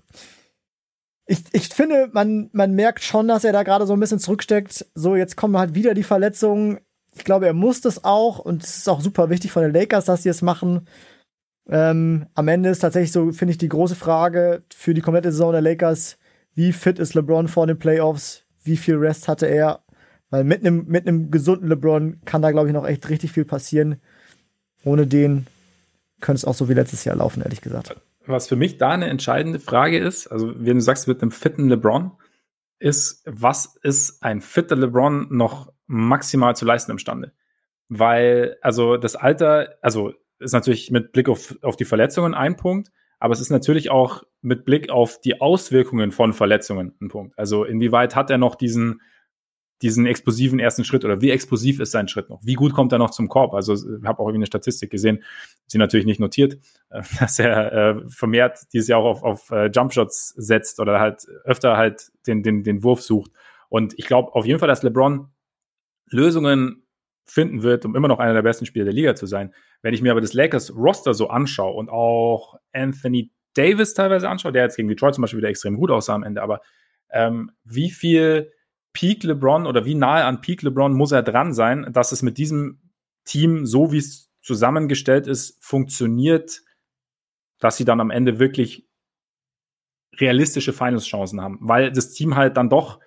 ich, 1.30 1.44
ich 1.52 1.68
finde, 1.68 2.08
man, 2.12 2.50
man 2.52 2.74
merkt 2.74 3.04
schon, 3.04 3.28
dass 3.28 3.44
er 3.44 3.52
da 3.52 3.62
gerade 3.62 3.86
so 3.86 3.92
ein 3.92 4.00
bisschen 4.00 4.18
zurücksteckt. 4.18 4.86
So, 4.94 5.14
jetzt 5.14 5.36
kommen 5.36 5.56
halt 5.56 5.74
wieder 5.74 5.94
die 5.94 6.02
Verletzungen. 6.02 6.80
Ich 7.14 7.24
glaube, 7.24 7.46
er 7.46 7.52
muss 7.52 7.80
das 7.80 8.04
auch 8.04 8.40
und 8.40 8.64
es 8.64 8.78
ist 8.78 8.88
auch 8.88 9.00
super 9.00 9.30
wichtig 9.30 9.52
von 9.52 9.62
den 9.62 9.72
Lakers, 9.72 10.06
dass 10.06 10.24
sie 10.24 10.28
es 10.28 10.42
machen. 10.42 10.88
Ähm, 11.70 12.26
am 12.34 12.48
Ende 12.48 12.68
ist 12.68 12.80
tatsächlich 12.80 13.12
so, 13.12 13.30
finde 13.30 13.52
ich, 13.52 13.58
die 13.58 13.68
große 13.68 13.94
Frage 13.94 14.64
für 14.74 14.92
die 14.92 15.00
komplette 15.00 15.30
Saison 15.30 15.52
der 15.52 15.60
Lakers, 15.60 16.18
wie 16.54 16.72
fit 16.72 16.98
ist 16.98 17.14
LeBron 17.14 17.46
vor 17.46 17.66
den 17.66 17.78
Playoffs? 17.78 18.42
Wie 18.64 18.76
viel 18.76 18.96
Rest 18.96 19.28
hatte 19.28 19.46
er? 19.46 19.84
Weil 20.30 20.44
mit 20.44 20.60
einem 20.60 20.86
mit 20.86 21.06
einem 21.06 21.30
gesunden 21.30 21.68
LeBron 21.68 22.20
kann 22.24 22.42
da, 22.42 22.50
glaube 22.50 22.68
ich, 22.68 22.74
noch 22.74 22.86
echt 22.86 23.08
richtig 23.08 23.32
viel 23.32 23.44
passieren. 23.44 24.00
Ohne 24.84 25.06
den 25.06 25.46
könnte 26.20 26.38
es 26.38 26.44
auch 26.44 26.54
so 26.54 26.68
wie 26.68 26.74
letztes 26.74 27.04
Jahr 27.04 27.16
laufen, 27.16 27.42
ehrlich 27.42 27.60
gesagt. 27.60 27.96
Was 28.26 28.48
für 28.48 28.56
mich 28.56 28.76
da 28.76 28.90
eine 28.90 29.06
entscheidende 29.06 29.60
Frage 29.60 29.98
ist, 29.98 30.26
also 30.26 30.52
wenn 30.56 30.76
du 30.76 30.82
sagst, 30.82 31.08
mit 31.08 31.22
einem 31.22 31.30
fitten 31.30 31.68
LeBron, 31.68 32.12
ist, 32.78 33.22
was 33.26 33.76
ist 33.82 34.22
ein 34.22 34.40
fitter 34.40 34.76
LeBron 34.76 35.28
noch 35.30 35.72
maximal 35.86 36.56
zu 36.56 36.64
leisten 36.64 36.92
imstande? 36.92 37.32
Weil, 37.88 38.56
also 38.62 38.96
das 38.96 39.16
Alter, 39.16 39.74
also 39.82 40.12
ist 40.40 40.52
natürlich 40.52 40.90
mit 40.90 41.12
Blick 41.12 41.28
auf, 41.28 41.56
auf 41.62 41.76
die 41.76 41.84
Verletzungen 41.84 42.34
ein 42.34 42.56
Punkt, 42.56 42.90
aber 43.18 43.32
es 43.32 43.40
ist 43.40 43.50
natürlich 43.50 43.90
auch 43.90 44.22
mit 44.40 44.64
Blick 44.64 44.90
auf 44.90 45.20
die 45.20 45.40
Auswirkungen 45.40 46.10
von 46.10 46.32
Verletzungen 46.32 46.94
ein 47.00 47.08
Punkt. 47.08 47.38
Also 47.38 47.64
inwieweit 47.64 48.16
hat 48.16 48.30
er 48.30 48.38
noch 48.38 48.54
diesen, 48.54 49.02
diesen 49.82 50.06
explosiven 50.06 50.58
ersten 50.58 50.84
Schritt 50.84 51.04
oder 51.04 51.20
wie 51.20 51.30
explosiv 51.30 51.80
ist 51.80 51.90
sein 51.90 52.08
Schritt 52.08 52.30
noch? 52.30 52.40
Wie 52.42 52.54
gut 52.54 52.72
kommt 52.72 52.92
er 52.92 52.98
noch 52.98 53.10
zum 53.10 53.28
Korb? 53.28 53.52
Also 53.54 53.74
ich 53.74 54.04
habe 54.04 54.18
auch 54.20 54.26
irgendwie 54.26 54.38
eine 54.38 54.46
Statistik 54.46 54.90
gesehen, 54.90 55.22
sie 55.66 55.78
natürlich 55.78 56.06
nicht 56.06 56.20
notiert, 56.20 56.58
dass 57.20 57.38
er 57.38 57.72
äh, 57.72 58.08
vermehrt 58.08 58.58
dieses 58.72 58.88
Jahr 58.88 59.00
auch 59.00 59.22
auf, 59.22 59.22
auf 59.22 59.50
äh, 59.50 59.66
Jumpshots 59.66 60.34
setzt 60.36 60.80
oder 60.80 60.98
halt 60.98 61.26
öfter 61.44 61.76
halt 61.76 62.10
den, 62.26 62.42
den, 62.42 62.62
den 62.62 62.82
Wurf 62.82 63.02
sucht. 63.02 63.32
Und 63.68 63.94
ich 63.98 64.06
glaube 64.06 64.34
auf 64.34 64.46
jeden 64.46 64.58
Fall, 64.58 64.68
dass 64.68 64.82
LeBron 64.82 65.28
Lösungen 66.06 66.82
finden 67.30 67.62
wird, 67.62 67.84
um 67.84 67.94
immer 67.94 68.08
noch 68.08 68.18
einer 68.18 68.34
der 68.34 68.42
besten 68.42 68.66
Spieler 68.66 68.84
der 68.84 68.94
Liga 68.94 69.14
zu 69.14 69.26
sein. 69.26 69.54
Wenn 69.82 69.94
ich 69.94 70.02
mir 70.02 70.10
aber 70.10 70.20
das 70.20 70.34
Lakers 70.34 70.74
Roster 70.74 71.14
so 71.14 71.28
anschaue 71.28 71.74
und 71.74 71.88
auch 71.88 72.56
Anthony 72.72 73.32
Davis 73.54 73.94
teilweise 73.94 74.28
anschaue, 74.28 74.52
der 74.52 74.64
jetzt 74.64 74.76
gegen 74.76 74.88
Detroit 74.88 75.14
zum 75.14 75.22
Beispiel 75.22 75.38
wieder 75.38 75.48
extrem 75.48 75.76
gut 75.76 75.90
aussah 75.90 76.14
am 76.14 76.22
Ende, 76.22 76.42
aber 76.42 76.60
ähm, 77.10 77.50
wie 77.64 77.90
viel 77.90 78.52
Peak 78.92 79.22
LeBron 79.22 79.66
oder 79.66 79.84
wie 79.84 79.94
nahe 79.94 80.24
an 80.24 80.40
Peak 80.40 80.62
LeBron 80.62 80.92
muss 80.92 81.12
er 81.12 81.22
dran 81.22 81.52
sein, 81.52 81.88
dass 81.92 82.12
es 82.12 82.22
mit 82.22 82.38
diesem 82.38 82.80
Team, 83.24 83.66
so 83.66 83.92
wie 83.92 83.98
es 83.98 84.30
zusammengestellt 84.42 85.26
ist, 85.26 85.62
funktioniert, 85.64 86.62
dass 87.58 87.76
sie 87.76 87.84
dann 87.84 88.00
am 88.00 88.10
Ende 88.10 88.38
wirklich 88.38 88.88
realistische 90.18 90.72
Finals-Chancen 90.72 91.40
haben, 91.40 91.58
weil 91.60 91.92
das 91.92 92.10
Team 92.12 92.36
halt 92.36 92.56
dann 92.56 92.68
doch 92.68 93.00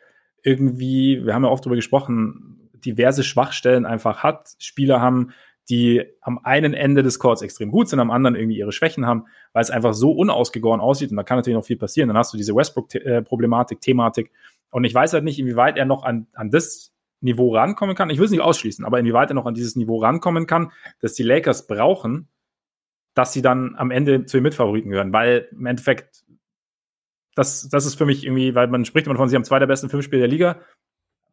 irgendwie, 0.44 1.26
wir 1.26 1.34
haben 1.34 1.44
ja 1.44 1.50
oft 1.50 1.66
darüber 1.66 1.76
gesprochen, 1.76 2.53
diverse 2.86 3.24
Schwachstellen 3.24 3.86
einfach 3.86 4.24
hat. 4.24 4.54
Spieler 4.60 5.02
haben, 5.02 5.34
die 5.70 6.04
am 6.22 6.40
einen 6.44 6.74
Ende 6.74 7.04
des 7.04 7.20
Courts 7.20 7.42
extrem 7.42 7.72
gut 7.72 7.88
sind, 7.88 8.00
am 8.00 8.12
anderen 8.12 8.36
irgendwie 8.36 8.58
ihre 8.58 8.72
Schwächen 8.72 9.06
haben, 9.06 9.26
weil 9.54 9.62
es 9.62 9.72
einfach 9.72 9.94
so 9.94 10.12
unausgegoren 10.12 10.82
aussieht 10.82 11.12
und 11.12 11.18
da 11.18 11.24
kann 11.24 11.38
natürlich 11.38 11.56
noch 11.56 11.66
viel 11.66 11.78
passieren. 11.78 12.10
Dann 12.10 12.18
hast 12.18 12.34
du 12.34 12.38
diese 12.38 12.56
Westbrook-Problematik, 12.56 13.80
Thematik, 13.80 14.32
und 14.74 14.86
ich 14.86 14.94
weiß 14.94 15.14
halt 15.14 15.24
nicht, 15.24 15.38
inwieweit 15.38 15.78
er 15.78 15.86
noch 15.86 16.04
an, 16.04 16.26
an 16.34 16.50
das 16.50 16.92
Niveau 17.22 17.54
rankommen 17.54 17.96
kann. 17.96 18.10
Ich 18.10 18.18
will 18.18 18.26
es 18.26 18.32
nicht 18.32 18.42
ausschließen, 18.42 18.84
aber 18.84 19.00
inwieweit 19.00 19.30
er 19.30 19.36
noch 19.36 19.46
an 19.46 19.54
dieses 19.54 19.76
Niveau 19.76 20.00
rankommen 20.00 20.48
kann, 20.48 20.72
dass 21.00 21.14
die 21.14 21.22
Lakers 21.22 21.68
brauchen, 21.68 22.28
dass 23.14 23.34
sie 23.34 23.44
dann 23.44 23.76
am 23.76 23.92
Ende 23.92 24.26
zu 24.26 24.38
den 24.38 24.44
Mitfavoriten 24.44 24.90
gehören. 24.90 25.14
Weil 25.14 25.48
im 25.52 25.68
Endeffekt, 25.68 26.26
das, 27.36 27.70
das 27.70 27.86
ist 27.86 27.96
für 27.96 28.08
mich 28.08 28.26
irgendwie, 28.26 28.56
weil 28.56 28.68
man 28.68 28.84
spricht 28.84 29.06
immer 29.06 29.16
von, 29.16 29.30
sie 29.30 29.36
haben 29.36 29.44
zwei 29.44 29.60
der 29.60 29.68
besten 29.68 29.90
fünf 29.90 30.04
Spiele 30.04 30.22
der 30.22 30.30
Liga 30.30 30.60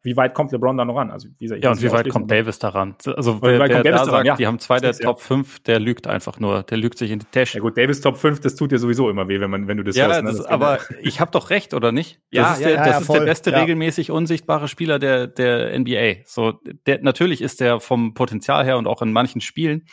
wie 0.03 0.17
weit 0.17 0.33
kommt 0.33 0.51
LeBron 0.51 0.77
da 0.77 0.85
noch 0.85 0.95
ran? 0.95 1.11
Also, 1.11 1.29
wie 1.37 1.45
gesagt, 1.45 1.63
ja, 1.63 1.71
und 1.71 1.81
wie 1.81 1.91
weit 1.91 2.09
kommt 2.09 2.31
Davis 2.31 2.57
daran? 2.57 2.95
Also, 3.05 3.41
wer, 3.41 3.59
wer 3.59 3.83
da 3.83 4.05
sagt, 4.05 4.25
ja, 4.25 4.35
die 4.35 4.47
haben 4.47 4.57
zwei 4.57 4.79
der 4.79 4.93
Top 4.93 5.21
5, 5.21 5.59
der 5.59 5.79
lügt 5.79 6.07
einfach 6.07 6.39
nur. 6.39 6.63
Der 6.63 6.77
lügt 6.77 6.97
sich 6.97 7.11
in 7.11 7.19
die 7.19 7.25
Tasche. 7.31 7.59
Ja 7.59 7.61
gut, 7.61 7.77
Davis 7.77 8.01
Top 8.01 8.17
5, 8.17 8.39
das 8.39 8.55
tut 8.55 8.71
dir 8.71 8.79
sowieso 8.79 9.09
immer 9.09 9.27
weh, 9.27 9.39
wenn, 9.39 9.51
man, 9.51 9.67
wenn 9.67 9.77
du 9.77 9.83
das 9.83 9.95
ja, 9.95 10.07
hörst. 10.07 10.23
Ne? 10.23 10.31
Das, 10.31 10.45
aber 10.45 10.79
ich 11.01 11.19
habe 11.19 11.31
doch 11.31 11.51
recht, 11.51 11.73
oder 11.73 11.91
nicht? 11.91 12.19
Ja, 12.31 12.43
das 12.43 12.59
ist, 12.59 12.65
der, 12.65 12.71
ja, 12.73 12.85
das 12.85 13.01
ist 13.01 13.13
der 13.13 13.19
beste 13.21 13.53
regelmäßig 13.53 14.09
unsichtbare 14.09 14.67
Spieler 14.67 14.97
der, 14.97 15.27
der 15.27 15.77
NBA. 15.79 16.23
So, 16.25 16.59
der, 16.87 17.01
natürlich 17.01 17.41
ist 17.41 17.61
der 17.61 17.79
vom 17.79 18.15
Potenzial 18.15 18.65
her 18.65 18.77
und 18.77 18.87
auch 18.87 19.01
in 19.01 19.11
manchen 19.11 19.41
Spielen 19.41 19.85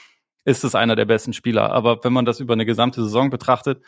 ist 0.45 0.65
es 0.65 0.75
einer 0.75 0.97
der 0.97 1.05
besten 1.05 1.35
Spieler. 1.35 1.71
Aber 1.73 2.03
wenn 2.03 2.15
man 2.15 2.25
das 2.25 2.41
über 2.41 2.55
eine 2.55 2.65
gesamte 2.65 3.03
Saison 3.03 3.29
betrachtet, 3.29 3.83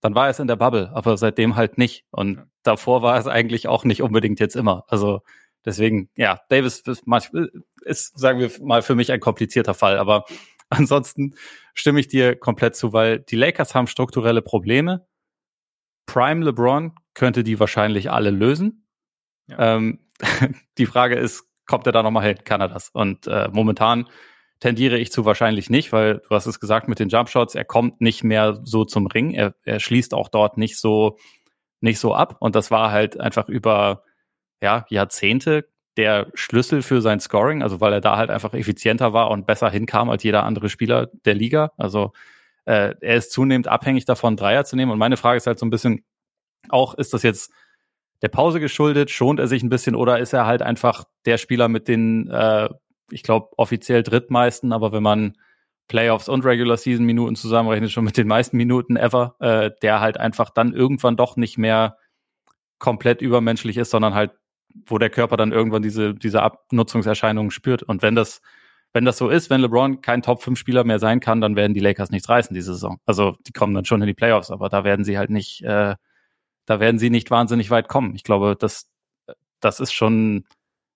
dann 0.00 0.14
war 0.14 0.28
es 0.28 0.38
in 0.38 0.48
der 0.48 0.56
Bubble, 0.56 0.90
aber 0.92 1.16
seitdem 1.16 1.56
halt 1.56 1.78
nicht. 1.78 2.04
Und 2.10 2.42
davor 2.62 3.00
war 3.00 3.16
es 3.16 3.26
eigentlich 3.26 3.68
auch 3.68 3.84
nicht 3.84 4.02
unbedingt 4.02 4.38
jetzt 4.38 4.54
immer. 4.54 4.84
Also 4.88 5.20
Deswegen, 5.64 6.10
ja, 6.16 6.40
Davis 6.48 6.80
ist, 6.80 7.04
ist, 7.82 8.18
sagen 8.18 8.38
wir 8.38 8.50
mal, 8.60 8.82
für 8.82 8.94
mich 8.94 9.12
ein 9.12 9.20
komplizierter 9.20 9.74
Fall. 9.74 9.98
Aber 9.98 10.24
ansonsten 10.68 11.34
stimme 11.74 12.00
ich 12.00 12.08
dir 12.08 12.36
komplett 12.36 12.76
zu, 12.76 12.92
weil 12.92 13.20
die 13.20 13.36
Lakers 13.36 13.74
haben 13.74 13.86
strukturelle 13.86 14.42
Probleme. 14.42 15.06
Prime 16.06 16.44
LeBron 16.44 16.94
könnte 17.14 17.44
die 17.44 17.58
wahrscheinlich 17.58 18.10
alle 18.10 18.30
lösen. 18.30 18.86
Ja. 19.46 19.76
Ähm, 19.76 20.00
die 20.78 20.86
Frage 20.86 21.16
ist, 21.16 21.44
kommt 21.66 21.86
er 21.86 21.92
da 21.92 22.02
nochmal 22.02 22.26
hin? 22.26 22.38
Kann 22.44 22.60
er 22.60 22.68
das? 22.68 22.90
Und 22.90 23.26
äh, 23.26 23.48
momentan 23.50 24.08
tendiere 24.60 24.98
ich 24.98 25.12
zu 25.12 25.24
wahrscheinlich 25.24 25.70
nicht, 25.70 25.92
weil 25.92 26.22
du 26.28 26.34
hast 26.34 26.46
es 26.46 26.60
gesagt 26.60 26.88
mit 26.88 26.98
den 26.98 27.08
Jumpshots, 27.08 27.54
er 27.54 27.64
kommt 27.64 28.00
nicht 28.00 28.22
mehr 28.24 28.60
so 28.64 28.84
zum 28.84 29.06
Ring. 29.06 29.32
Er, 29.32 29.54
er 29.64 29.80
schließt 29.80 30.14
auch 30.14 30.28
dort 30.28 30.58
nicht 30.58 30.78
so, 30.78 31.18
nicht 31.80 31.98
so 31.98 32.14
ab. 32.14 32.36
Und 32.40 32.54
das 32.54 32.70
war 32.70 32.90
halt 32.90 33.18
einfach 33.18 33.48
über 33.48 34.03
ja, 34.64 34.86
Jahrzehnte 34.88 35.68
der 35.96 36.26
Schlüssel 36.34 36.82
für 36.82 37.00
sein 37.00 37.20
Scoring, 37.20 37.62
also 37.62 37.80
weil 37.80 37.92
er 37.92 38.00
da 38.00 38.16
halt 38.16 38.30
einfach 38.30 38.54
effizienter 38.54 39.12
war 39.12 39.30
und 39.30 39.46
besser 39.46 39.70
hinkam 39.70 40.10
als 40.10 40.24
jeder 40.24 40.42
andere 40.42 40.68
Spieler 40.68 41.10
der 41.24 41.34
Liga. 41.34 41.70
Also 41.76 42.12
äh, 42.64 42.94
er 43.00 43.16
ist 43.16 43.30
zunehmend 43.30 43.68
abhängig 43.68 44.06
davon, 44.06 44.36
Dreier 44.36 44.64
zu 44.64 44.74
nehmen. 44.74 44.90
Und 44.90 44.98
meine 44.98 45.18
Frage 45.18 45.36
ist 45.36 45.46
halt 45.46 45.58
so 45.58 45.66
ein 45.66 45.70
bisschen, 45.70 46.02
auch 46.70 46.94
ist 46.94 47.12
das 47.12 47.22
jetzt 47.22 47.52
der 48.22 48.28
Pause 48.28 48.58
geschuldet, 48.58 49.10
schont 49.10 49.38
er 49.38 49.46
sich 49.46 49.62
ein 49.62 49.68
bisschen 49.68 49.94
oder 49.94 50.18
ist 50.18 50.32
er 50.32 50.46
halt 50.46 50.62
einfach 50.62 51.04
der 51.26 51.36
Spieler 51.36 51.68
mit 51.68 51.86
den, 51.86 52.28
äh, 52.30 52.70
ich 53.10 53.22
glaube, 53.22 53.50
offiziell 53.58 54.02
drittmeisten, 54.02 54.72
aber 54.72 54.92
wenn 54.92 55.02
man 55.02 55.36
Playoffs 55.88 56.30
und 56.30 56.44
Regular 56.46 56.78
Season 56.78 57.04
Minuten 57.04 57.36
zusammenrechnet, 57.36 57.90
schon 57.90 58.04
mit 58.04 58.16
den 58.16 58.26
meisten 58.26 58.56
Minuten 58.56 58.96
ever, 58.96 59.36
äh, 59.40 59.70
der 59.82 60.00
halt 60.00 60.16
einfach 60.16 60.48
dann 60.48 60.72
irgendwann 60.72 61.18
doch 61.18 61.36
nicht 61.36 61.58
mehr 61.58 61.98
komplett 62.78 63.20
übermenschlich 63.20 63.76
ist, 63.76 63.90
sondern 63.90 64.14
halt 64.14 64.32
wo 64.86 64.98
der 64.98 65.10
Körper 65.10 65.36
dann 65.36 65.52
irgendwann 65.52 65.82
diese, 65.82 66.14
diese 66.14 66.42
Abnutzungserscheinungen 66.42 67.50
spürt. 67.50 67.82
Und 67.82 68.02
wenn 68.02 68.14
das, 68.14 68.40
wenn 68.92 69.04
das 69.04 69.18
so 69.18 69.28
ist, 69.28 69.50
wenn 69.50 69.60
LeBron 69.60 70.00
kein 70.00 70.22
Top-5-Spieler 70.22 70.84
mehr 70.84 70.98
sein 70.98 71.20
kann, 71.20 71.40
dann 71.40 71.56
werden 71.56 71.74
die 71.74 71.80
Lakers 71.80 72.10
nichts 72.10 72.28
reißen 72.28 72.54
diese 72.54 72.74
Saison. 72.74 72.98
Also 73.06 73.36
die 73.46 73.52
kommen 73.52 73.74
dann 73.74 73.84
schon 73.84 74.00
in 74.00 74.06
die 74.06 74.14
Playoffs, 74.14 74.50
aber 74.50 74.68
da 74.68 74.84
werden 74.84 75.04
sie 75.04 75.18
halt 75.18 75.30
nicht, 75.30 75.62
äh, 75.62 75.94
da 76.66 76.80
werden 76.80 76.98
sie 76.98 77.10
nicht 77.10 77.30
wahnsinnig 77.30 77.70
weit 77.70 77.88
kommen. 77.88 78.14
Ich 78.14 78.24
glaube, 78.24 78.56
das, 78.58 78.90
das 79.60 79.80
ist 79.80 79.92
schon 79.92 80.44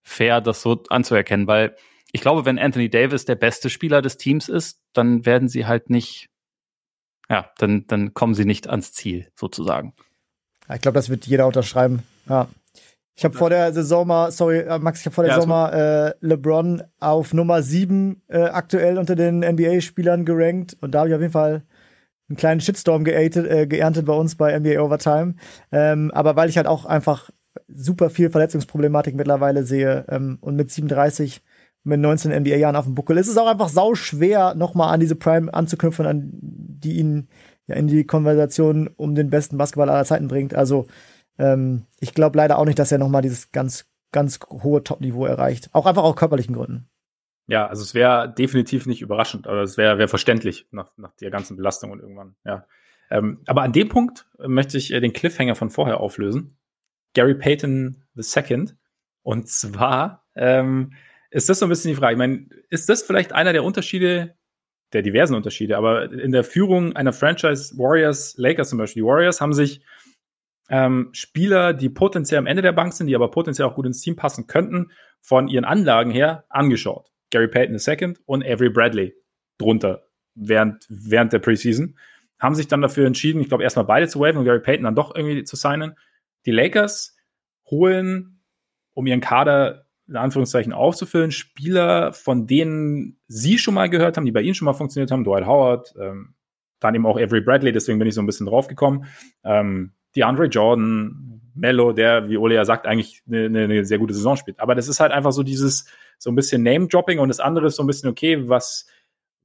fair, 0.03 0.41
das 0.41 0.63
so 0.63 0.83
anzuerkennen, 0.89 1.47
weil 1.47 1.77
ich 2.13 2.21
glaube, 2.21 2.45
wenn 2.45 2.59
Anthony 2.59 2.89
Davis 2.89 3.25
der 3.25 3.35
beste 3.35 3.69
Spieler 3.69 4.01
des 4.01 4.17
Teams 4.17 4.49
ist, 4.49 4.81
dann 4.95 5.27
werden 5.27 5.49
sie 5.49 5.67
halt 5.67 5.91
nicht, 5.91 6.31
ja, 7.29 7.51
dann, 7.59 7.87
dann 7.87 8.15
kommen 8.15 8.35
sie 8.35 8.47
nicht 8.47 8.69
ans 8.69 8.93
Ziel, 8.93 9.31
sozusagen. 9.37 9.95
Ich 10.73 10.81
glaube, 10.81 10.95
das 10.97 11.09
wird 11.09 11.27
jeder 11.27 11.47
unterschreiben. 11.47 12.03
Ja. 12.29 12.49
Ich 13.19 13.25
habe 13.25 13.37
vor 13.37 13.51
der 13.51 13.73
Saison 13.73 14.07
mal, 14.07 14.31
sorry, 14.31 14.61
äh, 14.61 14.79
Max, 14.79 15.01
ich 15.01 15.07
habe 15.07 15.15
vor 15.15 15.25
der 15.25 15.33
ja, 15.33 15.41
Saison 15.41 15.73
äh, 15.73 16.15
LeBron 16.21 16.85
auf 17.01 17.35
Nummer 17.35 17.63
7 17.63 18.23
äh, 18.29 18.43
aktuell 18.43 18.97
unter 18.97 19.17
den 19.17 19.41
NBA-Spielern 19.41 20.25
gerankt 20.25 20.77
und 20.81 20.95
da 20.95 21.01
habe 21.01 21.09
ich 21.09 21.15
auf 21.17 21.21
jeden 21.21 21.33
Fall 21.33 21.65
einen 22.29 22.37
kleinen 22.37 22.61
Shitstorm 22.61 23.03
geerntet, 23.03 23.51
äh, 23.51 23.67
geerntet 23.67 24.07
bei 24.07 24.13
uns 24.13 24.37
bei 24.37 24.57
NBA 24.57 24.81
Overtime. 24.81 25.35
Ähm, 25.73 26.13
aber 26.13 26.37
weil 26.37 26.49
ich 26.49 26.57
halt 26.57 26.69
auch 26.69 26.85
einfach 26.85 27.31
super 27.67 28.09
viel 28.09 28.31
Verletzungsproblematik 28.31 29.17
mittlerweile 29.17 29.65
sehe 29.65 30.05
ähm, 30.09 30.39
und 30.41 30.55
mit 30.55 30.71
37 30.71 31.43
mit 31.83 31.99
19 31.99 32.31
NBA-Jahren 32.31 32.77
auf 32.77 32.85
dem 32.85 32.95
Buckel 32.95 33.17
ist 33.17 33.27
es 33.27 33.37
auch 33.37 33.49
einfach 33.49 33.69
sau 33.69 33.97
schwer, 33.97 34.55
nochmal 34.55 34.95
an 34.95 35.01
diese 35.01 35.17
Prime 35.17 35.53
anzuknüpfen, 35.53 36.07
an 36.07 36.31
die 36.33 36.99
ihn 36.99 37.27
ja 37.67 37.75
in 37.75 37.89
die 37.89 38.05
Konversation 38.05 38.89
um 38.97 39.17
den 39.17 39.29
besten 39.29 39.59
Basketball 39.59 39.91
aller 39.91 40.05
Zeiten 40.05 40.29
bringt. 40.29 40.55
Also 40.55 40.87
ähm, 41.39 41.87
ich 42.01 42.15
glaube 42.15 42.37
leider 42.37 42.59
auch 42.59 42.65
nicht, 42.65 42.79
dass 42.79 42.93
er 42.93 42.99
nochmal 42.99 43.23
dieses 43.23 43.53
ganz, 43.53 43.87
ganz 44.13 44.41
hohe 44.49 44.83
Top-Niveau 44.83 45.27
erreicht. 45.27 45.71
Auch 45.73 45.87
einfach 45.87 46.03
aus 46.03 46.17
körperlichen 46.17 46.55
Gründen. 46.55 46.89
Ja, 47.47 47.67
also 47.67 47.83
es 47.83 47.95
wäre 47.95 48.33
definitiv 48.33 48.87
nicht 48.87 49.01
überraschend, 49.01 49.47
aber 49.47 49.63
es 49.63 49.79
wäre 49.79 49.99
wär 49.99 50.09
verständlich 50.09 50.67
nach, 50.71 50.91
nach 50.99 51.15
der 51.17 51.31
ganzen 51.31 51.57
Belastung 51.57 51.91
und 51.91 52.01
irgendwann, 52.01 52.37
ja. 52.45 52.67
Ähm, 53.11 53.41
aber 53.47 53.63
an 53.63 53.73
dem 53.73 53.89
Punkt 53.89 54.27
möchte 54.39 54.77
ich 54.77 54.93
äh, 54.93 55.01
den 55.01 55.15
Cliffhanger 55.15 55.55
von 55.55 55.71
vorher 55.71 56.01
auflösen. 56.01 56.59
Gary 57.15 57.35
Payton 57.35 58.05
II. 58.17 58.67
Und 59.23 59.49
zwar 59.49 60.27
ähm, 60.35 60.93
ist 61.31 61.49
das 61.49 61.59
so 61.59 61.67
ein 61.67 61.69
bisschen 61.71 61.91
die 61.91 61.95
Frage. 61.95 62.13
Ich 62.13 62.19
meine, 62.19 62.49
ist 62.69 62.89
das 62.89 63.03
vielleicht 63.03 63.33
einer 63.33 63.53
der 63.53 63.65
Unterschiede, 63.65 64.35
der 64.93 65.03
diversen 65.03 65.35
Unterschiede, 65.35 65.77
aber 65.77 66.11
in 66.13 66.33
der 66.33 66.45
Führung 66.45 66.97
einer 66.97 67.13
Franchise 67.13 67.77
Warriors, 67.77 68.35
Lakers 68.39 68.71
zum 68.71 68.79
Beispiel, 68.79 69.03
die 69.03 69.07
Warriors 69.07 69.41
haben 69.41 69.53
sich 69.53 69.83
ähm, 70.69 71.11
Spieler, 71.13 71.73
die 71.73 71.89
potenziell 71.89 72.39
am 72.39 72.47
Ende 72.47 72.63
der 72.63 72.73
Bank 72.73 72.93
sind, 72.93 73.07
die 73.07 73.15
aber 73.15 73.31
potenziell 73.31 73.67
auch 73.67 73.75
gut 73.75 73.87
ins 73.87 74.01
Team 74.01 74.17
passen 74.17 74.47
könnten, 74.47 74.91
von 75.21 75.49
ihren 75.49 75.65
Anlagen 75.65 76.11
her 76.11 76.45
angeschaut. 76.49 77.11
Gary 77.31 77.49
Payton 77.49 77.77
II 77.77 78.15
und 78.27 78.45
Avery 78.45 78.71
Bradley 78.71 79.15
drunter 79.59 80.05
während, 80.35 80.87
während 80.89 81.33
der 81.33 81.41
Preseason. 81.41 81.97
Haben 82.39 82.55
sich 82.55 82.69
dann 82.69 82.81
dafür 82.81 83.07
entschieden, 83.07 83.41
ich 83.41 83.49
glaube, 83.49 83.65
erstmal 83.65 83.85
beide 83.85 84.09
zu 84.09 84.21
waven 84.21 84.39
und 84.39 84.45
Gary 84.45 84.61
Payton 84.61 84.85
dann 84.85 84.95
doch 84.95 85.15
irgendwie 85.15 85.45
zu 85.45 85.57
signen. 85.57 85.95
Die 86.47 86.53
Lakers 86.53 87.17
holen, 87.67 88.41
um 88.93 89.07
ihren 89.07 89.21
Kader 89.21 89.87
in 90.07 90.17
Anführungszeichen 90.17 90.73
aufzufüllen, 90.73 91.33
Spieler, 91.33 92.13
von 92.13 92.47
denen 92.47 93.19
sie 93.27 93.59
schon 93.59 93.75
mal 93.75 93.91
gehört 93.91 94.17
haben, 94.17 94.25
die 94.25 94.33
bei 94.33 94.41
ihnen 94.41 94.55
schon 94.55 94.67
mal 94.67 94.73
funktioniert 94.73 95.11
haben, 95.11 95.25
Dwight 95.25 95.47
Howard, 95.47 95.95
ähm, 96.01 96.35
dann 96.81 96.95
eben 96.95 97.05
auch 97.05 97.19
Avery 97.19 97.41
Bradley, 97.41 97.73
deswegen 97.73 97.99
bin 97.99 98.09
ich 98.09 98.15
so 98.15 98.23
ein 98.23 98.27
bisschen 98.27 98.47
draufgekommen. 98.47 99.05
Ähm, 99.45 99.93
die 100.19 100.25
Andre 100.25 100.47
Jordan, 100.47 101.41
Mello, 101.55 101.93
der, 101.93 102.29
wie 102.29 102.37
Ole 102.37 102.57
ja 102.57 102.65
sagt, 102.65 102.87
eigentlich 102.87 103.23
eine, 103.29 103.47
eine, 103.47 103.85
sehr 103.85 103.99
gute 103.99 104.15
Saison 104.15 104.37
spielt. 104.37 104.59
Aber 104.59 104.75
das 104.75 104.89
ist 104.89 104.99
halt 104.99 105.13
einfach 105.13 105.31
so 105.31 105.45
dieses, 105.45 105.87
so 106.19 106.31
ein 106.31 106.35
bisschen 106.35 106.65
Name-Dropping 106.65 107.21
und 107.21 107.29
das 107.29 107.39
andere 107.39 107.69
ist 107.69 107.77
so 107.77 107.85
ein 107.85 107.87
bisschen, 107.87 108.11
okay, 108.11 108.49
was, 108.49 108.87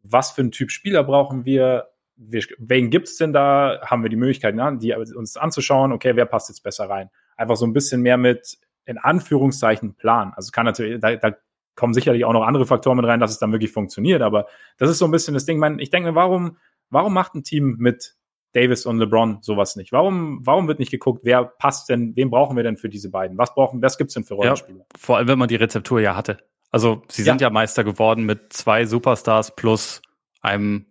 was 0.01 0.31
für 0.31 0.41
ein 0.41 0.51
Typ 0.51 0.71
Spieler 0.71 1.03
brauchen 1.03 1.45
wir? 1.45 1.89
wir 2.15 2.43
wen 2.57 2.89
gibt's 2.89 3.17
denn 3.17 3.33
da? 3.33 3.81
Haben 3.85 4.01
wir 4.01 4.09
die 4.09 4.15
Möglichkeit, 4.15 4.55
ne, 4.55 4.77
die 4.79 4.93
uns 4.95 5.37
anzuschauen? 5.37 5.91
Okay, 5.91 6.15
wer 6.15 6.25
passt 6.25 6.49
jetzt 6.49 6.63
besser 6.63 6.89
rein? 6.89 7.09
Einfach 7.37 7.55
so 7.55 7.67
ein 7.67 7.73
bisschen 7.73 8.01
mehr 8.01 8.17
mit, 8.17 8.57
in 8.85 8.97
Anführungszeichen, 8.97 9.93
Plan. 9.93 10.33
Also 10.35 10.51
kann 10.51 10.65
natürlich, 10.65 10.99
da, 10.99 11.15
da 11.15 11.35
kommen 11.75 11.93
sicherlich 11.93 12.25
auch 12.25 12.33
noch 12.33 12.47
andere 12.47 12.65
Faktoren 12.65 12.97
mit 12.97 13.05
rein, 13.05 13.19
dass 13.19 13.31
es 13.31 13.39
dann 13.39 13.51
wirklich 13.51 13.71
funktioniert. 13.71 14.23
Aber 14.23 14.47
das 14.77 14.89
ist 14.89 14.97
so 14.97 15.05
ein 15.05 15.11
bisschen 15.11 15.35
das 15.35 15.45
Ding. 15.45 15.57
Ich, 15.57 15.61
meine, 15.61 15.81
ich 15.81 15.91
denke 15.91 16.15
warum, 16.15 16.57
warum 16.89 17.13
macht 17.13 17.35
ein 17.35 17.43
Team 17.43 17.75
mit 17.77 18.15
Davis 18.53 18.85
und 18.85 18.99
LeBron 18.99 19.39
sowas 19.41 19.75
nicht? 19.75 19.91
Warum, 19.91 20.39
warum 20.45 20.67
wird 20.67 20.79
nicht 20.79 20.91
geguckt, 20.91 21.21
wer 21.23 21.43
passt 21.43 21.89
denn, 21.89 22.15
wen 22.15 22.29
brauchen 22.29 22.55
wir 22.55 22.63
denn 22.63 22.77
für 22.77 22.89
diese 22.89 23.09
beiden? 23.09 23.37
Was 23.37 23.53
brauchen, 23.53 23.81
was 23.81 23.97
gibt's 23.97 24.13
denn 24.13 24.23
für 24.23 24.35
Rollenspieler? 24.35 24.79
Ja, 24.79 24.85
vor 24.97 25.17
allem, 25.17 25.27
wenn 25.27 25.39
man 25.39 25.47
die 25.47 25.55
Rezeptur 25.55 25.99
ja 25.99 26.15
hatte. 26.15 26.37
Also, 26.71 27.03
sie 27.09 27.23
sind 27.23 27.41
ja, 27.41 27.47
ja 27.47 27.51
Meister 27.51 27.83
geworden 27.83 28.23
mit 28.23 28.53
zwei 28.53 28.85
Superstars 28.85 29.55
plus 29.55 30.01
einem 30.41 30.87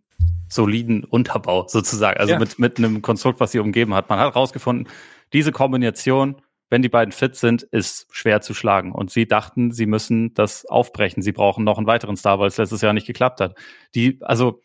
soliden 0.48 1.04
Unterbau 1.04 1.66
sozusagen. 1.66 2.18
Also 2.20 2.34
ja. 2.34 2.38
mit, 2.38 2.58
mit 2.58 2.78
einem 2.78 3.02
Konstrukt, 3.02 3.40
was 3.40 3.52
sie 3.52 3.58
umgeben 3.58 3.94
hat. 3.94 4.08
Man 4.08 4.18
hat 4.18 4.34
herausgefunden, 4.34 4.88
diese 5.32 5.50
Kombination, 5.50 6.36
wenn 6.68 6.82
die 6.82 6.88
beiden 6.88 7.12
fit 7.12 7.36
sind, 7.36 7.62
ist 7.62 8.06
schwer 8.12 8.42
zu 8.42 8.54
schlagen. 8.54 8.92
Und 8.92 9.10
sie 9.10 9.26
dachten, 9.26 9.72
sie 9.72 9.86
müssen 9.86 10.34
das 10.34 10.66
aufbrechen. 10.66 11.22
Sie 11.22 11.32
brauchen 11.32 11.64
noch 11.64 11.78
einen 11.78 11.86
weiteren 11.86 12.16
Star, 12.16 12.38
weil 12.38 12.48
es 12.48 12.58
letztes 12.58 12.82
Jahr 12.82 12.92
nicht 12.92 13.06
geklappt 13.06 13.40
hat. 13.40 13.56
Die, 13.94 14.18
also, 14.22 14.60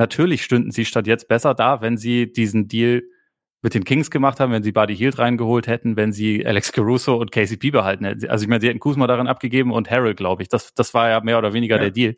Natürlich 0.00 0.44
stünden 0.44 0.70
sie 0.70 0.86
statt 0.86 1.06
jetzt 1.06 1.28
besser 1.28 1.52
da, 1.52 1.82
wenn 1.82 1.98
sie 1.98 2.32
diesen 2.32 2.68
Deal 2.68 3.02
mit 3.60 3.74
den 3.74 3.84
Kings 3.84 4.10
gemacht 4.10 4.40
haben, 4.40 4.50
wenn 4.50 4.62
sie 4.62 4.72
Buddy 4.72 4.96
Hield 4.96 5.18
reingeholt 5.18 5.66
hätten, 5.66 5.94
wenn 5.94 6.10
sie 6.10 6.46
Alex 6.46 6.72
Caruso 6.72 7.16
und 7.16 7.30
KCP 7.30 7.70
behalten 7.70 8.06
hätten. 8.06 8.26
Also 8.30 8.42
ich 8.42 8.48
meine, 8.48 8.62
sie 8.62 8.68
hätten 8.68 8.80
Kuzma 8.80 9.06
darin 9.06 9.26
abgegeben 9.26 9.72
und 9.72 9.90
Harold, 9.90 10.16
glaube 10.16 10.42
ich. 10.42 10.48
Das, 10.48 10.72
das 10.72 10.94
war 10.94 11.10
ja 11.10 11.20
mehr 11.20 11.36
oder 11.36 11.52
weniger 11.52 11.76
ja. 11.76 11.82
der 11.82 11.90
Deal. 11.90 12.16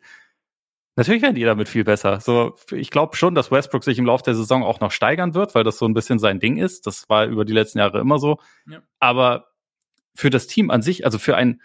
Natürlich 0.95 1.21
werden 1.21 1.35
die 1.35 1.43
damit 1.43 1.67
viel 1.67 1.83
besser. 1.83 2.21
So, 2.21 2.55
ich 2.71 2.89
glaube 2.89 3.17
schon, 3.17 3.35
dass 3.35 3.51
Westbrook 3.51 3.83
sich 3.83 3.99
im 3.99 4.05
Laufe 4.05 4.23
der 4.23 4.35
Saison 4.35 4.63
auch 4.63 4.79
noch 4.79 4.91
steigern 4.91 5.33
wird, 5.33 5.53
weil 5.53 5.65
das 5.65 5.77
so 5.77 5.85
ein 5.85 5.93
bisschen 5.93 6.19
sein 6.19 6.39
Ding 6.39 6.55
ist. 6.55 6.87
Das 6.87 7.09
war 7.09 7.25
über 7.25 7.43
die 7.43 7.51
letzten 7.51 7.79
Jahre 7.79 7.99
immer 7.99 8.17
so. 8.17 8.39
Ja. 8.65 8.81
Aber 9.01 9.49
für 10.15 10.29
das 10.29 10.47
Team 10.47 10.71
an 10.71 10.81
sich, 10.81 11.03
also 11.03 11.19
für 11.19 11.35
ein 11.35 11.59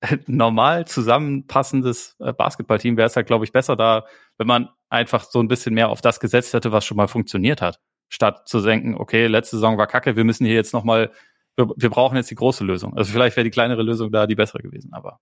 normal 0.26 0.86
zusammenpassendes 0.86 2.16
äh, 2.18 2.32
Basketballteam 2.32 2.96
wäre 2.96 3.08
es 3.08 3.16
halt, 3.16 3.26
glaube 3.26 3.44
ich, 3.44 3.52
besser 3.52 3.76
da, 3.76 4.06
wenn 4.38 4.46
man 4.46 4.70
einfach 4.90 5.24
so 5.24 5.40
ein 5.40 5.48
bisschen 5.48 5.74
mehr 5.74 5.88
auf 5.88 6.00
das 6.00 6.20
gesetzt 6.20 6.52
hätte, 6.52 6.72
was 6.72 6.84
schon 6.84 6.96
mal 6.96 7.08
funktioniert 7.08 7.62
hat. 7.62 7.80
Statt 8.08 8.48
zu 8.48 8.60
denken, 8.60 8.96
okay, 8.96 9.26
letzte 9.28 9.56
Saison 9.56 9.78
war 9.78 9.86
kacke, 9.86 10.16
wir 10.16 10.24
müssen 10.24 10.44
hier 10.44 10.56
jetzt 10.56 10.74
nochmal, 10.74 11.10
wir, 11.56 11.70
wir 11.76 11.90
brauchen 11.90 12.16
jetzt 12.16 12.30
die 12.30 12.34
große 12.34 12.64
Lösung. 12.64 12.96
Also 12.96 13.12
vielleicht 13.12 13.36
wäre 13.36 13.44
die 13.44 13.50
kleinere 13.50 13.82
Lösung 13.82 14.10
da 14.10 14.26
die 14.26 14.34
bessere 14.34 14.62
gewesen, 14.62 14.92
aber 14.92 15.20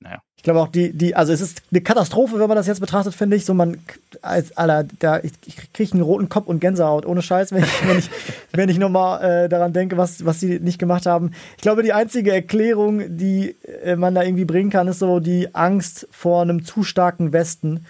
naja. 0.00 0.18
Ich 0.36 0.42
glaube 0.42 0.60
auch 0.60 0.68
die, 0.68 0.92
die, 0.92 1.14
also 1.14 1.32
es 1.32 1.40
ist 1.40 1.62
eine 1.70 1.80
Katastrophe, 1.80 2.38
wenn 2.38 2.48
man 2.48 2.56
das 2.56 2.66
jetzt 2.66 2.80
betrachtet, 2.80 3.14
finde 3.14 3.36
ich. 3.36 3.46
So 3.46 3.54
man, 3.54 3.78
als 4.20 4.54
aller, 4.56 4.84
da, 4.98 5.20
ich, 5.20 5.32
ich 5.46 5.72
kriege 5.72 5.92
einen 5.92 6.02
roten 6.02 6.28
Kopf 6.28 6.46
und 6.46 6.60
Gänsehaut, 6.60 7.06
ohne 7.06 7.22
Scheiß, 7.22 7.52
wenn 7.52 7.62
ich, 7.62 7.88
wenn 7.88 7.98
ich, 7.98 8.10
wenn 8.52 8.68
ich 8.68 8.78
nochmal 8.78 9.44
äh, 9.44 9.48
daran 9.48 9.72
denke, 9.72 9.96
was, 9.96 10.26
was 10.26 10.40
sie 10.40 10.58
nicht 10.60 10.78
gemacht 10.78 11.06
haben. 11.06 11.30
Ich 11.56 11.62
glaube, 11.62 11.82
die 11.82 11.94
einzige 11.94 12.32
Erklärung, 12.32 13.16
die 13.16 13.56
äh, 13.82 13.96
man 13.96 14.14
da 14.14 14.22
irgendwie 14.22 14.44
bringen 14.44 14.70
kann, 14.70 14.88
ist 14.88 14.98
so 14.98 15.20
die 15.20 15.54
Angst 15.54 16.06
vor 16.10 16.42
einem 16.42 16.64
zu 16.64 16.82
starken 16.82 17.32
Westen 17.32 17.86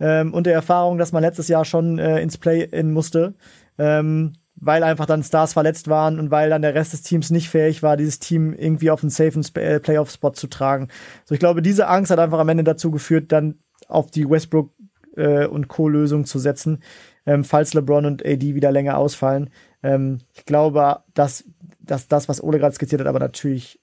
ähm, 0.00 0.34
und 0.34 0.46
der 0.46 0.54
Erfahrung, 0.54 0.98
dass 0.98 1.12
man 1.12 1.22
letztes 1.22 1.48
Jahr 1.48 1.64
schon 1.64 1.98
äh, 1.98 2.20
ins 2.20 2.38
Play-In 2.38 2.92
musste. 2.92 3.34
Ähm, 3.78 4.32
weil 4.60 4.82
einfach 4.82 5.06
dann 5.06 5.22
Stars 5.22 5.52
verletzt 5.52 5.88
waren 5.88 6.18
und 6.18 6.30
weil 6.30 6.50
dann 6.50 6.62
der 6.62 6.74
Rest 6.74 6.92
des 6.92 7.02
Teams 7.02 7.30
nicht 7.30 7.48
fähig 7.48 7.82
war, 7.82 7.96
dieses 7.96 8.18
Team 8.18 8.52
irgendwie 8.52 8.90
auf 8.90 9.02
einen 9.02 9.10
safen 9.10 9.44
äh, 9.54 9.80
Playoff-Spot 9.80 10.32
zu 10.32 10.48
tragen. 10.48 10.88
So, 11.24 11.34
ich 11.34 11.38
glaube, 11.38 11.62
diese 11.62 11.86
Angst 11.86 12.10
hat 12.10 12.18
einfach 12.18 12.38
am 12.38 12.48
Ende 12.48 12.64
dazu 12.64 12.90
geführt, 12.90 13.30
dann 13.32 13.58
auf 13.86 14.10
die 14.10 14.28
Westbrook 14.28 14.72
äh, 15.16 15.46
und 15.46 15.68
Co-Lösung 15.68 16.24
zu 16.24 16.38
setzen, 16.38 16.82
ähm, 17.26 17.44
falls 17.44 17.74
LeBron 17.74 18.06
und 18.06 18.24
AD 18.24 18.54
wieder 18.54 18.72
länger 18.72 18.98
ausfallen. 18.98 19.50
Ähm, 19.82 20.18
ich 20.34 20.44
glaube, 20.44 21.02
dass, 21.14 21.44
dass 21.80 22.08
das, 22.08 22.28
was 22.28 22.42
Ole 22.42 22.58
gerade 22.58 22.74
skizziert 22.74 23.00
hat, 23.00 23.08
aber 23.08 23.20
natürlich 23.20 23.80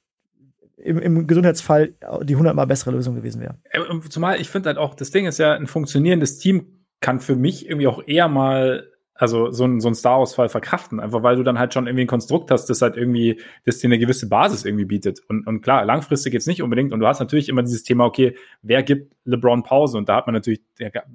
im, 0.86 1.00
im 1.00 1.28
Gesundheitsfall 1.28 1.94
die 2.24 2.36
hundertmal 2.36 2.68
bessere 2.68 2.92
Lösung 2.92 3.16
gewesen 3.16 3.42
wäre. 3.42 3.56
Äh, 3.72 3.82
zumal 4.10 4.40
ich 4.40 4.50
finde 4.50 4.70
halt 4.70 4.78
auch, 4.78 4.96
das 4.96 5.12
Ding 5.12 5.26
ist 5.26 5.40
ja, 5.40 5.54
ein 5.54 5.68
funktionierendes 5.68 6.38
Team 6.38 6.68
kann 7.02 7.20
für 7.20 7.36
mich 7.36 7.68
irgendwie 7.68 7.88
auch 7.88 8.02
eher 8.06 8.28
mal 8.28 8.88
also 9.18 9.50
so 9.50 9.64
ein, 9.64 9.80
so 9.80 9.88
ein 9.88 9.96
Star-Ausfall 9.96 10.50
verkraften, 10.50 11.00
einfach 11.00 11.24
weil 11.24 11.38
du 11.38 11.44
dann 11.44 11.58
halt 11.58 11.74
schon 11.74 11.88
irgendwie 11.88 12.04
ein 12.04 12.08
Konstrukt 12.08 12.52
hast, 12.52 12.66
das 12.66 12.82
halt 12.82 12.98
irgendwie, 12.98 13.40
das 13.64 13.78
dir 13.78 13.88
eine 13.88 13.98
gewisse 13.98 14.28
Basis 14.28 14.66
irgendwie 14.66 14.84
bietet. 14.84 15.22
Und, 15.30 15.48
und 15.48 15.62
klar, 15.62 15.86
langfristig 15.86 16.34
jetzt 16.34 16.48
nicht 16.48 16.62
unbedingt. 16.62 16.92
Und 16.92 17.00
du 17.00 17.08
hast 17.08 17.22
natürlich 17.22 17.48
immer 17.48 17.64
dieses 17.64 17.84
Thema, 17.84 18.04
okay, 18.04 18.36
wer 18.62 18.84
gibt 18.84 19.16
LeBron 19.24 19.64
Pause? 19.64 19.98
Und 19.98 20.10
da 20.10 20.18
hat 20.18 20.28
man 20.28 20.34
natürlich, 20.34 20.62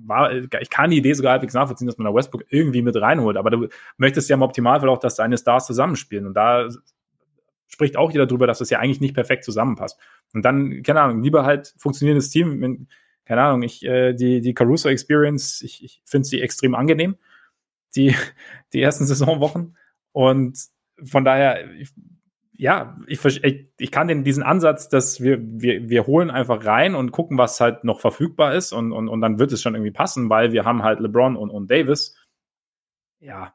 war, 0.07 0.33
ich 0.33 0.71
kann 0.71 0.91
die 0.91 0.97
Idee 0.97 1.13
sogar 1.13 1.33
halbwegs 1.33 1.53
nachvollziehen, 1.53 1.87
dass 1.87 1.99
man 1.99 2.07
da 2.07 2.15
Westbrook 2.15 2.45
irgendwie 2.49 2.81
mit 2.81 2.97
reinholt. 2.97 3.37
Aber 3.37 3.51
du 3.51 3.69
möchtest 3.99 4.31
ja 4.31 4.37
im 4.37 4.43
Optimalfall 4.43 4.89
auch, 4.89 4.99
dass 4.99 5.17
deine 5.17 5.37
Stars 5.37 5.67
zusammenspielen. 5.67 6.27
Und 6.27 6.35
da 6.35 6.69
spricht 7.71 7.97
auch 7.97 8.13
jeder 8.13 8.27
drüber, 8.27 8.47
dass 8.47 8.59
das 8.59 8.69
ja 8.69 8.79
eigentlich 8.79 9.01
nicht 9.01 9.15
perfekt 9.15 9.45
zusammenpasst. 9.45 9.99
Und 10.35 10.45
dann, 10.45 10.83
keine 10.83 11.01
Ahnung, 11.01 11.23
lieber 11.23 11.45
halt 11.45 11.75
funktionierendes 11.79 12.29
Team. 12.29 12.87
Keine 13.25 13.43
Ahnung, 13.43 13.63
ich, 13.63 13.83
äh, 13.85 14.13
die, 14.13 14.43
die 14.43 14.55
Caruso 14.55 14.89
Experience, 14.89 15.63
ich, 15.63 15.83
ich 15.83 16.03
finde 16.05 16.29
sie 16.29 16.43
extrem 16.43 16.75
angenehm 16.75 17.17
die, 17.97 18.15
die 18.73 18.83
ersten 18.83 19.07
Saisonwochen. 19.07 19.77
Und 20.13 20.59
von 21.05 21.25
daher, 21.25 21.69
ja, 22.53 22.99
ich, 23.07 23.25
ich, 23.25 23.69
ich 23.79 23.91
kann 23.91 24.09
den, 24.09 24.25
diesen 24.25 24.43
Ansatz, 24.43 24.89
dass 24.89 25.21
wir, 25.21 25.39
wir, 25.41 25.89
wir 25.89 26.07
holen 26.07 26.31
einfach 26.31 26.65
rein 26.65 26.95
und 26.95 27.13
gucken, 27.13 27.39
was 27.39 27.61
halt 27.61 27.85
noch 27.85 28.01
verfügbar 28.01 28.55
ist 28.55 28.73
und, 28.73 28.93
und, 28.93 29.09
und 29.09 29.21
dann 29.21 29.39
wird 29.39 29.53
es 29.53 29.63
schon 29.63 29.75
irgendwie 29.75 29.93
passen, 29.93 30.29
weil 30.29 30.53
wir 30.53 30.65
haben 30.65 30.83
halt 30.83 31.01
LeBron 31.01 31.37
und, 31.37 31.51
und 31.51 31.71
Davis. 31.71 32.17
Ja, 33.19 33.55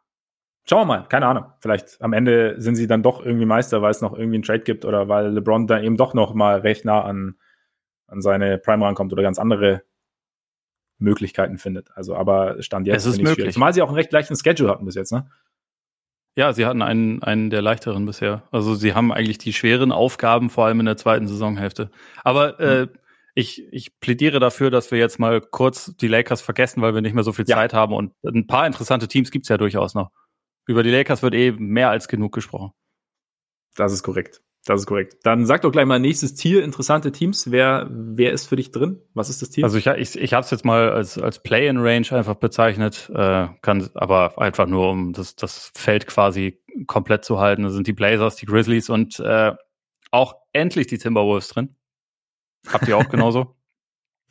schauen 0.68 0.82
wir 0.82 0.86
mal, 0.86 1.08
keine 1.08 1.28
Ahnung. 1.28 1.46
Vielleicht 1.60 2.02
am 2.02 2.14
Ende 2.14 2.56
sind 2.60 2.76
sie 2.76 2.88
dann 2.88 3.04
doch 3.04 3.24
irgendwie 3.24 3.46
Meister, 3.46 3.82
weil 3.82 3.92
es 3.92 4.02
noch 4.02 4.14
irgendwie 4.14 4.36
einen 4.36 4.44
Trade 4.44 4.64
gibt 4.64 4.86
oder 4.86 5.08
weil 5.08 5.32
LeBron 5.32 5.68
dann 5.68 5.84
eben 5.84 5.98
doch 5.98 6.14
noch 6.14 6.34
mal 6.34 6.60
recht 6.60 6.86
nah 6.86 7.04
an, 7.04 7.36
an 8.08 8.22
seine 8.22 8.58
Prime 8.58 8.86
rankommt 8.86 9.14
oder 9.14 9.24
ganz 9.24 9.40
andere 9.40 9.84
Möglichkeiten 10.98 11.58
findet. 11.58 11.90
Also, 11.96 12.16
aber 12.16 12.62
Stand 12.62 12.88
jetzt 12.88 13.06
es 13.06 13.16
ist 13.16 13.22
möglich. 13.22 13.54
Zumal 13.54 13.74
sie 13.74 13.82
auch 13.82 13.90
einen 13.90 13.98
recht 13.98 14.12
leichten 14.12 14.36
Schedule 14.36 14.70
hatten 14.70 14.86
bis 14.86 14.96
jetzt, 14.96 15.12
ne? 15.12 15.30
Ja, 16.38 16.52
sie 16.52 16.66
hatten 16.66 16.82
einen, 16.82 17.24
einen 17.24 17.50
der 17.50 17.62
leichteren 17.62 18.06
bisher. 18.06 18.44
Also 18.52 18.76
sie 18.76 18.94
haben 18.94 19.14
eigentlich 19.14 19.38
die 19.38 19.54
schweren 19.54 19.94
Aufgaben, 19.94 20.50
vor 20.50 20.66
allem 20.66 20.82
in 20.82 20.86
der 20.86 20.98
zweiten 20.98 21.30
Saisonhälfte. 21.30 21.92
Aber 22.26 22.60
äh, 22.60 22.86
mhm. 22.86 22.90
ich, 23.36 23.64
ich 23.72 24.00
plädiere 24.02 24.42
dafür, 24.42 24.70
dass 24.70 24.92
wir 24.92 25.00
jetzt 25.00 25.18
mal 25.18 25.40
kurz 25.40 25.96
die 25.96 26.10
Lakers 26.10 26.42
vergessen, 26.42 26.82
weil 26.82 26.94
wir 26.94 27.02
nicht 27.02 27.14
mehr 27.14 27.24
so 27.24 27.32
viel 27.32 27.46
ja. 27.48 27.56
Zeit 27.56 27.74
haben. 27.74 27.94
Und 27.94 28.12
ein 28.26 28.48
paar 28.48 28.68
interessante 28.68 29.08
Teams 29.08 29.32
gibt's 29.32 29.48
ja 29.48 29.58
durchaus 29.58 29.94
noch. 29.94 30.12
Über 30.68 30.84
die 30.84 30.90
Lakers 30.90 31.22
wird 31.22 31.36
eh 31.36 31.52
mehr 31.52 31.90
als 31.90 32.08
genug 32.08 32.34
gesprochen. 32.34 32.72
Das 33.76 33.94
ist 33.94 34.04
korrekt. 34.04 34.42
Das 34.66 34.82
ist 34.82 34.88
korrekt. 34.88 35.18
Dann 35.24 35.46
sag 35.46 35.62
doch 35.62 35.72
gleich 35.72 35.86
mal 35.86 36.00
nächstes 36.00 36.34
Tier, 36.34 36.64
interessante 36.64 37.12
Teams. 37.12 37.52
Wer, 37.52 37.88
wer 37.92 38.32
ist 38.32 38.48
für 38.48 38.56
dich 38.56 38.72
drin? 38.72 39.00
Was 39.14 39.30
ist 39.30 39.44
das 39.44 39.52
Tier? 39.52 39.64
Also 39.64 39.78
ich, 39.78 39.86
ich, 39.86 40.18
ich 40.18 40.34
habe 40.34 40.44
es 40.44 40.50
jetzt 40.50 40.66
mal 40.66 40.90
als, 40.90 41.20
als 41.20 41.44
Play-in-Range 41.44 42.12
einfach 42.12 42.36
bezeichnet, 42.36 43.12
äh, 43.14 43.48
kann 43.62 43.90
aber 43.94 44.42
einfach 44.42 44.66
nur, 44.66 44.90
um 44.90 45.14
das, 45.14 45.36
das 45.36 45.72
Feld 45.76 46.08
quasi 46.08 46.64
komplett 46.88 47.24
zu 47.26 47.40
halten. 47.40 47.62
Da 47.62 47.70
sind 47.70 47.86
die 47.86 47.94
Blazers, 47.94 48.38
die 48.38 48.48
Grizzlies 48.48 48.90
und 48.90 49.20
äh, 49.20 49.54
auch 50.10 50.36
endlich 50.52 50.88
die 50.88 50.98
Timberwolves 50.98 51.50
drin. 51.50 51.76
Habt 52.68 52.88
ihr 52.88 52.98
auch 52.98 53.10
genauso? 53.10 53.56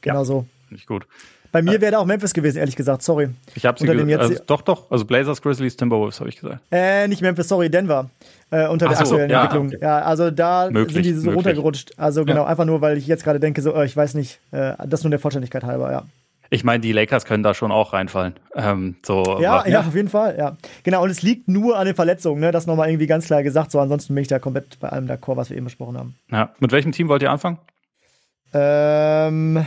genau 0.00 0.18
ja. 0.18 0.24
so. 0.24 0.46
Nicht 0.70 0.86
gut. 0.86 1.06
Bei 1.54 1.62
mir 1.62 1.80
wäre 1.80 1.92
da 1.92 1.98
auch 1.98 2.04
Memphis 2.04 2.34
gewesen, 2.34 2.58
ehrlich 2.58 2.74
gesagt. 2.74 3.04
Sorry. 3.04 3.28
Ich 3.54 3.64
habe 3.64 3.78
sie 3.78 3.86
gesagt. 3.86 4.20
Also, 4.20 4.42
doch, 4.44 4.60
doch. 4.62 4.90
Also 4.90 5.04
Blazers, 5.04 5.40
Grizzlies, 5.40 5.76
Timberwolves, 5.76 6.18
habe 6.18 6.28
ich 6.28 6.40
gesagt. 6.40 6.58
Äh, 6.72 7.06
nicht 7.06 7.22
Memphis, 7.22 7.46
sorry, 7.46 7.70
Denver. 7.70 8.10
Äh, 8.50 8.66
unter 8.66 8.86
Ach 8.86 8.96
der 8.96 9.06
so, 9.06 9.14
aktuellen 9.14 9.30
ja, 9.30 9.44
Entwicklung. 9.44 9.68
Okay. 9.68 9.78
Ja, 9.80 10.00
also 10.00 10.32
da 10.32 10.68
möglich, 10.68 10.94
sind 10.94 11.06
die 11.06 11.12
so 11.12 11.18
möglich. 11.18 11.36
runtergerutscht. 11.36 11.92
Also 11.96 12.24
genau, 12.24 12.42
ja. 12.42 12.46
einfach 12.48 12.64
nur, 12.64 12.80
weil 12.80 12.98
ich 12.98 13.06
jetzt 13.06 13.22
gerade 13.22 13.38
denke, 13.38 13.62
so, 13.62 13.72
äh, 13.72 13.86
ich 13.86 13.96
weiß 13.96 14.14
nicht, 14.14 14.40
äh, 14.50 14.72
das 14.84 15.04
nur 15.04 15.10
der 15.10 15.20
Vollständigkeit 15.20 15.62
halber, 15.62 15.92
ja. 15.92 16.02
Ich 16.50 16.64
meine, 16.64 16.80
die 16.80 16.90
Lakers 16.90 17.24
können 17.24 17.44
da 17.44 17.54
schon 17.54 17.70
auch 17.70 17.92
reinfallen. 17.92 18.34
Ähm, 18.56 18.96
so, 19.06 19.38
ja, 19.40 19.60
aber, 19.60 19.68
ja, 19.68 19.78
auf 19.78 19.94
jeden 19.94 20.08
Fall, 20.08 20.36
ja. 20.36 20.56
Genau, 20.82 21.04
und 21.04 21.10
es 21.10 21.22
liegt 21.22 21.46
nur 21.46 21.78
an 21.78 21.86
den 21.86 21.94
Verletzungen, 21.94 22.40
ne? 22.40 22.50
Das 22.50 22.66
nochmal 22.66 22.88
irgendwie 22.88 23.06
ganz 23.06 23.26
klar 23.26 23.44
gesagt. 23.44 23.70
So, 23.70 23.78
ansonsten 23.78 24.12
bin 24.12 24.22
ich 24.22 24.28
da 24.28 24.40
komplett 24.40 24.80
bei 24.80 24.88
allem 24.88 25.06
d'accord, 25.06 25.36
was 25.36 25.50
wir 25.50 25.56
eben 25.56 25.66
besprochen 25.66 25.96
haben. 25.96 26.16
Ja. 26.32 26.50
Mit 26.58 26.72
welchem 26.72 26.90
Team 26.90 27.08
wollt 27.08 27.22
ihr 27.22 27.30
anfangen? 27.30 27.58
Ähm, 28.56 29.64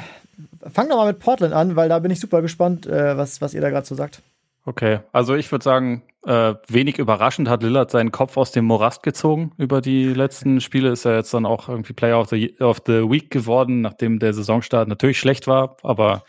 fang 0.71 0.89
doch 0.89 0.97
mal 0.97 1.07
mit 1.07 1.19
Portland 1.19 1.53
an, 1.53 1.75
weil 1.75 1.89
da 1.89 1.99
bin 1.99 2.11
ich 2.11 2.19
super 2.19 2.41
gespannt, 2.41 2.85
äh, 2.85 3.17
was, 3.17 3.41
was 3.41 3.53
ihr 3.53 3.61
da 3.61 3.69
gerade 3.69 3.85
so 3.85 3.95
sagt. 3.95 4.21
Okay, 4.65 4.99
also 5.13 5.35
ich 5.35 5.49
würde 5.51 5.63
sagen, 5.63 6.03
äh, 6.25 6.55
wenig 6.67 6.99
überraschend 6.99 7.47
hat 7.47 7.63
Lillard 7.63 7.89
seinen 7.89 8.11
Kopf 8.11 8.35
aus 8.35 8.51
dem 8.51 8.65
Morast 8.65 9.01
gezogen. 9.01 9.53
Über 9.57 9.79
die 9.79 10.07
letzten 10.07 10.59
Spiele 10.59 10.89
ist 10.89 11.05
er 11.05 11.15
jetzt 11.15 11.33
dann 11.33 11.45
auch 11.45 11.69
irgendwie 11.69 11.93
Player 11.93 12.19
of 12.19 12.27
the, 12.27 12.59
of 12.59 12.81
the 12.85 13.09
Week 13.09 13.31
geworden, 13.31 13.79
nachdem 13.79 14.19
der 14.19 14.33
Saisonstart 14.33 14.89
natürlich 14.89 15.19
schlecht 15.19 15.47
war. 15.47 15.77
Aber 15.83 16.23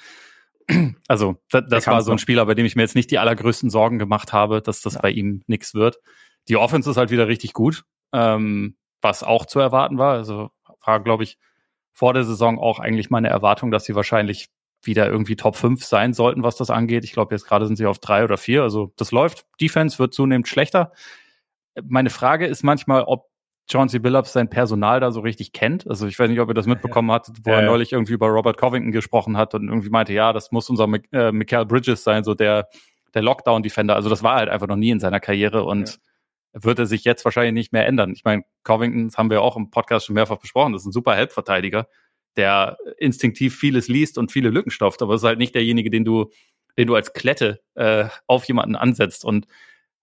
also 1.08 1.36
das, 1.50 1.64
das 1.68 1.86
war 1.88 2.02
so 2.02 2.12
ein 2.12 2.18
Spieler, 2.18 2.46
bei 2.46 2.54
dem 2.54 2.64
ich 2.64 2.76
mir 2.76 2.82
jetzt 2.82 2.94
nicht 2.94 3.10
die 3.10 3.18
allergrößten 3.18 3.70
Sorgen 3.70 3.98
gemacht 3.98 4.32
habe, 4.32 4.62
dass 4.62 4.82
das 4.82 4.94
ja. 4.94 5.00
bei 5.00 5.10
ihm 5.10 5.42
nichts 5.48 5.74
wird. 5.74 5.98
Die 6.48 6.56
Offense 6.56 6.88
ist 6.88 6.96
halt 6.96 7.10
wieder 7.10 7.26
richtig 7.26 7.52
gut, 7.52 7.82
ähm, 8.12 8.76
was 9.02 9.24
auch 9.24 9.46
zu 9.46 9.58
erwarten 9.58 9.98
war. 9.98 10.14
Also 10.14 10.50
war, 10.84 11.00
glaube 11.00 11.24
ich, 11.24 11.38
vor 11.98 12.14
der 12.14 12.22
Saison 12.22 12.60
auch 12.60 12.78
eigentlich 12.78 13.10
meine 13.10 13.26
Erwartung, 13.26 13.72
dass 13.72 13.84
sie 13.84 13.96
wahrscheinlich 13.96 14.50
wieder 14.84 15.08
irgendwie 15.08 15.34
Top 15.34 15.56
5 15.56 15.84
sein 15.84 16.14
sollten, 16.14 16.44
was 16.44 16.54
das 16.54 16.70
angeht. 16.70 17.02
Ich 17.02 17.12
glaube, 17.12 17.34
jetzt 17.34 17.44
gerade 17.44 17.66
sind 17.66 17.74
sie 17.74 17.86
auf 17.86 17.98
drei 17.98 18.22
oder 18.22 18.36
vier. 18.36 18.62
Also 18.62 18.92
das 18.94 19.10
läuft. 19.10 19.46
Defense 19.60 19.98
wird 19.98 20.14
zunehmend 20.14 20.46
schlechter. 20.46 20.92
Meine 21.82 22.10
Frage 22.10 22.46
ist 22.46 22.62
manchmal, 22.62 23.02
ob 23.02 23.26
Chauncey 23.68 23.98
Billups 23.98 24.32
sein 24.32 24.48
Personal 24.48 25.00
da 25.00 25.10
so 25.10 25.18
richtig 25.18 25.52
kennt. 25.52 25.88
Also 25.88 26.06
ich 26.06 26.16
weiß 26.16 26.30
nicht, 26.30 26.38
ob 26.38 26.48
ihr 26.48 26.54
das 26.54 26.68
mitbekommen 26.68 27.10
hattet, 27.10 27.38
wo 27.42 27.50
ja, 27.50 27.56
er 27.56 27.62
neulich 27.66 27.92
irgendwie 27.92 28.12
über 28.12 28.28
Robert 28.28 28.58
Covington 28.58 28.92
gesprochen 28.92 29.36
hat 29.36 29.56
und 29.56 29.66
irgendwie 29.66 29.90
meinte, 29.90 30.12
ja, 30.12 30.32
das 30.32 30.52
muss 30.52 30.70
unser 30.70 30.86
äh, 31.10 31.32
Michael 31.32 31.66
Bridges 31.66 32.04
sein, 32.04 32.22
so 32.22 32.34
der, 32.34 32.68
der 33.12 33.22
Lockdown-Defender. 33.22 33.96
Also 33.96 34.08
das 34.08 34.22
war 34.22 34.36
halt 34.36 34.50
einfach 34.50 34.68
noch 34.68 34.76
nie 34.76 34.90
in 34.90 35.00
seiner 35.00 35.18
Karriere 35.18 35.64
und 35.64 35.88
ja. 35.88 35.96
Wird 36.52 36.78
er 36.78 36.86
sich 36.86 37.04
jetzt 37.04 37.24
wahrscheinlich 37.24 37.54
nicht 37.54 37.72
mehr 37.72 37.86
ändern. 37.86 38.12
Ich 38.12 38.24
meine, 38.24 38.44
Covington, 38.64 39.08
das 39.08 39.18
haben 39.18 39.30
wir 39.30 39.42
auch 39.42 39.56
im 39.56 39.70
Podcast 39.70 40.06
schon 40.06 40.14
mehrfach 40.14 40.38
besprochen, 40.38 40.72
das 40.72 40.82
ist 40.82 40.86
ein 40.86 40.92
super 40.92 41.14
Helpverteidiger 41.14 41.88
der 42.38 42.78
instinktiv 42.98 43.56
vieles 43.56 43.88
liest 43.88 44.16
und 44.16 44.32
viele 44.32 44.50
Lücken 44.50 44.70
stopft, 44.70 45.02
aber 45.02 45.14
es 45.14 45.22
ist 45.22 45.26
halt 45.26 45.40
nicht 45.40 45.56
derjenige, 45.56 45.90
den 45.90 46.04
du, 46.04 46.30
den 46.78 46.86
du 46.86 46.94
als 46.94 47.12
Klette 47.12 47.60
äh, 47.74 48.06
auf 48.26 48.44
jemanden 48.44 48.76
ansetzt 48.76 49.24
und 49.24 49.46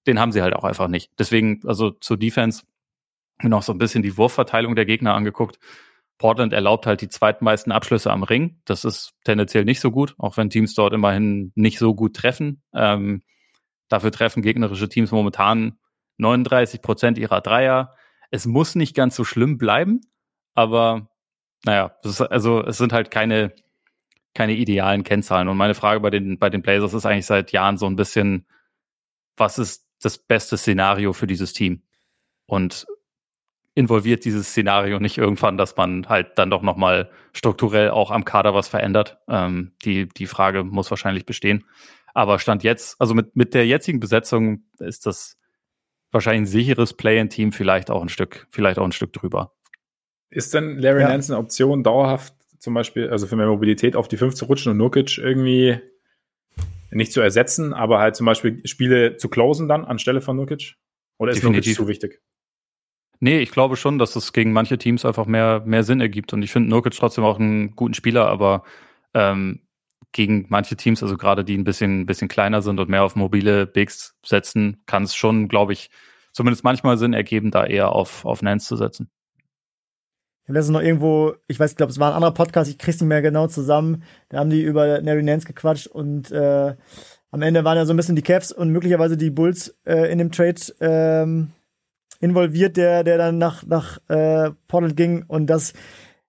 den 0.05 0.19
haben 0.19 0.33
sie 0.33 0.41
halt 0.41 0.53
auch 0.53 0.65
einfach 0.65 0.89
nicht. 0.89 1.11
Deswegen, 1.17 1.61
also 1.65 1.91
zur 1.91 2.17
Defense 2.17 2.63
noch 3.41 3.63
so 3.63 3.71
ein 3.71 3.77
bisschen 3.77 4.03
die 4.03 4.17
Wurfverteilung 4.17 4.75
der 4.75 4.85
Gegner 4.85 5.13
angeguckt. 5.15 5.59
Portland 6.17 6.53
erlaubt 6.53 6.85
halt 6.85 7.01
die 7.01 7.09
zweitmeisten 7.09 7.71
Abschlüsse 7.71 8.11
am 8.11 8.23
Ring. 8.23 8.61
Das 8.65 8.85
ist 8.85 9.13
tendenziell 9.23 9.65
nicht 9.65 9.79
so 9.79 9.91
gut, 9.91 10.13
auch 10.17 10.37
wenn 10.37 10.49
Teams 10.49 10.73
dort 10.73 10.93
immerhin 10.93 11.53
nicht 11.55 11.79
so 11.79 11.95
gut 11.95 12.15
treffen. 12.15 12.61
Ähm, 12.73 13.23
dafür 13.87 14.11
treffen 14.11 14.41
gegnerische 14.41 14.89
Teams 14.89 15.11
momentan 15.11 15.77
39 16.17 16.81
Prozent 16.81 17.17
ihrer 17.17 17.41
Dreier. 17.41 17.95
Es 18.31 18.45
muss 18.45 18.75
nicht 18.75 18.95
ganz 18.95 19.15
so 19.15 19.23
schlimm 19.23 19.57
bleiben, 19.57 20.01
aber 20.53 21.09
naja, 21.65 21.95
ist, 22.03 22.21
also 22.21 22.63
es 22.63 22.77
sind 22.77 22.93
halt 22.93 23.11
keine, 23.11 23.53
keine 24.33 24.53
idealen 24.53 25.03
Kennzahlen. 25.03 25.47
Und 25.47 25.57
meine 25.57 25.75
Frage 25.75 25.99
bei 25.99 26.09
den, 26.09 26.37
bei 26.37 26.49
den 26.49 26.61
Blazers 26.61 26.93
ist 26.93 27.05
eigentlich 27.05 27.25
seit 27.25 27.51
Jahren 27.51 27.77
so 27.77 27.87
ein 27.87 27.95
bisschen, 27.95 28.45
was 29.35 29.57
ist 29.57 29.87
das 30.01 30.17
beste 30.17 30.57
Szenario 30.57 31.13
für 31.13 31.27
dieses 31.27 31.53
Team? 31.53 31.81
Und 32.45 32.85
involviert 33.73 34.23
dieses 34.23 34.47
Szenario 34.47 34.99
nicht 34.99 35.17
irgendwann, 35.17 35.57
dass 35.57 35.75
man 35.75 36.07
halt 36.07 36.37
dann 36.37 36.49
doch 36.49 36.61
nochmal 36.61 37.09
strukturell 37.33 37.89
auch 37.89 38.09
am 38.09 38.23
Kader 38.23 38.53
was 38.53 38.69
verändert? 38.69 39.17
Ähm, 39.27 39.73
die, 39.83 40.07
die 40.07 40.27
Frage 40.27 40.63
muss 40.63 40.89
wahrscheinlich 40.89 41.25
bestehen. 41.25 41.65
Aber 42.13 42.39
Stand 42.39 42.63
jetzt, 42.63 42.99
also 43.01 43.13
mit, 43.13 43.35
mit 43.35 43.53
der 43.53 43.67
jetzigen 43.67 43.99
Besetzung 43.99 44.63
ist 44.79 45.05
das 45.05 45.37
wahrscheinlich 46.15 46.49
ein 46.49 46.51
sicheres 46.51 46.93
Play-in-Team, 46.93 47.51
vielleicht 47.51 47.91
auch 47.91 48.01
ein 48.01 48.09
Stück, 48.09 48.47
vielleicht 48.49 48.79
auch 48.79 48.85
ein 48.85 48.91
Stück 48.91 49.13
drüber. 49.13 49.53
Ist 50.31 50.53
denn 50.55 50.79
Larry 50.79 51.01
ja. 51.01 51.09
Nance 51.09 51.31
eine 51.31 51.39
Option, 51.39 51.83
dauerhaft 51.83 52.33
zum 52.57 52.73
Beispiel, 52.73 53.09
also 53.09 53.27
für 53.27 53.35
mehr 53.35 53.47
Mobilität 53.47 53.95
auf 53.95 54.07
die 54.07 54.17
5 54.17 54.33
zu 54.33 54.45
rutschen 54.45 54.71
und 54.71 54.77
Nurkic 54.77 55.19
irgendwie 55.19 55.79
nicht 56.91 57.11
zu 57.11 57.21
ersetzen, 57.21 57.73
aber 57.73 57.99
halt 57.99 58.15
zum 58.15 58.25
Beispiel 58.25 58.65
Spiele 58.65 59.17
zu 59.17 59.29
closen 59.29 59.67
dann 59.67 59.85
anstelle 59.85 60.21
von 60.21 60.37
Nurkic? 60.37 60.75
Oder 61.17 61.31
ist 61.31 61.37
Definitiv. 61.37 61.65
Nurkic 61.65 61.75
zu 61.75 61.87
wichtig? 61.87 62.21
Nee, 63.19 63.39
ich 63.39 63.51
glaube 63.51 63.75
schon, 63.75 63.97
dass 63.97 64.15
es 64.15 64.33
gegen 64.33 64.51
manche 64.51 64.77
Teams 64.77 65.05
einfach 65.05 65.25
mehr, 65.25 65.63
mehr 65.65 65.83
Sinn 65.83 66.01
ergibt. 66.01 66.33
Und 66.33 66.41
ich 66.41 66.51
finde 66.51 66.69
Nurkic 66.69 66.93
trotzdem 66.93 67.23
auch 67.23 67.39
einen 67.39 67.75
guten 67.75 67.93
Spieler, 67.93 68.27
aber 68.27 68.63
ähm, 69.13 69.61
gegen 70.15 70.45
manche 70.47 70.77
Teams, 70.77 71.03
also 71.03 71.17
gerade 71.17 71.43
die 71.43 71.57
ein 71.57 71.65
bisschen, 71.65 72.01
ein 72.01 72.05
bisschen 72.05 72.29
kleiner 72.29 72.61
sind 72.61 72.79
und 72.79 72.87
mehr 72.87 73.03
auf 73.03 73.17
mobile 73.17 73.67
Bigs 73.67 74.15
setzen, 74.25 74.81
kann 74.85 75.03
es 75.03 75.13
schon, 75.13 75.49
glaube 75.49 75.73
ich, 75.73 75.89
zumindest 76.31 76.63
manchmal 76.63 76.97
Sinn 76.97 77.11
ergeben, 77.11 77.51
da 77.51 77.65
eher 77.65 77.91
auf, 77.91 78.23
auf 78.23 78.41
Nance 78.41 78.65
zu 78.65 78.77
setzen. 78.77 79.09
Ich 80.47 80.55
habe 80.55 80.71
noch 80.71 80.81
irgendwo, 80.81 81.33
ich 81.47 81.59
weiß, 81.59 81.71
ich 81.71 81.77
glaube, 81.77 81.91
es 81.91 81.99
war 81.99 82.11
ein 82.11 82.15
anderer 82.15 82.33
Podcast, 82.33 82.71
ich 82.71 82.77
krieg's 82.77 83.01
nicht 83.01 83.09
mehr 83.09 83.21
genau 83.21 83.47
zusammen. 83.47 84.03
Da 84.29 84.37
haben 84.39 84.49
die 84.49 84.61
über 84.61 85.01
Nary 85.01 85.21
Nance 85.21 85.47
gequatscht 85.47 85.87
und 85.87 86.31
äh, 86.31 86.75
am 87.31 87.41
Ende 87.41 87.65
waren 87.65 87.75
ja 87.75 87.85
so 87.85 87.93
ein 87.93 87.97
bisschen 87.97 88.15
die 88.15 88.21
Cavs 88.21 88.53
und 88.53 88.69
möglicherweise 88.69 89.17
die 89.17 89.31
Bulls 89.31 89.75
äh, 89.83 90.09
in 90.09 90.17
dem 90.17 90.31
Trade 90.31 90.61
ähm, 90.79 91.51
involviert, 92.21 92.77
der, 92.77 93.03
der 93.03 93.17
dann 93.17 93.37
nach, 93.37 93.65
nach 93.65 93.97
äh, 94.07 94.51
Portland 94.69 94.95
ging 94.95 95.25
und 95.27 95.47
das 95.47 95.73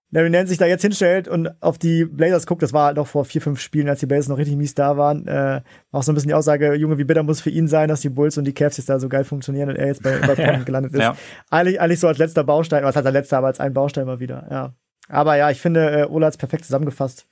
Larry 0.09 0.29
Nance 0.29 0.49
sich 0.49 0.57
da 0.57 0.65
jetzt 0.65 0.83
hinstellt 0.83 1.27
und 1.27 1.61
auf 1.61 1.77
die 1.77 2.05
Blazers 2.05 2.47
guckt, 2.47 2.63
das 2.63 2.71
war 2.71 2.85
halt 2.85 2.97
noch 2.97 3.07
vor 3.07 3.25
vier, 3.25 3.41
fünf 3.41 3.59
Spielen, 3.59 3.89
als 3.89 3.99
die 3.99 4.05
Blazers 4.05 4.29
noch 4.29 4.37
richtig 4.37 4.55
mies 4.55 4.73
da 4.73 4.95
waren, 4.95 5.27
äh, 5.27 5.61
auch 5.91 6.03
so 6.03 6.11
ein 6.11 6.15
bisschen 6.15 6.29
die 6.29 6.33
Aussage, 6.33 6.75
Junge, 6.75 6.97
wie 6.97 7.03
bitter 7.03 7.23
muss 7.23 7.41
für 7.41 7.49
ihn 7.49 7.67
sein, 7.67 7.89
dass 7.89 8.01
die 8.01 8.09
Bulls 8.09 8.37
und 8.37 8.45
die 8.45 8.53
Cavs 8.53 8.77
jetzt 8.77 8.89
da 8.89 8.99
so 8.99 9.09
geil 9.09 9.25
funktionieren 9.25 9.69
und 9.69 9.75
er 9.75 9.87
jetzt 9.87 10.03
bei, 10.03 10.17
bei 10.19 10.27
Portland 10.35 10.65
gelandet 10.65 10.93
ist. 10.93 11.01
Ja. 11.01 11.17
Eigentlich, 11.49 11.81
eigentlich 11.81 11.99
so 11.99 12.07
als 12.07 12.19
letzter 12.19 12.45
Baustein, 12.45 12.83
was 12.83 12.95
heißt 12.95 13.05
der 13.05 13.11
letzte, 13.11 13.37
aber 13.37 13.47
als 13.47 13.59
ein 13.59 13.73
Baustein 13.73 14.05
mal 14.05 14.19
wieder, 14.19 14.47
ja. 14.49 14.73
Aber 15.09 15.35
ja, 15.35 15.51
ich 15.51 15.59
finde, 15.59 16.01
äh, 16.01 16.05
Ola 16.05 16.27
hat's 16.27 16.37
perfekt 16.37 16.65
zusammengefasst. 16.65 17.27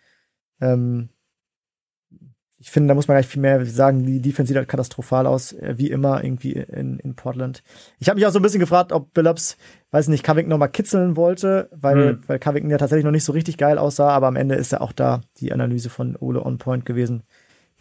Ähm, 0.61 1.09
ich 2.65 2.71
finde, 2.71 2.87
da 2.87 2.95
muss 2.95 3.07
man 3.07 3.13
gar 3.13 3.19
nicht 3.19 3.29
viel 3.29 3.43
mehr 3.43 3.63
sagen. 3.63 4.07
Die 4.07 4.19
Defense 4.19 4.47
sieht 4.47 4.57
halt 4.57 4.67
katastrophal 4.67 5.27
aus, 5.27 5.53
äh, 5.53 5.75
wie 5.77 5.91
immer 5.91 6.23
irgendwie 6.23 6.53
in, 6.53 6.97
in 6.97 7.13
Portland. 7.13 7.61
Ich 7.99 8.09
habe 8.09 8.15
mich 8.15 8.25
auch 8.25 8.31
so 8.31 8.39
ein 8.39 8.41
bisschen 8.41 8.59
gefragt, 8.59 8.91
ob 8.91 9.13
Billups, 9.13 9.55
weiß 9.91 10.07
nicht, 10.07 10.23
Covington 10.23 10.49
noch 10.49 10.57
mal 10.57 10.67
kitzeln 10.67 11.15
wollte, 11.15 11.69
weil, 11.71 12.13
mhm. 12.13 12.23
weil 12.25 12.39
Covington 12.39 12.71
ja 12.71 12.79
tatsächlich 12.79 13.05
noch 13.05 13.11
nicht 13.11 13.23
so 13.23 13.33
richtig 13.33 13.59
geil 13.59 13.77
aussah, 13.77 14.09
aber 14.09 14.25
am 14.25 14.35
Ende 14.35 14.55
ist 14.55 14.71
ja 14.71 14.81
auch 14.81 14.93
da 14.93 15.21
die 15.37 15.53
Analyse 15.53 15.91
von 15.91 16.15
Ole 16.15 16.43
on 16.43 16.57
point 16.57 16.87
gewesen, 16.87 17.21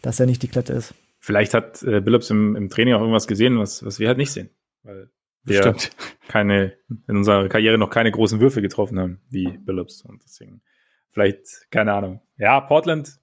dass 0.03 0.19
er 0.19 0.27
nicht 0.27 0.43
die 0.43 0.49
Klette 0.49 0.73
ist. 0.73 0.93
Vielleicht 1.17 1.55
hat 1.55 1.81
äh, 1.81 1.99
Billups 1.99 2.29
im, 2.29 2.55
im 2.55 2.69
Training 2.69 2.93
auch 2.93 3.01
irgendwas 3.01 3.25
gesehen, 3.25 3.57
was, 3.57 3.83
was 3.83 3.97
wir 3.97 4.07
halt 4.07 4.19
nicht 4.19 4.31
sehen. 4.31 4.51
Weil 4.83 5.09
wir 5.43 5.61
Stimmt. 5.61 5.89
keine, 6.27 6.73
in 7.07 7.17
unserer 7.17 7.49
Karriere 7.49 7.79
noch 7.79 7.89
keine 7.89 8.11
großen 8.11 8.39
Würfe 8.39 8.61
getroffen 8.61 8.99
haben, 8.99 9.19
wie 9.29 9.57
Billups. 9.57 10.03
Und 10.03 10.21
deswegen, 10.23 10.61
vielleicht, 11.09 11.71
keine 11.71 11.93
Ahnung. 11.93 12.21
Ja, 12.37 12.61
Portland 12.61 13.19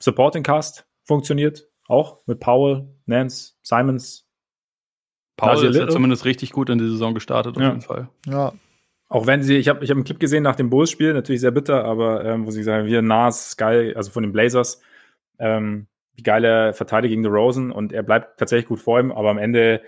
Supporting 0.00 0.42
Cast 0.42 0.86
funktioniert 1.04 1.68
auch 1.88 2.20
mit 2.26 2.40
Powell, 2.40 2.88
Nance, 3.06 3.54
Simons. 3.62 4.26
Powell 5.36 5.70
ist 5.70 5.76
ja 5.76 5.88
zumindest 5.88 6.24
richtig 6.24 6.52
gut 6.52 6.70
in 6.70 6.78
die 6.78 6.88
Saison 6.88 7.14
gestartet, 7.14 7.56
auf 7.56 7.62
ja. 7.62 7.68
jeden 7.68 7.82
Fall. 7.82 8.08
Ja. 8.26 8.52
Auch 9.08 9.26
wenn 9.26 9.42
sie, 9.42 9.56
ich 9.56 9.68
habe 9.68 9.84
ich 9.84 9.90
hab 9.90 9.96
einen 9.96 10.04
Clip 10.04 10.18
gesehen 10.18 10.42
nach 10.42 10.56
dem 10.56 10.70
Bulls-Spiel, 10.70 11.12
natürlich 11.12 11.40
sehr 11.40 11.52
bitter, 11.52 11.84
aber 11.84 12.24
ähm, 12.24 12.46
wo 12.46 12.50
sie 12.50 12.64
sagen, 12.64 12.86
wir 12.86 13.02
Nas, 13.02 13.56
geil, 13.56 13.94
also 13.94 14.10
von 14.10 14.24
den 14.24 14.32
Blazers, 14.32 14.80
ähm, 15.38 15.86
wie 16.14 16.22
geil 16.22 16.44
er 16.44 16.72
verteidigt 16.72 17.12
gegen 17.12 17.22
The 17.22 17.28
Rosen 17.28 17.70
und 17.70 17.92
er 17.92 18.02
bleibt 18.02 18.38
tatsächlich 18.38 18.66
gut 18.66 18.80
vor 18.80 18.98
ihm, 18.98 19.12
aber 19.12 19.30
am 19.30 19.38
Ende 19.38 19.82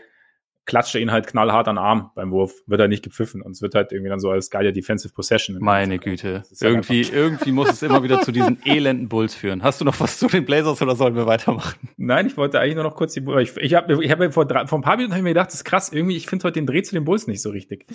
klatscht 0.68 0.94
er 0.94 1.00
ihn 1.00 1.10
halt 1.10 1.26
knallhart 1.26 1.66
an 1.66 1.76
den 1.76 1.82
Arm 1.82 2.10
beim 2.14 2.30
Wurf, 2.30 2.52
wird 2.66 2.80
er 2.80 2.88
nicht 2.88 3.02
gepfiffen 3.02 3.40
und 3.40 3.52
es 3.52 3.62
wird 3.62 3.74
halt 3.74 3.90
irgendwie 3.90 4.10
dann 4.10 4.20
so 4.20 4.30
als 4.30 4.50
geiler 4.50 4.70
Defensive 4.70 5.12
Possession. 5.14 5.56
Meine 5.60 5.98
Güte. 5.98 6.42
Irgendwie, 6.60 7.04
halt 7.04 7.14
irgendwie 7.14 7.52
muss 7.52 7.70
es 7.70 7.82
immer 7.82 8.02
wieder 8.02 8.20
zu 8.20 8.30
diesen 8.30 8.58
elenden 8.64 9.08
Bulls 9.08 9.34
führen. 9.34 9.62
Hast 9.62 9.80
du 9.80 9.86
noch 9.86 9.98
was 9.98 10.18
zu 10.18 10.28
den 10.28 10.44
Blazers 10.44 10.80
oder 10.82 10.94
sollen 10.94 11.16
wir 11.16 11.26
weitermachen? 11.26 11.88
Nein, 11.96 12.26
ich 12.26 12.36
wollte 12.36 12.60
eigentlich 12.60 12.74
nur 12.74 12.84
noch 12.84 12.94
kurz 12.94 13.14
die 13.14 13.20
Bulls. 13.20 13.56
Ich, 13.56 13.56
ich 13.56 13.74
habe 13.74 14.04
ich 14.04 14.10
hab 14.10 14.34
vor, 14.34 14.44
drei, 14.44 14.66
vor 14.66 14.78
ein 14.78 14.82
paar 14.82 14.96
Minuten 14.96 15.12
hab 15.12 15.18
ich 15.18 15.24
mir 15.24 15.30
gedacht, 15.30 15.48
das 15.48 15.54
ist 15.54 15.64
krass, 15.64 15.90
irgendwie, 15.90 16.16
ich 16.16 16.26
finde 16.26 16.44
heute 16.44 16.60
den 16.60 16.66
Dreh 16.66 16.82
zu 16.82 16.94
den 16.94 17.06
Bulls 17.06 17.26
nicht 17.26 17.40
so 17.40 17.48
richtig. 17.48 17.86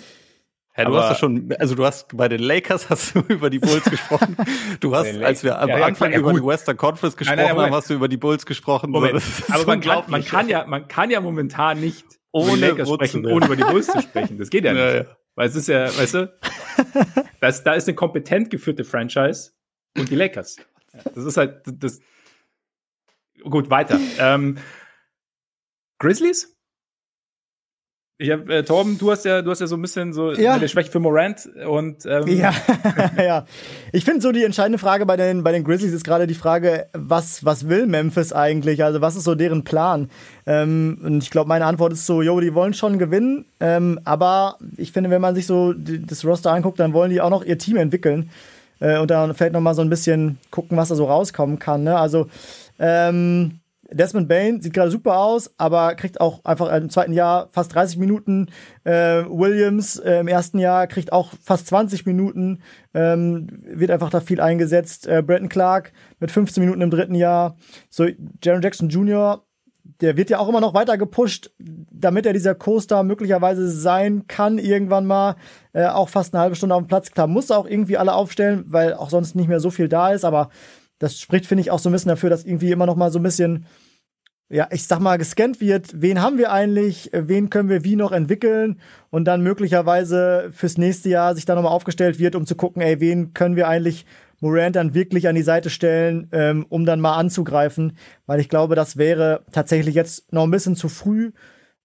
Ja, 0.76 0.86
du 0.86 0.96
hast 0.96 1.10
ja 1.10 1.14
schon, 1.14 1.54
also 1.60 1.76
du 1.76 1.84
hast 1.84 2.16
bei 2.16 2.28
den 2.28 2.40
Lakers 2.42 2.90
hast 2.90 3.14
du 3.14 3.20
über 3.28 3.50
die 3.50 3.60
Bulls 3.60 3.84
gesprochen. 3.84 4.36
Du 4.80 4.96
hast, 4.96 5.16
als 5.22 5.44
wir 5.44 5.60
am 5.60 5.68
ja, 5.68 5.86
Anfang 5.86 6.10
ja, 6.10 6.18
über 6.18 6.32
die 6.32 6.44
Western 6.44 6.76
Conference 6.76 7.16
gesprochen 7.16 7.36
nein, 7.38 7.54
nein, 7.54 7.66
haben, 7.66 7.74
hast 7.74 7.88
du 7.88 7.94
über 7.94 8.08
die 8.08 8.16
Bulls 8.16 8.44
gesprochen. 8.44 8.92
So, 8.92 8.98
aber 8.98 9.66
man 9.66 9.80
kann, 9.80 10.02
man 10.08 10.24
kann 10.24 10.48
ja, 10.48 10.66
man 10.66 10.88
kann 10.88 11.10
ja 11.10 11.20
momentan 11.20 11.78
nicht 11.78 12.04
ohne 12.34 12.86
sprechen, 12.86 13.24
ohne 13.26 13.46
über 13.46 13.56
die 13.56 13.62
Bulls 13.62 13.86
zu 13.86 14.02
sprechen. 14.02 14.38
Das 14.38 14.50
geht 14.50 14.64
ja 14.64 14.72
nicht. 14.74 14.82
Ja, 14.82 14.94
ja. 14.94 15.16
Weil 15.36 15.48
es 15.48 15.54
ist 15.54 15.68
ja, 15.68 15.84
weißt 15.84 16.14
du, 16.14 16.38
das, 17.40 17.62
da 17.62 17.74
ist 17.74 17.88
eine 17.88 17.94
kompetent 17.94 18.50
geführte 18.50 18.84
Franchise 18.84 19.52
und 19.96 20.10
die 20.10 20.16
Lakers. 20.16 20.56
Das 21.14 21.24
ist 21.24 21.36
halt, 21.36 21.62
das, 21.64 22.00
gut, 23.42 23.70
weiter. 23.70 23.98
Ähm, 24.18 24.58
Grizzlies? 25.98 26.53
Ich 28.24 28.30
hab, 28.30 28.48
äh, 28.48 28.62
Torben, 28.62 28.96
du 28.96 29.10
hast 29.10 29.26
ja, 29.26 29.42
du 29.42 29.50
hast 29.50 29.60
ja 29.60 29.66
so 29.66 29.76
ein 29.76 29.82
bisschen 29.82 30.14
so 30.14 30.32
ja. 30.32 30.54
eine 30.54 30.66
Schwäche 30.66 30.90
für 30.90 30.98
Morant 30.98 31.46
und 31.68 32.06
ähm 32.06 32.26
ja, 32.26 32.54
ja. 33.18 33.44
Ich 33.92 34.06
finde 34.06 34.22
so 34.22 34.32
die 34.32 34.44
entscheidende 34.44 34.78
Frage 34.78 35.04
bei 35.04 35.18
den 35.18 35.44
bei 35.44 35.52
den 35.52 35.62
Grizzlies 35.62 35.92
ist 35.92 36.04
gerade 36.04 36.26
die 36.26 36.34
Frage, 36.34 36.86
was 36.94 37.44
was 37.44 37.68
will 37.68 37.86
Memphis 37.86 38.32
eigentlich? 38.32 38.82
Also 38.82 39.02
was 39.02 39.14
ist 39.14 39.24
so 39.24 39.34
deren 39.34 39.62
Plan? 39.62 40.08
Ähm, 40.46 40.98
und 41.04 41.22
ich 41.22 41.30
glaube, 41.30 41.48
meine 41.48 41.66
Antwort 41.66 41.92
ist 41.92 42.06
so, 42.06 42.22
jo, 42.22 42.40
die 42.40 42.54
wollen 42.54 42.72
schon 42.72 42.98
gewinnen, 42.98 43.44
ähm, 43.60 44.00
aber 44.04 44.56
ich 44.78 44.92
finde, 44.92 45.10
wenn 45.10 45.20
man 45.20 45.34
sich 45.34 45.46
so 45.46 45.74
das 45.74 46.24
Roster 46.24 46.50
anguckt, 46.50 46.80
dann 46.80 46.94
wollen 46.94 47.10
die 47.10 47.20
auch 47.20 47.30
noch 47.30 47.44
ihr 47.44 47.58
Team 47.58 47.76
entwickeln. 47.76 48.30
äh, 48.80 48.98
und 48.98 49.10
dann 49.10 49.34
vielleicht 49.34 49.52
noch 49.52 49.60
mal 49.60 49.74
so 49.74 49.82
ein 49.82 49.90
bisschen 49.90 50.38
gucken, 50.50 50.78
was 50.78 50.88
da 50.88 50.94
so 50.94 51.04
rauskommen 51.04 51.58
kann. 51.58 51.84
Ne? 51.84 51.98
Also 51.98 52.26
ähm, 52.78 53.60
Desmond 53.90 54.28
Bain 54.28 54.60
sieht 54.60 54.74
gerade 54.74 54.90
super 54.90 55.18
aus, 55.18 55.54
aber 55.58 55.94
kriegt 55.94 56.20
auch 56.20 56.44
einfach 56.44 56.72
im 56.72 56.90
zweiten 56.90 57.12
Jahr 57.12 57.48
fast 57.52 57.74
30 57.74 57.98
Minuten. 57.98 58.48
Äh, 58.84 59.24
Williams 59.28 59.98
äh, 59.98 60.20
im 60.20 60.28
ersten 60.28 60.58
Jahr 60.58 60.86
kriegt 60.86 61.12
auch 61.12 61.32
fast 61.42 61.66
20 61.68 62.06
Minuten, 62.06 62.60
ähm, 62.94 63.48
wird 63.64 63.90
einfach 63.90 64.10
da 64.10 64.20
viel 64.20 64.40
eingesetzt. 64.40 65.06
Äh, 65.06 65.22
Brandon 65.22 65.48
Clark 65.48 65.92
mit 66.20 66.30
15 66.30 66.62
Minuten 66.62 66.80
im 66.80 66.90
dritten 66.90 67.14
Jahr. 67.14 67.56
So, 67.90 68.06
Jaron 68.42 68.62
Jackson 68.62 68.88
Jr., 68.88 69.44
der 70.00 70.16
wird 70.16 70.30
ja 70.30 70.38
auch 70.38 70.48
immer 70.48 70.60
noch 70.60 70.74
weiter 70.74 70.98
gepusht, 70.98 71.52
damit 71.58 72.26
er 72.26 72.32
dieser 72.32 72.54
Co-Star 72.54 73.02
möglicherweise 73.04 73.70
sein 73.70 74.26
kann, 74.26 74.58
irgendwann 74.58 75.06
mal. 75.06 75.36
Äh, 75.72 75.86
auch 75.86 76.08
fast 76.08 76.34
eine 76.34 76.42
halbe 76.42 76.56
Stunde 76.56 76.74
auf 76.74 76.82
dem 76.82 76.88
Platz. 76.88 77.10
Klar, 77.10 77.26
muss 77.26 77.50
auch 77.50 77.66
irgendwie 77.66 77.98
alle 77.98 78.14
aufstellen, 78.14 78.64
weil 78.66 78.94
auch 78.94 79.10
sonst 79.10 79.36
nicht 79.36 79.48
mehr 79.48 79.60
so 79.60 79.70
viel 79.70 79.88
da 79.88 80.12
ist, 80.12 80.24
aber 80.24 80.50
das 80.98 81.18
spricht, 81.18 81.46
finde 81.46 81.62
ich, 81.62 81.70
auch 81.70 81.78
so 81.78 81.88
ein 81.88 81.92
bisschen 81.92 82.08
dafür, 82.08 82.30
dass 82.30 82.44
irgendwie 82.44 82.70
immer 82.70 82.86
noch 82.86 82.96
mal 82.96 83.10
so 83.10 83.18
ein 83.18 83.22
bisschen, 83.22 83.66
ja, 84.48 84.68
ich 84.70 84.86
sag 84.86 85.00
mal, 85.00 85.18
gescannt 85.18 85.60
wird, 85.60 86.00
wen 86.00 86.20
haben 86.20 86.38
wir 86.38 86.52
eigentlich, 86.52 87.10
wen 87.12 87.50
können 87.50 87.68
wir 87.68 87.84
wie 87.84 87.96
noch 87.96 88.12
entwickeln 88.12 88.80
und 89.10 89.24
dann 89.24 89.42
möglicherweise 89.42 90.50
fürs 90.52 90.78
nächste 90.78 91.08
Jahr 91.08 91.34
sich 91.34 91.44
da 91.44 91.54
nochmal 91.54 91.72
aufgestellt 91.72 92.18
wird, 92.18 92.34
um 92.36 92.46
zu 92.46 92.54
gucken, 92.54 92.82
ey, 92.82 93.00
wen 93.00 93.34
können 93.34 93.56
wir 93.56 93.68
eigentlich 93.68 94.06
Morant 94.40 94.76
dann 94.76 94.94
wirklich 94.94 95.26
an 95.26 95.34
die 95.34 95.42
Seite 95.42 95.70
stellen, 95.70 96.28
ähm, 96.32 96.66
um 96.68 96.84
dann 96.84 97.00
mal 97.00 97.16
anzugreifen, 97.16 97.96
weil 98.26 98.40
ich 98.40 98.48
glaube, 98.48 98.74
das 98.74 98.96
wäre 98.96 99.44
tatsächlich 99.52 99.94
jetzt 99.94 100.32
noch 100.32 100.44
ein 100.44 100.50
bisschen 100.50 100.76
zu 100.76 100.88
früh. 100.88 101.32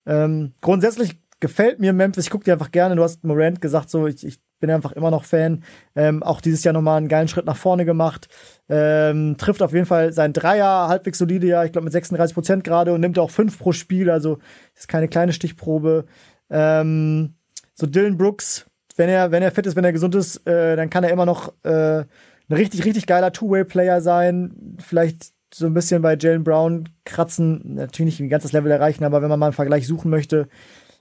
Ähm, 0.06 0.54
grundsätzlich 0.60 1.20
gefällt 1.40 1.80
mir 1.80 1.94
Memphis, 1.94 2.26
ich 2.26 2.30
gucke 2.30 2.44
dir 2.44 2.54
einfach 2.54 2.72
gerne, 2.72 2.96
du 2.96 3.04
hast 3.04 3.24
Morant 3.24 3.62
gesagt, 3.62 3.90
so, 3.90 4.08
ich, 4.08 4.26
ich 4.26 4.42
bin 4.60 4.70
einfach 4.70 4.92
immer 4.92 5.12
noch 5.12 5.24
Fan. 5.24 5.64
Ähm, 5.96 6.22
auch 6.24 6.42
dieses 6.42 6.64
Jahr 6.64 6.74
nochmal 6.74 6.98
einen 6.98 7.08
geilen 7.08 7.28
Schritt 7.28 7.46
nach 7.46 7.58
vorne 7.58 7.86
gemacht. 7.86 8.28
Ähm, 8.72 9.36
trifft 9.38 9.64
auf 9.64 9.74
jeden 9.74 9.88
Fall 9.88 10.14
sein 10.14 10.32
Dreier 10.32 10.88
halbwegs 10.88 11.18
solide, 11.18 11.48
ja, 11.48 11.64
ich 11.66 11.72
glaube 11.72 11.86
mit 11.86 11.94
36 11.94 12.36
Prozent 12.36 12.64
gerade 12.64 12.94
und 12.94 13.02
nimmt 13.02 13.18
auch 13.18 13.32
fünf 13.32 13.58
pro 13.58 13.72
Spiel, 13.72 14.12
also 14.12 14.38
ist 14.76 14.88
keine 14.88 15.08
kleine 15.08 15.34
Stichprobe. 15.34 16.06
Ähm, 16.52 17.34
so 17.74 17.88
Dylan 17.88 18.18
Brooks, 18.18 18.68
wenn 18.96 19.10
er, 19.10 19.32
wenn 19.32 19.42
er 19.42 19.52
fit 19.52 19.66
ist, 19.66 19.76
wenn 19.76 19.86
er 19.86 19.94
gesund 19.94 20.14
ist, 20.14 20.46
äh, 20.48 20.76
dann 20.76 20.92
kann 20.92 21.04
er 21.04 21.10
immer 21.10 21.26
noch 21.26 21.54
äh, 21.64 22.02
ein 22.02 22.56
richtig, 22.56 22.86
richtig 22.86 23.08
geiler 23.08 23.32
Two-Way-Player 23.32 24.02
sein. 24.02 24.78
Vielleicht 24.80 25.32
so 25.52 25.66
ein 25.66 25.74
bisschen 25.74 26.04
bei 26.04 26.16
Jalen 26.16 26.44
Brown 26.44 26.90
kratzen, 27.06 27.76
natürlich 27.76 28.20
nicht 28.20 28.20
ein 28.20 28.30
ganzes 28.30 28.52
Level 28.52 28.72
erreichen, 28.72 29.04
aber 29.04 29.22
wenn 29.24 29.30
man 29.30 29.40
mal 29.40 29.48
einen 29.48 29.54
Vergleich 29.54 29.88
suchen 29.88 30.12
möchte, 30.12 30.48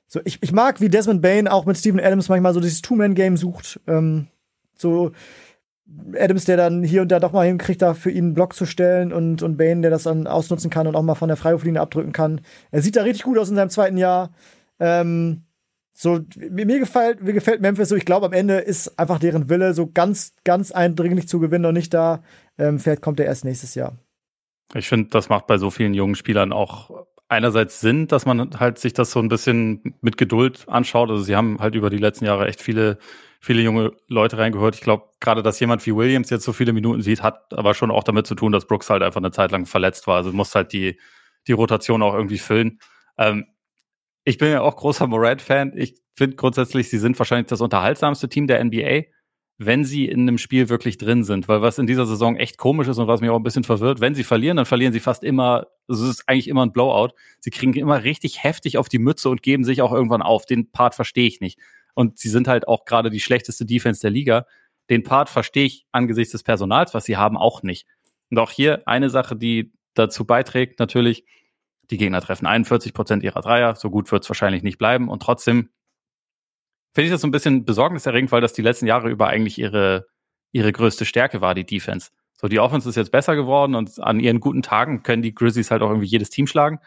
so, 0.07 0.21
ich, 0.25 0.43
ich 0.43 0.53
mag, 0.53 0.81
wie 0.81 0.89
Desmond 0.89 1.21
Bain 1.21 1.49
auch 1.49 1.67
mit 1.67 1.77
Steven 1.77 2.01
Adams 2.01 2.31
manchmal 2.31 2.55
so 2.55 2.61
dieses 2.61 2.81
Two-Man-Game 2.81 3.37
sucht. 3.37 3.79
Ähm, 3.87 4.29
so 4.75 5.13
Adams, 6.15 6.45
der 6.45 6.57
dann 6.57 6.83
hier 6.83 7.03
und 7.03 7.09
da 7.09 7.21
doch 7.21 7.33
mal 7.33 7.47
hinkriegt, 7.47 7.83
da 7.83 7.95
für 7.95 8.11
ihn 8.11 8.27
einen 8.27 8.35
Block 8.35 8.55
zu 8.55 8.67
stellen 8.67 9.13
und, 9.13 9.43
und 9.43 9.57
Bain, 9.57 9.83
der 9.83 9.91
das 9.91 10.03
dann 10.03 10.27
ausnutzen 10.27 10.71
kann 10.71 10.87
und 10.87 10.97
auch 10.97 11.03
mal 11.03 11.15
von 11.15 11.29
der 11.29 11.37
Freiwurflinie 11.37 11.81
abdrücken 11.81 12.13
kann. 12.13 12.41
Er 12.71 12.83
sieht 12.83 12.97
da 12.97 13.03
richtig 13.03 13.25
gut 13.25 13.39
aus 13.39 13.49
in 13.49 13.57
seinem 13.57 13.71
zweiten 13.71 13.97
Jahr. 13.97 14.31
Ähm, 14.79 15.45
so, 15.93 16.21
mir, 16.37 16.67
mir, 16.67 16.79
gefällt, 16.79 17.23
mir 17.23 17.33
gefällt 17.33 17.61
Memphis 17.61 17.89
so. 17.89 17.97
Ich 17.97 18.05
glaube, 18.05 18.27
am 18.27 18.33
Ende 18.33 18.59
ist 18.59 18.99
einfach 18.99 19.19
deren 19.19 19.49
Wille, 19.49 19.75
so 19.75 19.91
ganz, 19.91 20.35
ganz 20.45 20.71
eindringlich 20.71 21.27
zu 21.27 21.41
gewinnen, 21.41 21.63
noch 21.63 21.73
nicht 21.73 21.93
da. 21.93 22.23
Ähm, 22.59 22.79
vielleicht 22.79 23.03
kommt 23.03 23.19
er 23.19 23.27
erst 23.27 23.45
nächstes 23.45 23.75
Jahr. 23.75 23.97
Ich 24.75 24.89
finde, 24.89 25.09
das 25.11 25.29
macht 25.29 25.47
bei 25.47 25.59
so 25.59 25.71
vielen 25.71 25.95
jungen 25.95 26.15
Spielern 26.15 26.53
auch 26.53 27.07
einerseits 27.29 27.81
Sinn, 27.81 28.07
dass 28.07 28.27
man 28.27 28.61
halt 28.61 28.79
sich 28.79 28.93
das 28.93 29.11
so 29.11 29.21
ein 29.21 29.29
bisschen 29.29 29.97
mit 30.01 30.17
Geduld 30.17 30.67
anschaut. 30.69 31.11
Also 31.11 31.23
sie 31.23 31.37
haben 31.37 31.59
halt 31.59 31.75
über 31.75 31.91
die 31.91 31.99
letzten 31.99 32.25
Jahre 32.25 32.47
echt 32.47 32.63
viele, 32.63 32.99
viele 33.41 33.63
junge 33.63 33.93
Leute 34.09 34.39
reingehört. 34.39 34.75
Ich 34.75 34.81
glaube, 34.81 35.05
gerade, 35.21 35.43
dass 35.43 35.61
jemand 35.61 35.85
wie 35.87 35.95
Williams 35.95 36.31
jetzt 36.31 36.45
so 36.45 36.53
viele 36.53 36.73
Minuten 36.73 37.03
sieht, 37.03 37.23
hat 37.23 37.53
aber 37.55 37.75
schon 37.75 37.91
auch 37.91 38.05
damit 38.05 38.27
zu 38.27 38.35
tun, 38.35 38.53
dass 38.53 38.67
Brooks 38.67 38.91
halt 38.91 39.03
einfach 39.03 39.21
eine 39.21 39.31
Zeit 39.31 39.53
lang 39.53 39.67
verletzt 39.67 40.07
war. 40.07 40.17
Also 40.17 40.33
muss 40.33 40.55
halt 40.55 40.73
die, 40.73 40.99
die 41.47 41.53
Rotation 41.53 42.03
auch 42.03 42.15
irgendwie 42.15 42.39
füllen. 42.39 42.81
Ähm, 43.17 43.47
ich 44.25 44.39
bin 44.39 44.51
ja 44.51 44.61
auch 44.61 44.77
großer 44.77 45.07
Morant-Fan. 45.07 45.73
Ich 45.77 46.01
finde 46.15 46.37
grundsätzlich, 46.37 46.91
sie 46.91 46.99
sind 46.99 47.19
wahrscheinlich 47.19 47.47
das 47.47 47.61
unterhaltsamste 47.61 48.29
Team 48.29 48.47
der 48.47 48.63
NBA 48.65 49.05
wenn 49.59 49.85
sie 49.85 50.07
in 50.07 50.21
einem 50.21 50.39
Spiel 50.39 50.69
wirklich 50.69 50.99
drin 50.99 51.25
sind. 51.25 51.49
Weil 51.49 51.61
was 51.61 51.79
in 51.79 51.87
dieser 51.87 52.07
Saison 52.07 52.37
echt 52.37 52.59
komisch 52.59 52.87
ist 52.87 52.99
und 52.99 53.09
was 53.09 53.21
mich 53.21 53.29
auch 53.29 53.37
ein 53.37 53.43
bisschen 53.43 53.65
verwirrt, 53.65 54.01
wenn 54.01 54.15
sie 54.15 54.23
verlieren, 54.23 54.57
dann 54.57 54.67
verlieren 54.67 54.93
sie 54.93 55.01
fast 55.01 55.25
immer, 55.25 55.67
also 55.89 56.05
es 56.05 56.11
ist 56.11 56.29
eigentlich 56.29 56.49
immer 56.49 56.65
ein 56.65 56.73
Blowout. 56.73 57.13
Sie 57.41 57.51
kriegen 57.51 57.75
immer 57.75 58.05
richtig 58.05 58.45
heftig 58.45 58.79
auf 58.79 58.89
die 58.89 59.01
Mütze 59.01 59.29
und 59.29 59.43
geben 59.43 59.65
sich 59.65 59.83
auch 59.83 59.93
irgendwann 59.93 60.23
auf. 60.23 60.47
Den 60.47 60.71
Part 60.71 60.95
verstehe 60.95 61.27
ich 61.27 61.41
nicht. 61.41 61.59
Und 61.99 62.17
sie 62.17 62.29
sind 62.29 62.47
halt 62.47 62.69
auch 62.69 62.85
gerade 62.85 63.11
die 63.11 63.19
schlechteste 63.19 63.67
Defense 63.67 64.01
der 64.01 64.13
Liga. 64.13 64.47
Den 64.89 65.03
Part 65.03 65.29
verstehe 65.29 65.65
ich 65.65 65.85
angesichts 65.91 66.31
des 66.31 66.45
Personals, 66.45 66.95
was 66.95 67.07
sie 67.07 67.17
haben, 67.17 67.37
auch 67.37 67.65
nicht. 67.65 67.89
Und 68.31 68.39
auch 68.39 68.53
hier 68.53 68.87
eine 68.87 69.11
Sache, 69.11 69.35
die 69.35 69.73
dazu 69.95 70.25
beiträgt, 70.25 70.79
natürlich, 70.79 71.25
die 71.91 71.97
Gegner 71.97 72.21
treffen 72.21 72.47
41 72.47 72.95
Prozent 72.95 73.25
ihrer 73.25 73.41
Dreier. 73.41 73.75
So 73.75 73.91
gut 73.91 74.13
wird 74.13 74.23
es 74.23 74.31
wahrscheinlich 74.31 74.63
nicht 74.63 74.79
bleiben. 74.79 75.09
Und 75.09 75.25
trotzdem 75.25 75.71
finde 76.95 77.07
ich 77.07 77.11
das 77.11 77.21
so 77.21 77.27
ein 77.27 77.33
bisschen 77.33 77.65
besorgniserregend, 77.65 78.31
weil 78.31 78.43
das 78.43 78.53
die 78.53 78.63
letzten 78.63 78.87
Jahre 78.87 79.11
über 79.11 79.27
eigentlich 79.27 79.59
ihre, 79.59 80.07
ihre 80.53 80.71
größte 80.71 81.05
Stärke 81.05 81.41
war, 81.41 81.57
die 81.57 81.67
Defense. 81.67 82.11
So, 82.41 82.47
die 82.47 82.61
Offense 82.61 82.89
ist 82.89 82.95
jetzt 82.95 83.11
besser 83.11 83.35
geworden 83.35 83.75
und 83.75 83.99
an 83.99 84.21
ihren 84.21 84.39
guten 84.39 84.63
Tagen 84.63 85.03
können 85.03 85.23
die 85.23 85.35
Grizzlies 85.35 85.73
halt 85.73 85.83
auch 85.83 85.91
irgendwie 85.91 86.07
jedes 86.07 86.31
Team 86.31 86.47
schlagen. 86.47 86.79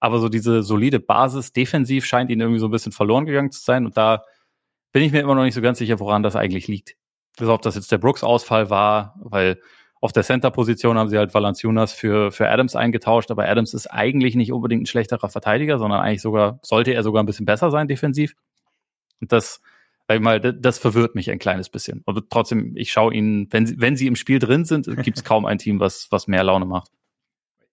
Aber 0.00 0.20
so 0.20 0.30
diese 0.30 0.62
solide 0.62 1.00
Basis 1.00 1.52
defensiv 1.52 2.06
scheint 2.06 2.30
ihnen 2.30 2.40
irgendwie 2.40 2.60
so 2.60 2.68
ein 2.68 2.72
bisschen 2.72 2.92
verloren 2.92 3.26
gegangen 3.26 3.52
zu 3.52 3.60
sein. 3.60 3.84
Und 3.84 3.98
da 3.98 4.24
bin 4.94 5.02
ich 5.02 5.10
mir 5.10 5.20
immer 5.20 5.34
noch 5.34 5.42
nicht 5.42 5.54
so 5.54 5.60
ganz 5.60 5.78
sicher, 5.78 5.98
woran 5.98 6.22
das 6.22 6.36
eigentlich 6.36 6.68
liegt. 6.68 6.94
Also 7.40 7.52
ob 7.52 7.62
das 7.62 7.74
jetzt 7.74 7.90
der 7.90 7.98
Brooks-Ausfall 7.98 8.70
war, 8.70 9.16
weil 9.18 9.60
auf 10.00 10.12
der 10.12 10.22
Center-Position 10.22 10.96
haben 10.96 11.08
sie 11.08 11.18
halt 11.18 11.34
Valanciunas 11.34 11.92
für, 11.92 12.30
für 12.30 12.48
Adams 12.48 12.76
eingetauscht, 12.76 13.32
aber 13.32 13.48
Adams 13.48 13.74
ist 13.74 13.88
eigentlich 13.88 14.36
nicht 14.36 14.52
unbedingt 14.52 14.84
ein 14.84 14.86
schlechterer 14.86 15.28
Verteidiger, 15.28 15.80
sondern 15.80 16.00
eigentlich 16.00 16.22
sogar, 16.22 16.60
sollte 16.62 16.92
er 16.92 17.02
sogar 17.02 17.24
ein 17.24 17.26
bisschen 17.26 17.44
besser 17.44 17.72
sein 17.72 17.88
defensiv. 17.88 18.36
Und 19.20 19.32
das, 19.32 19.60
sag 20.06 20.14
ich 20.14 20.22
mal, 20.22 20.38
das 20.38 20.78
verwirrt 20.78 21.16
mich 21.16 21.28
ein 21.28 21.40
kleines 21.40 21.70
bisschen. 21.70 22.04
Aber 22.06 22.22
trotzdem, 22.28 22.76
ich 22.76 22.92
schaue 22.92 23.12
ihnen, 23.12 23.48
wenn 23.50 23.66
sie, 23.66 23.80
wenn 23.80 23.96
sie 23.96 24.06
im 24.06 24.14
Spiel 24.14 24.38
drin 24.38 24.64
sind, 24.64 24.86
gibt 25.02 25.18
es 25.18 25.24
kaum 25.24 25.44
ein 25.44 25.58
Team, 25.58 25.80
was, 25.80 26.06
was 26.10 26.28
mehr 26.28 26.44
Laune 26.44 26.66
macht. 26.66 26.92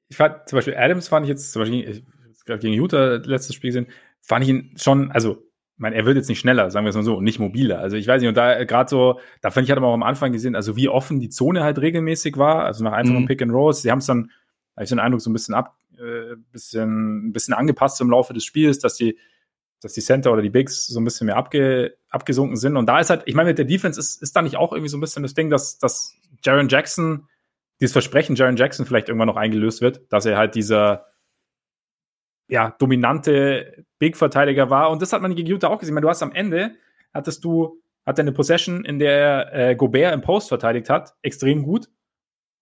Ich 0.09 0.17
fand 0.17 0.49
zum 0.49 0.57
Beispiel 0.57 0.75
Adams 0.75 1.07
fand 1.07 1.27
ich 1.27 1.29
jetzt, 1.29 1.51
zum 1.51 1.61
Beispiel, 1.61 1.87
ich 1.87 2.45
gerade 2.45 2.61
gegen 2.61 2.73
Utah 2.73 3.17
letztes 3.17 3.53
Spiel 3.53 3.69
gesehen, 3.69 3.87
fand 4.21 4.43
ich 4.43 4.49
ihn 4.49 4.73
schon, 4.75 5.11
also, 5.11 5.50
meine, 5.81 5.95
er 5.95 6.05
wird 6.05 6.15
jetzt 6.15 6.29
nicht 6.29 6.39
schneller, 6.39 6.71
sagen 6.71 6.85
wir 6.85 6.89
es 6.89 6.95
mal 6.95 7.03
so, 7.03 7.21
nicht 7.21 7.39
mobiler. 7.39 7.79
Also 7.79 7.97
ich 7.97 8.07
weiß 8.07 8.21
nicht, 8.21 8.29
und 8.29 8.37
da 8.37 8.63
gerade 8.63 8.89
so, 8.89 9.19
da 9.41 9.51
fand 9.51 9.65
ich, 9.65 9.71
hatte 9.71 9.81
man 9.81 9.89
auch 9.89 9.95
am 9.95 10.03
Anfang 10.03 10.31
gesehen, 10.31 10.55
also 10.55 10.75
wie 10.75 10.89
offen 10.89 11.19
die 11.19 11.29
Zone 11.29 11.63
halt 11.63 11.79
regelmäßig 11.79 12.37
war, 12.37 12.63
also 12.63 12.83
nach 12.83 12.93
einfachen 12.93 13.23
mhm. 13.23 13.27
Pick 13.27 13.41
and 13.41 13.51
Rolls. 13.51 13.81
Sie 13.81 13.91
haben 13.91 13.99
es 13.99 14.05
dann, 14.05 14.31
habe 14.75 14.83
ich 14.83 14.89
so 14.89 14.95
den 14.95 15.01
Eindruck, 15.01 15.21
so 15.21 15.29
ein 15.29 15.33
bisschen 15.33 15.55
ab, 15.55 15.75
äh, 15.97 16.35
bisschen, 16.51 17.27
ein 17.27 17.33
bisschen 17.33 17.53
angepasst 17.53 17.99
im 17.99 18.09
Laufe 18.09 18.33
des 18.33 18.45
Spiels, 18.45 18.79
dass 18.79 18.95
die 18.95 19.17
dass 19.81 19.93
die 19.93 20.01
Center 20.01 20.31
oder 20.31 20.41
die 20.41 20.49
Bigs 20.49 20.87
so 20.87 20.99
ein 20.99 21.03
bisschen 21.03 21.25
mehr 21.25 21.37
abge, 21.37 21.97
abgesunken 22.09 22.55
sind. 22.55 22.77
Und 22.77 22.85
da 22.85 22.99
ist 22.99 23.09
halt, 23.09 23.23
ich 23.25 23.33
meine, 23.33 23.49
mit 23.49 23.57
der 23.57 23.65
Defense 23.65 23.99
ist, 23.99 24.21
ist 24.21 24.35
da 24.35 24.41
nicht 24.41 24.55
auch 24.55 24.71
irgendwie 24.71 24.89
so 24.89 24.97
ein 24.97 25.01
bisschen 25.01 25.23
das 25.23 25.33
Ding, 25.33 25.49
dass, 25.49 25.79
dass 25.79 26.15
Jaron 26.43 26.69
Jackson, 26.69 27.27
dieses 27.79 27.93
Versprechen 27.93 28.35
Jaron 28.35 28.57
Jackson 28.57 28.85
vielleicht 28.85 29.09
irgendwann 29.09 29.27
noch 29.27 29.37
eingelöst 29.37 29.81
wird, 29.81 30.01
dass 30.13 30.25
er 30.25 30.37
halt 30.37 30.53
dieser 30.53 31.07
ja, 32.51 32.75
dominante 32.77 33.85
Big-Verteidiger 33.97 34.69
war. 34.69 34.91
Und 34.91 35.01
das 35.01 35.13
hat 35.13 35.21
man 35.21 35.33
gegen 35.33 35.47
Utah 35.47 35.69
auch 35.69 35.79
gesehen. 35.79 35.93
Ich 35.93 35.95
meine, 35.95 36.03
du 36.03 36.09
hast 36.09 36.21
am 36.21 36.33
Ende, 36.33 36.75
hattest 37.13 37.45
du, 37.45 37.81
hat 38.05 38.19
eine 38.19 38.33
Possession, 38.33 38.83
in 38.83 38.99
der 38.99 39.53
äh, 39.53 39.75
Gobert 39.75 40.13
im 40.13 40.21
Post 40.21 40.49
verteidigt 40.49 40.89
hat, 40.89 41.15
extrem 41.21 41.63
gut. 41.63 41.87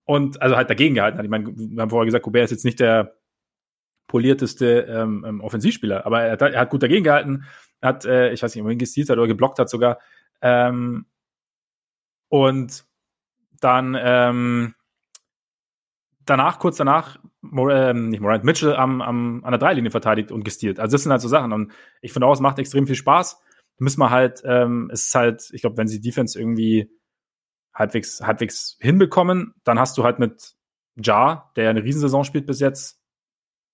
Und 0.05 0.41
also 0.41 0.55
halt 0.55 0.69
dagegen 0.69 0.93
gehalten 0.93 1.17
hat. 1.17 1.25
Ich 1.25 1.31
meine, 1.31 1.47
wir 1.47 1.81
haben 1.81 1.89
vorher 1.89 2.05
gesagt, 2.05 2.23
Gobert 2.23 2.45
ist 2.45 2.51
jetzt 2.51 2.65
nicht 2.65 2.79
der 2.79 3.15
polierteste 4.07 4.81
ähm, 4.81 5.25
ähm, 5.27 5.41
Offensivspieler. 5.41 6.05
Aber 6.05 6.21
er 6.21 6.33
hat, 6.33 6.41
er 6.41 6.59
hat, 6.59 6.69
gut 6.69 6.83
dagegen 6.83 7.03
gehalten, 7.03 7.45
Er 7.81 7.89
hat, 7.89 8.05
äh, 8.05 8.31
ich 8.31 8.43
weiß 8.43 8.53
nicht, 8.53 8.61
ob 8.61 8.69
er 8.69 8.73
ihn 8.73 8.79
gestealt 8.79 9.09
hat 9.09 9.17
oder 9.17 9.27
geblockt 9.27 9.57
hat 9.57 9.69
sogar. 9.69 9.99
Ähm, 10.41 11.07
und 12.29 12.85
dann 13.59 13.97
ähm, 13.99 14.75
danach, 16.29 16.59
kurz 16.59 16.77
danach, 16.77 17.19
Mor 17.41 17.71
ähm, 17.71 18.09
nicht 18.09 18.19
Morant, 18.21 18.43
Mitchell 18.43 18.75
am, 18.75 19.01
am, 19.01 19.43
an 19.43 19.51
der 19.51 19.59
Dreilinie 19.59 19.91
verteidigt 19.91 20.31
und 20.31 20.43
gestealt. 20.43 20.79
Also 20.79 20.95
das 20.95 21.03
sind 21.03 21.11
halt 21.11 21.21
so 21.21 21.27
Sachen. 21.27 21.53
Und 21.53 21.71
ich 22.01 22.13
finde 22.13 22.27
auch, 22.27 22.33
es 22.33 22.39
macht 22.39 22.59
extrem 22.59 22.87
viel 22.87 22.95
Spaß. 22.95 23.41
Müssen 23.77 23.99
wir 23.99 24.09
halt, 24.09 24.41
ähm, 24.45 24.89
es 24.91 25.07
ist 25.07 25.15
halt, 25.15 25.49
ich 25.53 25.61
glaube, 25.61 25.77
wenn 25.77 25.87
sie 25.87 26.01
Defense 26.01 26.37
irgendwie 26.39 26.91
halbwegs, 27.73 28.21
halbwegs 28.21 28.77
hinbekommen, 28.79 29.53
dann 29.63 29.79
hast 29.79 29.97
du 29.97 30.03
halt 30.03 30.19
mit 30.19 30.53
Ja, 30.97 31.51
der 31.55 31.69
eine 31.69 31.83
Riesensaison 31.83 32.25
spielt 32.25 32.45
bis 32.45 32.59
jetzt, 32.59 32.99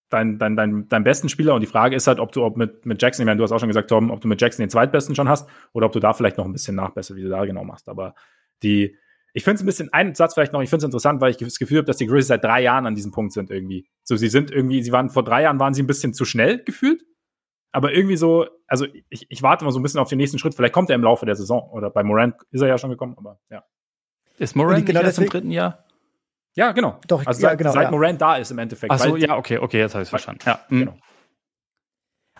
dein, 0.10 0.38
dein, 0.38 0.56
dein, 0.56 0.88
dein 0.88 1.04
besten 1.04 1.30
Spieler. 1.30 1.56
Und 1.56 1.62
die 1.62 1.68
Frage 1.68 1.96
ist 1.96 2.08
halt, 2.08 2.20
ob 2.20 2.32
du 2.32 2.44
ob 2.44 2.56
mit, 2.56 2.86
mit 2.86 3.02
Jackson, 3.02 3.24
ich 3.24 3.26
meine, 3.26 3.38
du 3.38 3.44
hast 3.44 3.52
auch 3.52 3.60
schon 3.60 3.70
gesagt, 3.70 3.90
Tom, 3.90 4.12
ob 4.12 4.22
du 4.22 4.28
mit 4.28 4.40
Jackson 4.40 4.64
den 4.64 4.70
zweitbesten 4.70 5.16
schon 5.16 5.30
hast 5.30 5.50
oder 5.74 5.88
ob 5.88 5.92
du 5.92 6.00
da 6.00 6.14
vielleicht 6.14 6.38
noch 6.38 6.46
ein 6.46 6.54
bisschen 6.54 6.76
nachbesser, 6.76 7.16
wie 7.16 7.24
du 7.24 7.30
da 7.30 7.44
genau 7.46 7.64
machst. 7.64 7.90
Aber 7.90 8.14
die, 8.62 8.96
ich 9.36 9.44
finde 9.44 9.56
es 9.56 9.64
ein 9.64 9.66
bisschen, 9.66 9.92
ein 9.92 10.16
Satz 10.16 10.34
vielleicht 10.34 10.54
noch, 10.54 10.62
ich 10.62 10.70
finde 10.70 10.86
es 10.86 10.86
interessant, 10.86 11.20
weil 11.20 11.30
ich 11.30 11.36
das 11.38 11.60
Gefühl 11.60 11.80
habe, 11.80 11.86
dass 11.86 11.98
die 11.98 12.08
Grizzlies 12.08 12.28
seit 12.28 12.44
drei 12.44 12.62
Jahren 12.62 12.86
an 12.88 12.96
diesem 12.96 13.12
Punkt 13.12 13.34
sind 13.34 13.52
irgendwie. 13.52 13.86
So, 14.04 14.16
sie 14.16 14.30
sind 14.30 14.50
irgendwie, 14.50 14.82
sie 14.82 14.94
waren 14.94 15.10
vor 15.10 15.24
drei 15.26 15.42
Jahren, 15.44 15.60
waren 15.60 15.74
sie 15.74 15.84
ein 15.84 15.88
bisschen 15.88 16.14
zu 16.14 16.24
schnell 16.24 16.64
gefühlt. 16.64 17.04
Aber 17.74 17.92
irgendwie 17.92 18.16
so, 18.16 18.48
also 18.66 18.86
ich, 19.10 19.26
ich 19.30 19.44
warte 19.44 19.66
mal 19.66 19.72
so 19.72 19.80
ein 19.80 19.84
bisschen 19.84 20.00
auf 20.00 20.08
den 20.08 20.20
nächsten 20.20 20.40
Schritt. 20.40 20.56
Vielleicht 20.56 20.74
kommt 20.74 20.90
er 20.90 20.96
im 20.96 21.04
Laufe 21.04 21.26
der 21.26 21.36
Saison 21.36 21.70
oder 21.72 21.90
bei 21.90 22.02
Morant 22.02 22.36
ist 22.52 22.62
er 22.62 22.70
ja 22.70 22.78
schon 22.78 22.90
gekommen, 22.92 23.16
aber 23.18 23.42
ja. 23.50 23.66
Ist 24.38 24.56
Morant 24.56 24.86
genau 24.86 25.02
jetzt 25.02 25.20
im 25.20 25.26
dritten 25.28 25.52
Jahr? 25.52 25.84
Ja, 26.56 26.72
genau. 26.72 26.98
Doch, 27.06 27.26
also 27.26 27.42
ja, 27.42 27.50
seit, 27.50 27.58
genau, 27.58 27.74
seit 27.74 27.84
ja. 27.84 27.92
Morant 27.92 28.22
da 28.22 28.38
ist 28.38 28.52
im 28.52 28.60
Endeffekt. 28.60 28.90
Ach 28.94 29.00
so, 29.00 29.12
weil- 29.12 29.22
ja, 29.22 29.36
okay, 29.36 29.58
okay, 29.58 29.80
jetzt 29.80 29.94
habe 29.96 30.04
ich 30.04 30.10
verstanden. 30.10 30.40
Ja, 30.46 30.62
mhm. 30.70 30.80
Genau. 30.80 30.98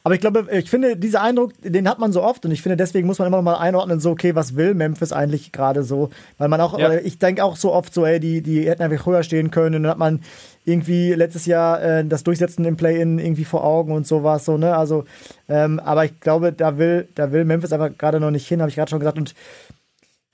Aber 0.06 0.14
ich 0.14 0.22
glaube, 0.22 0.46
ich 0.52 0.70
finde, 0.70 0.96
dieser 0.96 1.24
Eindruck, 1.24 1.54
den 1.64 1.90
hat 1.90 1.98
man 1.98 2.12
so 2.12 2.22
oft 2.22 2.46
und 2.46 2.52
ich 2.52 2.62
finde, 2.62 2.78
deswegen 2.78 3.08
muss 3.08 3.18
man 3.18 3.28
immer 3.28 3.38
noch 3.38 3.44
mal 3.44 3.56
einordnen, 3.58 4.00
so, 4.00 4.12
okay, 4.12 4.36
was 4.36 4.56
will 4.56 4.76
Memphis 4.76 5.12
eigentlich 5.12 5.52
gerade 5.52 5.82
so? 5.82 6.12
Weil 6.38 6.48
man 6.48 6.62
auch, 6.62 6.78
Ja. 6.78 6.86
oder 6.86 7.04
ich 7.04 7.18
denke 7.18 7.44
auch 7.44 7.56
so 7.56 7.74
oft 7.74 7.92
so, 7.92 8.06
ey, 8.06 8.20
die, 8.20 8.44
die 8.44 8.70
hätten 8.70 8.84
einfach 8.84 9.08
höher 9.08 9.24
stehen 9.24 9.50
können 9.50 9.78
und 9.78 9.82
dann 9.82 9.90
hat 9.94 9.98
man 9.98 10.22
irgendwie 10.64 11.14
letztes 11.14 11.48
Jahr 11.48 11.82
äh, 11.82 12.06
das 12.06 12.24
Durchsetzen 12.24 12.66
im 12.66 12.78
Play-In 12.78 13.18
irgendwie 13.18 13.46
vor 13.46 13.64
Augen 13.64 13.94
und 13.94 14.06
sowas, 14.06 14.46
so, 14.46 14.58
ne? 14.60 14.78
Also, 14.78 15.06
ähm, 15.50 15.80
aber 15.80 16.06
ich 16.06 16.20
glaube, 16.20 16.54
da 16.54 16.78
will, 16.78 17.08
da 17.16 17.32
will 17.32 17.44
Memphis 17.44 17.74
einfach 17.74 17.90
gerade 17.98 18.20
noch 18.20 18.30
nicht 18.30 18.48
hin, 18.48 18.62
habe 18.62 18.70
ich 18.70 18.76
gerade 18.76 18.92
schon 18.92 19.00
gesagt 19.00 19.18
und 19.18 19.34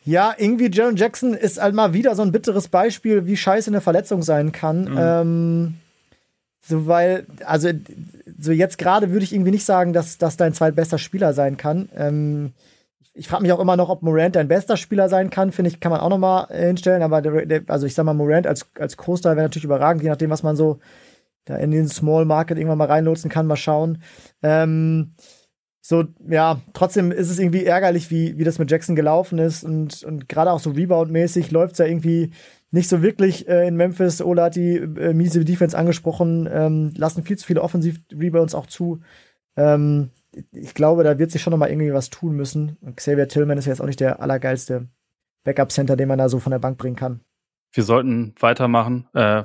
ja, 0.03 0.33
irgendwie 0.37 0.69
Jaron 0.69 0.97
Jackson 0.97 1.33
ist 1.33 1.61
halt 1.61 1.75
mal 1.75 1.93
wieder 1.93 2.13
so 2.15 2.23
ein 2.23 2.33
bitteres 2.33 2.67
Beispiel, 2.67 3.25
wie 3.25 3.37
scheiße 3.37 3.69
eine 3.69 3.79
Verletzung 3.79 4.21
sein 4.21 4.51
kann. 4.51 4.93
Ähm, 4.97 5.75
so, 6.61 6.87
weil, 6.87 7.25
also, 7.45 7.69
so 8.39 8.51
jetzt 8.51 8.77
gerade 8.77 9.11
würde 9.11 9.23
ich 9.23 9.33
irgendwie 9.33 9.51
nicht 9.51 9.65
sagen, 9.65 9.93
dass 9.93 10.17
das 10.17 10.37
dein 10.37 10.53
zweitbester 10.53 10.97
Spieler 10.97 11.33
sein 11.33 11.57
kann. 11.57 11.89
Ähm, 11.95 12.53
ich 13.13 13.27
frage 13.27 13.43
mich 13.43 13.51
auch 13.51 13.59
immer 13.59 13.75
noch, 13.75 13.89
ob 13.89 14.03
Morant 14.03 14.35
dein 14.35 14.47
bester 14.47 14.77
Spieler 14.77 15.09
sein 15.09 15.29
kann, 15.29 15.51
finde 15.51 15.69
ich, 15.69 15.79
kann 15.79 15.91
man 15.91 15.99
auch 16.01 16.09
noch 16.09 16.17
mal 16.17 16.47
äh, 16.49 16.67
hinstellen. 16.67 17.01
Aber 17.01 17.21
der, 17.21 17.45
der, 17.45 17.63
also 17.67 17.85
ich 17.85 17.93
sag 17.93 18.05
mal, 18.05 18.13
Morant 18.13 18.47
als, 18.47 18.69
als 18.79 18.95
Co-Star 18.95 19.35
wäre 19.35 19.45
natürlich 19.45 19.65
überragend, 19.65 20.03
je 20.03 20.09
nachdem, 20.09 20.29
was 20.29 20.43
man 20.43 20.55
so 20.55 20.79
da 21.45 21.55
in 21.57 21.71
den 21.71 21.87
Small 21.87 22.25
Market 22.25 22.57
irgendwann 22.57 22.77
mal 22.77 22.87
reinlotsen 22.87 23.29
kann, 23.29 23.47
mal 23.47 23.55
schauen. 23.55 24.01
Ähm, 24.43 25.15
so, 25.81 26.05
ja, 26.29 26.61
trotzdem 26.73 27.11
ist 27.11 27.29
es 27.31 27.39
irgendwie 27.39 27.65
ärgerlich, 27.65 28.11
wie, 28.11 28.37
wie 28.37 28.43
das 28.43 28.59
mit 28.59 28.69
Jackson 28.69 28.95
gelaufen 28.95 29.39
ist 29.39 29.63
und, 29.63 30.03
und 30.03 30.29
gerade 30.29 30.51
auch 30.51 30.59
so 30.59 30.69
Rebound-mäßig 30.69 31.49
läuft 31.51 31.73
es 31.73 31.79
ja 31.79 31.85
irgendwie 31.85 32.31
nicht 32.71 32.89
so 32.89 33.01
wirklich 33.01 33.47
äh, 33.47 33.67
in 33.67 33.75
Memphis. 33.75 34.21
Ola 34.21 34.45
hat 34.45 34.55
die 34.55 34.75
äh, 34.77 35.13
miese 35.13 35.43
Defense 35.45 35.77
angesprochen, 35.77 36.47
ähm, 36.51 36.93
lassen 36.95 37.23
viel 37.23 37.37
zu 37.37 37.45
viele 37.45 37.61
Offensiv-Rebounds 37.61 38.55
auch 38.55 38.65
zu. 38.67 39.01
Ähm, 39.57 40.11
ich 40.53 40.73
glaube, 40.73 41.03
da 41.03 41.19
wird 41.19 41.31
sich 41.31 41.41
schon 41.41 41.51
noch 41.51 41.57
mal 41.57 41.69
irgendwie 41.69 41.93
was 41.93 42.09
tun 42.09 42.35
müssen. 42.35 42.77
Und 42.81 42.95
Xavier 42.97 43.27
Tillman 43.27 43.57
ist 43.57 43.65
ja 43.65 43.73
jetzt 43.73 43.81
auch 43.81 43.85
nicht 43.85 43.99
der 43.99 44.21
allergeilste 44.21 44.87
Backup-Center, 45.43 45.97
den 45.97 46.07
man 46.07 46.17
da 46.19 46.29
so 46.29 46.39
von 46.39 46.51
der 46.51 46.59
Bank 46.59 46.77
bringen 46.77 46.95
kann. 46.95 47.19
Wir 47.73 47.83
sollten 47.83 48.33
weitermachen, 48.39 49.07
äh, 49.13 49.43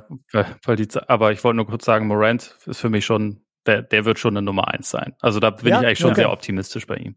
weil 0.63 0.75
die, 0.75 0.87
aber 1.07 1.31
ich 1.31 1.43
wollte 1.43 1.57
nur 1.57 1.67
kurz 1.67 1.85
sagen, 1.85 2.07
Morant 2.07 2.55
ist 2.65 2.79
für 2.79 2.89
mich 2.89 3.05
schon, 3.05 3.41
der, 3.65 3.81
der 3.81 4.05
wird 4.05 4.19
schon 4.19 4.35
eine 4.37 4.41
Nummer 4.45 4.67
eins 4.69 4.89
sein. 4.89 5.13
Also 5.21 5.39
da 5.39 5.49
bin 5.49 5.67
Ja? 5.69 5.81
ich 5.81 5.87
eigentlich 5.87 5.99
schon 5.99 6.11
Okay. 6.11 6.21
sehr 6.21 6.31
optimistisch 6.31 6.87
bei 6.87 6.95
ihm. 6.95 7.15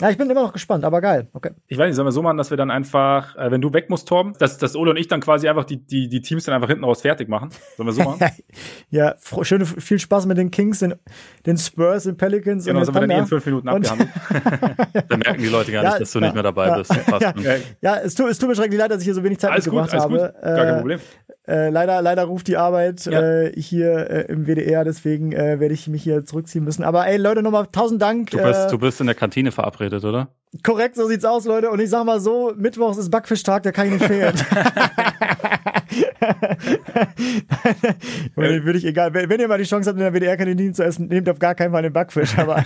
Ja, 0.00 0.10
ich 0.10 0.18
bin 0.18 0.28
immer 0.28 0.42
noch 0.42 0.52
gespannt, 0.52 0.84
aber 0.84 1.00
geil. 1.00 1.28
Okay. 1.34 1.50
Ich 1.68 1.78
weiß 1.78 1.86
nicht, 1.86 1.94
sollen 1.94 2.08
wir 2.08 2.12
so 2.12 2.20
machen, 2.20 2.36
dass 2.36 2.50
wir 2.50 2.56
dann 2.56 2.72
einfach, 2.72 3.36
äh, 3.36 3.52
wenn 3.52 3.60
du 3.60 3.72
weg 3.72 3.90
musst, 3.90 4.08
Torben, 4.08 4.32
dass, 4.40 4.58
dass 4.58 4.74
Ole 4.74 4.90
und 4.90 4.96
ich 4.96 5.06
dann 5.06 5.20
quasi 5.20 5.48
einfach 5.48 5.64
die, 5.64 5.76
die, 5.76 6.08
die 6.08 6.20
Teams 6.20 6.42
dann 6.44 6.54
einfach 6.54 6.66
hinten 6.66 6.82
raus 6.82 7.02
fertig 7.02 7.28
machen? 7.28 7.50
Sollen 7.76 7.86
wir 7.86 7.92
so 7.92 8.02
machen? 8.02 8.18
ja, 8.90 9.14
schöne, 9.42 9.64
viel 9.66 10.00
Spaß 10.00 10.26
mit 10.26 10.36
den 10.36 10.50
Kings, 10.50 10.80
den, 10.80 10.94
den 11.46 11.56
Spurs, 11.58 12.02
den 12.04 12.16
Pelicans 12.16 12.64
genau, 12.64 12.80
und 12.80 12.86
sollen 12.86 12.94
wir 12.96 13.00
den 13.02 13.08
dann 13.10 13.18
eh 13.18 13.20
in 13.22 13.26
fünf 13.28 13.46
Minuten 13.46 13.68
abgehandelt. 13.68 14.08
Da 15.08 15.16
merken 15.16 15.42
die 15.42 15.48
Leute 15.48 15.70
gar 15.70 15.84
Ja, 15.84 15.90
nicht, 15.90 16.00
dass 16.02 16.12
du 16.12 16.18
ja, 16.18 16.24
nicht 16.26 16.34
mehr 16.34 16.42
dabei 16.42 16.66
ja. 16.68 16.78
bist. 16.78 16.90
Ja. 16.92 17.20
schon. 17.32 17.42
Ja, 17.44 17.54
Ja, 17.80 17.96
es 17.98 18.14
tut, 18.16 18.28
es 18.30 18.38
tut 18.38 18.48
mir 18.48 18.56
schrecklich 18.56 18.78
leid, 18.80 18.90
dass 18.90 18.98
ich 18.98 19.04
hier 19.04 19.14
so 19.14 19.22
wenig 19.22 19.38
Zeit 19.38 19.52
alles 19.52 19.64
gut, 19.68 19.74
mitgebracht 19.80 20.10
alles 20.10 20.12
gut. 20.12 20.20
habe. 20.20 20.56
Gar 20.56 20.64
kein 20.66 20.74
Äh, 20.74 20.78
Problem. 20.78 21.00
Äh, 21.46 21.68
leider, 21.68 22.00
leider 22.02 22.24
ruft 22.24 22.48
die 22.48 22.56
Arbeit 22.56 23.04
Ja. 23.04 23.20
äh, 23.20 23.52
hier 23.60 24.10
äh, 24.10 24.32
im 24.32 24.46
WDR, 24.46 24.82
deswegen 24.82 25.32
äh, 25.32 25.60
werde 25.60 25.74
ich 25.74 25.86
mich 25.88 26.02
hier 26.02 26.24
zurückziehen 26.24 26.64
müssen. 26.64 26.82
Aber 26.84 27.06
ey, 27.06 27.18
Leute, 27.18 27.42
nochmal 27.42 27.66
tausend 27.70 28.00
Dank. 28.00 28.30
Du 28.30 28.38
bist, 28.38 28.66
äh, 28.66 28.70
du 28.70 28.78
bist 28.78 29.00
in 29.00 29.06
der 29.06 29.14
Kantine 29.14 29.52
verabredet, 29.52 29.83
oder? 30.04 30.28
korrekt, 30.62 30.96
so 30.96 31.06
sieht's 31.08 31.24
aus, 31.24 31.44
Leute. 31.44 31.70
Und 31.70 31.80
ich 31.80 31.90
sag 31.90 32.04
mal 32.04 32.20
so, 32.20 32.52
Mittwochs 32.56 32.98
ist 32.98 33.10
Backfischtag, 33.10 33.62
der 33.64 33.72
kann 33.72 33.86
ich 33.86 33.94
nicht 33.94 34.04
fehlen. 34.04 34.34
Würde 38.34 38.64
würde 38.64 38.78
ich 38.78 38.84
egal, 38.84 39.12
wenn, 39.14 39.28
wenn 39.28 39.40
ihr 39.40 39.48
mal 39.48 39.58
die 39.58 39.64
Chance 39.64 39.90
habt, 39.90 39.98
in 39.98 40.04
der 40.04 40.12
WDR-Kantine 40.12 40.72
zu 40.72 40.84
essen, 40.84 41.08
nehmt 41.08 41.28
auf 41.28 41.38
gar 41.38 41.54
keinen 41.54 41.72
Fall 41.72 41.82
den 41.82 41.92
Backfisch. 41.92 42.36
Aber 42.38 42.56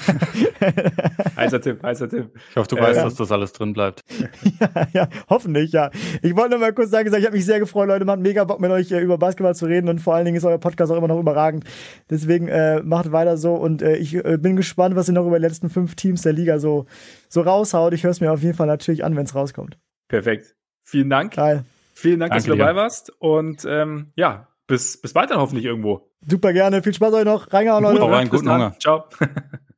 Heißer 1.36 1.60
Tipp, 1.60 1.82
heißer 1.82 2.08
Tipp. 2.08 2.30
Ich 2.50 2.56
hoffe, 2.56 2.68
du 2.68 2.76
Äh, 2.76 2.82
weißt, 2.82 2.96
ja. 2.96 3.04
dass 3.04 3.14
das 3.14 3.32
alles 3.32 3.52
drin 3.52 3.72
bleibt. 3.72 4.04
ja, 4.92 5.08
hoffentlich, 5.28 5.72
ja. 5.72 5.90
Ich 6.22 6.34
wollte 6.36 6.50
nur 6.50 6.58
mal 6.60 6.72
kurz 6.72 6.90
sagen, 6.90 7.08
ich 7.08 7.24
habe 7.24 7.36
mich 7.36 7.44
sehr 7.44 7.60
gefreut, 7.60 7.88
Leute. 7.88 8.04
Macht 8.04 8.20
mega 8.20 8.44
Bock 8.44 8.60
mit 8.60 8.70
euch 8.70 8.90
äh, 8.90 9.00
über 9.00 9.18
Basketball 9.18 9.54
zu 9.54 9.66
reden 9.66 9.88
und 9.88 10.00
vor 10.00 10.14
allen 10.14 10.24
Dingen 10.24 10.36
ist 10.36 10.44
euer 10.44 10.58
Podcast 10.58 10.90
auch 10.92 10.96
immer 10.96 11.08
noch 11.08 11.20
überragend. 11.20 11.64
Deswegen 12.10 12.48
äh, 12.48 12.82
macht 12.82 13.12
weiter 13.12 13.36
so 13.36 13.54
und 13.54 13.82
äh, 13.82 13.96
ich 13.96 14.14
äh, 14.14 14.38
bin 14.38 14.56
gespannt, 14.56 14.96
was 14.96 15.08
ihr 15.08 15.14
noch 15.14 15.26
über 15.26 15.38
die 15.38 15.44
letzten 15.44 15.70
fünf 15.70 15.94
Teams 15.94 16.22
der 16.22 16.32
Liga 16.32 16.58
so, 16.58 16.86
so 17.28 17.42
raushaut. 17.42 17.92
Ich 17.92 18.04
höre 18.04 18.10
es 18.10 18.20
mir 18.20 18.32
auf 18.32 18.42
jeden 18.42 18.54
Fall 18.54 18.66
natürlich 18.66 19.04
an, 19.04 19.16
wenn 19.16 19.24
es 19.24 19.34
rauskommt. 19.34 19.78
Perfekt. 20.08 20.54
Vielen 20.82 21.10
Dank. 21.10 21.34
Geil. 21.34 21.64
Vielen 21.98 22.20
Dank, 22.20 22.32
dass 22.32 22.44
du 22.44 22.50
Danke 22.50 22.62
dabei 22.62 22.72
dir. 22.74 22.76
warst. 22.76 23.12
Und 23.18 23.66
ähm, 23.68 24.12
ja, 24.14 24.46
bis, 24.68 25.00
bis 25.00 25.12
bald 25.12 25.30
dann 25.30 25.38
hoffentlich 25.38 25.64
irgendwo. 25.64 26.12
Super 26.24 26.52
gerne. 26.52 26.82
Viel 26.82 26.94
Spaß 26.94 27.12
euch 27.12 27.24
noch. 27.24 27.52
Reingehauen, 27.52 27.82
Leute. 27.82 28.00
Hau 28.00 28.06
rein, 28.06 28.28
Bis 28.28 28.40
guten 28.40 28.46
dann. 28.46 28.60
Hunger. 28.60 28.78
Ciao. 28.78 29.04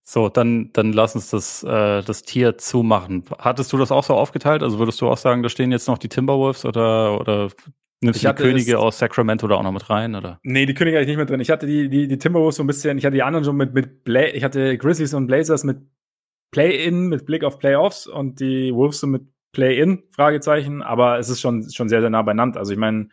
So, 0.03 0.29
dann, 0.29 0.71
dann 0.73 0.93
lass 0.93 1.15
uns 1.15 1.31
das, 1.31 1.63
äh, 1.63 2.03
das 2.03 2.25
Tier 2.25 2.59
zumachen. 2.59 3.23
Hattest 3.39 3.73
du 3.73 3.77
das 3.77 3.93
auch 3.93 4.03
so 4.03 4.15
aufgeteilt? 4.15 4.65
Also 4.65 4.81
würdest 4.81 5.01
du 5.01 5.09
auch 5.09 5.17
sagen, 5.17 5.45
da 5.45 5.49
stehen 5.49 5.71
jetzt 5.71 5.87
noch 5.87 5.99
die 5.99 6.09
Timberwolves 6.09 6.65
oder, 6.65 7.21
oder 7.21 7.51
nimmst 8.01 8.17
Ich 8.17 8.29
du 8.29 8.35
die 8.35 8.43
Könige 8.43 8.81
aus 8.81 8.99
Sacramento 8.99 9.47
da 9.47 9.55
auch 9.55 9.63
noch 9.63 9.71
mit 9.71 9.89
rein? 9.89 10.17
Oder? 10.17 10.41
Nee, 10.43 10.67
die 10.67 10.75
Könige 10.75 10.97
hatte 10.97 11.03
ich 11.03 11.09
nicht 11.09 11.17
mehr 11.17 11.27
drin. 11.27 11.39
Ich 11.39 11.51
hatte 11.51 11.69
die, 11.69 11.89
die, 11.89 12.09
die 12.09 12.19
Timberwolves 12.19 12.57
so 12.57 12.65
ein 12.65 12.67
bisschen, 12.67 12.99
ich 12.99 13.05
hatte 13.05 13.15
die 13.15 13.23
anderen 13.23 13.45
schon 13.45 13.57
mit, 13.57 13.73
mit 13.73 14.03
Bla 14.03 14.25
ich 14.25 14.43
hatte 14.43 14.77
Grizzlies 14.79 15.15
und 15.15 15.29
Blazers 15.29 15.63
mit 15.63 15.79
Play-In, 16.51 17.07
mit 17.07 17.25
Blick 17.25 17.45
auf 17.45 17.61
Playoffs 17.61 18.09
und 18.09 18.41
die 18.41 18.75
Wolves 18.75 18.99
so 18.99 19.07
mit 19.07 19.23
Play-In, 19.53 20.05
Fragezeichen, 20.11 20.83
aber 20.83 21.19
es 21.19 21.29
ist 21.29 21.41
schon, 21.41 21.69
schon 21.71 21.89
sehr, 21.89 22.01
sehr 22.01 22.11
nah 22.11 22.23
beieinander. 22.23 22.61
Also 22.61 22.73
ich 22.73 22.79
meine, 22.79 23.09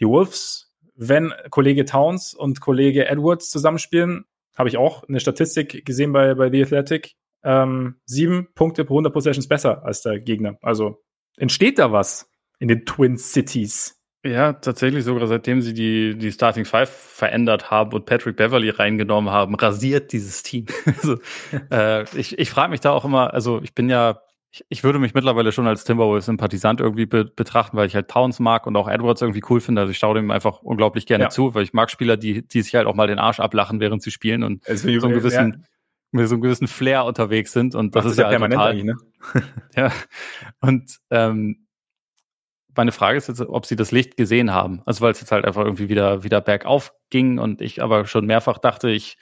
die 0.00 0.06
Wolves, 0.06 0.74
wenn 0.94 1.32
Kollege 1.50 1.84
Towns 1.84 2.34
und 2.34 2.60
Kollege 2.60 3.06
Edwards 3.06 3.50
zusammenspielen, 3.50 4.24
habe 4.56 4.68
ich 4.68 4.76
auch 4.76 5.04
eine 5.04 5.20
Statistik 5.20 5.84
gesehen 5.84 6.12
bei, 6.12 6.34
bei 6.34 6.50
The 6.50 6.62
Athletic, 6.62 7.14
ähm, 7.44 7.96
sieben 8.04 8.48
Punkte 8.54 8.84
pro 8.84 8.94
100 8.94 9.12
Possessions 9.12 9.48
besser 9.48 9.84
als 9.84 10.02
der 10.02 10.18
Gegner. 10.18 10.58
Also 10.62 11.02
entsteht 11.36 11.78
da 11.78 11.92
was 11.92 12.30
in 12.58 12.68
den 12.68 12.86
Twin 12.86 13.18
Cities. 13.18 13.96
Ja, 14.24 14.54
tatsächlich 14.54 15.04
sogar 15.04 15.26
seitdem 15.28 15.62
sie 15.62 15.72
die, 15.72 16.16
die 16.18 16.32
Starting 16.32 16.64
Five 16.64 16.90
verändert 16.90 17.70
haben 17.70 17.92
und 17.92 18.06
Patrick 18.06 18.36
Beverly 18.36 18.70
reingenommen 18.70 19.32
haben, 19.32 19.54
rasiert 19.54 20.12
dieses 20.12 20.42
Team. 20.42 20.66
also, 20.86 21.18
äh, 21.70 22.04
ich 22.18 22.38
ich 22.38 22.50
frage 22.50 22.70
mich 22.70 22.80
da 22.80 22.90
auch 22.90 23.04
immer, 23.04 23.32
also 23.32 23.60
ich 23.62 23.74
bin 23.74 23.88
ja, 23.88 24.20
ich, 24.56 24.64
ich 24.68 24.84
würde 24.84 24.98
mich 24.98 25.14
mittlerweile 25.14 25.52
schon 25.52 25.66
als 25.66 25.84
Timberwolves-Sympathisant 25.84 26.80
irgendwie 26.80 27.06
be 27.06 27.24
betrachten, 27.24 27.76
weil 27.76 27.86
ich 27.86 27.94
halt 27.94 28.08
Towns 28.08 28.38
mag 28.38 28.66
und 28.66 28.76
auch 28.76 28.88
Edwards 28.88 29.20
irgendwie 29.22 29.42
cool 29.50 29.60
finde. 29.60 29.82
Also 29.82 29.90
ich 29.90 29.98
schaue 29.98 30.14
dem 30.14 30.30
einfach 30.30 30.62
unglaublich 30.62 31.06
gerne 31.06 31.24
Ja. 31.24 31.30
zu, 31.30 31.54
weil 31.54 31.62
ich 31.62 31.72
mag 31.72 31.90
Spieler, 31.90 32.16
die, 32.16 32.46
die 32.46 32.62
sich 32.62 32.74
halt 32.74 32.86
auch 32.86 32.94
mal 32.94 33.06
den 33.06 33.18
Arsch 33.18 33.40
ablachen, 33.40 33.80
während 33.80 34.02
sie 34.02 34.10
spielen 34.10 34.42
und 34.42 34.66
Also, 34.68 34.88
so 34.98 35.06
einen 35.06 35.14
gewissen, 35.14 35.66
mit 36.12 36.28
so 36.28 36.34
einem 36.34 36.42
gewissen 36.42 36.68
Flair 36.68 37.04
unterwegs 37.04 37.52
sind. 37.52 37.74
Und 37.74 37.94
das 37.94 38.04
das 38.04 38.12
ist 38.12 38.18
ja 38.18 38.24
halt 38.24 38.38
permanent 38.38 38.60
total, 38.60 38.84
ne? 38.84 38.96
ja. 39.76 39.92
Und 40.60 40.98
ähm, 41.10 41.66
meine 42.74 42.92
Frage 42.92 43.18
ist 43.18 43.28
jetzt, 43.28 43.40
ob 43.40 43.66
sie 43.66 43.76
das 43.76 43.90
Licht 43.90 44.16
gesehen 44.16 44.52
haben. 44.52 44.82
Also 44.86 45.00
weil 45.02 45.12
es 45.12 45.20
jetzt 45.20 45.32
halt 45.32 45.44
einfach 45.44 45.64
irgendwie 45.64 45.88
wieder, 45.88 46.24
wieder 46.24 46.40
bergauf 46.40 46.92
ging 47.10 47.38
und 47.38 47.60
ich 47.60 47.82
aber 47.82 48.06
schon 48.06 48.26
mehrfach 48.26 48.58
dachte, 48.58 48.90
ich, 48.90 49.16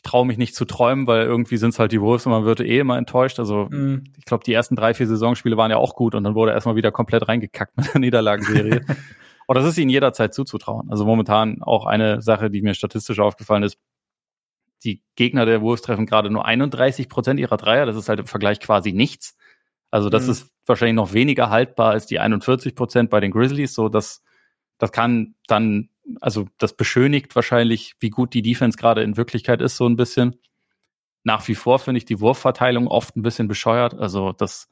ich 0.00 0.02
traue 0.10 0.24
mich 0.24 0.38
nicht 0.38 0.54
zu 0.54 0.64
träumen, 0.64 1.06
weil 1.06 1.26
irgendwie 1.26 1.58
sind 1.58 1.70
es 1.70 1.78
halt 1.78 1.92
die 1.92 2.00
Wolves 2.00 2.24
und 2.24 2.32
man 2.32 2.46
wird 2.46 2.60
eh 2.60 2.78
immer 2.78 2.96
enttäuscht. 2.96 3.38
Also 3.38 3.68
Mhm. 3.70 4.04
ich 4.16 4.24
glaube, 4.24 4.44
die 4.44 4.52
ersten 4.54 4.74
drei, 4.74 4.94
vier 4.94 5.06
Saisonspiele 5.06 5.58
waren 5.58 5.70
ja 5.70 5.76
auch 5.76 5.94
gut 5.94 6.14
und 6.14 6.24
dann 6.24 6.34
wurde 6.34 6.52
erstmal 6.52 6.74
wieder 6.74 6.90
komplett 6.90 7.28
reingekackt 7.28 7.76
mit 7.76 7.92
der 7.92 8.00
Niederlagenserie. 8.00 8.80
und 9.46 9.54
das 9.54 9.66
ist 9.66 9.76
ihnen 9.76 9.90
jederzeit 9.90 10.32
zuzutrauen. 10.32 10.90
Also 10.90 11.04
momentan 11.04 11.60
auch 11.62 11.84
eine 11.84 12.22
Sache, 12.22 12.50
die 12.50 12.62
mir 12.62 12.72
statistisch 12.72 13.18
aufgefallen 13.20 13.62
ist. 13.62 13.76
Die 14.84 15.02
Gegner 15.16 15.44
der 15.44 15.60
Wolves 15.60 15.82
treffen 15.82 16.06
gerade 16.06 16.30
nur 16.30 16.46
31 16.46 17.10
Prozent 17.10 17.38
ihrer 17.38 17.58
Dreier. 17.58 17.84
Das 17.84 17.96
ist 17.96 18.08
halt 18.08 18.20
im 18.20 18.26
Vergleich 18.26 18.58
quasi 18.60 18.92
nichts. 18.92 19.36
Also 19.90 20.08
das 20.08 20.24
Mhm. 20.24 20.30
ist 20.30 20.50
wahrscheinlich 20.64 20.96
noch 20.96 21.12
weniger 21.12 21.50
haltbar 21.50 21.90
als 21.90 22.06
die 22.06 22.18
41 22.20 22.74
Prozent 22.74 23.10
bei 23.10 23.20
den 23.20 23.32
Grizzlies. 23.32 23.74
So, 23.74 23.90
das, 23.90 24.22
das 24.78 24.92
kann 24.92 25.34
dann, 25.46 25.90
also 26.20 26.46
das 26.58 26.76
beschönigt 26.76 27.34
wahrscheinlich, 27.34 27.94
wie 28.00 28.10
gut 28.10 28.34
die 28.34 28.42
Defense 28.42 28.76
gerade 28.78 29.02
in 29.02 29.16
Wirklichkeit 29.16 29.60
ist, 29.60 29.76
so 29.76 29.88
ein 29.88 29.96
bisschen. 29.96 30.36
Nach 31.24 31.46
wie 31.48 31.54
vor 31.54 31.78
finde 31.78 31.98
ich 31.98 32.04
die 32.04 32.20
Wurfverteilung 32.20 32.86
oft 32.86 33.16
ein 33.16 33.22
bisschen 33.22 33.48
bescheuert. 33.48 33.94
Also, 33.94 34.32
dass, 34.32 34.68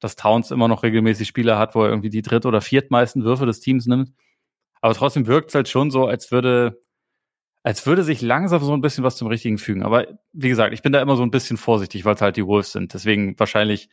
dass 0.00 0.16
Towns 0.16 0.50
immer 0.50 0.68
noch 0.68 0.82
regelmäßig 0.82 1.28
Spieler 1.28 1.58
hat, 1.58 1.74
wo 1.74 1.82
er 1.82 1.90
irgendwie 1.90 2.10
die 2.10 2.22
dritt- 2.22 2.46
oder 2.46 2.60
viertmeisten 2.60 3.24
Würfe 3.24 3.46
des 3.46 3.60
Teams 3.60 3.86
nimmt. 3.86 4.12
Aber 4.80 4.94
trotzdem 4.94 5.26
wirkt 5.26 5.50
es 5.50 5.54
halt 5.54 5.68
schon 5.68 5.90
so, 5.90 6.06
als 6.06 6.32
würde, 6.32 6.80
als 7.62 7.86
würde 7.86 8.02
sich 8.02 8.20
langsam 8.20 8.62
so 8.62 8.72
ein 8.72 8.80
bisschen 8.80 9.04
was 9.04 9.16
zum 9.16 9.28
Richtigen 9.28 9.58
fügen. 9.58 9.84
Aber 9.84 10.06
wie 10.32 10.48
gesagt, 10.48 10.74
ich 10.74 10.82
bin 10.82 10.92
da 10.92 11.00
immer 11.00 11.16
so 11.16 11.22
ein 11.22 11.30
bisschen 11.30 11.56
vorsichtig, 11.56 12.04
weil 12.04 12.16
es 12.16 12.20
halt 12.20 12.36
die 12.36 12.46
Wolves 12.46 12.72
sind. 12.72 12.92
Deswegen 12.92 13.38
wahrscheinlich 13.38 13.88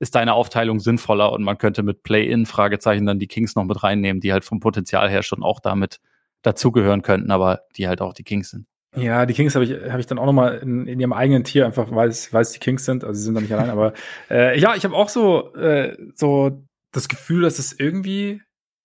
ist 0.00 0.14
deine 0.14 0.34
Aufteilung 0.34 0.80
sinnvoller 0.80 1.32
und 1.32 1.42
man 1.42 1.56
könnte 1.56 1.82
mit 1.82 2.02
Play-In 2.02 2.44
Fragezeichen 2.46 3.06
dann 3.06 3.18
die 3.18 3.26
Kings 3.26 3.54
noch 3.54 3.64
mit 3.64 3.82
reinnehmen, 3.82 4.20
die 4.20 4.32
halt 4.32 4.44
vom 4.44 4.60
Potenzial 4.60 5.08
her 5.08 5.22
schon 5.22 5.42
auch 5.42 5.60
damit 5.60 6.00
dazugehören 6.44 7.02
könnten, 7.02 7.32
aber 7.32 7.62
die 7.76 7.88
halt 7.88 8.00
auch 8.00 8.12
die 8.12 8.22
Kings 8.22 8.50
sind. 8.50 8.66
Ja, 8.96 9.26
die 9.26 9.34
Kings 9.34 9.56
habe 9.56 9.64
ich, 9.64 9.72
hab 9.72 9.98
ich 9.98 10.06
dann 10.06 10.18
auch 10.18 10.26
noch 10.26 10.32
mal 10.32 10.58
in, 10.58 10.86
in 10.86 11.00
ihrem 11.00 11.12
eigenen 11.12 11.42
Tier, 11.42 11.66
einfach 11.66 11.90
weil 11.90 12.08
es, 12.08 12.32
weil 12.32 12.42
es 12.42 12.52
die 12.52 12.60
Kings 12.60 12.84
sind. 12.84 13.02
Also 13.02 13.18
sie 13.18 13.24
sind 13.24 13.34
da 13.34 13.40
nicht 13.40 13.52
allein. 13.52 13.70
Aber 13.70 13.92
äh, 14.30 14.58
ja, 14.58 14.76
ich 14.76 14.84
habe 14.84 14.94
auch 14.94 15.08
so, 15.08 15.52
äh, 15.54 15.96
so 16.14 16.62
das 16.92 17.08
Gefühl, 17.08 17.42
dass 17.42 17.58
es 17.58 17.72
irgendwie, 17.72 18.40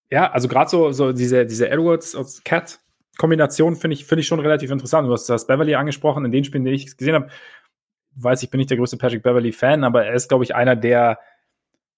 ja, 0.09 0.31
also 0.31 0.47
gerade 0.47 0.69
so, 0.69 0.91
so 0.91 1.13
diese, 1.13 1.45
diese 1.45 1.69
Edwards 1.69 2.15
und 2.15 2.43
Cat 2.43 2.79
Kombination 3.17 3.75
finde 3.75 3.95
ich, 3.95 4.05
finde 4.05 4.21
ich 4.21 4.27
schon 4.27 4.39
relativ 4.39 4.71
interessant. 4.71 5.07
Du 5.07 5.11
hast 5.11 5.27
das 5.27 5.45
Beverly 5.45 5.75
angesprochen, 5.75 6.25
in 6.25 6.31
den 6.31 6.45
Spielen, 6.45 6.63
die 6.63 6.71
ich 6.71 6.97
gesehen 6.97 7.15
habe. 7.15 7.27
Weiß, 8.15 8.41
ich 8.41 8.49
bin 8.49 8.59
nicht 8.59 8.69
der 8.69 8.77
größte 8.77 8.97
Patrick 8.97 9.21
Beverly 9.21 9.51
Fan, 9.51 9.83
aber 9.83 10.05
er 10.05 10.13
ist, 10.13 10.29
glaube 10.29 10.43
ich, 10.43 10.55
einer, 10.55 10.75
der 10.75 11.19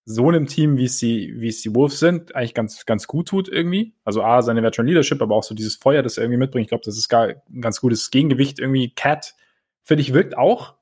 so 0.05 0.27
einem 0.27 0.47
Team, 0.47 0.77
wie 0.77 0.85
es 0.85 0.97
die, 0.97 1.39
wie 1.39 1.47
es 1.47 1.61
die 1.61 1.75
Wolves 1.75 1.99
sind, 1.99 2.35
eigentlich 2.35 2.53
ganz, 2.53 2.85
ganz 2.85 3.07
gut 3.07 3.27
tut 3.27 3.47
irgendwie. 3.47 3.93
Also 4.03 4.23
A, 4.23 4.41
seine 4.41 4.63
Veteran 4.63 4.87
Leadership, 4.87 5.21
aber 5.21 5.35
auch 5.35 5.43
so 5.43 5.53
dieses 5.53 5.75
Feuer, 5.75 6.01
das 6.01 6.17
er 6.17 6.23
irgendwie 6.23 6.39
mitbringt. 6.39 6.65
Ich 6.65 6.69
glaube, 6.69 6.83
das 6.83 6.97
ist 6.97 7.07
gar 7.07 7.27
ein 7.27 7.61
ganz 7.61 7.81
gutes 7.81 8.09
Gegengewicht 8.09 8.59
irgendwie. 8.59 8.93
Cat, 8.93 9.35
finde 9.83 10.01
ich, 10.01 10.13
wirkt 10.13 10.37
auch 10.37 10.75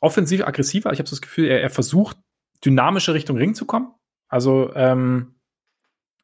offensiv 0.00 0.46
aggressiver. 0.46 0.92
Ich 0.92 0.98
habe 0.98 1.08
so 1.08 1.16
das 1.16 1.22
Gefühl, 1.22 1.48
er, 1.48 1.60
er 1.60 1.70
versucht, 1.70 2.16
dynamische 2.64 3.14
Richtung 3.14 3.36
Ring 3.36 3.54
zu 3.54 3.66
kommen. 3.66 3.92
Also, 4.28 4.72
ähm, 4.74 5.34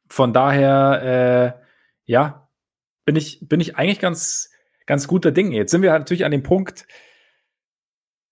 von 0.09 0.33
daher, 0.33 1.57
äh, 1.57 1.63
ja, 2.05 2.49
bin 3.05 3.15
ich, 3.15 3.39
bin 3.47 3.59
ich 3.59 3.77
eigentlich 3.77 3.99
ganz, 3.99 4.51
ganz 4.85 5.07
guter 5.07 5.31
Ding. 5.31 5.51
Jetzt 5.51 5.71
sind 5.71 5.81
wir 5.81 5.91
halt 5.91 6.01
natürlich 6.01 6.25
an 6.25 6.31
dem 6.31 6.43
Punkt, 6.43 6.87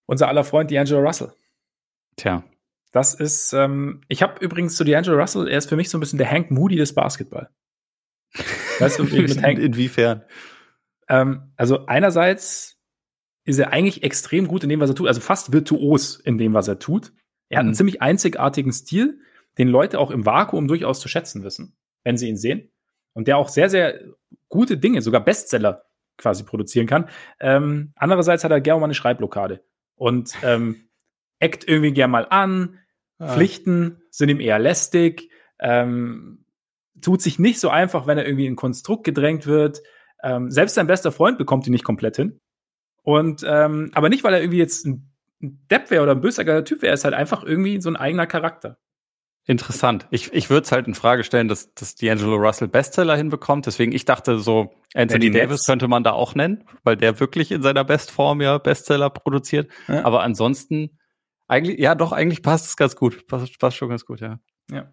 unser 0.05 0.27
aller 0.27 0.43
Freund 0.43 0.71
D'Angelo 0.71 0.99
Russell. 1.05 1.33
Tja. 2.17 2.43
Das 2.91 3.13
ist, 3.13 3.53
ähm, 3.53 4.01
ich 4.07 4.21
habe 4.21 4.43
übrigens 4.43 4.75
zu 4.75 4.83
D'Angelo 4.83 5.15
Russell, 5.19 5.47
er 5.47 5.57
ist 5.57 5.69
für 5.69 5.75
mich 5.77 5.89
so 5.89 5.97
ein 5.97 6.01
bisschen 6.01 6.17
der 6.17 6.29
Hank 6.29 6.51
Moody 6.51 6.75
des 6.75 6.93
Basketball. 6.93 7.49
Weißt 8.79 8.99
du, 8.99 9.03
mit 9.05 9.41
Hank, 9.41 9.59
inwiefern? 9.59 10.23
Ähm, 11.07 11.51
also 11.55 11.85
einerseits 11.85 12.77
ist 13.45 13.59
er 13.59 13.71
eigentlich 13.71 14.03
extrem 14.03 14.47
gut 14.47 14.63
in 14.63 14.69
dem, 14.69 14.79
was 14.79 14.89
er 14.89 14.95
tut, 14.95 15.07
also 15.07 15.21
fast 15.21 15.53
virtuos 15.53 16.19
in 16.19 16.37
dem, 16.37 16.53
was 16.53 16.67
er 16.67 16.79
tut. 16.79 17.13
Er 17.49 17.57
hat 17.57 17.61
einen 17.61 17.71
mhm. 17.71 17.75
ziemlich 17.75 18.01
einzigartigen 18.01 18.71
Stil, 18.71 19.19
den 19.57 19.67
Leute 19.67 19.99
auch 19.99 20.11
im 20.11 20.25
Vakuum 20.25 20.67
durchaus 20.67 20.99
zu 20.99 21.07
schätzen 21.07 21.43
wissen, 21.43 21.75
wenn 22.03 22.17
sie 22.17 22.29
ihn 22.29 22.37
sehen. 22.37 22.71
Und 23.13 23.27
der 23.27 23.37
auch 23.37 23.49
sehr, 23.49 23.69
sehr 23.69 23.99
gute 24.47 24.77
Dinge, 24.77 25.01
sogar 25.01 25.23
Bestseller 25.23 25.83
quasi 26.17 26.43
produzieren 26.43 26.87
kann. 26.87 27.09
Ähm, 27.39 27.91
andererseits 27.95 28.43
hat 28.43 28.51
er 28.51 28.61
gerne 28.61 28.79
mal 28.79 28.85
eine 28.85 28.93
Schreibblockade 28.93 29.63
und 29.95 30.33
ähm, 30.43 30.89
eckt 31.39 31.67
irgendwie 31.67 31.91
gern 31.91 32.11
mal 32.11 32.27
an. 32.29 32.79
Ah. 33.21 33.33
Pflichten 33.33 34.01
sind 34.09 34.29
ihm 34.29 34.39
eher 34.39 34.57
lästig. 34.57 35.29
Ähm, 35.59 36.45
tut 37.01 37.21
sich 37.21 37.37
nicht 37.37 37.59
so 37.59 37.69
einfach, 37.69 38.07
wenn 38.07 38.17
er 38.17 38.25
irgendwie 38.25 38.47
in 38.47 38.55
Konstrukt 38.55 39.03
gedrängt 39.03 39.45
wird. 39.45 39.81
Ähm, 40.23 40.49
selbst 40.49 40.75
sein 40.75 40.87
bester 40.87 41.11
Freund 41.11 41.37
bekommt 41.37 41.67
ihn 41.67 41.71
nicht 41.71 41.83
komplett 41.83 42.15
hin. 42.15 42.39
Und 43.03 43.43
ähm, 43.47 43.91
aber 43.93 44.09
nicht, 44.09 44.23
weil 44.23 44.33
er 44.33 44.41
irgendwie 44.41 44.59
jetzt 44.59 44.85
ein 44.85 45.11
Depp 45.39 45.91
wäre 45.91 46.03
oder 46.03 46.13
ein 46.13 46.21
böser 46.21 46.63
Typ 46.63 46.81
wäre, 46.81 46.91
er 46.91 46.95
ist 46.95 47.03
halt 47.03 47.15
einfach 47.15 47.43
irgendwie 47.43 47.79
so 47.79 47.89
ein 47.89 47.95
eigener 47.95 48.27
Charakter. 48.27 48.77
Interessant. 49.45 50.07
Ich, 50.11 50.31
ich 50.33 50.51
würde 50.51 50.65
es 50.65 50.71
halt 50.71 50.87
in 50.87 50.93
Frage 50.93 51.23
stellen, 51.23 51.47
dass, 51.47 51.73
dass 51.73 51.97
D'Angelo 51.97 52.35
Russell 52.35 52.67
Bestseller 52.67 53.15
hinbekommt. 53.15 53.65
Deswegen, 53.65 53.91
ich 53.91 54.05
dachte 54.05 54.37
so, 54.37 54.71
Anthony 54.93 55.31
Davis 55.31 55.61
Netz. 55.61 55.65
könnte 55.65 55.87
man 55.87 56.03
da 56.03 56.11
auch 56.11 56.35
nennen, 56.35 56.63
weil 56.83 56.95
der 56.95 57.19
wirklich 57.19 57.51
in 57.51 57.63
seiner 57.63 57.83
Bestform 57.83 58.41
ja 58.41 58.59
Bestseller 58.59 59.09
produziert. 59.09 59.71
Ja. 59.87 60.05
Aber 60.05 60.21
ansonsten, 60.21 60.99
eigentlich, 61.51 61.79
ja 61.79 61.95
doch, 61.95 62.13
eigentlich 62.13 62.41
passt 62.41 62.65
es 62.65 62.77
ganz 62.77 62.95
gut. 62.95 63.27
Passt, 63.27 63.59
passt 63.59 63.75
schon 63.75 63.89
ganz 63.89 64.05
gut, 64.05 64.21
ja. 64.21 64.39
Ja. 64.71 64.89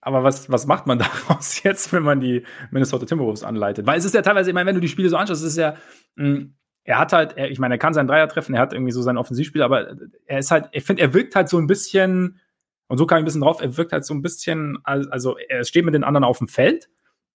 Aber 0.00 0.22
was, 0.22 0.50
was 0.50 0.66
macht 0.66 0.86
man 0.86 0.98
daraus 1.26 1.62
jetzt, 1.64 1.92
wenn 1.92 2.04
man 2.04 2.20
die 2.20 2.44
Minnesota 2.70 3.04
Timberwolves 3.04 3.42
anleitet? 3.42 3.84
Weil 3.86 3.98
es 3.98 4.04
ist 4.04 4.14
ja 4.14 4.22
teilweise, 4.22 4.50
ich 4.50 4.54
meine, 4.54 4.68
wenn 4.68 4.76
du 4.76 4.80
die 4.80 4.88
Spiele 4.88 5.08
so 5.08 5.16
anschaust, 5.16 5.42
es 5.42 5.52
ist 5.52 5.58
ja, 5.58 5.74
mh, 6.14 6.24
hm, 6.24 6.54
er 6.84 6.98
hat 6.98 7.12
halt, 7.12 7.36
er, 7.36 7.50
ich 7.50 7.58
meine, 7.58 7.74
er 7.74 7.78
kann 7.78 7.94
seinen 7.94 8.06
Dreier 8.08 8.28
treffen, 8.28 8.54
er 8.54 8.60
hat 8.60 8.72
irgendwie 8.72 8.92
so 8.92 9.02
sein 9.02 9.16
Offensivspiel, 9.16 9.62
aber 9.62 9.96
er 10.26 10.38
ist 10.38 10.50
halt, 10.50 10.68
ich 10.72 10.84
finde, 10.84 11.02
er 11.02 11.14
wirkt 11.14 11.36
halt 11.36 11.48
so 11.48 11.58
ein 11.58 11.68
bisschen, 11.68 12.40
und 12.88 12.98
so 12.98 13.06
kam 13.06 13.18
ich 13.18 13.22
ein 13.22 13.24
bisschen 13.24 13.40
drauf, 13.40 13.60
er 13.60 13.76
wirkt 13.76 13.92
halt 13.92 14.04
so 14.04 14.14
ein 14.14 14.22
bisschen, 14.22 14.78
also 14.84 15.36
er 15.36 15.64
steht 15.64 15.84
mit 15.84 15.94
den 15.94 16.02
anderen 16.02 16.24
auf 16.24 16.38
dem 16.38 16.48
Feld, 16.48 16.88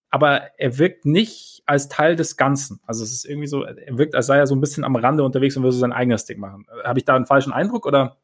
aber 0.10 0.58
er 0.58 0.78
wirkt 0.78 1.06
nicht 1.06 1.64
als 1.66 1.90
Teil 1.90 2.16
des 2.16 2.38
Ganzen. 2.38 2.80
Also 2.86 3.04
es 3.04 3.12
ist 3.12 3.26
irgendwie 3.26 3.48
so, 3.48 3.64
er 3.64 3.98
wirkt, 3.98 4.16
als 4.16 4.28
sei 4.28 4.38
er 4.38 4.48
so 4.48 4.56
ein 4.56 4.62
bisschen 4.62 4.84
am 4.84 4.96
Rande 4.96 5.24
unterwegs 5.24 5.56
und 5.58 5.64
würde 5.64 5.74
so 5.74 5.80
sein 5.80 5.94
eigenes 5.94 6.26
Ding 6.26 6.40
machen. 6.40 6.66
Habe 6.84 7.00
ich 7.00 7.06
da 7.06 7.16
einen 7.16 7.26
falschen 7.26 7.52
Eindruck 7.54 7.86
oder? 7.86 8.18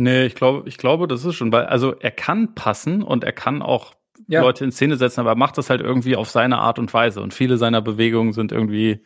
Nee, 0.00 0.26
ich 0.26 0.36
glaube, 0.36 0.68
ich 0.68 0.78
glaube, 0.78 1.08
das 1.08 1.24
ist 1.24 1.34
schon, 1.34 1.50
weil, 1.50 1.66
also 1.66 1.92
er 1.96 2.12
kann 2.12 2.54
passen 2.54 3.02
und 3.02 3.24
er 3.24 3.32
kann 3.32 3.62
auch 3.62 3.94
ja. 4.28 4.42
Leute 4.42 4.64
in 4.64 4.70
Szene 4.70 4.96
setzen, 4.96 5.20
aber 5.20 5.30
er 5.30 5.36
macht 5.36 5.58
das 5.58 5.70
halt 5.70 5.80
irgendwie 5.80 6.14
auf 6.14 6.30
seine 6.30 6.58
Art 6.58 6.78
und 6.78 6.94
Weise. 6.94 7.20
Und 7.20 7.34
viele 7.34 7.56
seiner 7.56 7.82
Bewegungen 7.82 8.32
sind 8.32 8.52
irgendwie 8.52 9.04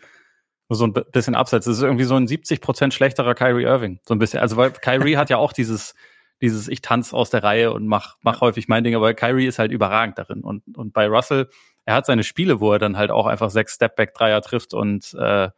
so 0.69 0.85
ein 0.85 0.93
bisschen 0.93 1.35
abseits. 1.35 1.65
Das 1.65 1.79
ist 1.79 1.83
irgendwie 1.83 2.05
so 2.05 2.15
ein 2.17 2.27
70 2.27 2.61
Prozent 2.61 2.93
schlechterer 2.93 3.35
Kyrie 3.35 3.65
Irving. 3.65 4.01
So 4.07 4.15
ein 4.15 4.19
bisschen. 4.19 4.41
Also 4.41 4.59
weil 4.59 4.71
Kyrie 4.71 5.17
hat 5.17 5.31
ja 5.31 5.39
auch 5.39 5.55
dieses, 5.55 5.95
dieses 6.43 6.69
ich 6.69 6.83
tanze 6.83 7.17
aus 7.17 7.31
der 7.31 7.43
Reihe 7.43 7.73
und 7.73 7.87
mach, 7.87 8.17
mach 8.21 8.43
häufig 8.43 8.69
mein 8.69 8.85
Ding, 8.85 8.95
aber 8.95 9.15
Kyrie 9.15 9.47
ist 9.47 9.59
halt 9.59 9.73
überragend 9.73 10.19
darin. 10.19 10.43
Und, 10.43 10.77
und 10.77 10.93
bei 10.93 11.07
Russell, 11.09 11.49
er 11.87 11.95
hat 11.95 12.05
seine 12.05 12.23
Spiele, 12.23 12.61
wo 12.61 12.71
er 12.71 12.79
dann 12.79 12.99
halt 12.99 13.11
auch 13.11 13.27
einfach 13.27 13.49
sechs 13.49 13.77
Stepback-Dreier 13.77 14.43
trifft 14.43 14.75
und, 14.75 15.15
äh, 15.15 15.49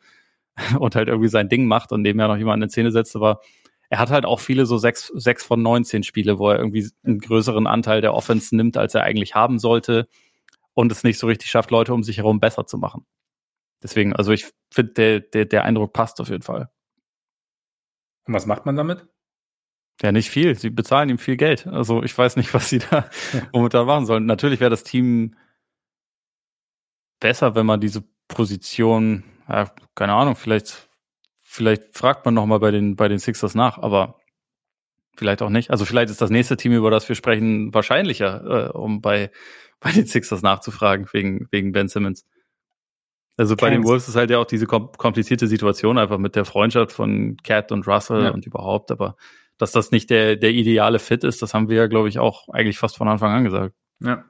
und 0.79 0.95
halt 0.95 1.09
irgendwie 1.09 1.29
sein 1.29 1.49
Ding 1.49 1.67
macht 1.67 1.91
und 1.91 2.03
nebenher 2.03 2.29
noch 2.29 2.37
jemanden 2.37 2.65
in 2.65 2.71
Szene 2.71 2.93
setzt, 2.93 3.17
aber 3.17 3.41
er 3.95 4.01
hat 4.01 4.11
halt 4.11 4.25
auch 4.27 4.41
viele 4.41 4.67
so 4.67 4.77
sechs, 4.77 5.07
sechs 5.15 5.45
von 5.45 5.63
19 5.63 6.03
Spiele, 6.03 6.41
wo 6.41 6.51
er 6.51 6.59
irgendwie 6.59 6.91
einen 7.05 7.21
größeren 7.21 7.69
Anteil 7.69 8.01
der 8.01 8.13
Offense 8.13 8.57
nimmt, 8.57 8.77
als 8.77 8.93
er 8.97 9.05
eigentlich 9.05 9.37
haben 9.37 9.61
sollte 9.61 10.09
und 10.73 10.91
es 10.91 11.05
nicht 11.05 11.17
so 11.17 11.29
richtig 11.29 11.49
schafft, 11.49 11.71
Leute 11.71 11.95
um 11.95 12.03
sich 12.03 12.17
herum 12.17 12.41
besser 12.41 12.67
zu 12.67 12.77
machen. 12.77 13.07
Deswegen, 13.85 14.13
also 14.13 14.33
ich 14.33 14.53
finde, 14.73 14.93
der, 14.95 15.21
der, 15.21 15.45
der 15.45 15.65
Eindruck 15.65 15.93
passt 15.93 16.21
auf 16.21 16.29
jeden 16.29 16.43
Fall. 16.43 16.71
Und 18.27 18.35
was 18.35 18.47
macht 18.47 18.67
man 18.67 18.75
damit? 18.75 19.07
Ja, 20.03 20.11
nicht 20.11 20.29
viel. 20.29 20.57
Sie 20.57 20.71
bezahlen 20.71 21.09
ihm 21.09 21.19
viel 21.19 21.37
Geld. 21.37 21.69
Also 21.69 22.03
ich 22.03 22.19
weiß 22.19 22.35
nicht, 22.35 22.53
was 22.53 22.69
sie 22.69 22.81
da 22.81 23.09
momentan 23.53 23.87
machen 23.87 24.07
sollen. 24.07 24.27
Natürlich 24.27 24.59
wäre 24.59 24.71
das 24.71 24.83
Team 24.83 25.37
besser, 27.21 27.55
wenn 27.55 27.65
man 27.65 27.81
diese 27.81 28.03
Position, 28.27 29.23
ja, 29.49 29.73
keine 29.95 30.15
Ahnung, 30.15 30.35
vielleicht, 30.35 30.89
vielleicht 31.55 31.97
fragt 31.97 32.25
man 32.25 32.35
nochmal 32.35 32.59
bei 32.59 32.73
den, 32.73 32.97
bei 32.97 33.07
den 33.07 33.19
Sixers 33.19 33.55
nach, 33.55 33.79
aber 33.79 34.19
vielleicht 35.17 35.41
auch 35.41 35.51
nicht. 35.51 35.71
Also 35.71 35.85
vielleicht 35.85 36.11
ist 36.11 36.21
das 36.21 36.31
nächste 36.31 36.57
Team, 36.57 36.73
über 36.73 36.91
das 36.91 37.09
wir 37.09 37.15
sprechen, 37.15 37.73
wahrscheinlicher, 37.73 38.71
äh, 38.73 38.77
um 38.77 39.01
bei, 39.01 39.31
bei 39.81 39.93
den 39.93 40.07
Sixers 40.07 40.43
nachzufragen, 40.43 41.07
wegen, 41.13 41.47
wegen 41.51 41.73
Ben 41.73 41.89
Simmons. 41.89 42.27
Also 43.37 43.57
bei 43.57 43.71
den 43.71 43.83
Wolves 43.83 44.09
ist 44.09 44.15
halt 44.15 44.31
ja 44.31 44.39
auch 44.39 44.47
diese 44.47 44.67
komplizierte 44.67 45.49
Situation 45.49 45.99
einfach 45.99 46.19
mit 46.19 46.37
der 46.37 46.45
Freundschaft 46.45 46.93
von 46.93 47.37
Cat 47.43 47.73
und 47.73 47.87
Russell 47.89 48.25
ja. 48.25 48.31
und 48.31 48.47
überhaupt, 48.47 48.93
aber 48.93 49.17
dass 49.59 49.73
das 49.73 49.91
nicht 49.91 50.09
der, 50.11 50.37
der 50.37 50.51
ideale 50.51 51.01
Fit 51.01 51.25
ist, 51.25 51.43
das 51.43 51.53
haben 51.53 51.69
wir 51.69 51.77
ja, 51.77 51.87
glaube 51.89 52.09
ich, 52.09 52.21
auch 52.21 52.49
eigentlich 52.49 52.79
fast 52.79 52.97
von 52.97 53.09
Anfang 53.09 53.33
an 53.33 53.43
gesagt. 53.43 53.75
Ja. 54.01 54.25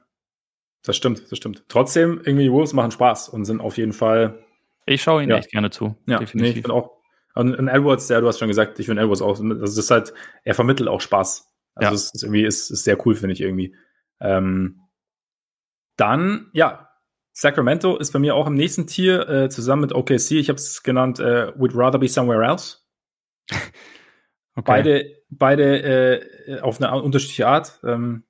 Das 0.83 0.95
stimmt, 0.97 1.31
das 1.31 1.37
stimmt. 1.37 1.65
Trotzdem, 1.67 2.21
irgendwie 2.23 2.45
die 2.45 2.51
Wolves 2.51 2.73
machen 2.73 2.91
Spaß 2.91 3.29
und 3.29 3.45
sind 3.45 3.61
auf 3.61 3.77
jeden 3.77 3.93
Fall. 3.93 4.43
Ich 4.87 5.03
schaue 5.03 5.21
ihnen 5.21 5.31
ja. 5.31 5.37
echt 5.37 5.51
gerne 5.51 5.69
zu. 5.69 5.95
Ja, 6.07 6.17
definitiv. 6.17 6.53
Nee, 6.53 6.57
ich 6.57 6.63
bin 6.63 6.71
auch. 6.71 6.94
Und 7.35 7.67
Edwards, 7.67 8.07
ja, 8.09 8.21
du 8.21 8.27
hast 8.27 8.39
schon 8.39 8.47
gesagt, 8.47 8.79
ich 8.79 8.85
finde 8.85 9.01
Edwards 9.01 9.21
auch, 9.21 9.39
das 9.59 9.77
ist 9.77 9.91
halt, 9.91 10.13
er 10.43 10.55
vermittelt 10.55 10.89
auch 10.89 11.01
Spaß. 11.01 11.51
Also 11.75 11.89
ja. 11.89 11.93
es 11.93 12.11
ist 12.13 12.23
irgendwie, 12.23 12.45
ist, 12.45 12.71
ist 12.71 12.85
sehr 12.85 12.97
cool, 13.05 13.15
finde 13.15 13.33
ich 13.33 13.41
irgendwie. 13.41 13.75
Ähm, 14.21 14.79
dann, 15.97 16.49
ja, 16.53 16.89
Sacramento 17.33 17.97
ist 17.97 18.13
bei 18.13 18.19
mir 18.19 18.35
auch 18.35 18.47
im 18.47 18.53
nächsten 18.53 18.87
Tier, 18.87 19.27
äh, 19.27 19.49
zusammen 19.49 19.81
mit 19.81 19.93
OKC. 19.93 20.31
Ich 20.31 20.47
habe 20.47 20.57
es 20.57 20.83
genannt, 20.83 21.19
äh, 21.19 21.51
Would 21.59 21.73
Rather 21.75 21.99
Be 21.99 22.07
Somewhere 22.07 22.45
Else. 22.45 22.77
okay. 24.55 24.63
Beide, 24.63 25.15
beide 25.29 25.81
äh, 26.47 26.59
auf 26.61 26.81
eine 26.81 27.01
unterschiedliche 27.01 27.47
Art. 27.47 27.79
Ähm, 27.83 28.23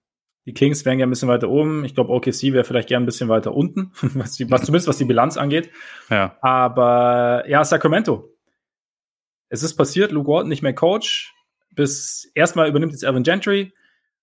die 0.47 0.53
Kings 0.53 0.85
wären 0.85 0.99
ja 0.99 1.05
ein 1.05 1.09
bisschen 1.09 1.29
weiter 1.29 1.49
oben. 1.49 1.85
Ich 1.85 1.93
glaube, 1.95 2.11
OKC 2.11 2.53
wäre 2.53 2.63
vielleicht 2.63 2.89
gern 2.89 3.03
ein 3.03 3.07
bisschen 3.07 3.29
weiter 3.29 3.53
unten, 3.53 3.91
was, 4.01 4.33
die, 4.33 4.49
was 4.49 4.63
zumindest 4.63 4.87
was 4.87 4.97
die 4.97 5.05
Bilanz 5.05 5.37
angeht. 5.37 5.69
Ja. 6.09 6.37
Aber 6.41 7.43
ja, 7.47 7.63
Sacramento. 7.63 8.34
Es 9.55 9.63
ist 9.63 9.75
passiert, 9.75 10.11
Luke 10.11 10.29
Walton 10.29 10.49
nicht 10.49 10.61
mehr 10.61 10.75
Coach. 10.75 11.33
Bis 11.71 12.29
erstmal 12.35 12.67
übernimmt 12.67 12.91
jetzt 12.91 13.03
Evan 13.03 13.23
Gentry. 13.23 13.73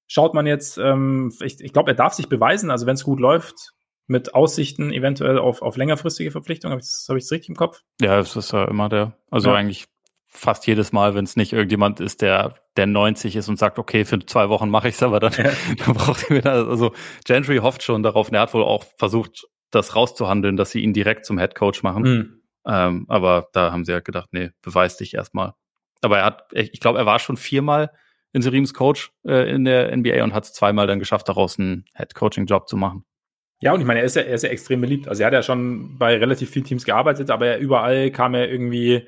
Schaut 0.06 0.34
man 0.34 0.46
jetzt, 0.46 0.76
ähm, 0.76 1.32
ich, 1.40 1.60
ich 1.60 1.72
glaube, 1.72 1.92
er 1.92 1.94
darf 1.94 2.12
sich 2.12 2.28
beweisen. 2.28 2.70
Also 2.70 2.86
wenn 2.86 2.94
es 2.94 3.04
gut 3.04 3.18
läuft, 3.18 3.72
mit 4.06 4.34
Aussichten 4.34 4.92
eventuell 4.92 5.38
auf, 5.38 5.62
auf 5.62 5.76
längerfristige 5.76 6.30
Verpflichtungen. 6.30 6.72
Habe 6.72 6.80
ich, 6.80 6.86
das, 6.86 7.06
hab 7.08 7.16
richtig 7.16 7.48
im 7.48 7.56
Kopf? 7.56 7.80
Ja, 8.00 8.18
das 8.18 8.36
ist 8.36 8.52
ja 8.52 8.66
immer 8.66 8.90
der. 8.90 9.16
Also 9.30 9.48
ja. 9.48 9.56
eigentlich 9.56 9.86
fast 10.26 10.66
jedes 10.66 10.92
Mal, 10.92 11.14
wenn 11.14 11.24
es 11.24 11.36
nicht 11.36 11.52
irgendjemand 11.52 12.00
ist, 12.00 12.20
der, 12.20 12.54
der 12.76 12.86
90 12.86 13.36
ist 13.36 13.48
und 13.48 13.58
sagt, 13.58 13.78
okay, 13.78 14.04
für 14.04 14.18
zwei 14.26 14.50
Wochen 14.50 14.68
mache 14.68 14.88
ich 14.88 14.96
es, 14.96 15.02
aber 15.02 15.18
dann, 15.18 15.32
ja. 15.32 15.50
dann 15.84 15.94
braucht 15.94 16.28
ihr 16.28 16.36
wieder. 16.36 16.52
Also 16.68 16.92
Gentry 17.24 17.58
hofft 17.58 17.82
schon 17.82 18.02
darauf 18.02 18.28
und 18.28 18.34
er 18.34 18.42
hat 18.42 18.54
wohl 18.54 18.64
auch 18.64 18.84
versucht, 18.98 19.46
das 19.70 19.96
rauszuhandeln, 19.96 20.56
dass 20.58 20.70
sie 20.70 20.82
ihn 20.82 20.92
direkt 20.92 21.24
zum 21.24 21.38
Head 21.38 21.54
Coach 21.54 21.82
machen. 21.82 22.02
Mhm. 22.02 22.41
Ähm, 22.66 23.06
aber 23.08 23.48
da 23.52 23.72
haben 23.72 23.84
sie 23.84 23.92
halt 23.92 24.04
gedacht, 24.04 24.28
nee, 24.32 24.50
beweis 24.62 24.96
dich 24.96 25.14
erstmal. 25.14 25.54
Aber 26.00 26.18
er 26.18 26.24
hat, 26.24 26.44
ich 26.52 26.80
glaube, 26.80 26.98
er 26.98 27.06
war 27.06 27.18
schon 27.18 27.36
viermal 27.36 27.90
Interims 28.32 28.74
Coach 28.74 29.12
äh, 29.26 29.50
in 29.50 29.64
der 29.64 29.94
NBA 29.96 30.22
und 30.24 30.32
hat 30.34 30.44
es 30.44 30.52
zweimal 30.52 30.86
dann 30.86 30.98
geschafft, 30.98 31.28
daraus 31.28 31.58
einen 31.58 31.84
Head 31.94 32.14
Coaching 32.14 32.46
Job 32.46 32.68
zu 32.68 32.76
machen. 32.76 33.04
Ja, 33.60 33.72
und 33.72 33.80
ich 33.80 33.86
meine, 33.86 34.00
er 34.00 34.06
ist 34.06 34.16
ja, 34.16 34.22
er 34.22 34.34
ist 34.34 34.42
ja 34.42 34.50
extrem 34.50 34.80
beliebt. 34.80 35.06
Also 35.06 35.22
er 35.22 35.26
hat 35.26 35.34
ja 35.34 35.42
schon 35.42 35.98
bei 35.98 36.16
relativ 36.16 36.50
vielen 36.50 36.64
Teams 36.64 36.84
gearbeitet, 36.84 37.30
aber 37.30 37.46
er, 37.46 37.58
überall 37.58 38.10
kam 38.10 38.34
er 38.34 38.50
irgendwie 38.50 39.06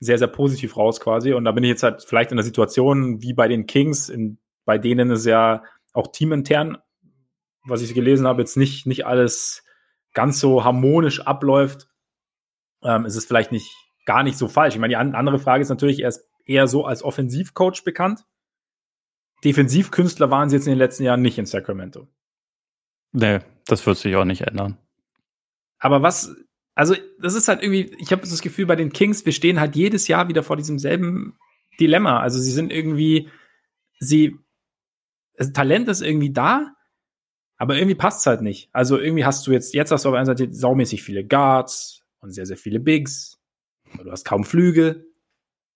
sehr, 0.00 0.18
sehr 0.18 0.28
positiv 0.28 0.76
raus 0.76 1.00
quasi. 1.00 1.32
Und 1.32 1.44
da 1.44 1.52
bin 1.52 1.64
ich 1.64 1.70
jetzt 1.70 1.82
halt 1.82 2.04
vielleicht 2.04 2.30
in 2.30 2.36
der 2.36 2.44
Situation 2.44 3.22
wie 3.22 3.32
bei 3.32 3.48
den 3.48 3.66
Kings, 3.66 4.10
in, 4.10 4.38
bei 4.66 4.76
denen 4.76 5.10
es 5.10 5.24
ja 5.24 5.62
auch 5.94 6.08
teamintern 6.08 6.78
was 7.64 7.82
ich 7.82 7.94
gelesen 7.94 8.26
habe, 8.26 8.42
jetzt 8.42 8.56
nicht, 8.56 8.86
nicht 8.86 9.06
alles 9.06 9.64
ganz 10.12 10.38
so 10.38 10.64
harmonisch 10.64 11.20
abläuft, 11.20 11.88
ähm, 12.84 13.06
ist 13.06 13.16
es 13.16 13.24
vielleicht 13.24 13.52
nicht 13.52 13.74
gar 14.04 14.22
nicht 14.22 14.38
so 14.38 14.48
falsch. 14.48 14.74
Ich 14.74 14.80
meine, 14.80 14.92
die 14.92 14.96
andere 14.96 15.38
Frage 15.38 15.62
ist 15.62 15.68
natürlich, 15.70 16.00
er 16.00 16.08
ist 16.08 16.28
eher 16.44 16.68
so 16.68 16.84
als 16.84 17.02
Offensivcoach 17.02 17.84
bekannt. 17.84 18.24
Defensivkünstler 19.44 20.30
waren 20.30 20.48
sie 20.48 20.56
jetzt 20.56 20.66
in 20.66 20.72
den 20.72 20.78
letzten 20.78 21.04
Jahren 21.04 21.22
nicht 21.22 21.38
in 21.38 21.46
Sacramento. 21.46 22.08
Nee, 23.12 23.40
das 23.66 23.86
wird 23.86 23.98
sich 23.98 24.14
auch 24.16 24.24
nicht 24.24 24.42
ändern. 24.42 24.78
Aber 25.78 26.02
was, 26.02 26.34
also 26.74 26.94
das 27.20 27.34
ist 27.34 27.48
halt 27.48 27.62
irgendwie, 27.62 27.94
ich 27.98 28.12
habe 28.12 28.22
das 28.22 28.40
Gefühl 28.40 28.66
bei 28.66 28.76
den 28.76 28.92
Kings, 28.92 29.24
wir 29.24 29.32
stehen 29.32 29.60
halt 29.60 29.76
jedes 29.76 30.08
Jahr 30.08 30.28
wieder 30.28 30.42
vor 30.42 30.56
diesem 30.56 30.78
selben 30.78 31.38
Dilemma. 31.78 32.20
Also 32.20 32.38
sie 32.38 32.50
sind 32.50 32.72
irgendwie, 32.72 33.30
sie, 33.98 34.36
das 35.36 35.52
Talent 35.52 35.88
ist 35.88 36.00
irgendwie 36.00 36.32
da, 36.32 36.74
aber 37.56 37.76
irgendwie 37.76 37.94
passt 37.94 38.20
es 38.20 38.26
halt 38.26 38.42
nicht. 38.42 38.68
Also 38.72 38.98
irgendwie 38.98 39.24
hast 39.24 39.46
du 39.46 39.52
jetzt, 39.52 39.74
jetzt 39.74 39.90
hast 39.90 40.04
du 40.04 40.08
auf 40.08 40.14
einer 40.14 40.26
Seite 40.26 40.52
saumäßig 40.52 41.02
viele 41.02 41.24
Guards 41.24 42.03
und 42.24 42.30
sehr, 42.30 42.46
sehr 42.46 42.56
viele 42.56 42.80
Bigs. 42.80 43.38
Du 44.02 44.10
hast 44.10 44.24
kaum 44.24 44.44
Flügel. 44.44 45.06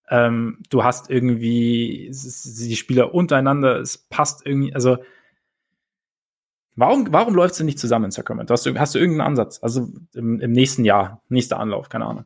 Ähm, 0.09 0.63
du 0.69 0.83
hast 0.83 1.09
irgendwie 1.09 2.11
die 2.11 2.75
Spieler 2.75 3.13
untereinander, 3.13 3.79
es 3.79 3.97
passt 3.97 4.45
irgendwie, 4.45 4.73
also 4.73 4.97
warum, 6.75 7.07
warum 7.11 7.35
läuft 7.35 7.53
es 7.53 7.59
nicht 7.59 7.77
zusammen 7.77 8.05
in 8.05 8.11
Sacramento? 8.11 8.51
Hast 8.51 8.65
du, 8.65 8.77
hast 8.77 8.95
du 8.95 8.99
irgendeinen 8.99 9.27
Ansatz? 9.27 9.59
Also 9.61 9.87
im, 10.15 10.39
im 10.41 10.51
nächsten 10.51 10.83
Jahr, 10.83 11.21
nächster 11.29 11.59
Anlauf, 11.59 11.89
keine 11.89 12.05
Ahnung. 12.05 12.25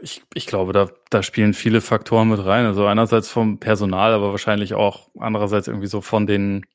Ich, 0.00 0.22
ich 0.34 0.46
glaube, 0.46 0.72
da, 0.72 0.90
da 1.10 1.22
spielen 1.22 1.54
viele 1.54 1.80
Faktoren 1.80 2.28
mit 2.28 2.44
rein. 2.44 2.66
Also 2.66 2.86
einerseits 2.86 3.28
vom 3.28 3.58
Personal, 3.58 4.12
aber 4.12 4.30
wahrscheinlich 4.30 4.74
auch 4.74 5.08
andererseits 5.18 5.66
irgendwie 5.66 5.88
so 5.88 6.02
von 6.02 6.26
den 6.26 6.66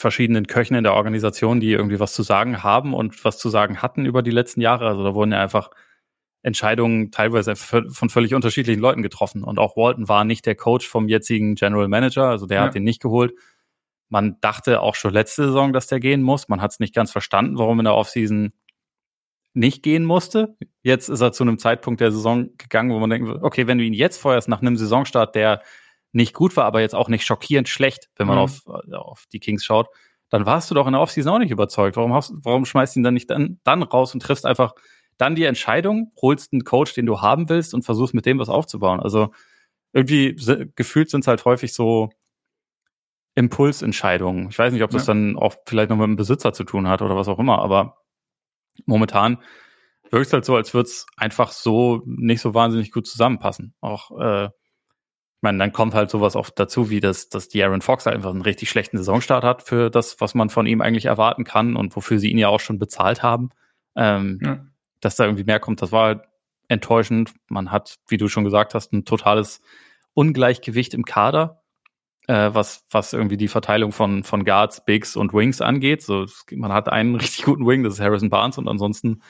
verschiedenen 0.00 0.46
Köchen 0.46 0.74
in 0.74 0.84
der 0.84 0.94
Organisation, 0.94 1.60
die 1.60 1.72
irgendwie 1.72 2.00
was 2.00 2.12
zu 2.12 2.22
sagen 2.22 2.62
haben 2.62 2.94
und 2.94 3.24
was 3.24 3.38
zu 3.38 3.48
sagen 3.48 3.82
hatten 3.82 4.06
über 4.06 4.22
die 4.22 4.30
letzten 4.30 4.60
Jahre. 4.60 4.86
Also 4.86 5.04
da 5.04 5.14
wurden 5.14 5.32
ja 5.32 5.40
einfach 5.40 5.70
Entscheidungen 6.42 7.10
teilweise 7.10 7.56
von 7.56 8.08
völlig 8.08 8.34
unterschiedlichen 8.34 8.80
Leuten 8.80 9.02
getroffen. 9.02 9.42
Und 9.42 9.58
auch 9.58 9.76
Walton 9.76 10.08
war 10.08 10.24
nicht 10.24 10.46
der 10.46 10.54
Coach 10.54 10.88
vom 10.88 11.08
jetzigen 11.08 11.54
General 11.56 11.88
Manager, 11.88 12.24
also 12.28 12.46
der 12.46 12.58
ja. 12.58 12.64
hat 12.64 12.74
ihn 12.74 12.84
nicht 12.84 13.02
geholt. 13.02 13.34
Man 14.08 14.38
dachte 14.40 14.80
auch 14.80 14.94
schon 14.94 15.12
letzte 15.12 15.46
Saison, 15.46 15.72
dass 15.72 15.86
der 15.86 16.00
gehen 16.00 16.22
muss. 16.22 16.48
Man 16.48 16.62
hat 16.62 16.70
es 16.70 16.80
nicht 16.80 16.94
ganz 16.94 17.10
verstanden, 17.10 17.58
warum 17.58 17.80
in 17.80 17.84
der 17.84 17.94
Offseason 17.94 18.52
nicht 19.52 19.82
gehen 19.82 20.04
musste. 20.04 20.56
Jetzt 20.82 21.08
ist 21.08 21.20
er 21.20 21.32
zu 21.32 21.42
einem 21.42 21.58
Zeitpunkt 21.58 22.00
der 22.00 22.12
Saison 22.12 22.50
gegangen, 22.56 22.90
wo 22.90 22.98
man 22.98 23.10
denkt, 23.10 23.28
okay, 23.42 23.66
wenn 23.66 23.78
du 23.78 23.84
ihn 23.84 23.92
jetzt 23.92 24.18
feuerst 24.18 24.48
nach 24.48 24.62
einem 24.62 24.76
Saisonstart, 24.76 25.34
der 25.34 25.62
nicht 26.12 26.34
gut 26.34 26.56
war, 26.56 26.64
aber 26.64 26.80
jetzt 26.80 26.94
auch 26.94 27.08
nicht 27.08 27.24
schockierend 27.24 27.68
schlecht, 27.68 28.08
wenn 28.16 28.26
man 28.26 28.36
mhm. 28.36 28.42
auf, 28.42 28.66
auf 28.92 29.24
die 29.32 29.40
Kings 29.40 29.64
schaut, 29.64 29.88
dann 30.30 30.46
warst 30.46 30.70
du 30.70 30.74
doch 30.74 30.86
in 30.86 30.92
der 30.92 31.02
Offseason 31.02 31.34
auch 31.34 31.38
nicht 31.38 31.50
überzeugt. 31.50 31.96
Warum, 31.96 32.14
hast, 32.14 32.32
warum 32.42 32.64
schmeißt 32.64 32.96
ihn 32.96 33.02
dann 33.02 33.14
nicht 33.14 33.30
dann, 33.30 33.60
dann 33.64 33.82
raus 33.82 34.14
und 34.14 34.20
triffst 34.20 34.46
einfach 34.46 34.74
dann 35.16 35.34
die 35.34 35.44
Entscheidung, 35.44 36.12
holst 36.20 36.52
einen 36.52 36.64
Coach, 36.64 36.94
den 36.94 37.06
du 37.06 37.20
haben 37.20 37.48
willst 37.48 37.74
und 37.74 37.84
versuchst 37.84 38.14
mit 38.14 38.26
dem 38.26 38.38
was 38.38 38.48
aufzubauen. 38.48 39.00
Also 39.00 39.32
irgendwie 39.92 40.36
gefühlt 40.76 41.10
sind 41.10 41.20
es 41.20 41.26
halt 41.26 41.44
häufig 41.44 41.72
so 41.72 42.10
Impulsentscheidungen. 43.34 44.48
Ich 44.50 44.58
weiß 44.58 44.72
nicht, 44.72 44.82
ob 44.82 44.90
das 44.90 45.06
ja. 45.06 45.14
dann 45.14 45.36
auch 45.36 45.54
vielleicht 45.66 45.90
noch 45.90 45.96
mit 45.96 46.06
dem 46.06 46.16
Besitzer 46.16 46.52
zu 46.52 46.64
tun 46.64 46.88
hat 46.88 47.02
oder 47.02 47.16
was 47.16 47.28
auch 47.28 47.38
immer, 47.38 47.58
aber 47.60 47.98
momentan 48.86 49.42
wirkt 50.10 50.26
es 50.28 50.32
halt 50.32 50.44
so, 50.44 50.56
als 50.56 50.74
würde 50.74 50.88
es 50.88 51.06
einfach 51.16 51.52
so 51.52 52.02
nicht 52.04 52.40
so 52.40 52.54
wahnsinnig 52.54 52.92
gut 52.92 53.06
zusammenpassen. 53.06 53.74
Auch, 53.80 54.18
äh, 54.18 54.48
ich 55.38 55.42
meine, 55.42 55.58
dann 55.58 55.72
kommt 55.72 55.94
halt 55.94 56.10
sowas 56.10 56.34
oft 56.34 56.58
dazu, 56.58 56.90
wie 56.90 57.00
das, 57.00 57.28
dass 57.28 57.48
die 57.48 57.62
Aaron 57.62 57.80
Fox 57.80 58.06
einfach 58.06 58.30
einen 58.30 58.42
richtig 58.42 58.70
schlechten 58.70 58.98
Saisonstart 58.98 59.44
hat 59.44 59.62
für 59.62 59.88
das, 59.88 60.20
was 60.20 60.34
man 60.34 60.50
von 60.50 60.66
ihm 60.66 60.80
eigentlich 60.80 61.06
erwarten 61.06 61.44
kann 61.44 61.76
und 61.76 61.94
wofür 61.94 62.18
sie 62.18 62.30
ihn 62.30 62.38
ja 62.38 62.48
auch 62.48 62.60
schon 62.60 62.78
bezahlt 62.78 63.22
haben. 63.22 63.50
Ähm, 63.96 64.40
ja 64.42 64.60
dass 65.00 65.16
da 65.16 65.24
irgendwie 65.24 65.44
mehr 65.44 65.60
kommt, 65.60 65.82
das 65.82 65.92
war 65.92 66.06
halt 66.06 66.22
enttäuschend. 66.68 67.32
Man 67.48 67.70
hat, 67.70 67.98
wie 68.08 68.16
du 68.16 68.28
schon 68.28 68.44
gesagt 68.44 68.74
hast, 68.74 68.92
ein 68.92 69.04
totales 69.04 69.60
Ungleichgewicht 70.14 70.94
im 70.94 71.04
Kader, 71.04 71.62
äh, 72.26 72.50
was, 72.52 72.84
was 72.90 73.12
irgendwie 73.12 73.36
die 73.36 73.48
Verteilung 73.48 73.92
von, 73.92 74.24
von 74.24 74.44
Guards, 74.44 74.84
Bigs 74.84 75.16
und 75.16 75.32
Wings 75.32 75.60
angeht. 75.60 76.02
So, 76.02 76.26
man 76.52 76.72
hat 76.72 76.88
einen 76.88 77.14
richtig 77.16 77.44
guten 77.44 77.66
Wing, 77.66 77.84
das 77.84 77.94
ist 77.94 78.00
Harrison 78.00 78.30
Barnes, 78.30 78.58
und 78.58 78.68
ansonsten 78.68 79.22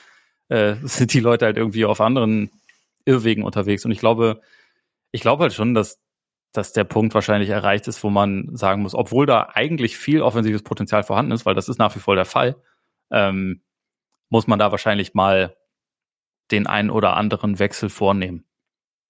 äh, 0.49 0.75
sind 0.83 1.13
die 1.13 1.19
Leute 1.19 1.45
halt 1.45 1.57
irgendwie 1.57 1.85
auf 1.85 2.01
anderen 2.01 2.51
Irrwegen 3.05 3.43
unterwegs. 3.43 3.85
Und 3.85 3.91
ich 3.91 3.99
glaube, 3.99 4.41
ich 5.11 5.21
glaube 5.21 5.43
halt 5.43 5.53
schon, 5.53 5.73
dass, 5.73 6.01
dass 6.51 6.73
der 6.73 6.83
Punkt 6.83 7.13
wahrscheinlich 7.13 7.49
erreicht 7.49 7.87
ist, 7.87 8.03
wo 8.03 8.09
man 8.09 8.55
sagen 8.55 8.81
muss, 8.81 8.95
obwohl 8.95 9.25
da 9.25 9.49
eigentlich 9.53 9.97
viel 9.97 10.21
offensives 10.21 10.63
Potenzial 10.63 11.03
vorhanden 11.03 11.31
ist, 11.31 11.45
weil 11.45 11.55
das 11.55 11.69
ist 11.69 11.79
nach 11.79 11.95
wie 11.95 11.99
vor 11.99 12.15
der 12.15 12.25
Fall, 12.25 12.61
ähm, 13.11 13.61
muss 14.29 14.47
man 14.47 14.59
da 14.59 14.71
wahrscheinlich 14.71 15.13
mal 15.13 15.55
den 16.51 16.67
einen 16.67 16.89
oder 16.89 17.15
anderen 17.15 17.59
Wechsel 17.59 17.89
vornehmen. 17.89 18.45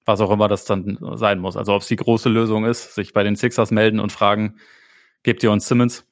Was 0.06 0.22
auch 0.22 0.32
immer 0.32 0.48
das 0.48 0.66
dann 0.66 0.98
sein 1.16 1.40
muss. 1.40 1.56
Also 1.56 1.74
ob 1.74 1.82
es 1.82 1.88
die 1.88 1.96
große 1.96 2.30
Lösung 2.30 2.66
ist, 2.66 2.96
sich 2.96 3.14
bei 3.14 3.24
den 3.24 3.36
Sixers 3.36 3.72
melden 3.72 4.00
und 4.00 4.12
fragen, 4.12 4.60
gebt 5.24 5.44
ihr 5.44 5.52
uns 5.52 5.68
Simmons? 5.68 6.06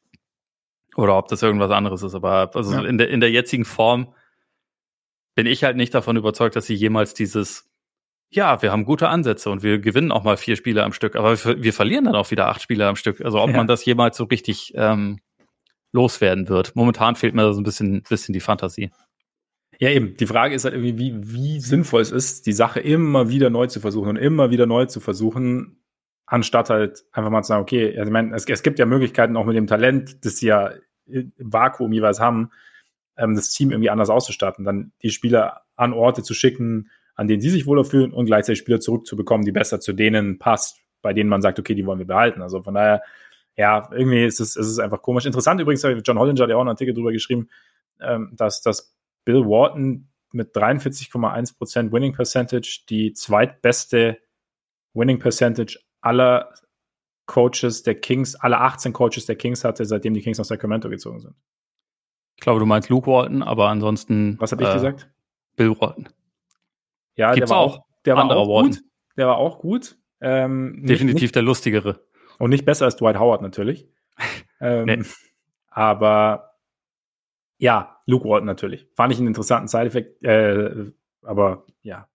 Oder 0.95 1.17
ob 1.17 1.27
das 1.27 1.41
irgendwas 1.41 1.71
anderes 1.71 2.03
ist. 2.03 2.15
Aber 2.15 2.51
also 2.53 2.73
ja. 2.73 2.83
in, 2.83 2.97
der, 2.97 3.09
in 3.09 3.19
der 3.19 3.31
jetzigen 3.31 3.65
Form 3.65 4.13
bin 5.35 5.45
ich 5.45 5.63
halt 5.63 5.77
nicht 5.77 5.93
davon 5.93 6.17
überzeugt, 6.17 6.55
dass 6.55 6.65
sie 6.65 6.73
jemals 6.73 7.13
dieses, 7.13 7.69
ja, 8.29 8.61
wir 8.61 8.71
haben 8.71 8.85
gute 8.85 9.07
Ansätze 9.09 9.49
und 9.49 9.63
wir 9.63 9.79
gewinnen 9.79 10.11
auch 10.11 10.23
mal 10.23 10.37
vier 10.37 10.55
Spiele 10.55 10.83
am 10.83 10.93
Stück, 10.93 11.15
aber 11.15 11.43
wir, 11.43 11.63
wir 11.63 11.73
verlieren 11.73 12.05
dann 12.05 12.15
auch 12.15 12.29
wieder 12.31 12.47
acht 12.47 12.61
Spiele 12.61 12.87
am 12.87 12.95
Stück. 12.95 13.21
Also 13.21 13.39
ob 13.39 13.49
ja. 13.49 13.57
man 13.57 13.67
das 13.67 13.85
jemals 13.85 14.17
so 14.17 14.25
richtig 14.25 14.73
ähm, 14.75 15.19
loswerden 15.93 16.49
wird. 16.49 16.75
Momentan 16.75 17.15
fehlt 17.15 17.35
mir 17.35 17.53
so 17.53 17.61
ein 17.61 17.63
bisschen, 17.63 18.03
bisschen 18.03 18.33
die 18.33 18.39
Fantasie. 18.39 18.91
Ja, 19.79 19.89
eben. 19.89 20.17
Die 20.17 20.25
Frage 20.25 20.55
ist 20.55 20.65
halt 20.65 20.73
irgendwie, 20.73 20.97
wie, 20.97 21.33
wie 21.33 21.59
sinnvoll 21.59 22.01
es 22.01 22.11
ist, 22.11 22.47
die 22.47 22.53
Sache 22.53 22.79
immer 22.79 23.29
wieder 23.29 23.49
neu 23.49 23.67
zu 23.67 23.79
versuchen 23.79 24.09
und 24.09 24.17
immer 24.17 24.49
wieder 24.49 24.65
neu 24.65 24.85
zu 24.85 24.99
versuchen, 24.99 25.83
anstatt 26.25 26.69
halt 26.69 27.05
einfach 27.11 27.29
mal 27.29 27.43
zu 27.43 27.49
sagen, 27.49 27.61
okay, 27.61 27.97
also 27.97 28.09
ich 28.09 28.13
meine, 28.13 28.35
es, 28.35 28.45
es 28.45 28.63
gibt 28.63 28.79
ja 28.79 28.85
Möglichkeiten 28.85 29.37
auch 29.37 29.45
mit 29.45 29.55
dem 29.55 29.67
Talent, 29.67 30.25
das 30.25 30.37
sie 30.37 30.47
ja 30.47 30.71
im 31.05 31.31
Vakuum 31.37 31.93
jeweils 31.93 32.19
haben, 32.19 32.51
ähm, 33.17 33.35
das 33.35 33.51
Team 33.51 33.71
irgendwie 33.71 33.89
anders 33.89 34.09
auszustatten, 34.09 34.65
dann 34.65 34.91
die 35.03 35.11
Spieler 35.11 35.61
an 35.75 35.93
Orte 35.93 36.23
zu 36.23 36.33
schicken, 36.33 36.89
an 37.17 37.27
denen 37.27 37.41
sie 37.41 37.49
sich 37.49 37.65
wohler 37.65 37.83
fühlen 37.83 38.13
und 38.13 38.27
gleichzeitig 38.27 38.59
Spieler 38.59 38.79
zurückzubekommen, 38.79 39.43
die 39.43 39.51
besser 39.51 39.79
zu 39.79 39.91
denen 39.91 40.39
passt, 40.39 40.79
bei 41.01 41.13
denen 41.13 41.29
man 41.29 41.41
sagt, 41.41 41.59
okay, 41.59 41.73
die 41.75 41.85
wollen 41.85 41.99
wir 41.99 42.07
behalten. 42.07 42.41
Also 42.41 42.61
von 42.61 42.75
daher, 42.75 43.01
ja, 43.57 43.89
irgendwie 43.91 44.23
ist 44.23 44.39
es, 44.39 44.55
ist 44.55 44.67
es 44.67 44.79
einfach 44.79 45.01
komisch. 45.01 45.25
Interessant 45.25 45.59
übrigens, 45.59 45.81
John 46.05 46.19
Hollinger, 46.19 46.47
der 46.47 46.55
auch 46.55 46.61
einen 46.61 46.69
Artikel 46.69 46.93
drüber 46.93 47.11
geschrieben, 47.11 47.49
ähm, 47.99 48.31
dass, 48.33 48.61
dass 48.61 48.95
Bill 49.25 49.45
Walton 49.45 50.07
mit 50.31 50.55
43,1% 50.55 51.91
Winning 51.91 52.13
Percentage 52.13 52.83
die 52.87 53.13
zweitbeste 53.13 54.19
Winning 54.93 55.17
Percentage 55.17 55.79
aller 56.01 56.53
Coaches 57.25 57.81
der 57.83 57.95
Kings, 57.95 58.35
alle 58.35 58.59
18 58.59 58.93
Coaches 58.93 59.25
der 59.25 59.35
Kings 59.35 59.63
hatte, 59.63 59.85
seitdem 59.85 60.13
die 60.13 60.21
Kings 60.21 60.37
nach 60.37 60.45
Sacramento 60.45 60.87
gezogen 60.89 61.19
sind. 61.19 61.35
Ich 62.35 62.41
glaube, 62.41 62.59
du 62.59 62.67
meinst 62.67 62.89
Luke 62.89 63.09
Walton, 63.09 63.41
aber 63.41 63.69
ansonsten. 63.69 64.37
Was 64.39 64.51
habe 64.51 64.63
ich 64.63 64.69
äh, 64.69 64.73
gesagt? 64.73 65.09
Bill 65.55 65.75
Walton. 65.79 66.09
Ja, 67.17 67.33
Gibt's 67.33 67.49
der 67.49 67.55
war 67.55 67.63
auch, 67.63 67.85
der 68.05 68.15
war 68.15 68.25
auch 68.31 68.47
Walton. 68.47 68.71
gut. 68.71 68.83
Der 69.17 69.27
war 69.27 69.37
auch 69.37 69.59
gut. 69.59 69.97
Ähm, 70.21 70.85
Definitiv 70.85 71.23
nicht, 71.23 71.35
der 71.35 71.41
lustigere. 71.41 72.05
Und 72.39 72.51
nicht 72.51 72.65
besser 72.65 72.85
als 72.85 72.95
Dwight 72.95 73.19
Howard 73.19 73.41
natürlich. 73.41 73.87
ähm, 74.61 74.85
nee. 74.85 75.03
Aber 75.69 76.53
ja, 77.57 77.99
Luke 78.05 78.27
Walton 78.27 78.45
natürlich. 78.45 78.87
Fand 78.95 79.11
ich 79.11 79.19
einen 79.19 79.27
interessanten 79.27 79.67
Side-Effekt. 79.67 80.23
Äh, 80.23 80.91
aber 81.23 81.65
ja. 81.81 82.07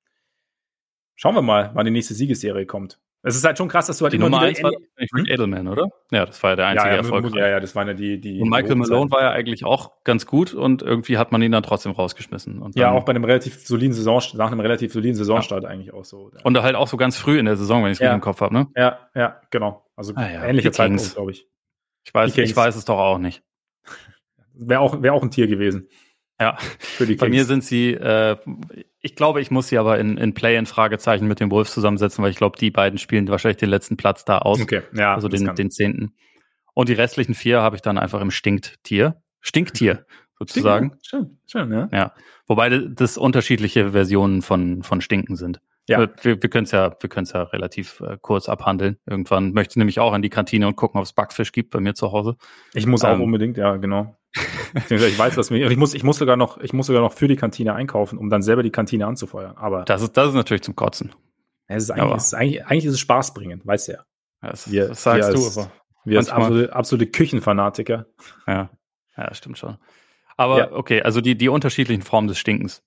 Schauen 1.14 1.34
wir 1.34 1.42
mal, 1.42 1.70
wann 1.74 1.84
die 1.84 1.92
nächste 1.92 2.14
Siegesserie 2.14 2.66
kommt. 2.66 3.00
Es 3.22 3.36
ist 3.36 3.44
halt 3.44 3.58
schon 3.58 3.68
krass, 3.68 3.86
dass 3.86 3.98
du 3.98 4.04
halt 4.04 4.12
die 4.12 4.18
Nummer 4.18 4.40
eins 4.40 4.60
war 5.12 5.18
Rick 5.18 5.28
hm? 5.28 5.34
Edelman, 5.34 5.68
oder? 5.68 5.88
Ja, 6.10 6.26
das 6.26 6.42
war 6.42 6.50
ja 6.50 6.56
der 6.56 6.66
einzige 6.66 6.88
ja, 6.88 6.94
ja, 6.94 6.98
Erfolg. 6.98 7.34
Ja, 7.34 7.48
ja, 7.48 7.60
das 7.60 7.74
waren 7.74 7.88
ja 7.88 7.94
die, 7.94 8.20
die. 8.20 8.40
Und 8.40 8.48
Michael 8.48 8.76
Malone 8.76 9.10
war 9.10 9.22
ja 9.22 9.30
eigentlich 9.30 9.64
auch 9.64 9.92
ganz 10.04 10.26
gut 10.26 10.54
und 10.54 10.82
irgendwie 10.82 11.18
hat 11.18 11.32
man 11.32 11.42
ihn 11.42 11.52
dann 11.52 11.62
trotzdem 11.62 11.92
rausgeschmissen. 11.92 12.62
ja, 12.74 12.90
auch 12.90 13.04
bei 13.04 13.10
einem 13.10 13.24
relativ 13.24 13.66
soliden 13.66 13.92
Saison, 13.92 14.20
nach 14.34 14.50
einem 14.50 14.60
relativ 14.60 14.92
soliden 14.92 15.16
Saisonstart 15.16 15.64
ja. 15.64 15.68
eigentlich 15.68 15.92
auch 15.92 16.04
so. 16.04 16.30
Und 16.42 16.62
halt 16.62 16.76
auch 16.76 16.88
so 16.88 16.96
ganz 16.96 17.16
früh 17.16 17.38
in 17.38 17.46
der 17.46 17.56
Saison, 17.56 17.84
wenn 17.84 17.92
ich 17.92 17.96
es 17.96 18.00
ja. 18.00 18.14
im 18.14 18.20
Kopf 18.20 18.40
habe, 18.40 18.54
ne? 18.54 18.68
Ja, 18.76 18.98
ja, 19.14 19.40
genau. 19.50 19.84
Also 19.96 20.14
ah, 20.16 20.28
ja. 20.28 20.44
ähnliche 20.44 20.72
Zeitpunkt, 20.72 21.14
glaube 21.14 21.30
ich. 21.32 21.46
Ich 22.04 22.12
weiß, 22.12 22.36
ich 22.36 22.56
weiß 22.56 22.76
es 22.76 22.84
doch 22.84 22.98
auch 22.98 23.18
nicht. 23.18 23.42
Wäre 24.54 24.80
auch, 24.80 25.02
wär 25.02 25.14
auch 25.14 25.22
ein 25.22 25.30
Tier 25.30 25.46
gewesen. 25.46 25.88
Ja, 26.42 26.56
für 26.58 27.06
die 27.06 27.12
Kings. 27.12 27.20
bei 27.20 27.28
mir 27.28 27.44
sind 27.44 27.62
sie, 27.62 27.92
äh, 27.92 28.36
ich 29.00 29.14
glaube, 29.14 29.40
ich 29.40 29.52
muss 29.52 29.68
sie 29.68 29.78
aber 29.78 30.00
in, 30.00 30.16
in 30.16 30.34
Play-in-Fragezeichen 30.34 31.28
mit 31.28 31.38
den 31.38 31.52
Wolves 31.52 31.72
zusammensetzen, 31.72 32.24
weil 32.24 32.32
ich 32.32 32.36
glaube, 32.36 32.58
die 32.58 32.72
beiden 32.72 32.98
spielen 32.98 33.28
wahrscheinlich 33.28 33.58
den 33.58 33.70
letzten 33.70 33.96
Platz 33.96 34.24
da 34.24 34.38
aus. 34.38 34.60
Okay, 34.60 34.82
ja. 34.92 35.14
Also 35.14 35.28
den, 35.28 35.54
den 35.54 35.70
zehnten. 35.70 36.14
Und 36.74 36.88
die 36.88 36.94
restlichen 36.94 37.34
vier 37.34 37.62
habe 37.62 37.76
ich 37.76 37.82
dann 37.82 37.96
einfach 37.96 38.20
im 38.20 38.32
Stinktier. 38.32 39.22
Stinktier, 39.40 40.04
sozusagen. 40.38 40.98
Schön, 41.06 41.38
schön, 41.46 41.70
ja. 41.70 41.88
Ja. 41.92 42.12
Wobei 42.48 42.70
das 42.70 43.18
unterschiedliche 43.18 43.92
Versionen 43.92 44.42
von, 44.42 44.82
von 44.82 45.00
Stinken 45.00 45.36
sind. 45.36 45.60
Ja. 45.88 46.00
Wir, 46.22 46.42
wir 46.42 46.50
können 46.50 46.64
es 46.64 46.72
ja, 46.72 46.96
wir 46.98 47.08
können 47.08 47.24
es 47.24 47.32
ja 47.32 47.42
relativ 47.44 48.00
äh, 48.00 48.18
kurz 48.20 48.48
abhandeln. 48.48 48.98
Irgendwann 49.06 49.52
möchte 49.52 49.72
ich 49.72 49.76
nämlich 49.76 50.00
auch 50.00 50.12
in 50.12 50.22
die 50.22 50.28
Kantine 50.28 50.66
und 50.66 50.74
gucken, 50.74 50.98
ob 50.98 51.04
es 51.04 51.12
Backfisch 51.12 51.52
gibt 51.52 51.70
bei 51.70 51.78
mir 51.78 51.94
zu 51.94 52.10
Hause. 52.10 52.36
Ich 52.74 52.86
muss 52.86 53.04
auch 53.04 53.14
ähm, 53.14 53.20
unbedingt, 53.20 53.56
ja, 53.56 53.76
genau. 53.76 54.16
Ich 54.88 55.18
weiß, 55.18 55.36
was 55.36 55.50
mir, 55.50 55.70
ich 55.70 55.76
muss, 55.76 55.94
ich 55.94 56.02
muss 56.02 56.18
sogar 56.18 56.36
noch, 56.36 56.58
ich 56.58 56.72
muss 56.72 56.86
sogar 56.86 57.02
noch 57.02 57.12
für 57.12 57.28
die 57.28 57.36
Kantine 57.36 57.74
einkaufen, 57.74 58.18
um 58.18 58.30
dann 58.30 58.42
selber 58.42 58.62
die 58.62 58.70
Kantine 58.70 59.06
anzufeuern. 59.06 59.56
Aber 59.56 59.84
das 59.84 60.02
ist, 60.02 60.16
das 60.16 60.28
ist 60.28 60.34
natürlich 60.34 60.62
zum 60.62 60.74
Kotzen. 60.74 61.14
Es 61.66 61.84
ist 61.84 61.90
eigentlich, 61.90 62.16
es 62.16 62.26
ist 62.26 62.34
eigentlich, 62.34 62.66
eigentlich 62.66 62.84
ist 62.86 62.94
es 62.94 63.00
spaßbringend, 63.00 63.66
weißt 63.66 63.88
du 63.88 63.92
ja. 63.92 64.04
Das, 64.40 64.70
wir, 64.70 64.88
das 64.88 65.02
sagst 65.02 65.18
wir 65.18 65.26
als, 65.26 65.54
du, 65.54 65.60
aber. 65.60 65.72
Wir 66.04 66.18
als 66.18 66.30
absolute, 66.30 66.72
absolute 66.74 67.06
Küchenfanatiker. 67.06 68.06
Ja. 68.46 68.70
Ja, 69.16 69.34
stimmt 69.34 69.58
schon. 69.58 69.76
Aber 70.36 70.58
ja. 70.58 70.72
okay, 70.72 71.02
also 71.02 71.20
die, 71.20 71.36
die 71.36 71.48
unterschiedlichen 71.48 72.02
Formen 72.02 72.28
des 72.28 72.38
Stinkens. 72.38 72.82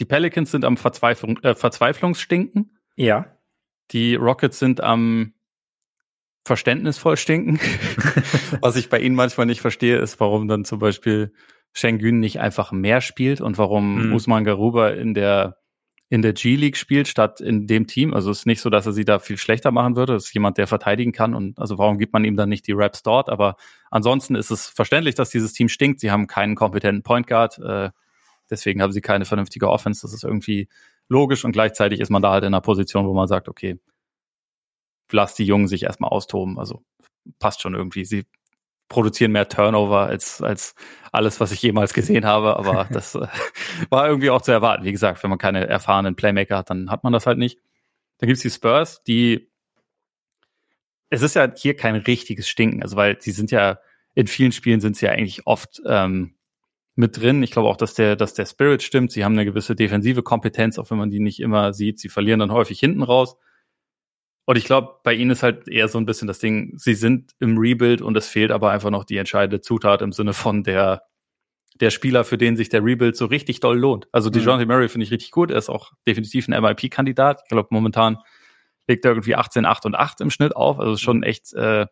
Die 0.00 0.04
Pelicans 0.04 0.50
sind 0.50 0.64
am 0.64 0.76
Verzweiflung, 0.76 1.38
äh, 1.42 1.54
Verzweiflungsstinken. 1.54 2.78
Ja. 2.96 3.36
Die 3.90 4.14
Rockets 4.14 4.58
sind 4.58 4.80
am 4.80 5.34
verständnisvoll 6.48 7.16
stinken. 7.16 7.60
Was 8.60 8.74
ich 8.74 8.88
bei 8.88 8.98
ihnen 8.98 9.14
manchmal 9.14 9.46
nicht 9.46 9.60
verstehe, 9.60 9.98
ist, 9.98 10.18
warum 10.18 10.48
dann 10.48 10.64
zum 10.64 10.80
Beispiel 10.80 11.32
Schengen 11.72 12.18
nicht 12.18 12.40
einfach 12.40 12.72
mehr 12.72 13.00
spielt 13.00 13.40
und 13.40 13.58
warum 13.58 14.08
mhm. 14.08 14.14
Usman 14.14 14.42
Garuba 14.42 14.88
in 14.88 15.14
der 15.14 15.58
in 16.10 16.22
der 16.22 16.32
G-League 16.32 16.78
spielt, 16.78 17.06
statt 17.06 17.42
in 17.42 17.66
dem 17.66 17.86
Team. 17.86 18.14
Also 18.14 18.30
es 18.30 18.40
ist 18.40 18.46
nicht 18.46 18.62
so, 18.62 18.70
dass 18.70 18.86
er 18.86 18.92
sie 18.92 19.04
da 19.04 19.18
viel 19.18 19.36
schlechter 19.36 19.70
machen 19.72 19.94
würde. 19.94 20.14
Das 20.14 20.24
ist 20.24 20.32
jemand, 20.32 20.56
der 20.56 20.66
verteidigen 20.66 21.12
kann. 21.12 21.34
Und 21.34 21.58
also 21.58 21.76
warum 21.76 21.98
gibt 21.98 22.14
man 22.14 22.24
ihm 22.24 22.34
dann 22.34 22.48
nicht 22.48 22.66
die 22.66 22.72
Raps 22.72 23.02
dort? 23.02 23.28
Aber 23.28 23.56
ansonsten 23.90 24.34
ist 24.34 24.50
es 24.50 24.68
verständlich, 24.68 25.16
dass 25.16 25.28
dieses 25.28 25.52
Team 25.52 25.68
stinkt. 25.68 26.00
Sie 26.00 26.10
haben 26.10 26.26
keinen 26.26 26.54
kompetenten 26.54 27.02
Point 27.02 27.26
Guard. 27.26 27.58
Äh, 27.58 27.90
deswegen 28.50 28.80
haben 28.80 28.92
sie 28.92 29.02
keine 29.02 29.26
vernünftige 29.26 29.68
Offense. 29.68 30.00
Das 30.00 30.14
ist 30.14 30.24
irgendwie 30.24 30.68
logisch. 31.08 31.44
Und 31.44 31.52
gleichzeitig 31.52 32.00
ist 32.00 32.10
man 32.10 32.22
da 32.22 32.32
halt 32.32 32.44
in 32.44 32.54
einer 32.54 32.62
Position, 32.62 33.06
wo 33.06 33.12
man 33.12 33.28
sagt, 33.28 33.46
okay, 33.46 33.78
lass 35.12 35.34
die 35.34 35.44
Jungen 35.44 35.68
sich 35.68 35.84
erstmal 35.84 36.10
austoben. 36.10 36.58
Also 36.58 36.82
passt 37.38 37.62
schon 37.62 37.74
irgendwie. 37.74 38.04
Sie 38.04 38.24
produzieren 38.88 39.32
mehr 39.32 39.48
Turnover 39.48 40.06
als, 40.06 40.40
als 40.40 40.74
alles, 41.12 41.40
was 41.40 41.52
ich 41.52 41.62
jemals 41.62 41.92
gesehen 41.94 42.24
habe. 42.24 42.56
Aber 42.56 42.88
das 42.92 43.14
äh, 43.14 43.26
war 43.90 44.08
irgendwie 44.08 44.30
auch 44.30 44.42
zu 44.42 44.52
erwarten. 44.52 44.84
Wie 44.84 44.92
gesagt, 44.92 45.22
wenn 45.22 45.30
man 45.30 45.38
keine 45.38 45.66
erfahrenen 45.66 46.16
Playmaker 46.16 46.58
hat, 46.58 46.70
dann 46.70 46.90
hat 46.90 47.04
man 47.04 47.12
das 47.12 47.26
halt 47.26 47.38
nicht. 47.38 47.58
Dann 48.18 48.26
gibt's 48.26 48.42
die 48.42 48.50
Spurs, 48.50 49.02
die 49.04 49.48
es 51.10 51.22
ist 51.22 51.34
ja 51.34 51.50
hier 51.54 51.74
kein 51.74 51.96
richtiges 51.96 52.48
Stinken, 52.48 52.82
also 52.82 52.96
weil 52.96 53.20
sie 53.20 53.30
sind 53.30 53.50
ja 53.50 53.78
in 54.14 54.26
vielen 54.26 54.52
Spielen 54.52 54.80
sind 54.80 54.96
sie 54.96 55.06
ja 55.06 55.12
eigentlich 55.12 55.46
oft 55.46 55.80
ähm, 55.86 56.34
mit 56.96 57.16
drin. 57.16 57.42
Ich 57.44 57.52
glaube 57.52 57.68
auch, 57.68 57.76
dass 57.76 57.94
der, 57.94 58.16
dass 58.16 58.34
der 58.34 58.46
Spirit 58.46 58.82
stimmt. 58.82 59.12
Sie 59.12 59.24
haben 59.24 59.34
eine 59.34 59.44
gewisse 59.44 59.76
defensive 59.76 60.22
Kompetenz, 60.24 60.78
auch 60.78 60.90
wenn 60.90 60.98
man 60.98 61.10
die 61.10 61.20
nicht 61.20 61.38
immer 61.38 61.72
sieht. 61.72 62.00
Sie 62.00 62.08
verlieren 62.08 62.40
dann 62.40 62.50
häufig 62.50 62.80
hinten 62.80 63.04
raus. 63.04 63.36
Und 64.48 64.56
ich 64.56 64.64
glaube, 64.64 64.94
bei 65.04 65.12
ihnen 65.12 65.30
ist 65.30 65.42
halt 65.42 65.68
eher 65.68 65.88
so 65.88 65.98
ein 65.98 66.06
bisschen 66.06 66.26
das 66.26 66.38
Ding, 66.38 66.72
sie 66.78 66.94
sind 66.94 67.32
im 67.38 67.58
Rebuild 67.58 68.00
und 68.00 68.16
es 68.16 68.28
fehlt 68.28 68.50
aber 68.50 68.70
einfach 68.70 68.88
noch 68.88 69.04
die 69.04 69.18
entscheidende 69.18 69.60
Zutat 69.60 70.00
im 70.00 70.10
Sinne 70.10 70.32
von 70.32 70.64
der, 70.64 71.02
der 71.74 71.90
Spieler, 71.90 72.24
für 72.24 72.38
den 72.38 72.56
sich 72.56 72.70
der 72.70 72.82
Rebuild 72.82 73.14
so 73.14 73.26
richtig 73.26 73.60
doll 73.60 73.78
lohnt. 73.78 74.08
Also 74.10 74.30
die 74.30 74.40
mhm. 74.40 74.66
Murray 74.66 74.88
finde 74.88 75.04
ich 75.04 75.10
richtig 75.10 75.32
gut. 75.32 75.50
Er 75.50 75.58
ist 75.58 75.68
auch 75.68 75.92
definitiv 76.06 76.48
ein 76.48 76.62
MIP-Kandidat. 76.62 77.42
Ich 77.44 77.50
glaube, 77.50 77.68
momentan 77.72 78.16
legt 78.86 79.04
er 79.04 79.10
irgendwie 79.10 79.34
18, 79.34 79.66
8 79.66 79.84
und 79.84 79.94
8 79.94 80.22
im 80.22 80.30
Schnitt 80.30 80.56
auf. 80.56 80.80
Also 80.80 80.96
schon 80.96 81.24
echt 81.24 81.52
äh, 81.52 81.84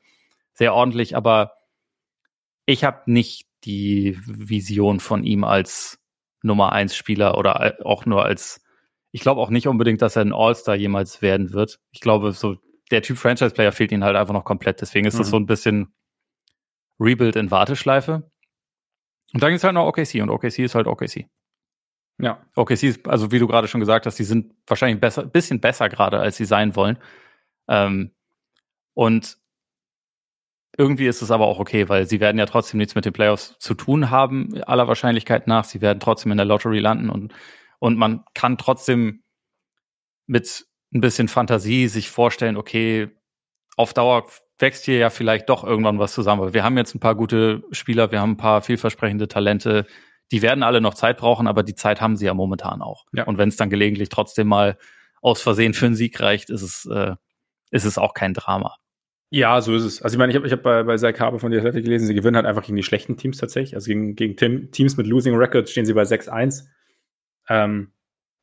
sehr 0.54 0.72
ordentlich. 0.72 1.14
Aber 1.14 1.52
ich 2.64 2.84
habe 2.84 3.02
nicht 3.04 3.48
die 3.64 4.18
Vision 4.24 4.98
von 4.98 5.24
ihm 5.24 5.44
als 5.44 5.98
Nummer 6.40 6.72
1 6.72 6.96
Spieler 6.96 7.36
oder 7.36 7.74
auch 7.84 8.06
nur 8.06 8.24
als 8.24 8.62
ich 9.16 9.22
glaube 9.22 9.40
auch 9.40 9.48
nicht 9.48 9.66
unbedingt, 9.66 10.02
dass 10.02 10.14
er 10.14 10.26
ein 10.26 10.34
All-Star 10.34 10.74
jemals 10.74 11.22
werden 11.22 11.54
wird. 11.54 11.80
Ich 11.90 12.00
glaube, 12.02 12.32
so 12.32 12.58
der 12.90 13.00
Typ 13.00 13.16
Franchise-Player 13.16 13.72
fehlt 13.72 13.90
ihnen 13.90 14.04
halt 14.04 14.14
einfach 14.14 14.34
noch 14.34 14.44
komplett. 14.44 14.82
Deswegen 14.82 15.06
ist 15.06 15.14
mhm. 15.14 15.18
das 15.18 15.30
so 15.30 15.38
ein 15.38 15.46
bisschen 15.46 15.94
Rebuild 17.00 17.34
in 17.36 17.50
Warteschleife. 17.50 18.30
Und 19.32 19.42
dann 19.42 19.48
gibt 19.52 19.56
es 19.56 19.64
halt 19.64 19.72
noch 19.72 19.86
OKC 19.86 20.16
und 20.20 20.28
OKC 20.28 20.58
ist 20.58 20.74
halt 20.74 20.86
OKC. 20.86 21.30
Ja. 22.20 22.44
OKC 22.56 22.82
ist, 22.82 23.08
also 23.08 23.32
wie 23.32 23.38
du 23.38 23.46
gerade 23.46 23.68
schon 23.68 23.80
gesagt 23.80 24.04
hast, 24.04 24.18
die 24.18 24.24
sind 24.24 24.52
wahrscheinlich 24.66 25.00
besser, 25.00 25.24
bisschen 25.24 25.62
besser 25.62 25.88
gerade, 25.88 26.18
als 26.18 26.36
sie 26.36 26.44
sein 26.44 26.76
wollen. 26.76 26.98
Ähm, 27.68 28.14
und 28.92 29.38
irgendwie 30.76 31.06
ist 31.06 31.22
es 31.22 31.30
aber 31.30 31.46
auch 31.46 31.58
okay, 31.58 31.88
weil 31.88 32.06
sie 32.06 32.20
werden 32.20 32.38
ja 32.38 32.44
trotzdem 32.44 32.76
nichts 32.76 32.94
mit 32.94 33.06
den 33.06 33.14
Playoffs 33.14 33.56
zu 33.60 33.72
tun 33.72 34.10
haben, 34.10 34.62
aller 34.64 34.88
Wahrscheinlichkeit 34.88 35.46
nach. 35.46 35.64
Sie 35.64 35.80
werden 35.80 36.00
trotzdem 36.00 36.32
in 36.32 36.36
der 36.36 36.44
Lottery 36.44 36.80
landen 36.80 37.08
und 37.08 37.32
und 37.78 37.96
man 37.96 38.24
kann 38.34 38.58
trotzdem 38.58 39.22
mit 40.26 40.66
ein 40.92 41.00
bisschen 41.00 41.28
Fantasie 41.28 41.88
sich 41.88 42.10
vorstellen, 42.10 42.56
okay, 42.56 43.08
auf 43.76 43.92
Dauer 43.92 44.26
wächst 44.58 44.84
hier 44.84 44.98
ja 44.98 45.10
vielleicht 45.10 45.48
doch 45.48 45.64
irgendwann 45.64 45.98
was 45.98 46.12
zusammen. 46.12 46.54
Wir 46.54 46.64
haben 46.64 46.78
jetzt 46.78 46.94
ein 46.94 47.00
paar 47.00 47.14
gute 47.14 47.62
Spieler, 47.72 48.10
wir 48.10 48.20
haben 48.20 48.32
ein 48.32 48.36
paar 48.38 48.62
vielversprechende 48.62 49.28
Talente. 49.28 49.86
Die 50.32 50.42
werden 50.42 50.62
alle 50.62 50.80
noch 50.80 50.94
Zeit 50.94 51.18
brauchen, 51.18 51.46
aber 51.46 51.62
die 51.62 51.74
Zeit 51.74 52.00
haben 52.00 52.16
sie 52.16 52.26
ja 52.26 52.34
momentan 52.34 52.82
auch. 52.82 53.04
Ja. 53.12 53.24
Und 53.24 53.38
wenn 53.38 53.48
es 53.48 53.56
dann 53.56 53.70
gelegentlich 53.70 54.08
trotzdem 54.08 54.48
mal 54.48 54.78
aus 55.20 55.42
Versehen 55.42 55.74
für 55.74 55.86
einen 55.86 55.94
Sieg 55.94 56.20
reicht, 56.20 56.50
ist 56.50 56.62
es, 56.62 56.86
äh, 56.86 57.14
ist 57.70 57.84
es 57.84 57.98
auch 57.98 58.14
kein 58.14 58.34
Drama. 58.34 58.76
Ja, 59.30 59.60
so 59.60 59.74
ist 59.74 59.84
es. 59.84 60.02
Also 60.02 60.14
ich 60.14 60.18
meine, 60.18 60.30
ich 60.30 60.36
habe 60.36 60.46
ich 60.46 60.52
hab 60.52 60.62
bei, 60.62 60.84
bei 60.84 60.96
Zach 60.96 61.18
Harper 61.18 61.38
von 61.38 61.50
der 61.50 61.60
Athletic 61.60 61.84
gelesen, 61.84 62.06
sie 62.06 62.14
gewinnen 62.14 62.36
halt 62.36 62.46
einfach 62.46 62.62
gegen 62.62 62.76
die 62.76 62.82
schlechten 62.82 63.16
Teams 63.16 63.38
tatsächlich. 63.38 63.74
Also 63.74 63.88
gegen, 63.88 64.14
gegen 64.14 64.70
Teams 64.70 64.96
mit 64.96 65.06
Losing 65.06 65.34
Records 65.34 65.70
stehen 65.70 65.84
sie 65.84 65.94
bei 65.94 66.04
6-1. 66.04 66.64
Ähm, 67.48 67.92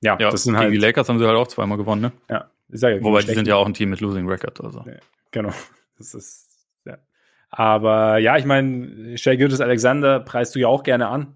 ja, 0.02 0.18
ja, 0.20 0.30
das 0.30 0.44
sind 0.44 0.58
halt. 0.58 0.74
Die 0.74 0.78
Lakers 0.78 1.08
haben 1.08 1.18
sie 1.20 1.26
halt 1.26 1.38
auch 1.38 1.48
zweimal 1.48 1.78
gewonnen, 1.78 2.02
ne? 2.02 2.12
Ja. 2.30 2.50
Ja 2.70 3.04
Wobei 3.04 3.22
die 3.22 3.34
sind 3.34 3.48
ja 3.48 3.56
auch 3.56 3.66
ein 3.66 3.74
Team 3.74 3.90
mit 3.90 4.02
Losing 4.02 4.28
Record. 4.28 4.62
Also. 4.64 4.84
Ja, 4.86 4.98
genau. 5.32 5.52
Das 5.96 6.16
ist, 6.16 6.50
ja. 6.86 6.98
Aber 7.50 8.18
ja, 8.18 8.36
ich 8.36 8.46
meine, 8.46 9.16
Shea 9.16 9.36
Gildas 9.36 9.62
Alexander 9.62 10.20
preist 10.20 10.56
du 10.56 10.60
ja 10.60 10.68
auch 10.68 10.82
gerne 10.82 11.08
an. 11.08 11.36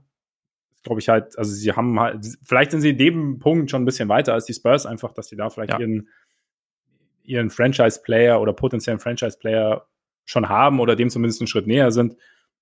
Glaube 0.81 0.99
ich 0.99 1.09
halt, 1.09 1.37
also 1.37 1.53
sie 1.53 1.71
haben 1.71 1.97
halt, 1.99 2.25
vielleicht 2.43 2.71
sind 2.71 2.81
sie 2.81 2.89
in 2.89 2.97
dem 2.97 3.39
Punkt 3.39 3.69
schon 3.69 3.83
ein 3.83 3.85
bisschen 3.85 4.09
weiter 4.09 4.33
als 4.33 4.45
die 4.45 4.55
Spurs, 4.55 4.87
einfach, 4.87 5.13
dass 5.13 5.27
sie 5.27 5.35
da 5.35 5.51
vielleicht 5.51 5.77
ihren, 5.77 6.09
ihren 7.23 7.51
Franchise-Player 7.51 8.41
oder 8.41 8.51
potenziellen 8.51 8.99
Franchise-Player 8.99 9.87
schon 10.25 10.49
haben 10.49 10.79
oder 10.79 10.95
dem 10.95 11.11
zumindest 11.11 11.39
einen 11.39 11.47
Schritt 11.47 11.67
näher 11.67 11.91
sind. 11.91 12.13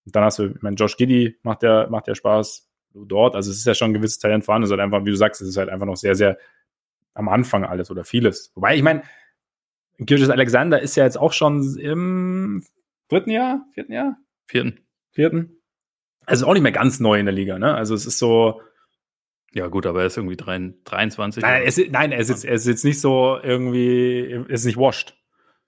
Und 0.06 0.16
dann 0.16 0.26
hast 0.26 0.38
du, 0.38 0.48
ich 0.48 0.62
meine, 0.62 0.76
Josh 0.76 0.98
Giddy 0.98 1.40
macht 1.44 1.64
ja, 1.64 1.88
macht 1.90 2.08
ja 2.08 2.14
Spaß 2.14 2.65
dort. 3.04 3.36
Also 3.36 3.52
es 3.52 3.58
ist 3.58 3.66
ja 3.66 3.74
schon 3.74 3.92
ein 3.92 3.94
gewisses 3.94 4.20
Talent 4.20 4.46
vorhanden. 4.46 4.64
Es 4.64 4.70
ist 4.70 4.72
halt 4.72 4.82
einfach, 4.82 5.06
wie 5.06 5.10
du 5.10 5.18
sagst, 5.18 5.42
es 5.42 5.50
ist 5.50 5.58
halt 5.58 5.70
einfach 5.70 5.86
noch 5.86 5.98
sehr, 5.98 6.16
sehr 6.16 6.38
am 7.14 7.30
Anfang 7.30 7.66
alles 7.66 7.92
oder 7.92 8.04
vieles. 8.04 8.52
Wobei, 8.56 8.76
ich 8.76 8.84
meine, 8.84 9.04
Gilgis 9.98 10.30
Alexander 10.30 10.82
ist 10.82 10.96
ja 10.96 11.04
jetzt 11.04 11.18
auch 11.18 11.34
schon 11.34 11.78
im 11.78 12.64
dritten 13.10 13.32
Jahr, 13.32 13.66
vierten 13.74 13.94
Jahr? 13.94 14.18
Vierten. 14.46 14.80
Vierten. 15.12 15.62
Also 16.26 16.48
auch 16.48 16.54
nicht 16.54 16.64
mehr 16.64 16.72
ganz 16.72 17.00
neu 17.00 17.20
in 17.20 17.26
der 17.26 17.34
Liga, 17.34 17.58
ne? 17.60 17.74
Also 17.74 17.96
es 17.96 18.06
ist 18.06 18.20
so. 18.20 18.62
Ja, 19.54 19.68
gut, 19.68 19.86
aber 19.86 20.02
er 20.02 20.08
ist 20.08 20.18
irgendwie 20.18 20.36
23. 20.36 21.42
Nein, 21.42 21.62
er 21.62 21.64
ist, 21.64 21.80
nein, 21.90 22.12
er 22.12 22.20
ist, 22.20 22.30
jetzt, 22.30 22.44
er 22.44 22.56
ist 22.56 22.68
jetzt 22.68 22.84
nicht 22.84 23.00
so 23.00 23.40
irgendwie, 23.42 24.32
er 24.32 24.50
ist 24.50 24.66
nicht 24.66 24.78
washed. 24.78 25.18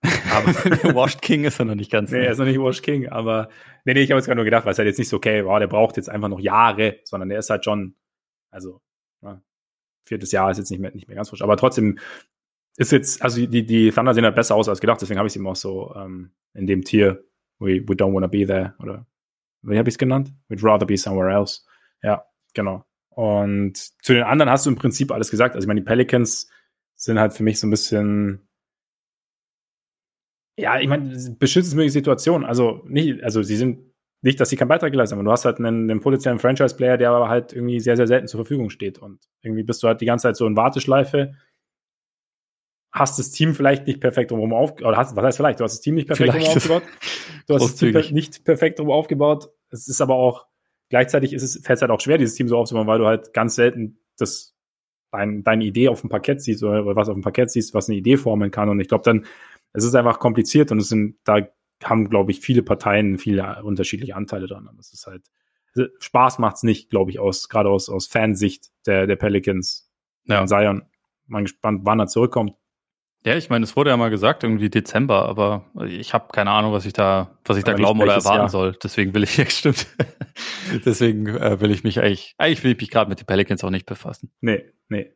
Aber 0.02 0.48
Washed 0.96 1.22
King 1.22 1.44
ist 1.46 1.60
er 1.60 1.66
noch 1.66 1.76
nicht 1.76 1.92
ganz. 1.92 2.12
Nee, 2.12 2.26
er 2.26 2.32
ist 2.32 2.38
noch 2.38 2.46
nicht 2.46 2.60
Washed 2.60 2.84
King, 2.84 3.08
aber 3.08 3.50
nee, 3.86 3.94
nee, 3.94 4.02
ich 4.02 4.12
habe 4.12 4.20
jetzt 4.20 4.28
gerade 4.28 4.38
nur 4.38 4.46
gedacht, 4.46 4.66
weil 4.66 4.72
es 4.72 4.78
halt 4.78 4.88
jetzt 4.88 5.00
nicht 5.00 5.10
so, 5.10 5.18
okay, 5.18 5.44
wow, 5.44 5.60
der 5.60 5.68
braucht 5.68 5.98
jetzt 5.98 6.10
einfach 6.10 6.30
noch 6.30 6.40
Jahre, 6.40 7.00
sondern 7.04 7.30
der 7.30 7.40
ist 7.40 7.50
halt 7.50 7.66
schon, 7.66 7.96
also, 8.52 8.82
ja, 9.22 9.42
viertes 10.06 10.32
Jahr 10.32 10.52
ist 10.52 10.58
jetzt 10.58 10.72
nicht 10.72 10.80
mehr, 10.80 10.92
nicht 10.92 11.08
mehr 11.08 11.16
ganz 11.16 11.30
frisch, 11.30 11.42
aber 11.42 11.58
trotzdem 11.58 11.98
ist 12.78 12.92
jetzt, 12.92 13.24
also 13.24 13.46
die, 13.46 13.66
die 13.66 13.92
Thunder 13.92 14.14
sehen 14.14 14.24
halt 14.24 14.36
besser 14.36 14.56
aus 14.56 14.70
als 14.70 14.80
gedacht, 14.80 15.02
deswegen 15.02 15.18
habe 15.18 15.28
ich 15.28 15.34
sie 15.34 15.40
immer 15.40 15.52
auch 15.52 15.56
so 15.56 15.94
ähm, 15.96 16.32
in 16.54 16.68
dem 16.68 16.84
Tier, 16.84 17.24
we, 17.60 17.82
we 17.88 17.96
don't 17.96 18.14
wanna 18.14 18.28
be 18.28 18.46
there, 18.46 18.76
oder 18.80 19.08
wie 19.64 19.78
habe 19.78 19.90
ich 19.90 19.96
es 19.96 20.00
genannt? 20.00 20.32
We'd 20.50 20.64
rather 20.64 20.86
be 20.86 20.98
somewhere 20.98 21.34
else. 21.34 21.62
Ja, 22.04 22.24
genau. 22.54 22.86
Und 23.10 23.78
zu 24.04 24.14
den 24.14 24.24
anderen 24.24 24.52
hast 24.52 24.66
du 24.66 24.70
im 24.70 24.76
Prinzip 24.76 25.12
alles 25.12 25.32
gesagt. 25.32 25.56
Also 25.56 25.66
ich 25.66 25.68
meine, 25.68 25.82
die 25.82 25.86
Pelicans 25.86 26.50
sind 26.96 27.20
halt 27.20 27.34
für 27.34 27.44
mich 27.44 27.60
so 27.60 27.68
ein 27.68 27.72
bisschen 27.72 28.47
ja, 30.58 30.80
ich 30.80 30.88
meine, 30.88 31.16
beschützensmögliche 31.40 31.94
Situation. 31.94 32.44
Also 32.44 32.84
nicht, 32.88 33.24
also 33.24 33.44
sie 33.44 33.56
sind 33.56 33.80
nicht, 34.22 34.40
dass 34.40 34.50
sie 34.50 34.56
keinen 34.56 34.70
Beitrag 34.70 34.92
geleistet 34.92 35.18
haben. 35.18 35.26
Du 35.26 35.32
hast 35.32 35.46
halt 35.46 35.60
einen, 35.60 35.90
einen 35.90 36.00
potenziellen 36.00 36.40
Franchise-Player, 36.40 36.98
der 36.98 37.12
aber 37.12 37.30
halt 37.30 37.54
irgendwie 37.54 37.80
sehr, 37.80 37.96
sehr 37.96 38.08
selten 38.08 38.28
zur 38.28 38.40
Verfügung 38.40 38.72
steht. 38.72 38.98
Und 38.98 39.20
irgendwie 39.44 39.64
bist 39.64 39.84
du 39.84 39.88
halt 39.88 40.02
die 40.02 40.06
ganze 40.06 40.24
Zeit 40.24 40.36
so 40.36 40.48
in 40.48 40.56
Warteschleife, 40.56 41.36
hast 42.92 43.20
das 43.20 43.30
Team 43.30 43.54
vielleicht 43.54 43.86
nicht 43.86 44.02
perfekt 44.02 44.32
drumherum 44.32 44.54
aufgebaut, 44.54 44.90
oder 44.90 44.98
hast, 44.98 45.16
was 45.16 45.24
heißt 45.24 45.38
vielleicht, 45.38 45.60
du 45.60 45.64
hast 45.64 45.74
das 45.74 45.82
Team 45.82 45.94
nicht 45.94 46.08
perfekt 46.08 46.34
drumherum 46.34 46.58
aufgebaut. 46.58 46.84
Du 47.46 47.54
hast 47.54 47.64
das 47.64 47.76
Team 47.76 48.14
nicht 48.16 48.44
perfekt 48.44 48.80
drumherum 48.80 49.00
aufgebaut. 49.00 49.50
Es 49.70 49.88
ist 49.88 50.02
aber 50.02 50.16
auch, 50.16 50.48
gleichzeitig 50.90 51.34
ist 51.34 51.44
es, 51.44 51.64
fällt 51.64 51.78
es 51.78 51.82
halt 51.82 51.92
auch 51.92 52.02
schwer, 52.02 52.18
dieses 52.18 52.34
Team 52.34 52.48
so 52.48 52.58
aufzubauen, 52.58 52.88
weil 52.88 52.98
du 52.98 53.06
halt 53.06 53.34
ganz 53.34 53.54
selten 53.54 54.00
das, 54.18 54.56
dein, 55.12 55.44
deine 55.44 55.64
Idee 55.64 55.90
auf 55.90 56.02
dem 56.02 56.10
Parkett 56.10 56.42
siehst 56.42 56.64
oder 56.64 56.96
was 56.96 57.10
auf 57.10 57.16
dem 57.16 57.22
Parkett 57.22 57.52
siehst, 57.52 57.76
was 57.76 57.88
eine 57.88 57.98
Idee 57.98 58.18
formen 58.18 58.50
kann. 58.50 58.70
Und 58.70 58.80
ich 58.80 58.88
glaube, 58.88 59.04
dann 59.04 59.28
es 59.74 59.84
ist 59.84 59.96
einfach 59.96 60.20
kompliziert 60.20 60.72
und 60.72 60.80
es 60.80 60.90
sind, 60.90 61.18
da 61.24 61.48
haben, 61.84 62.10
glaube 62.10 62.32
ich, 62.32 62.40
viele 62.40 62.64
Parteien 62.64 63.18
viele 63.18 63.64
unterschiedliche 63.64 64.16
Anteile 64.16 64.48
dran. 64.48 64.68
Und 64.68 64.80
es 64.80 64.94
ist 64.94 65.06
halt, 65.06 65.28
also 65.76 65.90
Spaß 66.00 66.40
macht's 66.40 66.64
nicht, 66.64 66.90
glaube 66.90 67.12
ich, 67.12 67.20
aus, 67.20 67.50
gerade 67.50 67.70
aus, 67.70 67.90
aus 67.90 68.08
Fansicht 68.08 68.70
der, 68.86 69.06
der 69.06 69.16
Pelicans. 69.16 69.92
Ja. 70.26 70.42
Und 70.42 70.48
Zion 70.48 70.84
Mal 71.28 71.42
gespannt, 71.42 71.82
wann 71.84 72.00
er 72.00 72.08
zurückkommt. 72.08 72.54
Ja, 73.26 73.36
ich 73.36 73.50
meine, 73.50 73.66
es 73.66 73.76
wurde 73.76 73.90
ja 73.90 73.98
mal 73.98 74.10
gesagt, 74.10 74.44
irgendwie 74.44 74.70
Dezember, 74.70 75.28
aber 75.28 75.66
ich 75.86 76.14
habe 76.14 76.32
keine 76.32 76.52
Ahnung, 76.52 76.72
was 76.72 76.86
ich 76.86 76.94
da, 76.94 77.38
was 77.44 77.58
ich 77.58 77.66
da 77.66 77.74
glauben 77.74 78.00
oder 78.00 78.14
erwarten 78.14 78.38
Jahr. 78.38 78.50
soll. 78.50 78.78
Deswegen 78.82 79.14
will 79.14 79.24
ich, 79.24 79.36
ja, 79.38 79.46
stimmt. 79.50 79.86
Deswegen 80.86 81.28
äh, 81.28 81.60
will 81.60 81.72
ich 81.72 81.84
mich 81.84 82.00
eigentlich, 82.00 82.36
eigentlich 82.38 82.64
will 82.64 82.72
ich 82.72 82.80
mich 82.80 82.90
gerade 82.90 83.10
mit 83.10 83.20
den 83.20 83.26
Pelicans 83.26 83.64
auch 83.64 83.70
nicht 83.70 83.86
befassen. 83.86 84.32
Nee, 84.40 84.72
nee. 84.88 85.14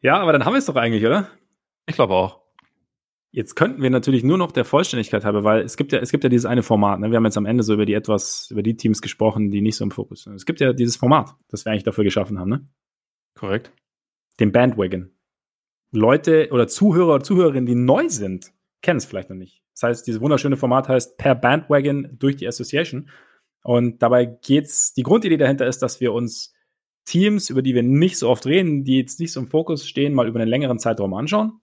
Ja, 0.00 0.18
aber 0.18 0.32
dann 0.32 0.44
haben 0.44 0.52
wir 0.52 0.58
es 0.58 0.66
doch 0.66 0.76
eigentlich, 0.76 1.06
oder? 1.06 1.28
Ich 1.86 1.94
glaube 1.94 2.12
auch. 2.14 2.37
Jetzt 3.30 3.56
könnten 3.56 3.82
wir 3.82 3.90
natürlich 3.90 4.24
nur 4.24 4.38
noch 4.38 4.52
der 4.52 4.64
Vollständigkeit 4.64 5.24
haben, 5.24 5.44
weil 5.44 5.60
es 5.60 5.76
gibt 5.76 5.92
ja, 5.92 5.98
es 5.98 6.10
gibt 6.10 6.24
ja 6.24 6.30
dieses 6.30 6.46
eine 6.46 6.62
Format. 6.62 7.00
Ne? 7.00 7.10
Wir 7.10 7.16
haben 7.16 7.24
jetzt 7.26 7.36
am 7.36 7.44
Ende 7.44 7.62
so 7.62 7.74
über 7.74 7.84
die 7.84 7.92
etwas, 7.92 8.50
über 8.50 8.62
die 8.62 8.76
Teams 8.76 9.02
gesprochen, 9.02 9.50
die 9.50 9.60
nicht 9.60 9.76
so 9.76 9.84
im 9.84 9.90
Fokus 9.90 10.22
sind. 10.22 10.34
Es 10.34 10.46
gibt 10.46 10.60
ja 10.60 10.72
dieses 10.72 10.96
Format, 10.96 11.34
das 11.48 11.64
wir 11.64 11.72
eigentlich 11.72 11.84
dafür 11.84 12.04
geschaffen 12.04 12.38
haben, 12.38 12.48
ne? 12.48 12.66
Korrekt. 13.34 13.70
Den 14.40 14.50
Bandwagon. 14.50 15.10
Leute 15.90 16.48
oder 16.52 16.68
Zuhörer 16.68 17.16
oder 17.16 17.24
Zuhörerinnen, 17.24 17.66
die 17.66 17.74
neu 17.74 18.08
sind, 18.08 18.52
kennen 18.80 18.98
es 18.98 19.04
vielleicht 19.04 19.28
noch 19.28 19.36
nicht. 19.36 19.62
Das 19.74 19.82
heißt, 19.82 20.06
dieses 20.06 20.20
wunderschöne 20.20 20.56
Format 20.56 20.88
heißt 20.88 21.18
Per 21.18 21.34
Bandwagon 21.34 22.16
durch 22.18 22.36
die 22.36 22.48
Association. 22.48 23.10
Und 23.62 24.02
dabei 24.02 24.24
geht's, 24.24 24.94
die 24.94 25.02
Grundidee 25.02 25.36
dahinter 25.36 25.66
ist, 25.66 25.80
dass 25.80 26.00
wir 26.00 26.12
uns 26.14 26.54
Teams, 27.04 27.50
über 27.50 27.62
die 27.62 27.74
wir 27.74 27.82
nicht 27.82 28.18
so 28.18 28.28
oft 28.28 28.46
reden, 28.46 28.84
die 28.84 28.98
jetzt 28.98 29.20
nicht 29.20 29.32
so 29.32 29.40
im 29.40 29.48
Fokus 29.48 29.86
stehen, 29.86 30.14
mal 30.14 30.28
über 30.28 30.40
einen 30.40 30.48
längeren 30.48 30.78
Zeitraum 30.78 31.12
anschauen 31.14 31.60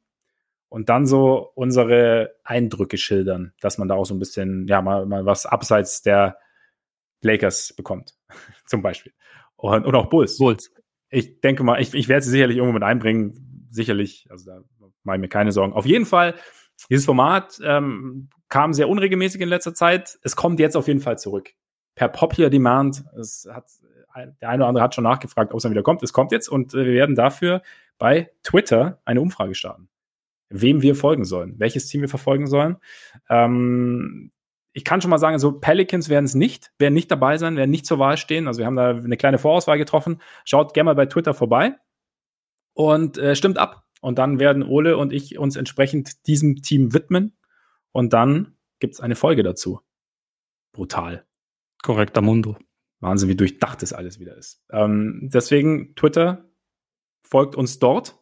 und 0.70 0.90
dann 0.90 1.06
so 1.06 1.52
unsere 1.56 2.36
Eindrücke 2.44 2.98
schildern, 2.98 3.54
dass 3.60 3.78
man 3.78 3.88
da 3.88 3.96
auch 3.96 4.06
so 4.06 4.14
ein 4.14 4.20
bisschen, 4.20 4.68
ja, 4.68 4.82
mal, 4.82 5.06
mal 5.06 5.26
was 5.26 5.46
abseits 5.46 6.02
der 6.02 6.38
Lakers 7.22 7.74
bekommt, 7.74 8.16
zum 8.66 8.82
Beispiel. 8.82 9.14
Und, 9.56 9.86
und 9.86 9.96
auch 9.96 10.08
Bulls. 10.08 10.38
Bulls. 10.38 10.74
Ich 11.10 11.40
denke 11.42 11.64
mal, 11.64 11.80
ich, 11.82 11.94
ich 11.94 12.08
werde 12.08 12.24
sie 12.24 12.32
sicherlich 12.32 12.58
irgendwo 12.58 12.74
mit 12.74 12.84
einbringen, 12.84 13.68
sicherlich, 13.70 14.28
also 14.30 14.46
da 14.46 14.62
mache 15.04 15.18
ich 15.18 15.22
mir 15.22 15.30
keine 15.30 15.52
Sorgen. 15.52 15.74
Auf 15.74 15.86
jeden 15.86 16.06
Fall, 16.06 16.36
dieses 16.90 17.06
Format 17.06 17.60
ähm, 17.64 18.30
kam 18.50 18.74
sehr 18.74 18.90
unregelmäßig 18.90 19.42
in 19.42 19.50
letzter 19.50 19.74
Zeit. 19.74 20.18
Es 20.24 20.36
kommt 20.36 20.60
jetzt 20.60 20.76
auf 20.76 20.88
jeden 20.88 21.00
Fall 21.00 21.18
zurück. 21.18 21.52
Per 21.96 22.10
Popular 22.10 22.50
Demand. 22.50 23.06
Es 23.18 23.48
hat, 23.50 23.66
der 24.42 24.50
eine 24.50 24.64
oder 24.64 24.68
andere 24.68 24.84
hat 24.84 24.94
schon 24.94 25.06
nachgefragt, 25.06 25.52
ob 25.52 25.58
es 25.58 25.64
dann 25.64 25.72
wieder 25.72 25.84
kommt. 25.84 26.04
Es 26.04 26.12
kommt 26.12 26.32
jetzt 26.32 26.50
und 26.50 26.74
äh, 26.74 26.86
wir 26.86 26.94
werden 26.94 27.16
dafür 27.16 27.62
bei 27.98 28.30
Twitter 28.44 29.00
eine 29.06 29.22
Umfrage 29.22 29.56
starten 29.56 29.88
wem 30.50 30.82
wir 30.82 30.96
folgen 30.96 31.26
sollen, 31.26 31.56
welches 31.58 31.88
Team 31.88 32.02
wir 32.02 32.10
verfolgen 32.10 32.48
sollen. 32.48 32.78
Ähm, 33.30 34.32
ich 34.74 34.84
kann 34.84 35.02
schon 35.02 35.10
mal 35.10 35.18
sagen, 35.18 35.40
so 35.40 35.54
Pelicans 35.54 36.10
werden 36.10 36.26
es 36.26 36.36
nicht, 36.36 36.72
werden 36.78 36.94
nicht 36.94 37.10
dabei 37.10 37.38
sein, 37.38 37.56
werden 37.56 37.72
nicht 37.72 37.86
zur 37.86 38.00
Wahl 38.00 38.18
stehen. 38.18 38.48
Also 38.48 38.60
wir 38.60 38.66
haben 38.66 38.76
da 38.76 38.90
eine 38.90 39.18
kleine 39.18 39.38
Vorauswahl 39.38 39.78
getroffen. 39.78 40.22
Schaut 40.44 40.74
gerne 40.74 40.90
mal 40.90 40.96
bei 40.96 41.06
Twitter 41.06 41.34
vorbei 41.34 41.76
und 42.74 43.18
äh, 43.18 43.36
stimmt 43.36 43.58
ab. 43.58 43.84
Und 44.02 44.20
dann 44.20 44.38
werden 44.38 44.64
Ole 44.64 44.98
und 44.98 45.14
ich 45.14 45.40
uns 45.40 45.56
entsprechend 45.56 46.28
diesem 46.28 46.58
Team 46.62 46.94
widmen. 46.94 47.38
Und 47.92 48.12
dann 48.12 48.58
gibt 48.80 48.96
es 48.96 49.00
eine 49.00 49.16
Folge 49.16 49.44
dazu. 49.44 49.80
Brutal. 50.74 51.26
Korrekter 51.82 52.22
Mundo. 52.22 52.58
Wahnsinn, 53.00 53.30
wie 53.30 53.36
durchdacht 53.36 53.82
das 53.82 53.94
alles 53.94 54.20
wieder 54.20 54.36
ist. 54.36 54.62
Ähm, 54.72 55.30
deswegen 55.34 55.96
Twitter, 55.96 56.50
folgt 57.24 57.56
uns 57.56 57.80
dort 57.80 58.20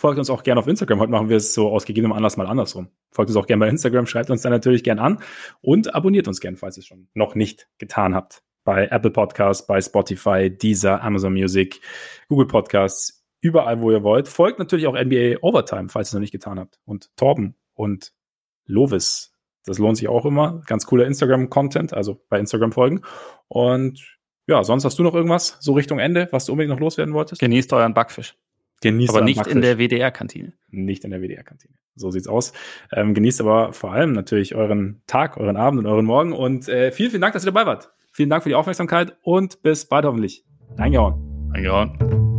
Folgt 0.00 0.18
uns 0.18 0.30
auch 0.30 0.42
gerne 0.42 0.58
auf 0.58 0.66
Instagram. 0.66 0.98
Heute 0.98 1.10
machen 1.10 1.28
wir 1.28 1.36
es 1.36 1.52
so 1.52 1.68
aus 1.68 1.84
gegebenem 1.84 2.14
Anlass 2.14 2.38
mal 2.38 2.46
andersrum. 2.46 2.88
Folgt 3.10 3.28
uns 3.28 3.36
auch 3.36 3.46
gerne 3.46 3.60
bei 3.60 3.68
Instagram, 3.68 4.06
schreibt 4.06 4.30
uns 4.30 4.40
dann 4.40 4.50
natürlich 4.50 4.82
gerne 4.82 5.02
an 5.02 5.22
und 5.60 5.94
abonniert 5.94 6.26
uns 6.26 6.40
gerne, 6.40 6.56
falls 6.56 6.78
ihr 6.78 6.80
es 6.80 6.86
schon 6.86 7.08
noch 7.12 7.34
nicht 7.34 7.68
getan 7.76 8.14
habt. 8.14 8.42
Bei 8.64 8.86
Apple 8.86 9.10
Podcasts, 9.10 9.66
bei 9.66 9.78
Spotify, 9.78 10.48
Deezer, 10.48 11.02
Amazon 11.02 11.34
Music, 11.34 11.82
Google 12.28 12.46
Podcasts, 12.46 13.26
überall, 13.42 13.82
wo 13.82 13.90
ihr 13.90 14.02
wollt. 14.02 14.26
Folgt 14.28 14.58
natürlich 14.58 14.86
auch 14.86 14.94
NBA 14.94 15.42
Overtime, 15.42 15.90
falls 15.90 16.08
ihr 16.08 16.12
es 16.12 16.14
noch 16.14 16.20
nicht 16.20 16.32
getan 16.32 16.58
habt. 16.58 16.78
Und 16.86 17.14
Torben 17.16 17.54
und 17.74 18.14
Lovis. 18.64 19.34
Das 19.66 19.78
lohnt 19.78 19.98
sich 19.98 20.08
auch 20.08 20.24
immer. 20.24 20.62
Ganz 20.66 20.86
cooler 20.86 21.04
Instagram-Content, 21.04 21.92
also 21.92 22.24
bei 22.30 22.38
Instagram 22.38 22.72
folgen. 22.72 23.02
Und 23.48 24.18
ja, 24.46 24.64
sonst 24.64 24.86
hast 24.86 24.98
du 24.98 25.02
noch 25.02 25.14
irgendwas 25.14 25.58
so 25.60 25.74
Richtung 25.74 25.98
Ende, 25.98 26.26
was 26.30 26.46
du 26.46 26.52
unbedingt 26.52 26.72
noch 26.72 26.80
loswerden 26.80 27.12
wolltest? 27.12 27.42
Genießt 27.42 27.70
euren 27.74 27.92
Backfisch. 27.92 28.34
Genießt 28.80 29.10
aber 29.10 29.24
nicht 29.24 29.46
in 29.46 29.60
der 29.60 29.78
WDR-Kantine. 29.78 30.54
Nicht 30.70 31.04
in 31.04 31.10
der 31.10 31.20
WDR-Kantine. 31.20 31.74
So 31.96 32.10
sieht's 32.10 32.28
aus. 32.28 32.52
Ähm, 32.92 33.12
genießt 33.14 33.40
aber 33.40 33.72
vor 33.72 33.92
allem 33.92 34.12
natürlich 34.12 34.54
euren 34.54 35.02
Tag, 35.06 35.36
euren 35.36 35.56
Abend 35.56 35.80
und 35.80 35.86
euren 35.86 36.06
Morgen. 36.06 36.32
Und 36.32 36.68
äh, 36.68 36.90
vielen, 36.90 37.10
vielen 37.10 37.22
Dank, 37.22 37.34
dass 37.34 37.44
ihr 37.44 37.52
dabei 37.52 37.66
wart. 37.66 37.92
Vielen 38.12 38.30
Dank 38.30 38.42
für 38.42 38.48
die 38.48 38.54
Aufmerksamkeit 38.54 39.16
und 39.22 39.62
bis 39.62 39.86
bald 39.86 40.04
hoffentlich. 40.04 40.44
Reingehauen. 40.76 41.50
Reingehauen. 41.52 42.29